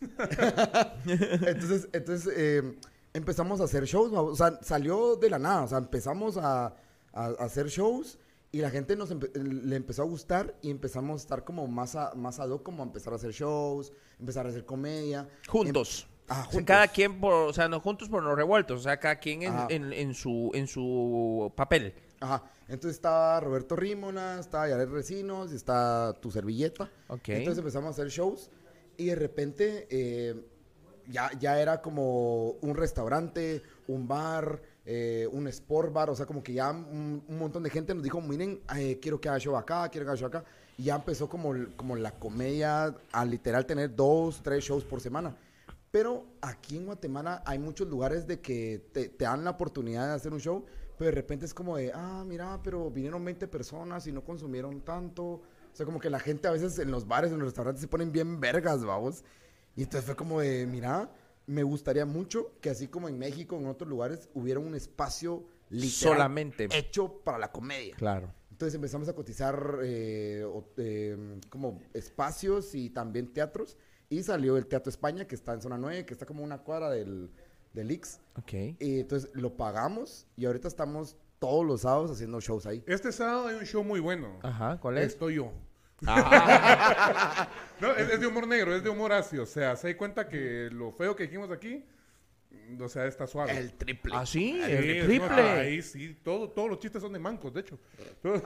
[0.00, 2.78] entonces, entonces eh,
[3.12, 4.12] empezamos a hacer shows.
[4.12, 5.62] O sea, salió de la nada.
[5.64, 6.74] O sea, empezamos a,
[7.12, 8.18] hacer shows
[8.52, 12.14] y la gente nos le empezó a gustar y empezamos a estar como más a,
[12.14, 15.28] más ad hoc, como a empezar a hacer shows, empezar a hacer comedia.
[15.48, 16.06] Juntos.
[16.28, 19.42] Ah, cada quien, por, o sea, no juntos por los revueltos, o sea, cada quien
[19.42, 21.92] en, en, su, en su papel.
[22.20, 22.44] Ajá.
[22.70, 26.90] Entonces estaba Roberto Rímona, estaba Yared Recinos, está tu servilleta.
[27.08, 27.30] Ok.
[27.30, 28.48] Entonces empezamos a hacer shows
[28.96, 30.40] y de repente eh,
[31.08, 36.42] ya, ya era como un restaurante, un bar, eh, un sport bar, o sea, como
[36.42, 39.88] que ya un, montón de gente nos dijo, miren, eh, quiero que haga show acá,
[39.88, 40.44] quiero que haga show acá.
[40.78, 45.36] Y ya empezó como, como la comedia a literal tener dos, tres shows por semana.
[45.90, 50.32] Pero aquí en Guatemala hay muchos lugares de que te, dan la oportunidad de hacer
[50.32, 50.64] un show,
[51.00, 54.82] pero de repente es como de, ah, mira, pero vinieron 20 personas y no consumieron
[54.82, 55.24] tanto.
[55.24, 57.88] O sea, como que la gente a veces en los bares, en los restaurantes se
[57.88, 59.24] ponen bien vergas, vamos.
[59.76, 61.10] Y entonces fue como de, mira,
[61.46, 66.16] me gustaría mucho que así como en México, en otros lugares, hubiera un espacio literal
[66.16, 67.96] solamente hecho para la comedia.
[67.96, 68.34] Claro.
[68.50, 70.44] Entonces empezamos a cotizar eh,
[70.76, 73.78] eh, como espacios y también teatros.
[74.10, 76.90] Y salió el Teatro España, que está en zona 9, que está como una cuadra
[76.90, 77.30] del,
[77.72, 78.20] del Ix.
[78.36, 78.52] Ok.
[78.78, 82.82] Y entonces lo pagamos y ahorita estamos todos los sábados haciendo shows ahí.
[82.86, 84.38] Este sábado hay un show muy bueno.
[84.42, 85.08] Ajá, ¿cuál es?
[85.08, 85.52] Estoy yo.
[86.06, 87.48] Ah.
[87.80, 89.42] no, es, es, de humor negro, es de humor ácido.
[89.42, 91.84] O sea, se da cuenta que lo feo que dijimos aquí
[92.78, 93.56] o sea, está suave.
[93.56, 94.12] El triple.
[94.14, 95.42] Ah, sí, el triple.
[95.42, 97.78] ahí sí, todo, todos los chistes son de mancos, de hecho.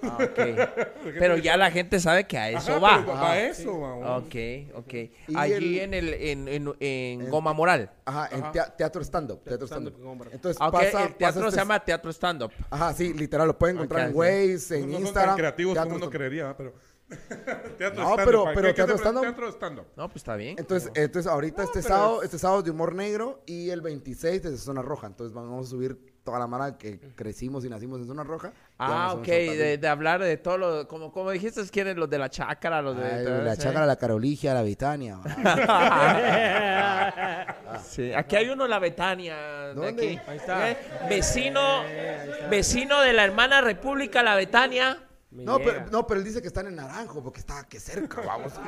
[0.03, 0.19] Ah,
[1.19, 3.05] pero ya la gente sabe que a eso va.
[3.05, 4.35] va a eso, Ok,
[4.75, 4.95] ok.
[5.37, 7.91] Allí en el en, en, Goma Moral.
[8.05, 8.45] Ajá, en
[8.77, 9.43] teatro stand-up.
[9.45, 10.29] Teatro stand-up.
[10.33, 12.53] Entonces pasa, el teatro se este llama teatro stand-up.
[12.71, 15.01] Ajá, sí, literal, lo pueden encontrar en Waze, en Instagram.
[15.01, 16.75] No son tan creativos como uno creería, pero...
[17.79, 19.87] teatro no, pero, pero teatro stand-up.
[19.97, 20.57] No, pues está bien.
[20.59, 24.83] Entonces, entonces ahorita este sábado, este sábado de humor negro y el 26 de Zona
[24.83, 25.07] Roja.
[25.07, 28.53] Entonces vamos a subir toda la mara que crecimos y nacimos en Zona Roja.
[28.79, 32.31] Ah, ok, de, de, hablar de todo lo, como, como dijiste, quieren los de la
[32.31, 33.43] chácara, los de...
[33.43, 35.19] la chácara, la Caroligia, la Betania.
[37.85, 39.75] sí, aquí hay uno, la Betania.
[39.75, 40.19] De aquí.
[40.27, 40.71] Ahí está.
[40.71, 40.79] ¿Eh?
[41.09, 41.83] Vecino,
[42.51, 44.99] vecino de la hermana República, la Betania.
[45.35, 48.53] No pero, no, pero él dice que están en Naranjo porque está que cerca, vamos.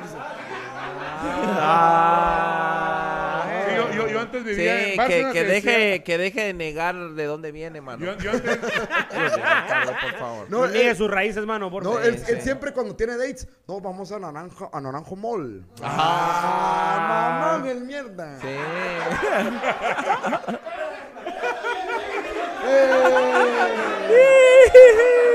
[2.49, 3.45] Ah.
[3.75, 7.51] yo, yo, yo, antes vivía sí, que, que, deje, que deje de negar de dónde
[7.51, 8.05] viene, mano.
[8.05, 8.57] Yo, yo antes...
[10.01, 10.49] por favor.
[10.49, 11.71] No, no sus raíces, mano.
[11.71, 15.65] Por no, él, él, siempre cuando tiene dates, no, vamos a Naranjo, a Naranjo Mall.
[15.81, 18.39] Ah, mamá, el mierda.
[18.41, 18.47] Sí.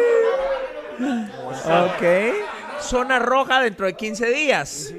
[1.65, 2.03] ok.
[2.81, 4.95] Zona roja dentro de 15 días.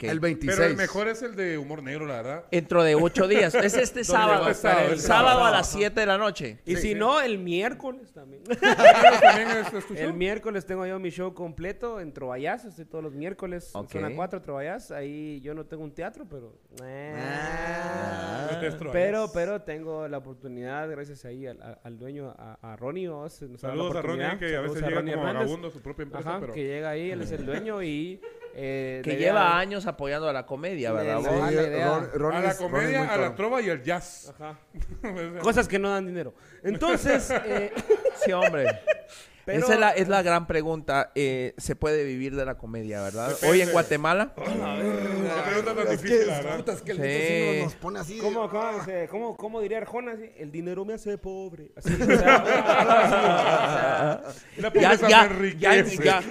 [0.00, 0.56] El 26.
[0.56, 2.44] Pero el mejor es el de humor negro, la verdad.
[2.50, 3.54] Dentro de ocho días.
[3.54, 4.48] Es este sábado.
[4.48, 6.60] el sábado a las 7 de la noche.
[6.64, 8.42] Y si no, el miércoles también.
[9.96, 12.64] el miércoles tengo yo mi show completo en Trovallas.
[12.64, 13.70] Estoy todos los miércoles.
[13.74, 14.00] Okay.
[14.00, 14.90] Zona 4, Trovallas.
[14.90, 16.58] Ahí yo no tengo un teatro, pero...
[16.82, 17.14] Eh.
[17.16, 18.60] Ah.
[18.92, 23.08] pero, pero tengo la oportunidad, gracias ahí al, dueño, a, Ronnie
[23.56, 26.36] Saludos a Ronnie, que a veces llega como vagabundo a su propia empresa.
[26.36, 28.20] Ajá, que llega ahí, él es el dueño y
[28.58, 31.18] Eh, que lleva años apoyando a la comedia, ¿verdad?
[31.18, 34.32] a la comedia, a la trova y al jazz.
[34.34, 34.58] Ajá.
[35.42, 36.32] Cosas que no dan dinero.
[36.62, 37.70] Entonces, eh,
[38.24, 38.80] sí, hombre.
[39.46, 41.12] Esa es la, es la gran pregunta.
[41.14, 43.36] Eh, ¿Se puede vivir de la comedia, verdad?
[43.48, 44.32] Hoy en Guatemala.
[44.36, 46.28] la pregunta tan difícil,
[46.66, 48.18] Es que el nos pone así.
[48.18, 48.50] ¿Cómo,
[49.10, 50.16] cómo, cómo, diría Arjona?
[50.36, 51.70] El dinero me hace pobre.
[51.76, 52.44] Así, o sea,
[54.74, 56.22] ya, ya, ya, ya,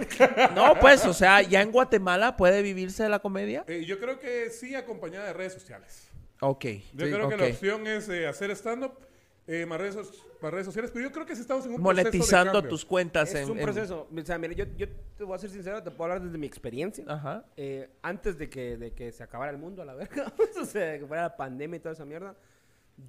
[0.53, 3.63] No, pues, o sea, ¿ya en Guatemala puede vivirse de la comedia?
[3.67, 6.09] Eh, yo creo que sí, acompañada de redes sociales.
[6.41, 6.65] Ok.
[6.93, 9.05] Yo creo que la opción es eh, hacer stand-up
[9.48, 9.95] eh, más, redes,
[10.41, 13.33] redes, sociales, pero yo creo que estamos en un Monetizando proceso tus cuentas.
[13.33, 14.07] Es un proceso.
[14.11, 16.48] O sea, mire, yo, yo, te voy a ser sincero, te puedo hablar desde mi
[16.48, 17.06] experiencia.
[17.07, 17.45] Ajá.
[17.56, 20.98] Eh, antes de que, de que se acabara el mundo a la verga, o sea,
[20.98, 22.35] que fuera la pandemia y toda esa mierda,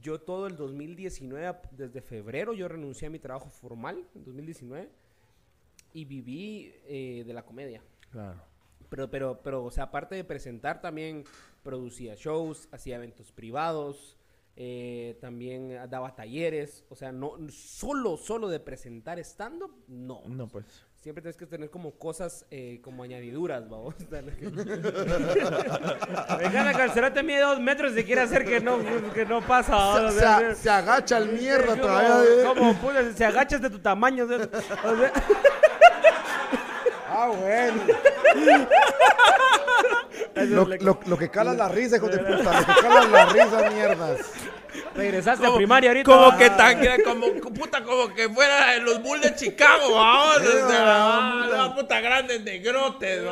[0.02, 4.90] yo todo el 2019, desde febrero, yo renuncié a mi trabajo formal, en 2019,
[5.94, 7.82] y viví eh, de la comedia.
[8.10, 8.42] Claro.
[8.90, 11.24] Pero, pero, pero, o sea, aparte de presentar, también
[11.62, 14.16] producía shows, hacía eventos privados,
[14.58, 20.22] eh, también daba talleres, o sea, no solo, solo de presentar stand-up, no.
[20.26, 20.64] No, pues.
[21.02, 23.94] Siempre tienes que tener como cosas, eh, como añadiduras, vamos.
[24.10, 24.32] Dejale
[27.12, 28.78] que mide dos metros y quiere hacer que no,
[29.12, 30.10] que no pasa.
[30.54, 32.48] Se, agacha el mierda todavía.
[32.48, 32.74] Como,
[33.14, 34.26] se agachas de tu tamaño.
[37.08, 37.82] ah, bueno.
[40.34, 42.60] Lo, lo, lo, que cala la risa, hijo de puta.
[42.60, 44.20] Lo que cala la risa, mierdas.
[44.94, 46.10] Regresaste a primaria ahorita.
[46.10, 50.42] Como que tan como puta, como que fuera en los Bulls de Chicago, vamos.
[50.68, 53.22] la, la puta grande negrotes,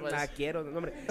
[0.00, 0.14] pues.
[0.14, 0.92] Ah, quiero, no, hombre.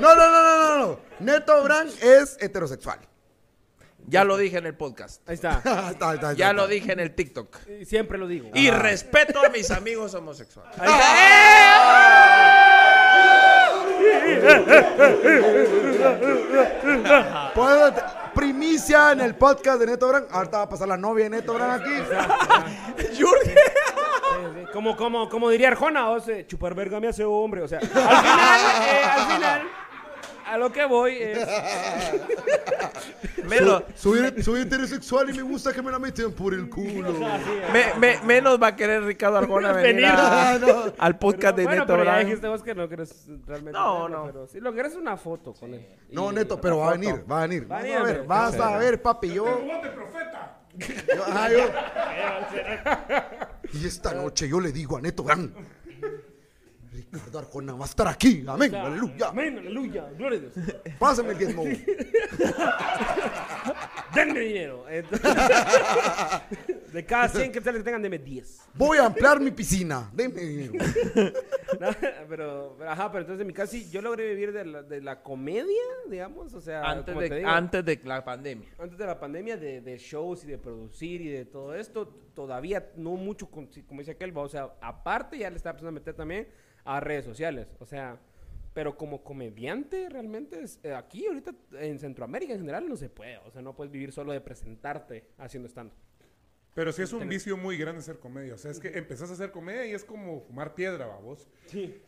[0.00, 1.00] no, no, no, no, no.
[1.20, 3.00] Neto Brand es heterosexual.
[4.06, 5.26] Ya lo dije en el podcast.
[5.28, 5.62] Ahí está.
[6.36, 7.56] ya lo dije en el TikTok.
[7.84, 8.50] Siempre lo digo.
[8.54, 10.76] Y respeto a mis amigos homosexuales.
[10.78, 12.26] Ahí está.
[12.26, 12.29] ¡Eh!
[18.34, 20.26] Primicia en el podcast de Neto Brand.
[20.30, 21.92] Ahorita va a pasar la novia de Neto Brand aquí.
[24.72, 27.60] Como, como, como diría Arjona, o sea, chupar verga me hace hombre.
[27.62, 29.62] O sea, al final, eh, al final
[30.50, 31.38] a lo que voy es.
[33.48, 33.84] menos.
[33.94, 37.14] Soy, soy, heterosexual y me gusta que me la metan por el culo.
[38.24, 40.06] menos va a querer Ricardo Arjona venir,
[40.98, 41.86] al podcast de Neto.
[41.86, 43.78] Pero ya dijiste vos que no quieres realmente.
[43.78, 44.26] No, no.
[44.26, 45.86] Pero sí, lo que es una foto con él.
[46.10, 47.70] No, Neto, pero va a venir, va a venir.
[47.70, 49.32] Va a, ver, vas a ver, papi.
[49.34, 49.44] Yo.
[49.44, 50.56] profeta!
[53.72, 55.52] y esta noche yo le digo a Neto Gran
[57.10, 58.44] Ricardo Arjona va a estar aquí.
[58.46, 59.28] Amén, aleluya.
[59.28, 60.10] Amén, aleluya.
[60.16, 60.54] Gloria a Dios.
[60.98, 61.64] Pásame el diezmo.
[64.14, 64.84] denme dinero.
[66.92, 68.68] de cada 100 que que tengan, denme 10.
[68.74, 70.10] Voy a ampliar mi piscina.
[70.12, 70.84] Denme dinero.
[72.28, 75.82] pero, ajá, pero entonces en mi caso yo logré vivir de la, de la comedia,
[76.08, 76.52] digamos.
[76.54, 78.68] O sea, antes, de, antes de la pandemia.
[78.78, 82.90] Antes de la pandemia, de, de, shows y de producir y de todo esto, todavía
[82.96, 86.48] no mucho, como dice aquel, o sea, aparte ya le estaba empezando a meter también
[86.84, 87.74] a redes sociales.
[87.78, 88.18] O sea,
[88.72, 93.38] pero como comediante realmente es, eh, aquí ahorita en Centroamérica en general no se puede.
[93.38, 95.92] O sea, no puedes vivir solo de presentarte haciendo stand
[96.74, 98.54] Pero sí es un vicio muy grande hacer comedia.
[98.54, 101.48] O sea, es que empezás a hacer comedia y es como fumar piedra, vos.
[101.66, 102.00] Sí.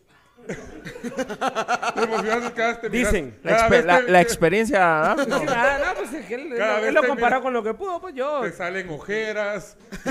[2.90, 3.38] Dicen.
[3.42, 5.14] La, experiencia.
[5.16, 5.26] ¿no?
[5.26, 8.40] No, pues él, él lo comparó con lo que pudo, pues yo.
[8.42, 9.76] Te salen ojeras.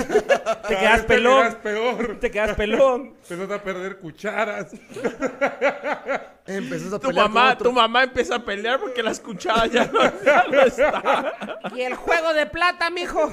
[0.68, 1.42] te quedas pelón.
[1.42, 2.20] Te quedas peor.
[2.20, 3.14] Te quedas pelón.
[3.30, 4.68] Empezás a perder cucharas.
[6.44, 10.02] Empezás a tu mamá, tu mamá empieza a pelear porque las cucharas ya no,
[10.66, 11.26] están.
[11.76, 13.32] Y el juego de plata, mijo.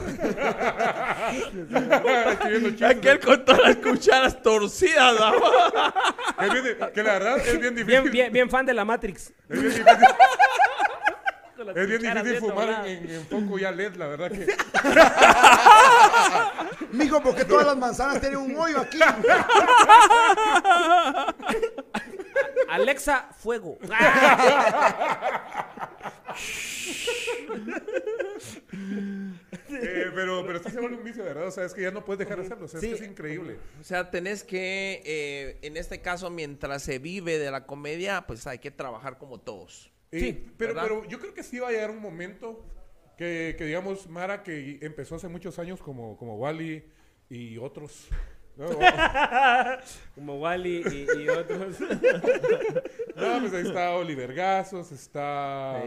[2.85, 6.91] Aquel con todas las cucharas torcidas, ¿no?
[6.93, 8.11] que la verdad es bien difícil.
[8.11, 9.33] Bien, bien, fan de la Matrix.
[9.49, 9.85] Es bien difícil.
[12.39, 14.47] Fumar en, en, foco ya LED, la verdad que.
[16.97, 18.99] Mijo, porque todas las manzanas tienen un hoyo aquí.
[22.69, 23.77] Alexa, fuego.
[29.71, 31.47] Eh, pero, pero esto se vuelve un vicio, ¿verdad?
[31.47, 32.65] O sea, es que ya no puedes dejar de hacerlo.
[32.65, 33.57] O sea, es que es increíble.
[33.79, 38.47] O sea, tenés que, eh, en este caso, mientras se vive de la comedia, pues
[38.47, 39.91] hay que trabajar como todos.
[40.11, 42.65] Sí, pero, pero yo creo que sí va a llegar un momento
[43.17, 46.83] que, que, digamos, Mara, que empezó hace muchos años como, como Wally
[47.29, 48.09] y otros,
[50.15, 50.83] Como Wally
[51.17, 51.79] y, otros.
[53.15, 55.81] no, pues ahí está Oliver Gazos, está.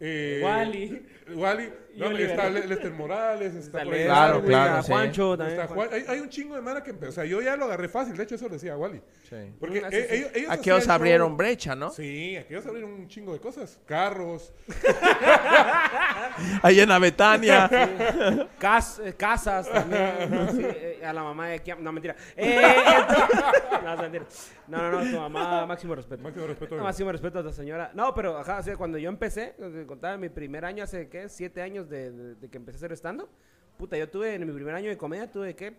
[0.00, 1.06] Eh, Wally.
[1.34, 1.72] Wally.
[1.98, 4.04] No, está Lester Morales, está, por ahí.
[4.04, 4.82] Claro, claro.
[4.84, 5.60] Juancho también.
[5.92, 7.10] hay, hay, un chingo de mana que empezó.
[7.10, 8.16] O sea, yo ya lo agarré fácil.
[8.16, 9.02] De hecho, eso lo decía Wally.
[9.28, 9.36] Sí.
[9.58, 11.90] Porque e, ellos, ellos Aquellos abrieron brecha, ¿no?
[11.90, 13.80] Sí, aquellos abrieron un chingo de cosas.
[13.84, 14.52] Carros.
[16.62, 17.68] Ahí en la Betania.
[18.58, 20.48] Cas, eh, casas también.
[20.52, 21.82] Sí, eh, a la mamá de Kiam.
[21.82, 22.14] No, mentira.
[22.36, 22.60] Eh,
[23.84, 24.24] no, mentira.
[24.68, 26.22] No, no, no, tu mamá, máximo respeto.
[26.22, 26.76] Máximo respeto.
[26.76, 27.90] máximo respeto a esta señora.
[27.94, 29.54] No, pero ajá, o cuando yo empecé,
[29.88, 31.28] contaba mi primer año hace, ¿qué?
[31.28, 33.28] Siete años de, de, que empecé a hacer stand-up.
[33.76, 35.76] Puta, yo tuve, en mi primer año de comedia, tuve, ¿qué?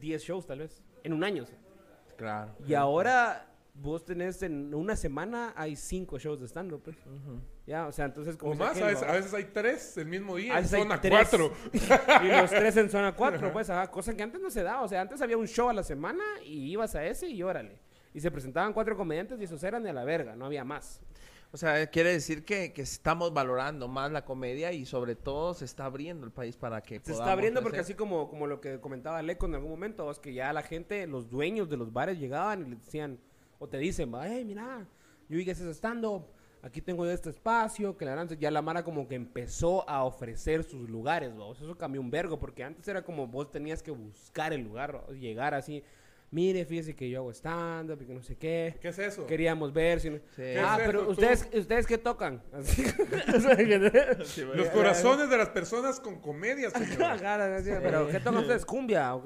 [0.00, 0.82] Diez shows, tal vez.
[1.04, 1.44] En un año.
[2.16, 2.54] Claro.
[2.66, 6.96] Y ahora vos tenés en una semana hay cinco shows de stand-up, pues.
[7.66, 8.52] Ya, o sea, entonces como...
[8.52, 11.52] O más, a, veces, hay tres el mismo día en zona cuatro.
[11.72, 14.82] y los tres en zona cuatro, pues, ajá, cosa que antes no se daba.
[14.82, 17.78] O sea, antes había un show a la semana y ibas a ese y órale.
[18.14, 21.02] Y se presentaban cuatro comediantes y esos eran de la verga, no había más.
[21.52, 25.64] O sea, quiere decir que, que, estamos valorando más la comedia y sobre todo se
[25.64, 28.80] está abriendo el país para que Se está abriendo porque así como, como lo que
[28.80, 32.18] comentaba Leco en algún momento, es que ya la gente, los dueños de los bares
[32.18, 33.18] llegaban y le decían,
[33.58, 34.86] o te dicen, hey, mira,
[35.28, 36.26] yo que estás stand-up,
[36.62, 40.90] aquí tengo este espacio, que la ya la Mara como que empezó a ofrecer sus
[40.90, 41.32] lugares.
[41.32, 45.54] Eso cambió un vergo, porque antes era como vos tenías que buscar el lugar, llegar
[45.54, 45.82] así
[46.30, 48.76] mire, fíjese que yo hago stand-up y que no sé qué.
[48.80, 49.26] ¿Qué es eso?
[49.26, 50.10] Queríamos ver si...
[50.58, 52.42] Ah, pero ustedes, ¿ustedes qué tocan?
[54.54, 57.16] Los corazones de las personas con comedia, señor.
[57.82, 58.64] pero ¿qué tocan ustedes?
[58.64, 59.16] ¿Cumbia?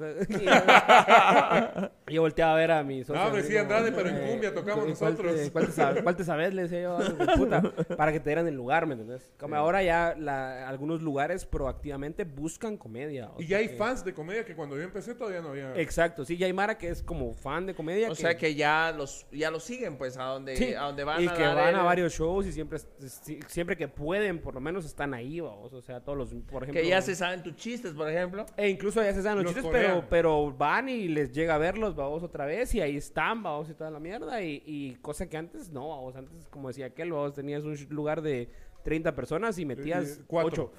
[2.07, 3.25] yo volteaba a ver a mis socios.
[3.25, 5.49] No, me decía Andrade, pero en cumbia tocamos nosotros.
[5.51, 6.03] ¿Cuál te, sabes?
[6.03, 6.53] ¿Cuál te sabes?
[6.53, 6.99] Le decía yo,
[7.35, 7.61] puta,
[7.95, 9.33] para que te dieran el lugar, ¿me entendés?
[9.39, 13.31] Como ahora ya la, algunos lugares proactivamente buscan comedia.
[13.37, 15.75] Y ya hay fans de comedia que cuando yo empecé todavía no había...
[15.75, 18.09] Exacto, sí, ya hay Mara que es como fan de comedia.
[18.11, 21.23] O sea que ya los ya los siguen pues a donde, a donde van.
[21.23, 22.79] Y que van a varios shows y siempre,
[23.47, 26.81] siempre que pueden, por lo menos están ahí, O sea, todos los, por ejemplo.
[26.81, 28.45] Que ya se saben tus chistes, por ejemplo.
[28.57, 31.95] E incluso ya se saben los, chistes, pero, pero van y les llega a verlos,
[31.95, 34.41] vamos otra vez y ahí están, vamos y toda la mierda.
[34.41, 38.21] Y, y cosa que antes no, vamos, antes como decía aquel, vamos, tenías un lugar
[38.21, 38.49] de
[38.83, 40.71] 30 personas y metías 8.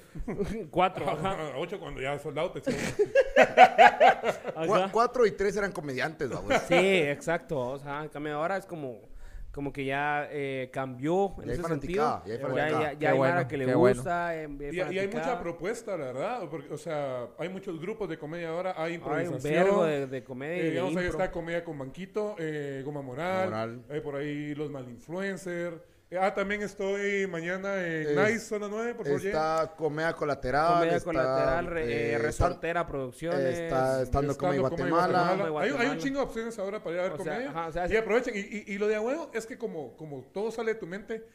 [0.69, 1.05] 4.
[1.57, 2.61] Ocho cuando ya soldado te
[4.91, 6.53] Cuatro y tres eran comediantes, vamos.
[6.67, 7.59] Sí, exacto.
[7.59, 9.13] O sea, ahora es como
[9.53, 12.23] como que ya eh, cambió en ese sentido.
[12.25, 14.35] Ya hay, ya, ya, hay bueno, que le gusta.
[14.35, 16.49] Eh, y, hay mucha propuesta, la verdad.
[16.49, 18.73] Porque, o sea, hay muchos grupos de comedia ahora.
[18.75, 19.53] Hay improvisación.
[19.53, 20.63] Hay un verbo de, de comedia.
[20.63, 23.45] Eh, digamos, ahí está Comedia con Banquito, eh, Goma Moral.
[23.45, 23.83] Moral.
[23.91, 25.77] Hay por ahí los Malinfluencers.
[26.19, 29.25] Ah, también estoy mañana en Nice, zona 9, por favor.
[29.25, 30.79] Está Comedia Colateral.
[30.79, 33.59] Comedia Colateral, eh, Resortera Producciones.
[33.59, 35.35] Está estando Comedia Guatemala.
[35.35, 35.61] Guatemala.
[35.61, 37.87] Hay, hay, un chingo de opciones ahora para ir a ver comedia.
[37.89, 38.33] y aprovechen.
[38.35, 41.25] Y, y, lo de abuelo es que como, como todo sale de tu mente,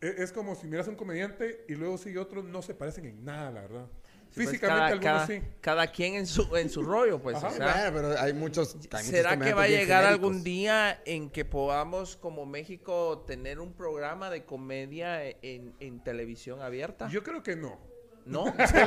[0.00, 3.06] es, es como si miras a un comediante y luego sigue otro, no se parecen
[3.06, 3.86] en nada, la verdad.
[4.34, 5.42] Pues, Físicamente cada, sí.
[5.60, 7.36] Cada quien en su, en su rollo, pues.
[7.58, 8.76] pero hay muchos.
[9.02, 14.30] ¿Será que va a llegar algún día en que podamos, como México, tener un programa
[14.30, 17.08] de comedia en, en televisión abierta?
[17.08, 17.89] Yo creo que no.
[18.30, 18.46] ¿No?
[18.58, 18.80] es, que,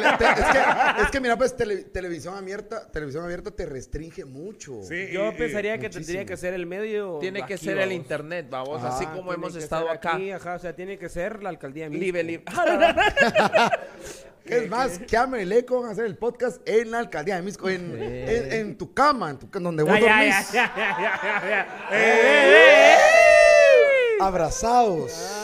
[1.02, 4.82] es, que, mira, pues televisión abierta, televisión abierta te restringe mucho.
[4.90, 7.20] Yo pensaría que tendría que ser el medio.
[7.20, 10.18] Tiene que ser el internet, vamos, así como hemos estado acá.
[10.56, 12.46] o sea, tiene que ser la alcaldía Libre, libre.
[14.46, 17.44] Es más, que ame el eco, van a hacer el podcast en la alcaldía de
[17.44, 20.36] Misco, en, en, tu cama, en tu, donde vos dormís.
[24.20, 25.43] Abrazados.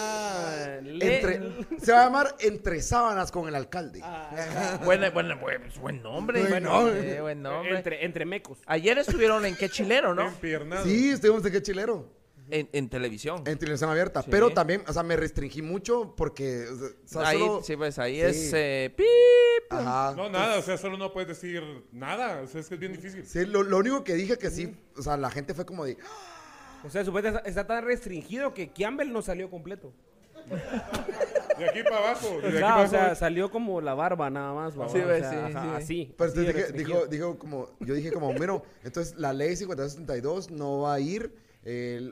[1.02, 4.02] Ah, se va a llamar Entre Sábanas con el alcalde.
[4.04, 5.70] Ah, buen, buen, buen, nombre.
[5.80, 6.02] Buen
[6.64, 7.22] nombre.
[7.22, 7.78] buen nombre.
[7.78, 8.60] Entre, entre mecos.
[8.66, 10.32] Ayer estuvieron en Qué Chilero, ¿no?
[10.84, 12.20] Sí, estuvimos en Qué Chilero.
[12.52, 13.44] En, televisión.
[13.46, 14.24] En televisión abierta.
[14.24, 16.66] Pero también, o sea, me restringí mucho porque.
[17.18, 18.52] ahí, sí, pues ahí es.
[18.54, 19.06] Eh, pip.
[19.70, 20.16] Ajá.
[20.16, 21.62] No, nada, o sea, solo no puedes decir
[21.92, 22.42] nada.
[22.42, 23.26] O sea, es que es bien difícil.
[23.26, 25.98] Sí, lo, lo único que dije que sí, o sea, la gente fue como de.
[26.84, 29.94] O sea, supuestamente está tan restringido que Campbell no salió completo.
[31.58, 32.28] De aquí para abajo.
[32.84, 34.74] o sea, salió como la barba nada más.
[34.74, 36.16] Sí, o sea, sí, sí, así.
[36.18, 40.94] Pero dije, dijo, dijo como, yo dije como, bueno, entonces la ley 5262 no va
[40.94, 41.34] a ir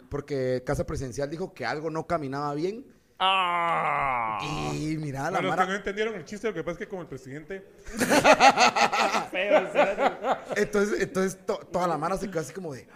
[0.09, 2.85] porque Casa Presidencial dijo que algo no caminaba bien.
[3.19, 4.39] ¡Ah!
[4.75, 6.87] Y mira, la Para los que no entendieron el chiste, lo que pasa es que
[6.87, 7.65] como el presidente...
[10.55, 12.87] entonces, entonces toda la mara se quedó así como de...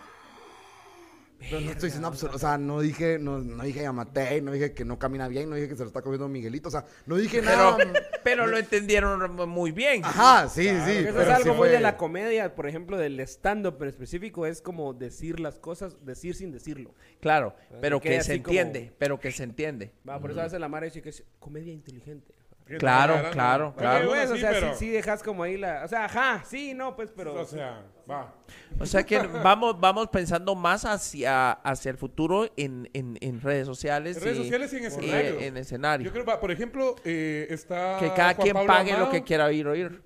[1.49, 4.73] No, no estoy diciendo absoluto, o sea, no dije, no, no dije Yamatei, no dije
[4.73, 7.15] que no camina bien, no dije que se lo está comiendo Miguelito, o sea, no
[7.15, 7.77] dije nada.
[8.23, 10.05] Pero lo entendieron muy bien.
[10.05, 10.91] Ajá, sí, sí.
[11.07, 14.93] Eso es algo muy de la comedia, por ejemplo, del stand-up en específico, es como
[14.93, 16.93] decir las cosas, decir sin decirlo.
[17.19, 19.93] Claro, pero que, se entiende, pero que se entiende.
[20.07, 22.33] Va, por eso a veces la madre dice que es comedia inteligente.
[22.77, 24.11] Claro, claro, claro.
[24.11, 25.83] o sea, sí, dejas como ahí la...
[25.83, 27.33] O sea, ajá, sí, no, pues, pero...
[27.33, 28.33] O sea, va.
[28.79, 33.65] O sea que vamos, vamos pensando más hacia, hacia el futuro en, en, en redes
[33.65, 34.17] sociales.
[34.17, 35.41] En redes sociales y en escenarios.
[35.41, 36.05] en escenario.
[36.05, 40.01] Yo creo, por ejemplo, eh, está Que cada quien pague lo que quiera oír oír.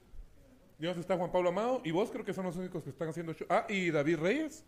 [0.77, 3.33] Dios está Juan Pablo Amado y vos creo que son los únicos que están haciendo
[3.33, 3.47] show.
[3.49, 4.65] Ah, y David Reyes.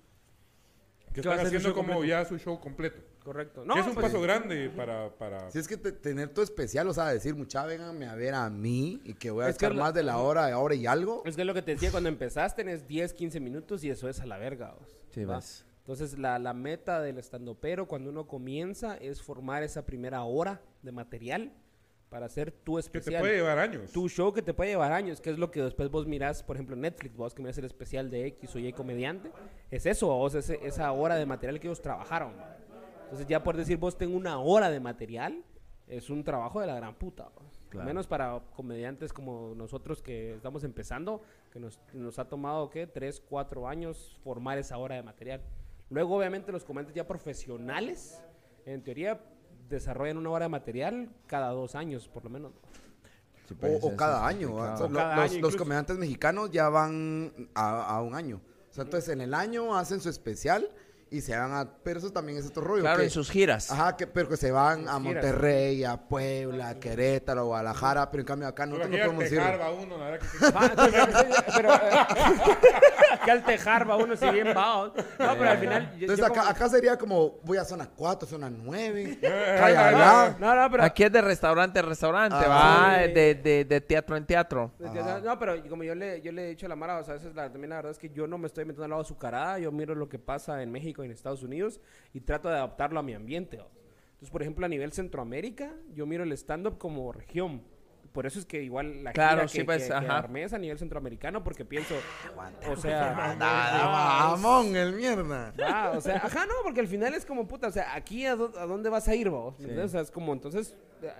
[1.14, 3.02] Que están haciendo como ya su show completo.
[3.28, 3.66] Correcto.
[3.66, 5.52] No, es un pues, paso grande para, para...
[5.52, 9.02] Si es que tener todo especial, o sea, decir, mucha, vénganme a ver a mí
[9.04, 11.24] y que voy a estar más de la hora, ahora y algo.
[11.26, 14.22] Es que lo que te decía cuando empezaste, tenés 10, 15 minutos y eso es
[14.22, 14.74] a la verga.
[15.10, 15.66] Sí, vas.
[15.80, 20.62] Entonces, la, la meta del estando pero cuando uno comienza es formar esa primera hora
[20.82, 21.52] de material
[22.10, 23.16] para hacer tu especial.
[23.16, 23.92] Que te puede llevar años.
[23.92, 26.56] Tu show que te puede llevar años, que es lo que después vos mirás, por
[26.56, 29.32] ejemplo, en Netflix, vos que miras el especial de X o Y comediante,
[29.70, 32.34] es eso, vos, esa hora de material que ellos trabajaron.
[33.08, 35.44] Entonces ya por decir vos tengo una hora de material,
[35.88, 37.30] es un trabajo de la gran puta.
[37.72, 41.22] Al menos para comediantes como nosotros que estamos empezando,
[41.52, 42.86] que nos, nos ha tomado, ¿qué?
[42.86, 45.42] Tres, cuatro años formar esa hora de material.
[45.90, 48.22] Luego, obviamente, los comediantes ya profesionales,
[48.66, 49.22] en teoría,
[49.70, 52.52] desarrollan una hora de material cada dos años, por lo menos.
[53.82, 54.58] o, cada año.
[55.40, 58.42] los, comediantes mexicanos ya van a, un año.
[58.70, 60.70] O sea, entonces en el año hacen su especial
[61.10, 61.70] y se van a...
[61.84, 62.82] Pero eso también es otro rollo.
[62.82, 63.72] Claro, en sus giras.
[63.72, 68.28] Ajá, que, pero que se van a Monterrey, a Puebla, a Querétaro, Guadalajara, pero en
[68.28, 69.40] cambio acá no, no podemos ir.
[69.40, 71.52] uno, la verdad que...
[71.56, 71.70] pero,
[73.26, 74.88] que al tejar va uno si bien va.
[74.88, 75.94] No, pero al final...
[76.00, 79.20] Entonces acá, acá, sería como, voy a zona 4, zona 9,
[80.40, 80.84] No, no, pero...
[80.84, 84.72] Aquí es de restaurante a restaurante, ah, va de, de, de, teatro en teatro.
[85.24, 87.18] No, pero como yo le, yo le he dicho a la Mara, o sea, a
[87.18, 89.60] veces la, también la verdad es que yo no me estoy metiendo al lado azucarada,
[89.60, 91.82] yo miro lo que pasa en México en Estados Unidos
[92.14, 93.58] y trato de adaptarlo a mi ambiente.
[93.58, 97.62] Entonces, por ejemplo, a nivel Centroamérica, yo miro el stand-up como región.
[98.12, 101.94] Por eso es que igual la claro, que, pues, es a nivel centroamericano, porque pienso,
[102.68, 103.36] o sea...
[103.38, 105.54] ¡Vamos, el mierda!
[105.96, 108.90] o sea, ajá, no, porque al final es como, puta, o sea, aquí a, dónde
[108.90, 110.76] vas a ir vos, O sea, es como, entonces,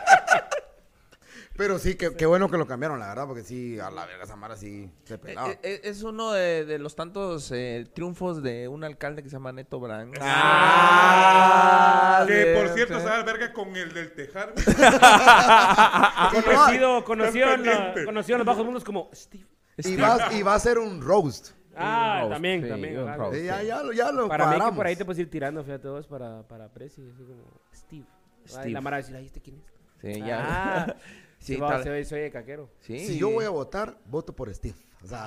[1.61, 4.55] Pero sí, qué, bueno que lo cambiaron, la verdad, porque sí, a la verga Samara
[4.57, 5.51] sí se pegaba.
[5.51, 9.51] Eh, eh, es uno de, los tantos eh, triunfos de un alcalde que se llama
[9.51, 10.15] Neto Brand.
[10.21, 11.15] Ah,
[12.27, 14.55] que por cierto se da verga con el del Tejar.
[16.33, 19.45] conocido, conocido, en, conocido en los bajos mundos como Steve.
[19.77, 21.51] Y va, y va a ser un roast.
[21.75, 22.95] Ah, también, también.
[23.45, 25.87] ya, ya, lo, ya lo Para mí que por ahí te puedes ir tirando, fíjate
[25.89, 28.07] vos, para, para Preci, así como Steve.
[28.47, 28.71] Steve.
[28.71, 29.65] La Mara decir, ahí este quién es.
[30.01, 30.39] Sí, ya.
[30.41, 30.95] Ah.
[31.41, 31.57] Sí,
[32.05, 32.69] soy de caquero.
[32.81, 32.99] Sí.
[32.99, 34.75] Si yo voy a votar, voto por Steve.
[35.03, 35.17] O sea,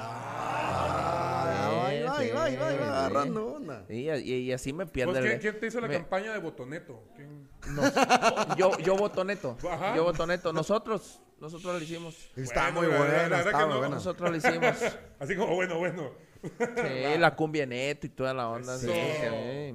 [1.89, 3.85] ay, ay, ay, ay, agarrando onda.
[3.89, 5.21] Y, y, así me pierde.
[5.21, 7.03] ¿Quién, ¿Quién, te hizo la campaña de Botoneto?
[7.17, 7.49] ¿Quién?
[7.71, 7.83] No,
[8.57, 9.57] yo, yo voto neto.
[9.97, 10.53] Yo voto neto.
[10.53, 12.31] Nosotros Nosotros lo hicimos.
[12.37, 13.97] Está muy buena, está muy buena.
[13.97, 14.77] Nosotros lo hicimos.
[15.19, 16.13] Así como bueno, bueno.
[16.43, 18.79] Sí, la cumbia neto y toda la onda.
[18.79, 18.89] Sí,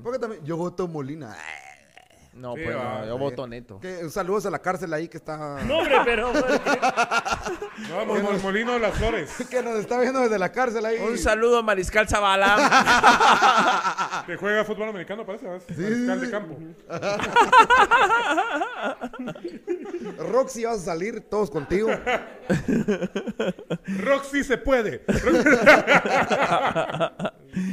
[0.01, 1.35] Porque también, yo voto Molina.
[2.40, 3.82] No, pues no, yo voto neto.
[3.82, 5.61] Que, saludos a la cárcel ahí que está.
[5.66, 6.32] No, hombre, pero.
[7.92, 9.35] Vamos, no, Molino de las Flores.
[9.50, 11.00] que nos está viendo desde la cárcel ahí.
[11.00, 12.56] Un saludo a Mariscal Zavala.
[14.26, 15.48] que juega fútbol americano, parece.
[15.68, 15.82] Sí.
[15.82, 16.58] Mariscal de campo.
[20.32, 21.90] Roxy, vas a salir todos contigo.
[23.98, 25.03] Roxy se puede.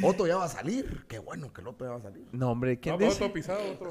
[0.03, 1.05] Otto ya va a salir.
[1.07, 2.27] Qué bueno que ya va a salir.
[2.33, 3.91] No, hombre, ¿quién no, Otto pisado, otro.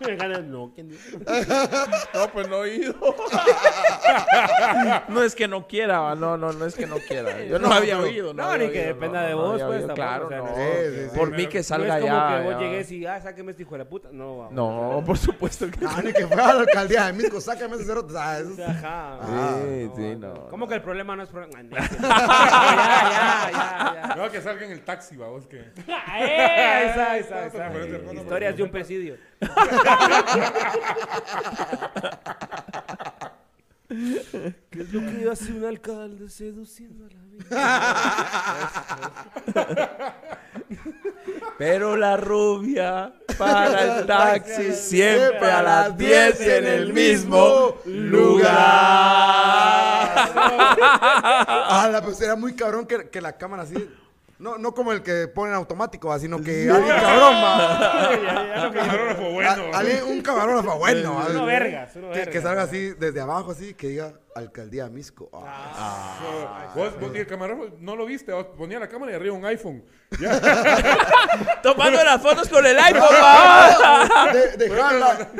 [0.00, 1.18] no, ¿quién dice?
[2.14, 2.94] no, pues no he ido.
[5.08, 7.44] no es que no quiera, no, no, no es que no quiera.
[7.44, 8.32] Yo no, había oído.
[8.32, 9.84] No, ni que dependa de vos, pues.
[9.94, 10.46] claro, no.
[11.14, 12.10] Por mí que salga ya.
[12.10, 14.08] No es como que vos llegues y, ah, sáqueme este hijo de la puta.
[14.12, 17.76] No, No, por supuesto que Ah, ni que fuera a la alcaldía de Misco, sáqueme
[17.76, 18.06] ese cero.
[18.14, 19.18] Ajá.
[19.22, 20.48] Sí, sí, no.
[20.48, 21.62] ¿Cómo que el problema no es problema?
[21.78, 24.14] ya, ya, ya, ya.
[24.16, 25.58] No, que salga en el taxi, vos que.
[25.58, 27.72] Eh, esa, esa, esa.
[28.12, 29.16] Historias de un presidio.
[33.88, 37.48] ¿Qué es lo que hace un alcalde seduciendo a la vida?
[41.58, 48.56] Pero la rubia para el taxi siempre a las 10 en el mismo lugar.
[51.70, 53.74] Ah, pues era muy cabrón que, que la cámara así
[54.38, 57.34] no, no como el que ponen automático, sino que alguien cabrón,
[58.66, 59.64] Un camarógrafo bueno.
[60.06, 61.26] un camarógrafo bueno.
[61.28, 61.88] Uno verga,
[62.30, 65.28] que, salga así, desde abajo, así, que diga Alcaldía Misco.
[65.32, 65.42] Ah.
[65.76, 66.72] Ah.
[66.74, 69.84] Vos, el camarógrafo no lo viste, ponía la cámara y arriba un iPhone.
[71.62, 73.08] Tomando las fotos con el iPhone,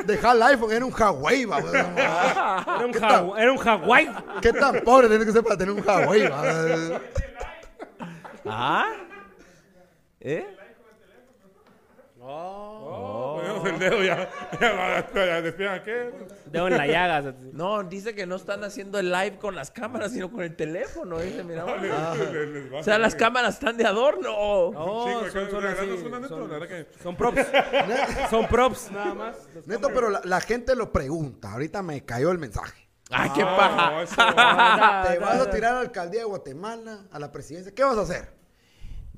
[0.06, 1.58] Dejar el iPhone, era un Huawei, va.
[1.58, 4.10] Era un, era un Huawei.
[4.42, 7.00] ¿Qué tan pobre tiene que ser para tener un Huawei, va?
[8.50, 8.92] ¿Ah?
[10.20, 10.46] ¿Eh?
[12.20, 14.28] Oh, Ponemos el dedo ya.
[14.60, 16.10] ya, qué?
[16.46, 17.34] Dedo en la llaga.
[17.52, 21.18] No, dice que no están haciendo el live con las cámaras, sino con el teléfono.
[21.20, 21.64] Dice, mira.
[21.64, 24.30] o sea, las cámaras están de adorno.
[24.30, 27.46] Oh, son, son, props.
[28.30, 29.36] son props, nada más.
[29.66, 31.52] Neto, pero la, la gente lo pregunta.
[31.52, 32.88] Ahorita me cayó el mensaje.
[33.10, 34.04] ¡Ay, qué paja!
[35.08, 37.72] Te vas a tirar a la alcaldía de Guatemala, a la presidencia.
[37.74, 38.37] ¿Qué vas a hacer?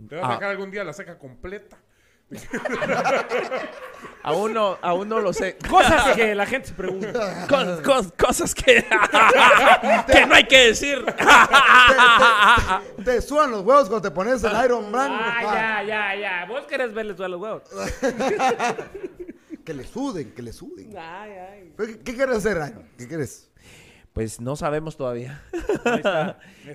[0.08, 1.78] Te vas a sacar algún día la seca completa.
[4.22, 5.58] aún, no, aún no lo sé.
[5.68, 7.48] Cosas que la gente se pregunta.
[8.16, 8.84] cosas que,
[10.12, 11.04] que no hay que decir.
[12.96, 15.10] te, te, sudan los huevos cuando te pones el Iron Man.
[15.12, 16.46] Ah, ya, ya, ya.
[16.46, 17.62] Vos querés verle sudar los huevos.
[19.64, 20.96] que le suden, que le suden.
[20.96, 21.74] Ay, ay.
[22.04, 22.88] ¿Qué, quieres hacer, Iron?
[22.96, 23.50] ¿Qué quieres?
[24.12, 25.42] Pues no sabemos todavía.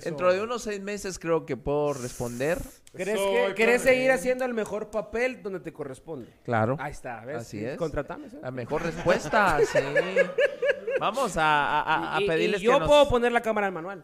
[0.03, 2.59] Dentro de unos seis meses creo que puedo responder.
[2.95, 6.31] ¿Crees que, ¿Querés seguir haciendo el mejor papel donde te corresponde?
[6.43, 6.77] Claro.
[6.79, 7.37] Ahí está, ¿ves?
[7.37, 7.77] Así es.
[7.77, 8.27] Contratame.
[8.41, 9.79] La mejor respuesta, sí.
[10.99, 14.03] Vamos a, a, a pedirles y, yo puedo poner la cámara al manual.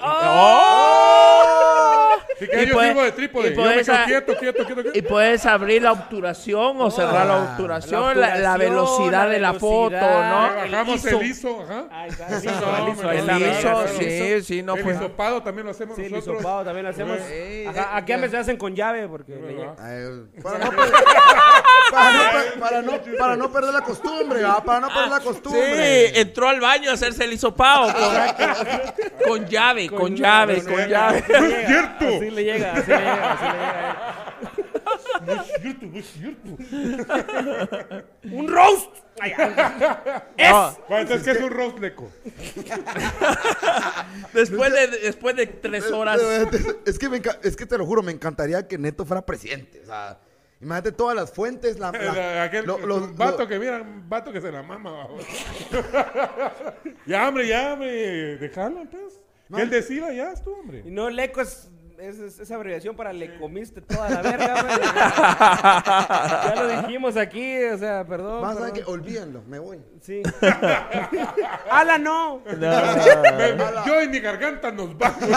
[0.00, 2.05] ¡Oh!
[2.38, 3.48] Sí, que y yo puedes, de trípode.
[3.48, 8.56] Y puedes, quieto, quieto, quieto, Y puedes abrir la obturación o cerrar la obturación, la,
[8.56, 10.50] velocidad de la foto, ¿no?
[10.70, 12.06] Bajamos el ISO, ajá.
[12.06, 14.92] el ISO, sí, sí, no fue.
[14.92, 16.24] El hisopado también lo hacemos nosotros.
[16.24, 17.18] Sí, el hisopado también lo hacemos.
[17.92, 19.34] Aquí a veces se hacen con llave porque...
[20.42, 20.58] Para
[22.82, 26.08] no, para, no, perder la costumbre, para no perder la costumbre.
[26.08, 27.92] Sí, entró al baño a hacerse el hisopado
[29.26, 31.24] con llave con, llave, con llave.
[31.28, 32.06] No es cierto.
[32.26, 34.34] Así le llega, así le llega, así le llega.
[35.26, 36.48] No es cierto, no es cierto.
[38.24, 38.96] ¡Un roast!
[40.36, 40.50] ¡Es!
[40.50, 40.76] No.
[40.90, 42.10] Entonces, ¿qué es un roast, Leco?
[44.32, 46.20] después, de, después de tres horas.
[46.84, 49.80] Es que, me, es que te lo juro, me encantaría que Neto fuera presidente.
[49.82, 50.18] O sea,
[50.60, 51.78] Imagínate todas las fuentes.
[51.78, 51.88] La,
[52.42, 55.06] Aquel, los vato que mira, vato que se la mama.
[57.06, 58.38] ya, hombre, ya, hombre.
[58.38, 59.20] Déjalo, pues.
[59.48, 59.58] No.
[59.58, 60.82] él decida ya es tu hombre.
[60.84, 64.54] Y no, Leco es, es, es, abreviación para le comiste toda la verga,
[66.54, 68.42] ya lo dijimos aquí, o sea, perdón.
[68.42, 69.80] Más que olvídenlo, me voy.
[70.00, 70.22] Sí.
[71.70, 72.42] ¡Ala, no!
[73.86, 75.18] yo y mi garganta nos vamos.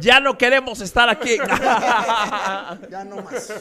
[0.00, 1.36] ya no queremos estar aquí.
[2.88, 3.52] ya no más.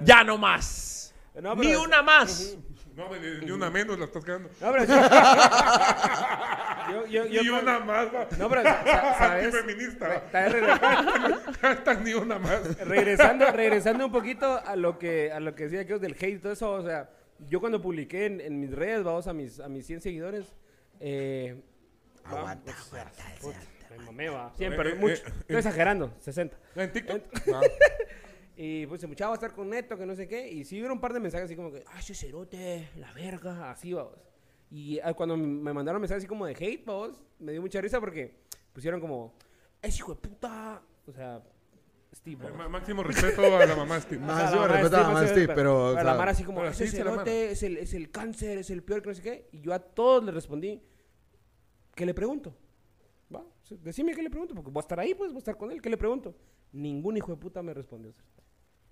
[0.00, 1.14] Ya no más.
[1.56, 2.56] Ni una más.
[2.96, 4.50] No, ni, una menos la estás quedando.
[4.60, 4.84] No, pero
[6.90, 8.08] yo, yo, yo, ni una más.
[8.38, 8.62] No, pero
[9.18, 9.54] ¿sabes?
[9.54, 10.24] feminista.
[12.04, 12.78] ni una más.
[12.86, 16.34] Regresando, regresando un poquito a lo que a lo que decía que es del hate
[16.34, 17.08] y todo eso, o sea,
[17.48, 20.54] yo cuando publiqué en, mis redes, vamos a mis, a mis 100 seguidores,
[21.00, 21.62] eh,
[22.24, 24.52] aguanta, aguanta, me va.
[24.56, 25.14] Siempre, mucho.
[25.14, 26.56] Estoy exagerando, 60.
[26.76, 27.22] ¿En TikTok?
[28.56, 30.50] Y pues muchacho va a estar con Neto, que no sé qué.
[30.50, 33.70] Y sí hubo un par de mensajes así como que, ay, ese cerote, la verga,
[33.70, 34.18] así vamos.
[34.70, 38.00] Y ah, cuando me mandaron mensajes así como de hate, vos, me dio mucha risa
[38.00, 38.34] porque
[38.72, 39.34] pusieron como,
[39.80, 40.82] es hijo de puta.
[41.06, 41.42] O sea,
[42.14, 42.50] Steve.
[42.68, 44.20] máximo respeto a la mamá Steve.
[44.24, 45.94] Máximo respeto a la mamá Steve, pero.
[45.94, 49.08] la Mara así como, ese cerote es el, es el cáncer, es el peor, que
[49.08, 49.48] no sé qué.
[49.52, 50.82] Y yo a todos les respondí,
[51.94, 52.54] ¿qué le pregunto?
[53.34, 53.44] Va,
[53.82, 55.80] decime qué le pregunto, porque voy a estar ahí, pues, voy a estar con él,
[55.80, 56.34] ¿qué le pregunto?
[56.72, 58.14] Ningún hijo de puta me respondió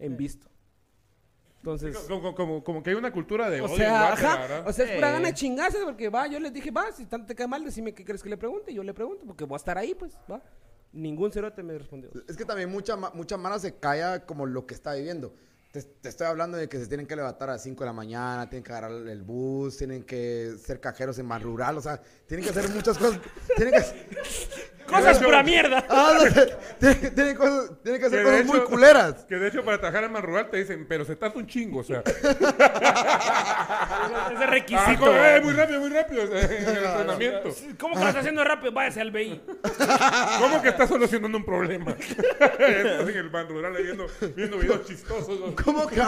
[0.01, 0.49] en visto.
[1.59, 1.97] Entonces.
[2.09, 5.29] Como, como, que hay una cultura de o sea, ajá, O sea, es pura gana
[5.29, 8.05] de chingarse porque va, yo les dije, va, si tanto te cae mal, decime qué
[8.05, 8.73] crees que le pregunte.
[8.73, 10.43] Y yo le pregunto, porque voy a estar ahí, pues, va.
[10.93, 12.11] Ningún cerote me respondió.
[12.27, 15.35] Es que también mucha, mucha mano se calla como lo que está viviendo.
[15.71, 18.49] Te, estoy hablando de que se tienen que levantar a las 5 de la mañana,
[18.49, 22.45] tienen que agarrar el bus, tienen que ser cajeros en más rural, o sea, tienen
[22.45, 23.21] que hacer muchas cosas.
[23.55, 23.81] tienen que,
[24.87, 25.85] Cosas pura mierda.
[25.93, 26.19] Ah,
[26.79, 29.27] tiene, tiene, cosas, tiene que hacer cosas muy culeras.
[29.29, 31.81] Que de hecho para trabajar en más rural te dicen, pero se tarda un chingo,
[31.81, 32.03] o sea.
[34.33, 35.13] Ese requisito.
[35.13, 37.51] Ah, eh, muy rápido, muy rápido en el entrenamiento.
[37.79, 38.73] ¿Cómo que lo estás haciendo rápido?
[38.73, 39.41] Váyase al BI.
[40.39, 41.95] ¿Cómo que estás solucionando un problema?
[42.59, 45.39] en el man rural viendo, viendo videos chistosos.
[45.65, 46.01] ¿Cómo que?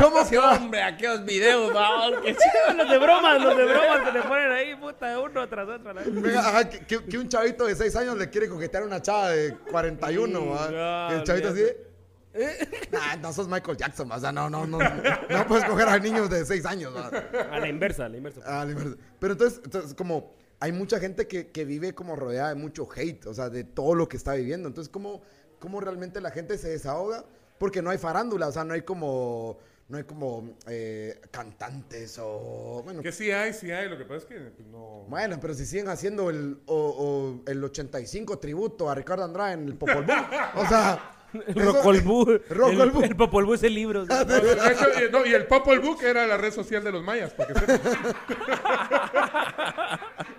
[0.00, 0.38] ¿Cómo que?
[0.38, 2.20] hombre, aquellos videos, vamos.
[2.22, 2.36] Que
[2.74, 5.94] los de bromas, los de bromas que le ponen ahí, puta, uno tras otro.
[5.94, 9.56] Venga, que, que un chavito de 6 años le quiere coquetear a una chava de
[9.70, 11.62] 41, el chavito así.
[12.36, 12.68] ¿Eh?
[13.22, 16.44] no sos Michael Jackson, o sea, no, no, no, no puedes coger a niños de
[16.44, 16.92] 6 años.
[16.96, 18.40] A la inversa, a la inversa.
[18.60, 18.96] A la inversa.
[19.20, 23.26] Pero entonces, entonces, como hay mucha gente que, que, vive como rodeada de mucho hate,
[23.26, 24.68] o sea, de todo lo que está viviendo.
[24.68, 25.22] Entonces, ¿cómo,
[25.60, 27.24] cómo realmente la gente se desahoga?
[27.58, 32.82] Porque no hay farándula, o sea, no hay como no hay como eh, cantantes o
[32.84, 33.02] bueno.
[33.02, 35.04] Que sí hay sí hay lo que pasa es que pues, no.
[35.08, 39.66] Bueno pero si siguen haciendo el o, o el 85 tributo a Ricardo Andrade en
[39.66, 41.10] el Popol Vuh o sea
[41.54, 42.30] Rocol Vuh.
[42.70, 44.06] el, el Popol Vuh es el libro
[45.12, 47.60] no, y el Popol Vuh que era la red social de los mayas para que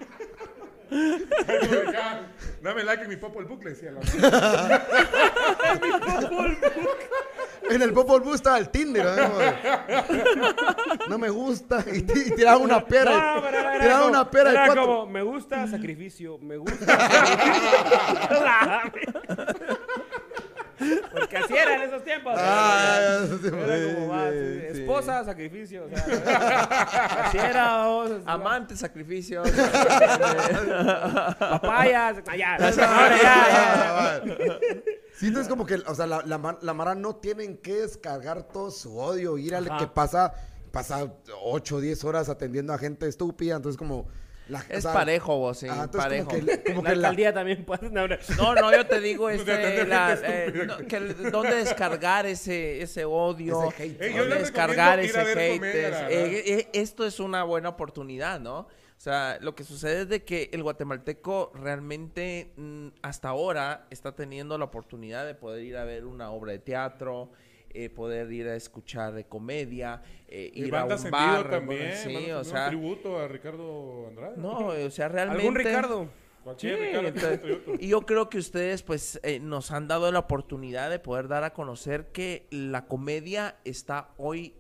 [2.61, 3.99] Dame like en mi Popol Book, le decía la
[5.81, 6.97] mi Popol Book.
[7.69, 9.05] En el Popol Vuh estaba el Tinder,
[11.09, 11.83] No me gusta.
[11.91, 13.35] Y, tiraba una pera.
[13.35, 16.85] No, tiraba una pera era de como, me gusta sacrificio, me gusta
[18.83, 19.65] sacrificio.
[21.11, 22.33] Porque así era en esos tiempos.
[22.37, 23.61] Ah, esos tiempos.
[23.67, 25.85] Era como va, esposa, sacrificio.
[25.85, 26.03] O sea,
[27.25, 27.85] así era.
[28.25, 29.43] Amante, sacrificio.
[31.39, 32.17] Papayas.
[32.27, 32.57] Allá.
[35.17, 38.69] Sí, entonces como que, o sea, la, la, la, Mara no tienen que descargar todo
[38.69, 40.33] su odio, ir al que pasa,
[40.71, 41.09] pasa
[41.43, 44.07] 8 o 10 horas atendiendo a gente estúpida, entonces como
[44.69, 46.30] es parejo vos, sí, parejo.
[46.30, 47.90] Como que, la alcaldía también puede...
[47.90, 53.83] No, no, yo te digo, este, la, eh, que, dónde descargar ese, ese odio, ese
[53.83, 55.64] hate, dónde descargar ese hate.
[55.64, 58.67] Eh, eh, esto es una buena oportunidad, ¿no?
[58.98, 64.15] O sea, lo que sucede es de que el guatemalteco realmente mm, hasta ahora está
[64.15, 67.32] teniendo la oportunidad de poder ir a ver una obra de teatro,
[67.75, 71.49] eh, poder ir a escuchar de comedia, eh, ir a un bar.
[71.49, 74.37] también, sí, o sea, un tributo a Ricardo Andrade.
[74.37, 75.43] No, o sea, realmente...
[75.43, 76.09] ¿Algún Ricardo?
[76.57, 76.69] Sí,
[77.79, 81.43] y yo creo que ustedes pues eh, nos han dado la oportunidad de poder dar
[81.43, 84.53] a conocer que la comedia está hoy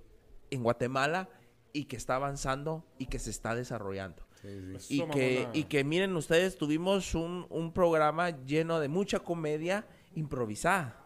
[0.49, 1.29] en Guatemala
[1.73, 4.25] y que está avanzando y que se está desarrollando.
[4.89, 11.04] Y, que, y que miren ustedes, tuvimos un, un programa lleno de mucha comedia improvisada.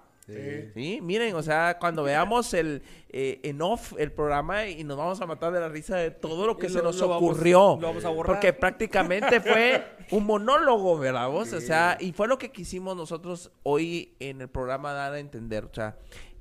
[0.74, 1.00] Sí.
[1.02, 5.26] miren, o sea, cuando veamos el eh, en off el programa y nos vamos a
[5.26, 7.80] matar de la risa de todo lo que se nos ocurrió.
[8.26, 11.30] porque prácticamente fue un monólogo, ¿verdad?
[11.30, 11.54] Vos?
[11.54, 15.66] O sea, y fue lo que quisimos nosotros hoy en el programa dar a entender.
[15.66, 15.98] O sea,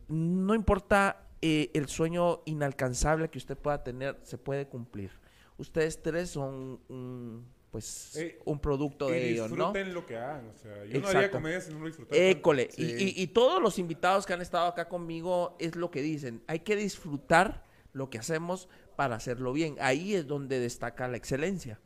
[0.08, 5.10] no importa eh, el sueño inalcanzable que usted pueda tener, se puede cumplir.
[5.56, 6.80] Ustedes tres son
[7.78, 9.72] pues eh, un producto de ellos, ¿no?
[9.72, 12.20] Disfruten lo que hagan, o sea, yo no haría comedia si no lo disfrutara.
[12.20, 16.42] École, y, y, todos los invitados que han estado acá conmigo es lo que dicen,
[16.48, 19.76] hay que disfrutar lo que hacemos para hacerlo bien.
[19.80, 21.80] Ahí es donde destaca la excelencia,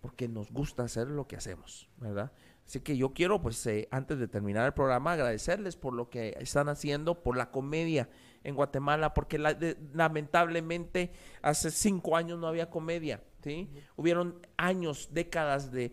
[0.00, 2.32] porque nos gusta hacer lo que hacemos, ¿verdad?
[2.66, 6.36] Así que yo quiero, pues, eh, antes de terminar el programa, agradecerles por lo que
[6.40, 8.08] están haciendo, por la comedia
[8.46, 9.38] en Guatemala, porque
[9.92, 11.10] lamentablemente
[11.42, 13.20] hace cinco años no había comedia.
[13.42, 13.68] ¿sí?
[13.96, 15.92] Hubieron años, décadas de,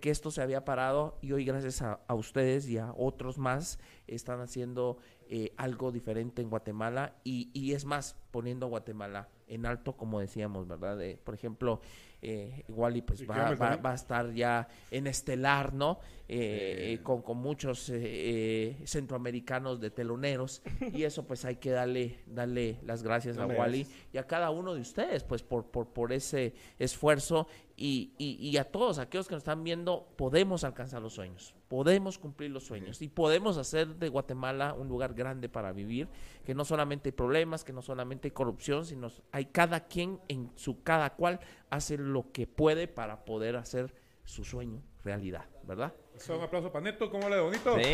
[0.00, 4.40] que esto se había parado y hoy gracias a, ustedes y a otros más están
[4.40, 4.98] haciendo
[5.28, 10.20] eh, algo diferente en Guatemala y, y, es más, poniendo a Guatemala en alto, como
[10.20, 10.98] decíamos, ¿verdad?
[11.24, 11.80] por ejemplo,
[12.26, 16.00] eh, Wally pues va, va, a estar ya en estelar, ¿no?
[16.26, 20.62] Eh, con, con, muchos eh, centroamericanos de teloneros.
[20.94, 24.74] Y eso pues hay que darle, darle las gracias a Wally y a cada uno
[24.74, 27.46] de ustedes pues por, por, por ese esfuerzo.
[27.76, 32.52] Y, y, a todos aquellos que nos están viendo, podemos alcanzar los sueños, podemos cumplir
[32.52, 36.06] los sueños y podemos hacer de Guatemala un lugar grande para vivir,
[36.44, 40.50] que no solamente hay problemas, que no solamente hay corrupción, sino hay cada quien en
[40.56, 41.40] su cada cual
[41.70, 45.92] hace lo que puede para poder hacer su sueño realidad, ¿verdad?
[46.28, 47.76] un aplauso para Neto, ¿cómo le bonito?
[47.76, 47.84] Sí.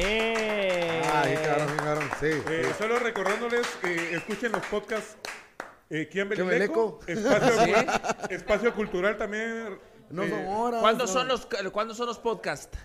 [2.20, 2.31] sí.
[2.49, 5.17] Eh, solo recordándoles, eh, escuchen los podcasts
[5.93, 7.01] eh, ¿Quién Belileco?
[7.05, 7.75] Espacio,
[8.31, 9.77] espacio cultural también.
[10.09, 10.81] No son horas.
[10.81, 12.79] ¿Cuándo, son los, ¿Cuándo son los podcasts?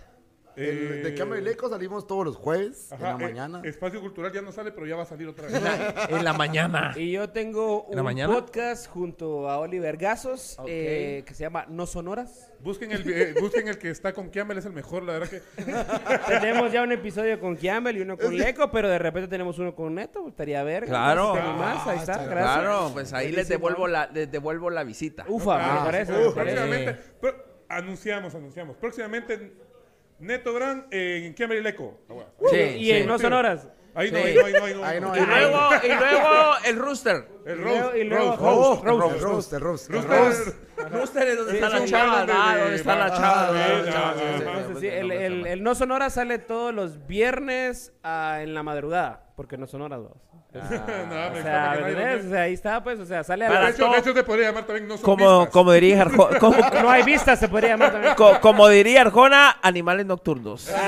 [0.56, 3.62] De Cámara y Eco salimos todos los jueves en la eh, mañana.
[3.64, 5.56] Espacio Cultural ya no sale, pero ya va a salir otra vez.
[6.10, 6.94] en la mañana.
[6.96, 12.52] Y yo tengo un podcast junto a Oliver Gazos eh, que se llama No Sonoras.
[12.60, 15.42] Busquen el, eh, busquen el que está con Kiamel, es el mejor, la verdad que.
[16.28, 19.76] tenemos ya un episodio con Kiamel y uno con Leco, pero de repente tenemos uno
[19.76, 20.28] con Neto.
[20.28, 20.86] Estaría ver.
[20.86, 21.34] Claro.
[21.34, 22.28] ahí está, gracias.
[22.28, 25.26] Claro, pues ahí les devuelvo la, les devuelvo la visita.
[25.28, 26.14] Ufa, me ah, parece.
[26.32, 26.98] próximamente,
[27.68, 28.78] anunciamos, anunciamos.
[28.78, 29.65] Próximamente
[30.20, 32.00] Neto Gran en Leco.
[32.50, 33.68] Sí, y en No Sonoras.
[33.98, 35.16] Ahí no, ahí no, ahí no, ahí no.
[35.16, 36.30] Y luego, y luego
[36.66, 37.28] el Rooster.
[37.46, 37.96] El Roast.
[37.96, 38.84] Y luego Roast.
[38.84, 39.54] Roast.
[39.54, 39.90] Roast.
[39.90, 40.58] Roast.
[40.92, 42.26] Rooster es donde está la chava.
[42.26, 43.68] Donde está la chava.
[44.82, 49.32] El No Sonoras sale todos los viernes en la madrugada.
[49.38, 50.18] Porque No Sonoras dos.
[50.62, 54.24] Ah, o, sea, ahí está, pues, o sea, sale a de, hecho, de hecho, te
[54.24, 55.54] podría llamar también no son como, vistas.
[55.54, 58.16] como diría Arjona, como, no hay vistas, se podría llamar también.
[58.16, 60.70] Co, como diría Arjona, animales nocturnos.
[60.74, 60.82] Ah,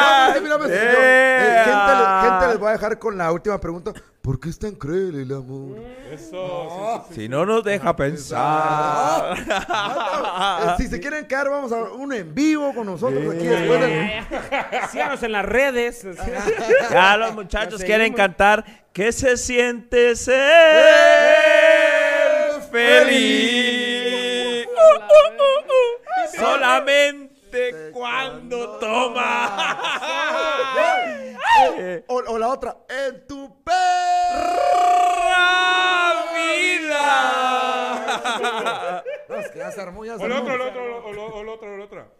[0.00, 1.92] ah, no, mira, mira, eh, gente,
[2.30, 3.92] gente les voy a dejar con la última pregunta.
[4.22, 5.78] ¿Por qué es tan cruel el amor?
[6.12, 7.06] Eso.
[7.12, 9.36] si no nos deja pensar.
[10.76, 13.80] si se quieren quedar, vamos a un en vivo con nosotros aquí después
[14.90, 16.06] Síganos en las redes.
[16.90, 18.64] ya los muchachos quieren cantar.
[18.92, 20.36] ¿Qué se siente ser
[22.70, 24.68] feliz?
[26.36, 29.78] Solamente cuando toma.
[32.08, 33.82] O la otra, en tu vida.
[39.28, 41.48] no, es que ya se armó, ya se o el otro, el otro, o el
[41.48, 42.12] otro, el otro.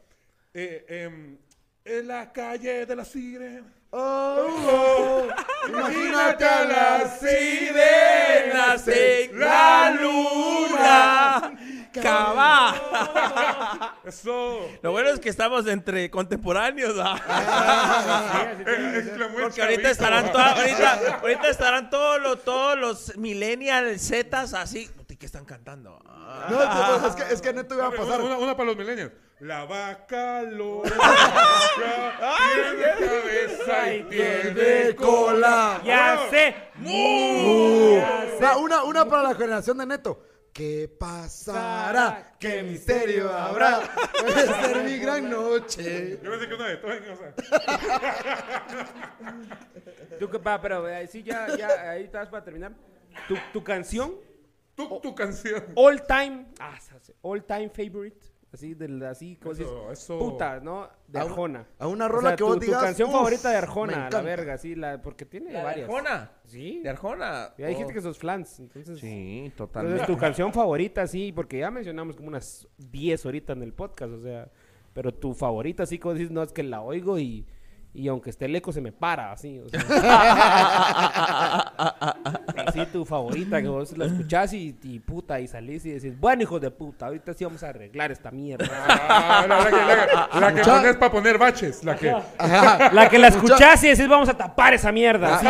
[0.55, 1.37] Eh, eh,
[1.85, 3.73] en la calle de la sirenas.
[3.91, 5.27] Oh, oh,
[5.67, 11.59] imagínate a las sirenas en la luna.
[11.93, 12.75] Cabá.
[14.05, 14.69] Eso.
[14.83, 16.95] Lo bueno es que estamos entre contemporáneos.
[19.41, 24.91] Porque ahorita estarán, ahorita, ahorita estarán todos los, todos los millennials zetas así.
[25.19, 25.99] ¿Qué están cantando?
[26.49, 28.21] No, es, que, es que neto iba a pasar.
[28.21, 29.13] Una, una para los millennials.
[29.41, 30.91] La vaca loca
[32.55, 35.81] tiene cabeza y tiene cola.
[35.85, 36.55] Ya sé.
[38.59, 40.23] Una, una para la generación de Neto.
[40.59, 42.35] ¿Qué pasará?
[42.37, 43.79] ¿Qué misterio habrá?
[44.21, 46.19] Puede ser mi gran noche.
[46.21, 46.99] Yo pensé que una de todas,
[50.19, 52.73] Tú qué pa, pero eh, sí, ya, ya, ahí estás para terminar.
[53.29, 54.17] Tu, tu canción.
[54.75, 55.65] Tu, tu canción.
[55.77, 56.47] All time.
[56.59, 56.77] Ah,
[57.23, 58.28] all time favorite.
[58.51, 60.19] Así, del, así, como eso, eso.
[60.19, 60.89] puta, ¿no?
[61.07, 61.67] De Arjona.
[61.79, 62.81] A una rola que vos digas.
[62.81, 65.87] Tu canción favorita de Arjona, la verga, sí, la, porque tiene ¿La varias.
[65.87, 66.33] ¿De Arjona?
[66.47, 66.81] Sí.
[66.83, 67.55] ¿De Arjona?
[67.59, 68.99] Y hay gente que sos flans, entonces.
[68.99, 70.01] Sí, totalmente.
[70.01, 74.13] Entonces, tu canción favorita, sí, porque ya mencionamos como unas 10 ahorita en el podcast,
[74.15, 74.51] o sea.
[74.95, 77.47] Pero tu favorita, sí, como dices, no, es que la oigo y
[77.99, 79.59] y aunque esté el eco se me para, así.
[79.59, 79.81] O sea.
[82.67, 84.73] así tu favorita, que vos la escuchás y,
[85.05, 88.31] puta, y salís y decís, bueno, hijo de puta, ahorita sí vamos a arreglar esta
[88.31, 88.69] mierda.
[88.71, 89.65] Ah, la,
[90.55, 92.15] que, pones para poner baches, la que...
[92.93, 95.41] La que la escuchás y decís, vamos a tapar esa mierda.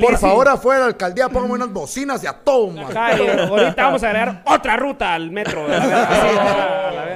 [0.00, 4.08] por, favor, afuera de la alcaldía, póngame unas bocinas y a todo, ahorita vamos a
[4.08, 5.64] agregar otra ruta al metro.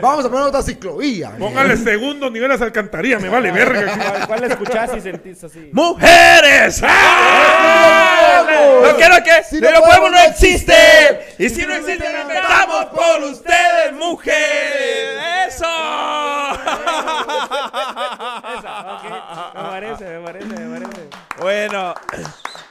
[0.01, 1.33] vamos a poner otra ciclovía.
[1.36, 3.88] Póngale segundo nivel a esa alcantarilla, me vale verga.
[3.97, 5.70] ¿Cuál, cuál escuchás y sentís así?
[5.73, 6.83] ¡Mujeres!
[6.84, 8.44] ¡Ah!
[8.83, 11.34] No quiero que si no, pueblo no existe.
[11.39, 15.18] Y si no existe, lo inventamos por ustedes, mujeres.
[15.49, 15.67] ¡Eso!
[19.55, 21.08] Me parece, me parece, me parece.
[21.41, 21.94] Bueno.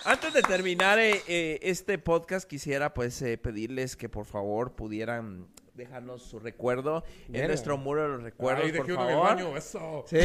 [0.06, 5.48] Antes de terminar eh, eh, este podcast, quisiera pues eh, pedirles que por favor pudieran
[5.74, 9.10] déjanos su recuerdo en nuestro muro de los recuerdos, Ay, por favor.
[9.10, 10.06] En el baño, eso.
[10.08, 10.20] Sí.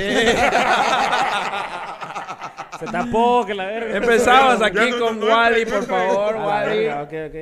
[2.78, 3.97] Se tapó, que la verga.
[3.97, 6.89] Empezamos aquí con Wally, por favor, Wally.
[6.89, 7.36] Ok, ok.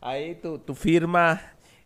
[0.00, 1.42] Ahí tu, tu firma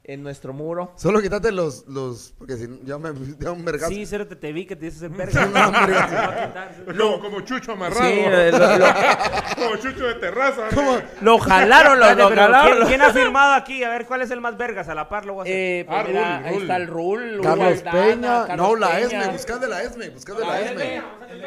[0.08, 0.92] en nuestro muro.
[0.96, 3.92] Solo quítate los, los, porque si ya me da un vergazo.
[3.92, 5.46] Sí, cero te, te vi que te dices el verga.
[6.94, 8.04] no, como, chucho amarrado.
[8.04, 8.20] Sí,
[9.56, 10.68] como chucho de terraza.
[11.20, 12.86] Lo jalaron, lo, lo jalaron.
[12.86, 13.82] ¿quién, ha firmado aquí?
[13.82, 14.88] A ver, ¿cuál es el más vergas?
[14.88, 15.56] A la par lo voy a hacer.
[15.56, 17.40] Eh, pues ah, mira, ahí está el Rul.
[17.42, 18.56] Carlos Peña.
[18.56, 21.02] no, la Esme, buscad de la Esme, buscad de la, Esme.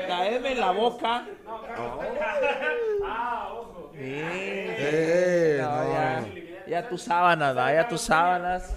[0.07, 1.25] La Esme en la boca.
[3.11, 3.91] Ah, ojo.
[3.95, 6.38] Eh, no,
[6.69, 8.75] ya tus sábanas, ya tus sábanas.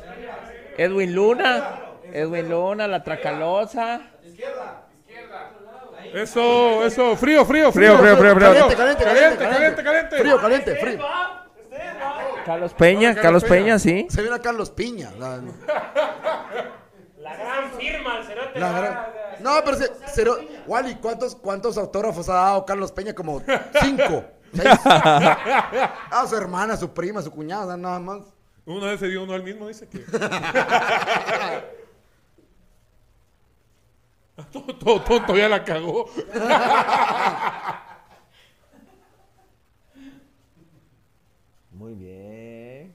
[0.77, 1.81] Edwin Luna,
[2.13, 4.01] Edwin Luna, la Tracalosa.
[4.25, 5.51] Izquierda, izquierda.
[6.15, 8.49] Eso, eso, frío, frío, frío, frío, frío, frío.
[8.49, 10.19] Caliente, caliente, caliente, caliente, caliente.
[10.19, 10.99] Frío, caliente, frío.
[12.45, 14.07] Carlos Peña, Carlos Peña, sí.
[14.11, 15.11] Se viene a Carlos Piña.
[15.19, 15.41] La,
[17.37, 18.59] gran firma, el cerote.
[18.59, 19.07] La gran...
[19.41, 20.39] No, pero se, cero...
[20.67, 23.15] Wally, ¿cuántos, ¿cuántos autógrafos ha dado Carlos Peña?
[23.15, 23.41] Como
[23.81, 24.25] cinco.
[24.65, 28.23] ah, su hermana, su prima, su cuñada, nada más.
[28.65, 29.99] Una vez se dio uno al mismo, dice que.
[34.53, 36.09] todo, todo tonto ya la cagó.
[41.71, 42.95] Muy bien.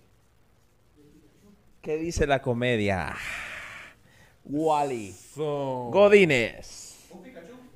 [1.81, 3.15] ¿Qué dice la comedia?
[4.43, 5.15] Wally.
[5.35, 6.86] Godínez.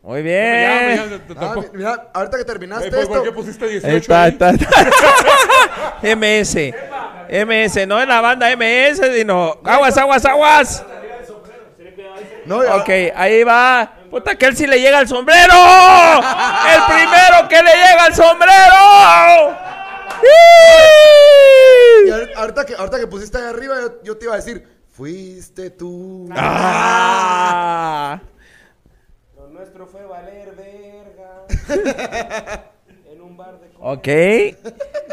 [0.04, 1.22] Muy bien.
[1.38, 3.08] Ah, mira, ahorita que terminaste esto.
[3.08, 4.38] ¿Por qué pusiste 18 ahí?
[6.16, 6.58] MS.
[7.46, 10.84] MS, no en la banda MS, sino aguas, aguas, aguas.
[12.46, 13.94] No, ok, ahí va.
[14.10, 15.54] Puta, que él sí le llega al sombrero.
[15.54, 19.56] El primero que le llega al sombrero.
[22.06, 25.70] Y ahorita que, ahorita que pusiste ahí arriba, yo, yo te iba a decir, fuiste
[25.70, 26.28] tú.
[26.36, 28.20] Ah
[29.86, 31.46] fue valer verga.
[33.12, 33.70] en un bar de...
[33.80, 34.08] Ok.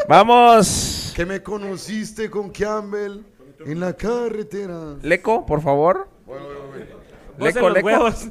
[0.08, 1.12] Vamos.
[1.14, 3.22] Que me conociste con Campbell
[3.64, 4.96] en la carretera.
[5.02, 6.08] Leco, por favor.
[7.38, 7.86] Leco, Leco.
[7.86, 8.26] Huevos.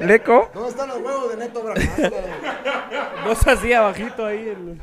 [0.00, 0.50] Leco.
[0.54, 1.62] ¿Dónde están los huevos de Neto
[3.24, 4.48] Vos así abajito ahí.
[4.48, 4.80] El...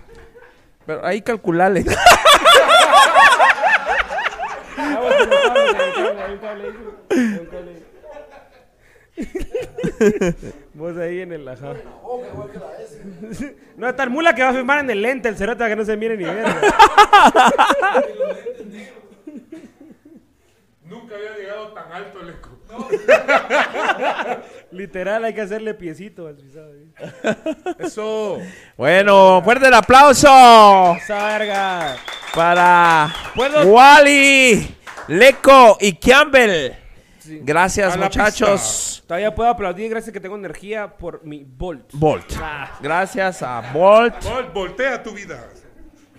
[0.86, 1.86] Pero ahí calculale.
[10.74, 11.74] Vos ahí en el ajá.
[13.78, 15.96] No, tal mula que va a firmar en el lente el cerote que no se
[15.98, 16.46] mire ni ver.
[20.84, 22.60] Nunca había llegado tan alto el eco.
[24.72, 26.72] Literal, hay que hacerle piecito al pisado.
[27.80, 28.38] Eso.
[28.78, 30.96] Bueno, fuerte el aplauso.
[30.96, 31.96] Esa
[32.34, 33.14] Para
[33.66, 34.76] Wally,
[35.08, 36.74] Leco y Campbell.
[37.42, 39.04] Gracias, muchachos.
[39.08, 41.92] Todavía puedo aplaudir gracias que tengo energía por mi Bolt.
[41.94, 42.34] Bolt.
[42.42, 42.78] Ah.
[42.82, 44.24] Gracias a Bolt.
[44.24, 45.50] Bolt, voltea tu vida.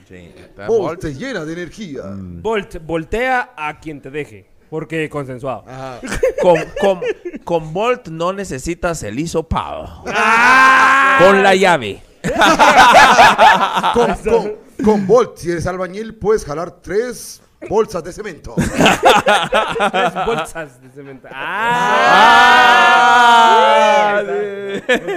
[0.09, 0.33] Sí,
[0.67, 2.03] Bolt te llena de energía.
[2.05, 2.43] Mm.
[2.43, 4.51] Bolt, voltea a quien te deje.
[4.69, 5.65] Porque consensuado.
[6.43, 7.01] Con, con,
[7.45, 10.05] con Bolt no necesitas el hisopado.
[10.07, 11.19] Ah.
[11.21, 12.03] Con la llave.
[13.95, 18.55] con, con, con Bolt, si eres albañil, puedes jalar tres bolsas de cemento.
[18.57, 21.29] Tres bolsas de cemento.
[21.31, 22.61] ¡Ah!
[24.19, 24.23] ah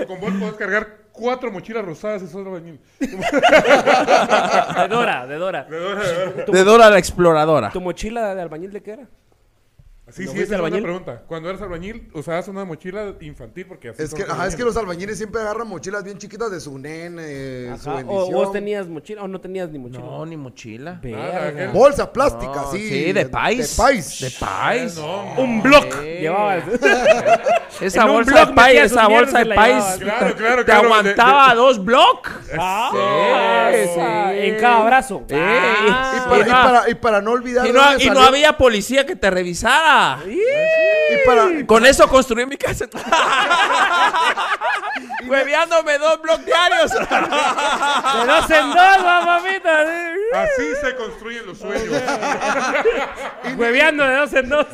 [0.08, 2.80] con vos puedes cargar cuatro mochilas rosadas y sos albañil.
[3.00, 5.64] De Dora, de Dora.
[5.64, 6.52] De Dora, de Dora.
[6.52, 7.70] De Dora la exploradora.
[7.70, 9.08] ¿Tu mochila de albañil de qué era?
[10.12, 11.24] Sí, sí, esa es una pregunta.
[11.28, 14.76] Cuando eres albañil, usabas una mochila infantil porque así es que, ajá, es que los
[14.76, 18.06] albañiles siempre agarran mochilas bien chiquitas de su nene, su bendición.
[18.10, 20.04] O vos tenías mochila o no tenías ni mochila.
[20.04, 21.00] No, ni mochila.
[21.74, 22.90] Bolsa plástica, sí.
[22.90, 23.78] Sí, de pais.
[23.78, 24.20] De pais.
[24.20, 25.02] De pais.
[25.38, 26.02] un block.
[26.02, 26.64] Llevabas.
[27.82, 29.86] esa bolsa de pais, esa bolsa de pais.
[30.00, 32.32] Claro, claro, Te aguantaba dos blocks.
[32.60, 35.26] Ah, en cada brazo.
[35.32, 36.14] Ah.
[36.18, 37.66] y, para, y, para, no olvidar.
[37.66, 39.93] y no había policía que te revisara.
[40.26, 41.66] Y para...
[41.66, 42.86] Con eso construí mi casa.
[45.28, 46.92] Hueveándome dos bloques diarios.
[47.00, 49.82] De dos en dos, mamita.
[50.34, 52.02] Así se construyen los sueños.
[53.58, 54.68] Hueveando de dos en dos.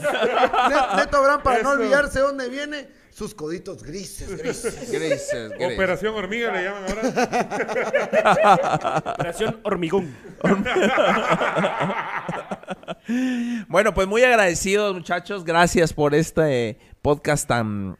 [0.95, 4.89] Neto Bran, para no olvidarse dónde viene sus coditos grises, grises.
[4.89, 7.01] grises, Operación hormiga le llaman ahora.
[9.13, 10.15] Operación hormigón.
[13.67, 15.43] bueno, pues muy agradecidos, muchachos.
[15.43, 17.97] Gracias por este podcast tan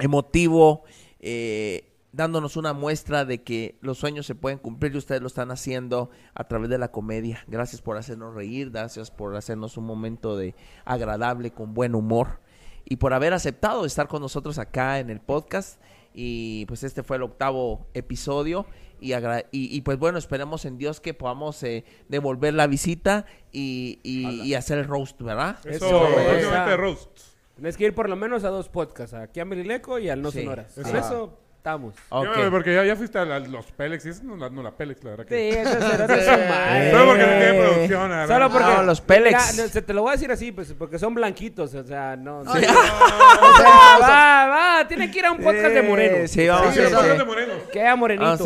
[0.00, 0.82] emotivo.
[1.20, 5.52] Eh, dándonos una muestra de que los sueños se pueden cumplir y ustedes lo están
[5.52, 7.44] haciendo a través de la comedia.
[7.46, 12.40] Gracias por hacernos reír, gracias por hacernos un momento de agradable con buen humor
[12.88, 15.80] y por haber aceptado estar con nosotros acá en el podcast.
[16.14, 18.66] Y pues este fue el octavo episodio.
[19.00, 19.12] Y,
[19.52, 24.78] y, pues bueno, esperemos en Dios que podamos eh, devolver la visita y, y, hacer
[24.78, 25.58] el roast, ¿verdad?
[25.64, 27.20] Eso, Eso roast.
[27.54, 30.32] Tienes que ir por lo menos a dos podcasts, aquí a Merileco y al No
[30.32, 30.76] Sonoras.
[30.78, 31.38] Eso
[31.68, 31.94] estamos.
[32.08, 32.50] Okay.
[32.50, 35.10] porque ya, ya fuiste a, los Pélex y eso no, la, no la Pélex, la
[35.10, 35.52] verdad que.
[35.52, 36.90] Sí, eso será de su madre.
[36.90, 38.74] Solo porque me quedé producción, a Solo porque.
[38.74, 39.42] No, los Pélex.
[39.70, 42.42] se te lo voy a decir así, pues, porque son blanquitos, o sea, no.
[42.44, 42.58] Sí.
[42.58, 46.30] o sea, va, va, tiene que ir a un podcast de morenos.
[46.30, 46.74] Sí, vamos.
[46.74, 47.56] Sí, sí, de morenos.
[47.72, 48.44] Queda morenito.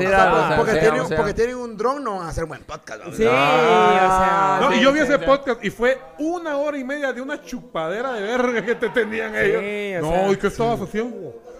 [0.56, 3.04] porque, tiene, porque tiene un dron, no van a hacer buen podcast.
[3.12, 4.58] Sí, o sea.
[4.60, 8.14] No, y yo vi ese podcast y fue una hora y media de una chupadera
[8.14, 10.02] de verga que te tenían ellos.
[10.02, 11.51] no, ¿y qué estabas haciendo?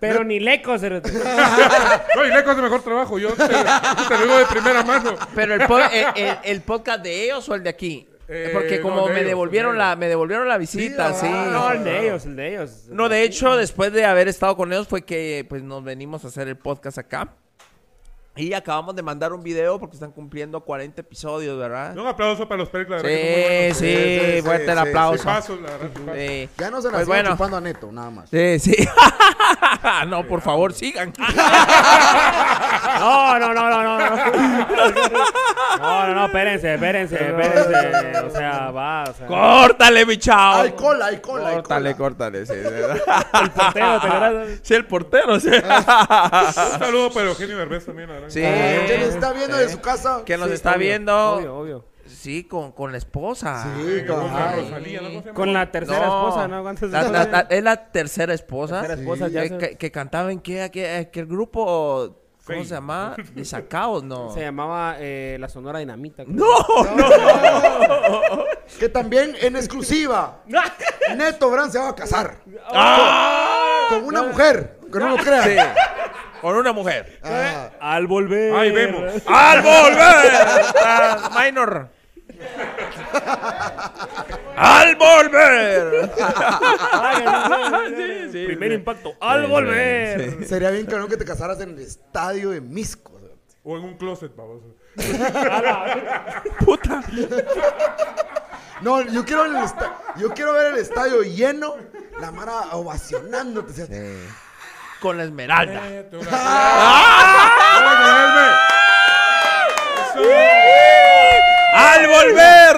[0.00, 1.00] Pero ni Leco se No,
[2.24, 3.18] y Leco hace mejor trabajo.
[3.18, 5.14] Yo te, lo digo de primera mano.
[5.34, 5.62] Pero el,
[6.44, 8.08] el, podcast de ellos o el de aquí.
[8.28, 11.28] Eh, Porque como me devolvieron la me devolvieron la visita, sí.
[11.28, 12.84] No, el de ellos, el de ellos.
[12.88, 16.28] No, de hecho, después de haber estado con ellos fue que pues nos venimos a
[16.28, 17.34] hacer el podcast acá.
[18.34, 21.94] Y acabamos de mandar un video porque están cumpliendo 40 episodios, ¿verdad?
[21.98, 23.02] Un aplauso para los Pericles.
[23.02, 25.24] Sí, sí, sí, fuerte el aplauso.
[25.24, 28.30] Ya no se la pues chupando a Neto, nada más.
[28.30, 28.74] Sí, sí.
[30.08, 31.12] no, por favor, sigan.
[32.98, 33.98] no, no, no, no, no.
[35.78, 38.18] No, no, no, espérense, espérense, espérense.
[38.20, 39.26] O sea, va, o sea.
[39.26, 40.62] Córtale, mi chao.
[40.62, 42.54] Hay cola, hay cola, Córtale, córtale, sí.
[42.54, 45.48] el portero, ¿te Sí, el portero, sí.
[45.48, 48.40] Un saludo para Eugenio Derbez también, Sí.
[48.40, 50.22] ¿Quién nos está viendo de su casa?
[50.24, 51.34] ¿Quién nos está viendo?
[51.34, 51.84] Obvio, obvio.
[52.06, 53.74] Sí, con, con la esposa.
[53.76, 56.70] Sí, con, con la tercera esposa, ¿no?
[57.48, 58.82] es la tercera esposa.
[58.82, 63.16] Tercera esposa que, que, cantaba en qué, qué, qué grupo ¿Cómo se llamaba?
[63.34, 64.32] De Sacaos, no.
[64.34, 66.24] Se llamaba eh, La Sonora Dinamita.
[66.26, 66.44] No,
[66.96, 67.06] no,
[68.80, 70.42] que también en exclusiva.
[71.16, 72.38] Neto Brand se va a casar.
[72.66, 73.86] Ah.
[73.90, 74.78] Con una mujer.
[74.92, 75.44] Que no lo crean.
[75.44, 75.56] Sí.
[76.42, 77.20] Con una mujer.
[77.22, 77.70] Ah.
[77.80, 78.52] Al volver.
[78.52, 79.12] Ahí vemos.
[79.26, 80.32] ¡Al volver!
[81.40, 81.88] minor.
[84.56, 86.10] ¡Al volver!
[88.46, 89.14] Primer impacto.
[89.20, 90.44] ¡Al volver!
[90.44, 93.12] Sería bien claro que te casaras en el estadio de Misco.
[93.62, 94.74] O en un closet, baboso.
[96.64, 97.04] Puta.
[98.80, 99.54] No, yo quiero, el
[100.16, 101.76] yo quiero ver el estadio lleno,
[102.20, 103.72] la mara ovacionándote.
[103.74, 103.82] Sí
[105.02, 105.82] con la esmeralda.
[111.74, 112.76] ¡Al volver!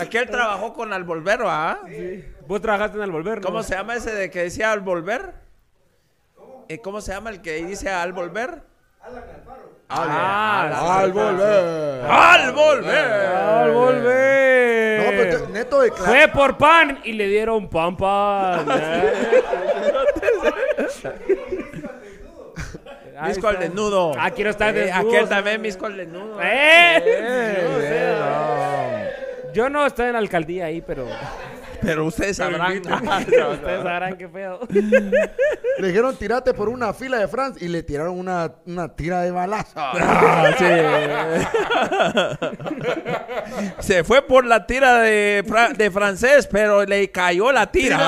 [0.00, 1.80] Aquel trabajó con Al volver, ¿va?
[1.86, 2.24] Sí.
[2.46, 5.34] Vos trabajaste en Al volver, ¿Cómo se llama ese de que decía Al volver?
[6.82, 8.62] ¿Cómo se llama el que dice Al volver?
[9.02, 9.72] Alan Alfaro.
[9.88, 12.04] Ah, al, volver.
[12.08, 12.96] Al volver.
[12.96, 15.02] Al volver.
[15.02, 18.64] No, pero neto de Fue por pan y le dieron pan pan.
[23.26, 24.12] Misco al desnudo.
[24.18, 25.08] Ah, quiero estar eh, desnudo.
[25.08, 26.40] Aquel también misco al desnudo.
[26.42, 27.02] ¡Eh!
[27.04, 29.10] eh
[29.52, 31.06] Yo no estoy en la alcaldía ahí, pero...
[31.82, 32.78] Pero ustedes sabrán.
[32.78, 34.60] ustedes sabrán qué pedo.
[34.70, 39.30] Le dijeron tirate por una fila de France y le tiraron una, una tira de
[39.30, 39.72] balazo.
[39.76, 40.50] Ah,
[43.80, 45.44] Se fue por la tira de,
[45.76, 47.98] de francés, pero le cayó la tira.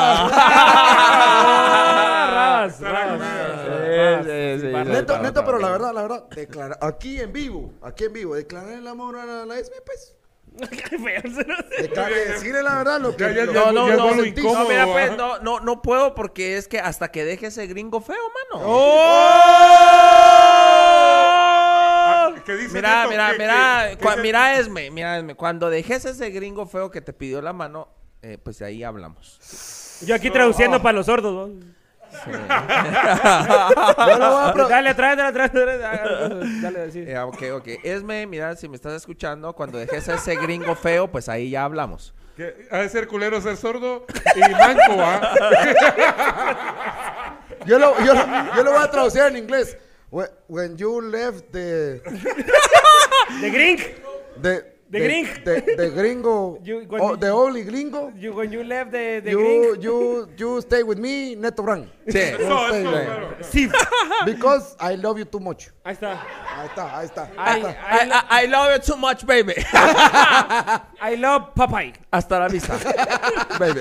[4.84, 8.72] Neto, neto, pero la verdad, la verdad, declara, aquí en vivo, aquí en vivo, declarar
[8.72, 9.54] el amor a la, la
[9.84, 10.14] pues
[12.28, 16.14] Decirle la verdad lo que no, no, no, no, mira, pues, no, no, no puedo
[16.14, 18.16] porque es que hasta que deje ese gringo feo,
[18.50, 18.64] mano.
[18.64, 19.24] ¡Oh!
[22.72, 27.40] Mira, mira, mira, mira, Esme, mira, Esme, cuando dejes ese gringo feo que te pidió
[27.42, 27.88] la mano,
[28.22, 29.38] eh, pues ahí hablamos.
[30.06, 31.83] Yo aquí traduciendo para los sordos, ¿no?
[34.68, 35.50] Dale, atrás, dale, atrás.
[36.62, 37.04] Dale, sí.
[37.06, 37.68] Eh, ok, ok.
[37.82, 41.64] Esme, mira, si me estás escuchando, cuando dejes a ese gringo feo, pues ahí ya
[41.64, 42.14] hablamos.
[42.36, 45.34] Que ha de ser culero ser sordo y manco, ¿ah?
[47.66, 48.14] yo, lo, yo,
[48.56, 49.78] yo lo voy a traducir en inglés.
[50.48, 52.00] When, you left the...
[53.40, 53.80] ¿The gring?
[54.40, 55.26] The, The Gring.
[55.44, 56.58] The, the Gringo.
[56.64, 58.12] You- oh, you- the only Gringo.
[58.16, 59.82] You, when you left the, the you, Gring.
[59.82, 61.88] you, you stay with me, Neto Brand.
[62.06, 62.18] Sí.
[62.20, 63.36] Eso, eso, claro.
[63.42, 63.72] Steve.
[64.24, 65.68] Because I love you too much.
[65.84, 66.12] Ahí está.
[66.54, 67.22] Ahí está, ahí está.
[67.36, 67.70] I, Ahí está.
[67.90, 69.54] I, I, I love you too much, baby.
[69.58, 71.94] I love Popeye.
[72.12, 72.78] Hasta la vista.
[73.58, 73.80] Baby.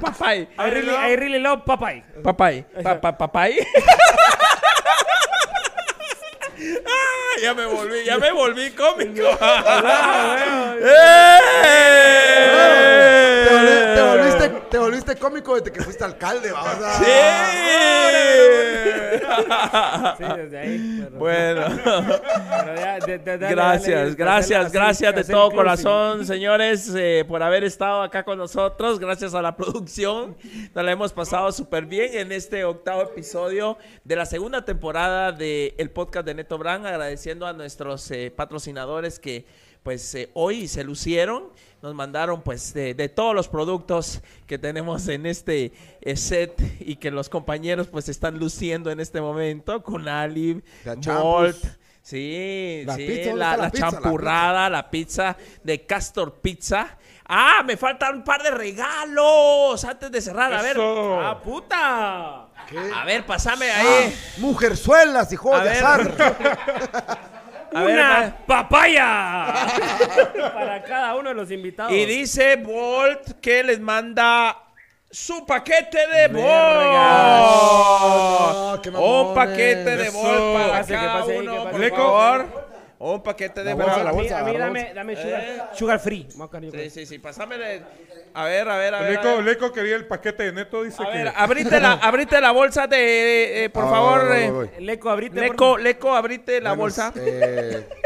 [0.00, 0.46] Papay.
[0.58, 2.02] I really, I really love Popeye.
[2.22, 2.64] Papay.
[2.82, 3.58] Pa- pa- Papay.
[6.86, 9.36] Ah, ya me volví, ya me volví cómico.
[10.80, 12.50] Te,
[14.74, 16.94] te volviste cómico desde que fuiste alcalde, vamos a...
[16.98, 17.04] Sí.
[20.18, 21.00] Sí, desde ahí.
[21.04, 21.62] pero- Bueno.
[21.84, 27.40] pero ya, de- de- dale, Gracias, dale, gracias, gracias de todo corazón, señores, eh, por
[27.44, 28.98] haber estado acá con nosotros.
[28.98, 30.36] Gracias a la producción.
[30.74, 35.88] Nos la hemos pasado súper bien en este octavo episodio de la segunda temporada del
[35.90, 36.84] podcast de Neto Brand.
[36.84, 39.46] Agradeciendo a nuestros eh, patrocinadores que
[39.84, 41.50] pues eh, hoy se lucieron.
[41.84, 46.96] Nos mandaron pues de, de todos los productos que tenemos en este eh, set y
[46.96, 51.62] que los compañeros pues están luciendo en este momento con Alib, La Bolt.
[52.00, 53.84] Sí, La sí, pizza, ¿dónde la, la la pizza?
[53.84, 56.96] La champurrada, la pizza de Castor Pizza.
[57.26, 60.54] Ah, me faltan un par de regalos antes de cerrar.
[60.54, 61.20] A ver, Eso.
[61.20, 62.44] ¡Ah, puta!
[62.44, 64.16] a ver, pasame Ah, ahí.
[64.38, 65.84] mujerzuelas y juegos A de ver.
[65.84, 67.18] azar.
[67.74, 69.52] A ver, ¡Una papaya!
[70.54, 71.92] Para cada uno de los invitados.
[71.92, 74.56] Y dice Bolt que les manda
[75.10, 76.28] su paquete de.
[76.28, 76.44] Bolt.
[78.80, 80.10] Qué un paquete de.
[80.10, 82.63] Bolt para cada uno, por Leco.
[83.04, 83.16] Favor.
[83.16, 84.04] Un paquete de bolsa, Bolt.
[84.04, 84.94] la a mí, bolsa, a mí dame, bolsa.
[84.94, 86.28] dame sugar, sugar free.
[86.36, 86.72] Más cariño.
[86.78, 87.82] Sí, sí, sí, pásamele.
[88.34, 89.10] A ver, a ver, a ver.
[89.18, 89.44] a Leco, ver.
[89.44, 91.18] Leco quería el paquete de neto, dice A que...
[91.18, 94.28] ver, abrite la, abrite la bolsa de, eh, por Ah, favor.
[94.28, 94.84] voy, eh, voy, voy.
[94.84, 95.40] Leco, abrite.
[95.40, 97.12] Leco, por- Leco, abrite la Bueno, bolsa.
[97.16, 97.86] eh,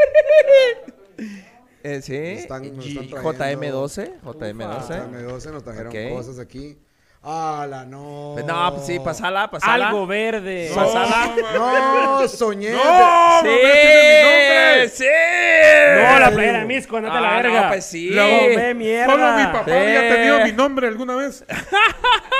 [1.81, 2.15] Eh, sí.
[2.15, 4.19] están- nos G- están trayendo- JM12.
[4.21, 5.09] JM12.
[5.11, 6.13] M12 nos trajeron Ok.
[6.13, 6.77] cosas aquí.
[7.21, 8.35] Ah, la no.
[8.37, 9.87] No, pues sí, pasala, pasala.
[9.89, 10.69] Algo verde.
[10.69, 11.31] No, Pasala.
[11.53, 12.71] No, soñé.
[12.71, 12.79] ¡No!
[12.79, 14.89] Sí, ¡No tiene mi nombre!
[14.89, 15.05] sí.
[16.01, 17.61] No, la playera de Misco, andate a la Ah, verga.
[17.63, 18.09] no, pues sí.
[18.75, 19.11] Mierda.
[19.13, 19.71] Solo mi papá Sí.
[19.71, 21.43] había tenido mi nombre alguna vez.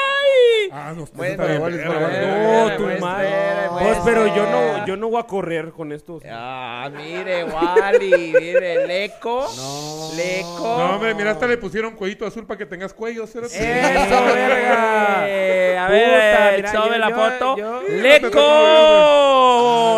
[0.72, 1.44] Ah, no, Bueno.
[1.48, 3.30] No, tu pues, madre.
[3.72, 6.20] bueno, Pues, pero yo no, yo no voy a correr con esto.
[6.30, 9.48] Ah, mire, Wally, mire, Leco.
[9.56, 10.10] No.
[10.16, 10.78] Leco.
[10.78, 13.26] No, hombre, mira, hasta le pusieron cuellito azul para que tengas cuello.
[13.28, 13.56] cerote.
[13.56, 15.24] Eso, verga.
[15.28, 17.58] Eh, a Puta, ver, yo- la foto.
[17.58, 18.40] yo- ¡Leco!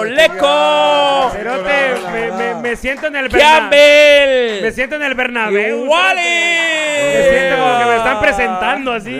[0.06, 1.30] ¡Leco!
[1.32, 4.62] Cerote, me, me, me siento en el Bernabéu.
[4.62, 5.86] Me siento en el Bernabéu.
[5.86, 6.22] ¡Wally!
[6.22, 9.12] Me siento como que me están presentando así.
[9.12, 9.18] Sí.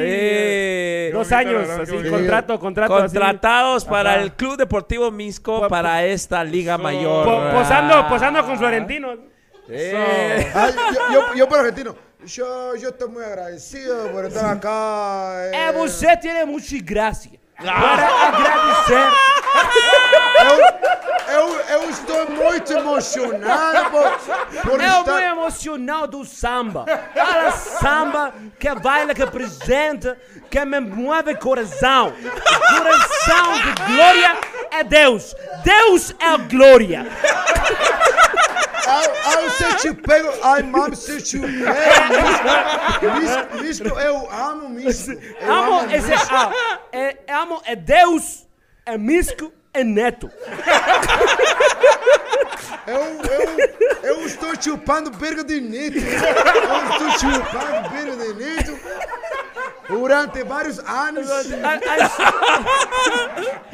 [1.24, 2.96] Dos años, verdad, así, contrato, contrato.
[2.96, 3.04] así.
[3.16, 4.22] Contratados para Ajá.
[4.22, 6.84] el Club Deportivo Misco Po- para esta Liga Eso.
[6.84, 7.26] Mayor.
[7.26, 9.14] Po- posando, posando con Florentino.
[9.68, 9.74] Sí.
[10.54, 11.96] Ay, yo, yo, yo por argentino.
[12.26, 15.34] Yo, yo estoy muy agradecido por estar acá.
[15.52, 15.70] eh.
[15.70, 17.30] É, você tem muita graça.
[17.64, 19.12] Para agradecer.
[20.42, 24.12] Eu, eu, eu estou muito emocionado por,
[24.62, 24.96] por É estar.
[24.96, 26.86] muito emocional do samba.
[27.14, 30.18] Para samba que baila, que apresenta,
[30.50, 32.14] que me move coração.
[32.14, 34.38] Coração de glória
[34.72, 35.36] é Deus.
[35.64, 37.06] Deus é a glória.
[38.88, 40.34] Ai, se te pego.
[40.44, 43.20] Ai, mami, se te pego.
[43.20, 45.12] Misco, misco, eu amo misco.
[45.12, 46.14] Eu Amo esse.
[46.30, 48.48] Ah, é, amo é Deus,
[48.86, 50.30] é Misco, é Neto.
[52.88, 53.70] Eu, eu,
[54.04, 56.00] eu estou chupando berga de nito.
[56.00, 58.80] Eu estou chupando berga de nito
[59.92, 61.28] durante vários anos.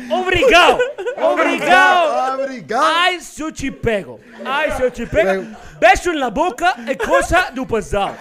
[0.09, 0.79] Obrigado.
[1.17, 2.33] Obrigado.
[2.41, 2.85] Obrigado.
[2.85, 4.19] Ai, se eu te pego.
[4.43, 5.45] Ai, se eu te pego.
[5.79, 8.15] Beijo na boca é coisa do passado.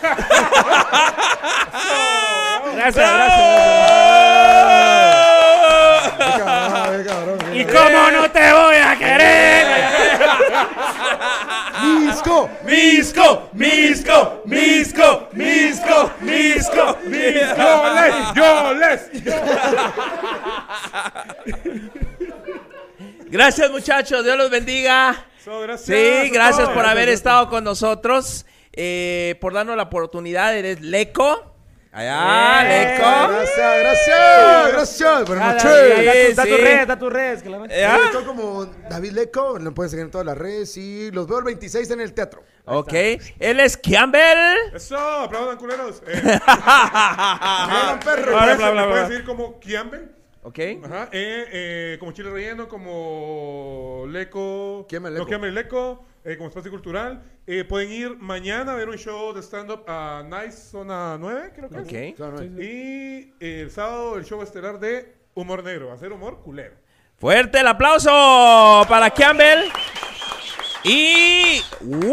[6.39, 7.39] Cabrón, cabrón.
[7.57, 9.66] Y como no te voy a querer.
[11.86, 12.50] Misco.
[12.65, 17.55] Misco, Misco, Misco, Misco, Misco, Misco.
[17.55, 18.15] ¡Yo les!
[18.34, 19.10] ¡Yo les!
[23.28, 25.26] Gracias muchachos, Dios los bendiga.
[25.44, 30.56] So, gracias Sí, gracias por haber estado con nosotros, eh, por darnos la oportunidad.
[30.56, 31.56] Eres Leco.
[31.99, 33.08] Allá, Eh, Leco.
[33.33, 35.25] Gracias, gracias, gracias.
[35.26, 36.36] Buenas noches.
[36.36, 37.41] Da tu red, da tu red.
[37.41, 37.65] que la-.
[38.05, 41.44] Estoy como David Leco, lo pueden seguir en todas las redes y los veo el
[41.44, 42.42] 26 en el teatro.
[42.66, 44.75] Ok, él es Campbell.
[44.75, 46.02] Eso, aplaudan culeros.
[46.07, 48.33] Eh, Aplaudan, perro.
[48.39, 49.16] puedes- bla, bla, me puedes bla.
[49.16, 50.12] seguir como Kiamben.
[50.42, 50.58] Ok.
[50.84, 54.86] Ajá, eh, eh, como chile relleno, como Leco.
[54.91, 56.07] No, Leco.
[56.27, 57.23] Eh, como espacio cultural.
[57.47, 61.71] Eh, pueden ir mañana a ver un show de stand-up a Nice Zona 9, creo
[61.71, 62.19] que es.
[62.61, 66.75] Y el sábado el show estelar de Humor Negro, hacer humor culero.
[67.17, 68.11] Fuerte el aplauso
[68.89, 69.71] para Campbell.
[70.83, 72.11] Y Wally.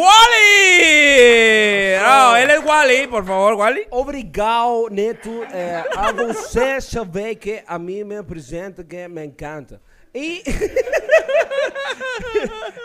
[2.05, 3.87] Oh, él es Wally, por favor, Wally.
[3.89, 5.43] Obrigado, Neto.
[5.45, 9.81] É, a você saber que a mim me apresenta que me encanta.
[10.13, 10.43] Y.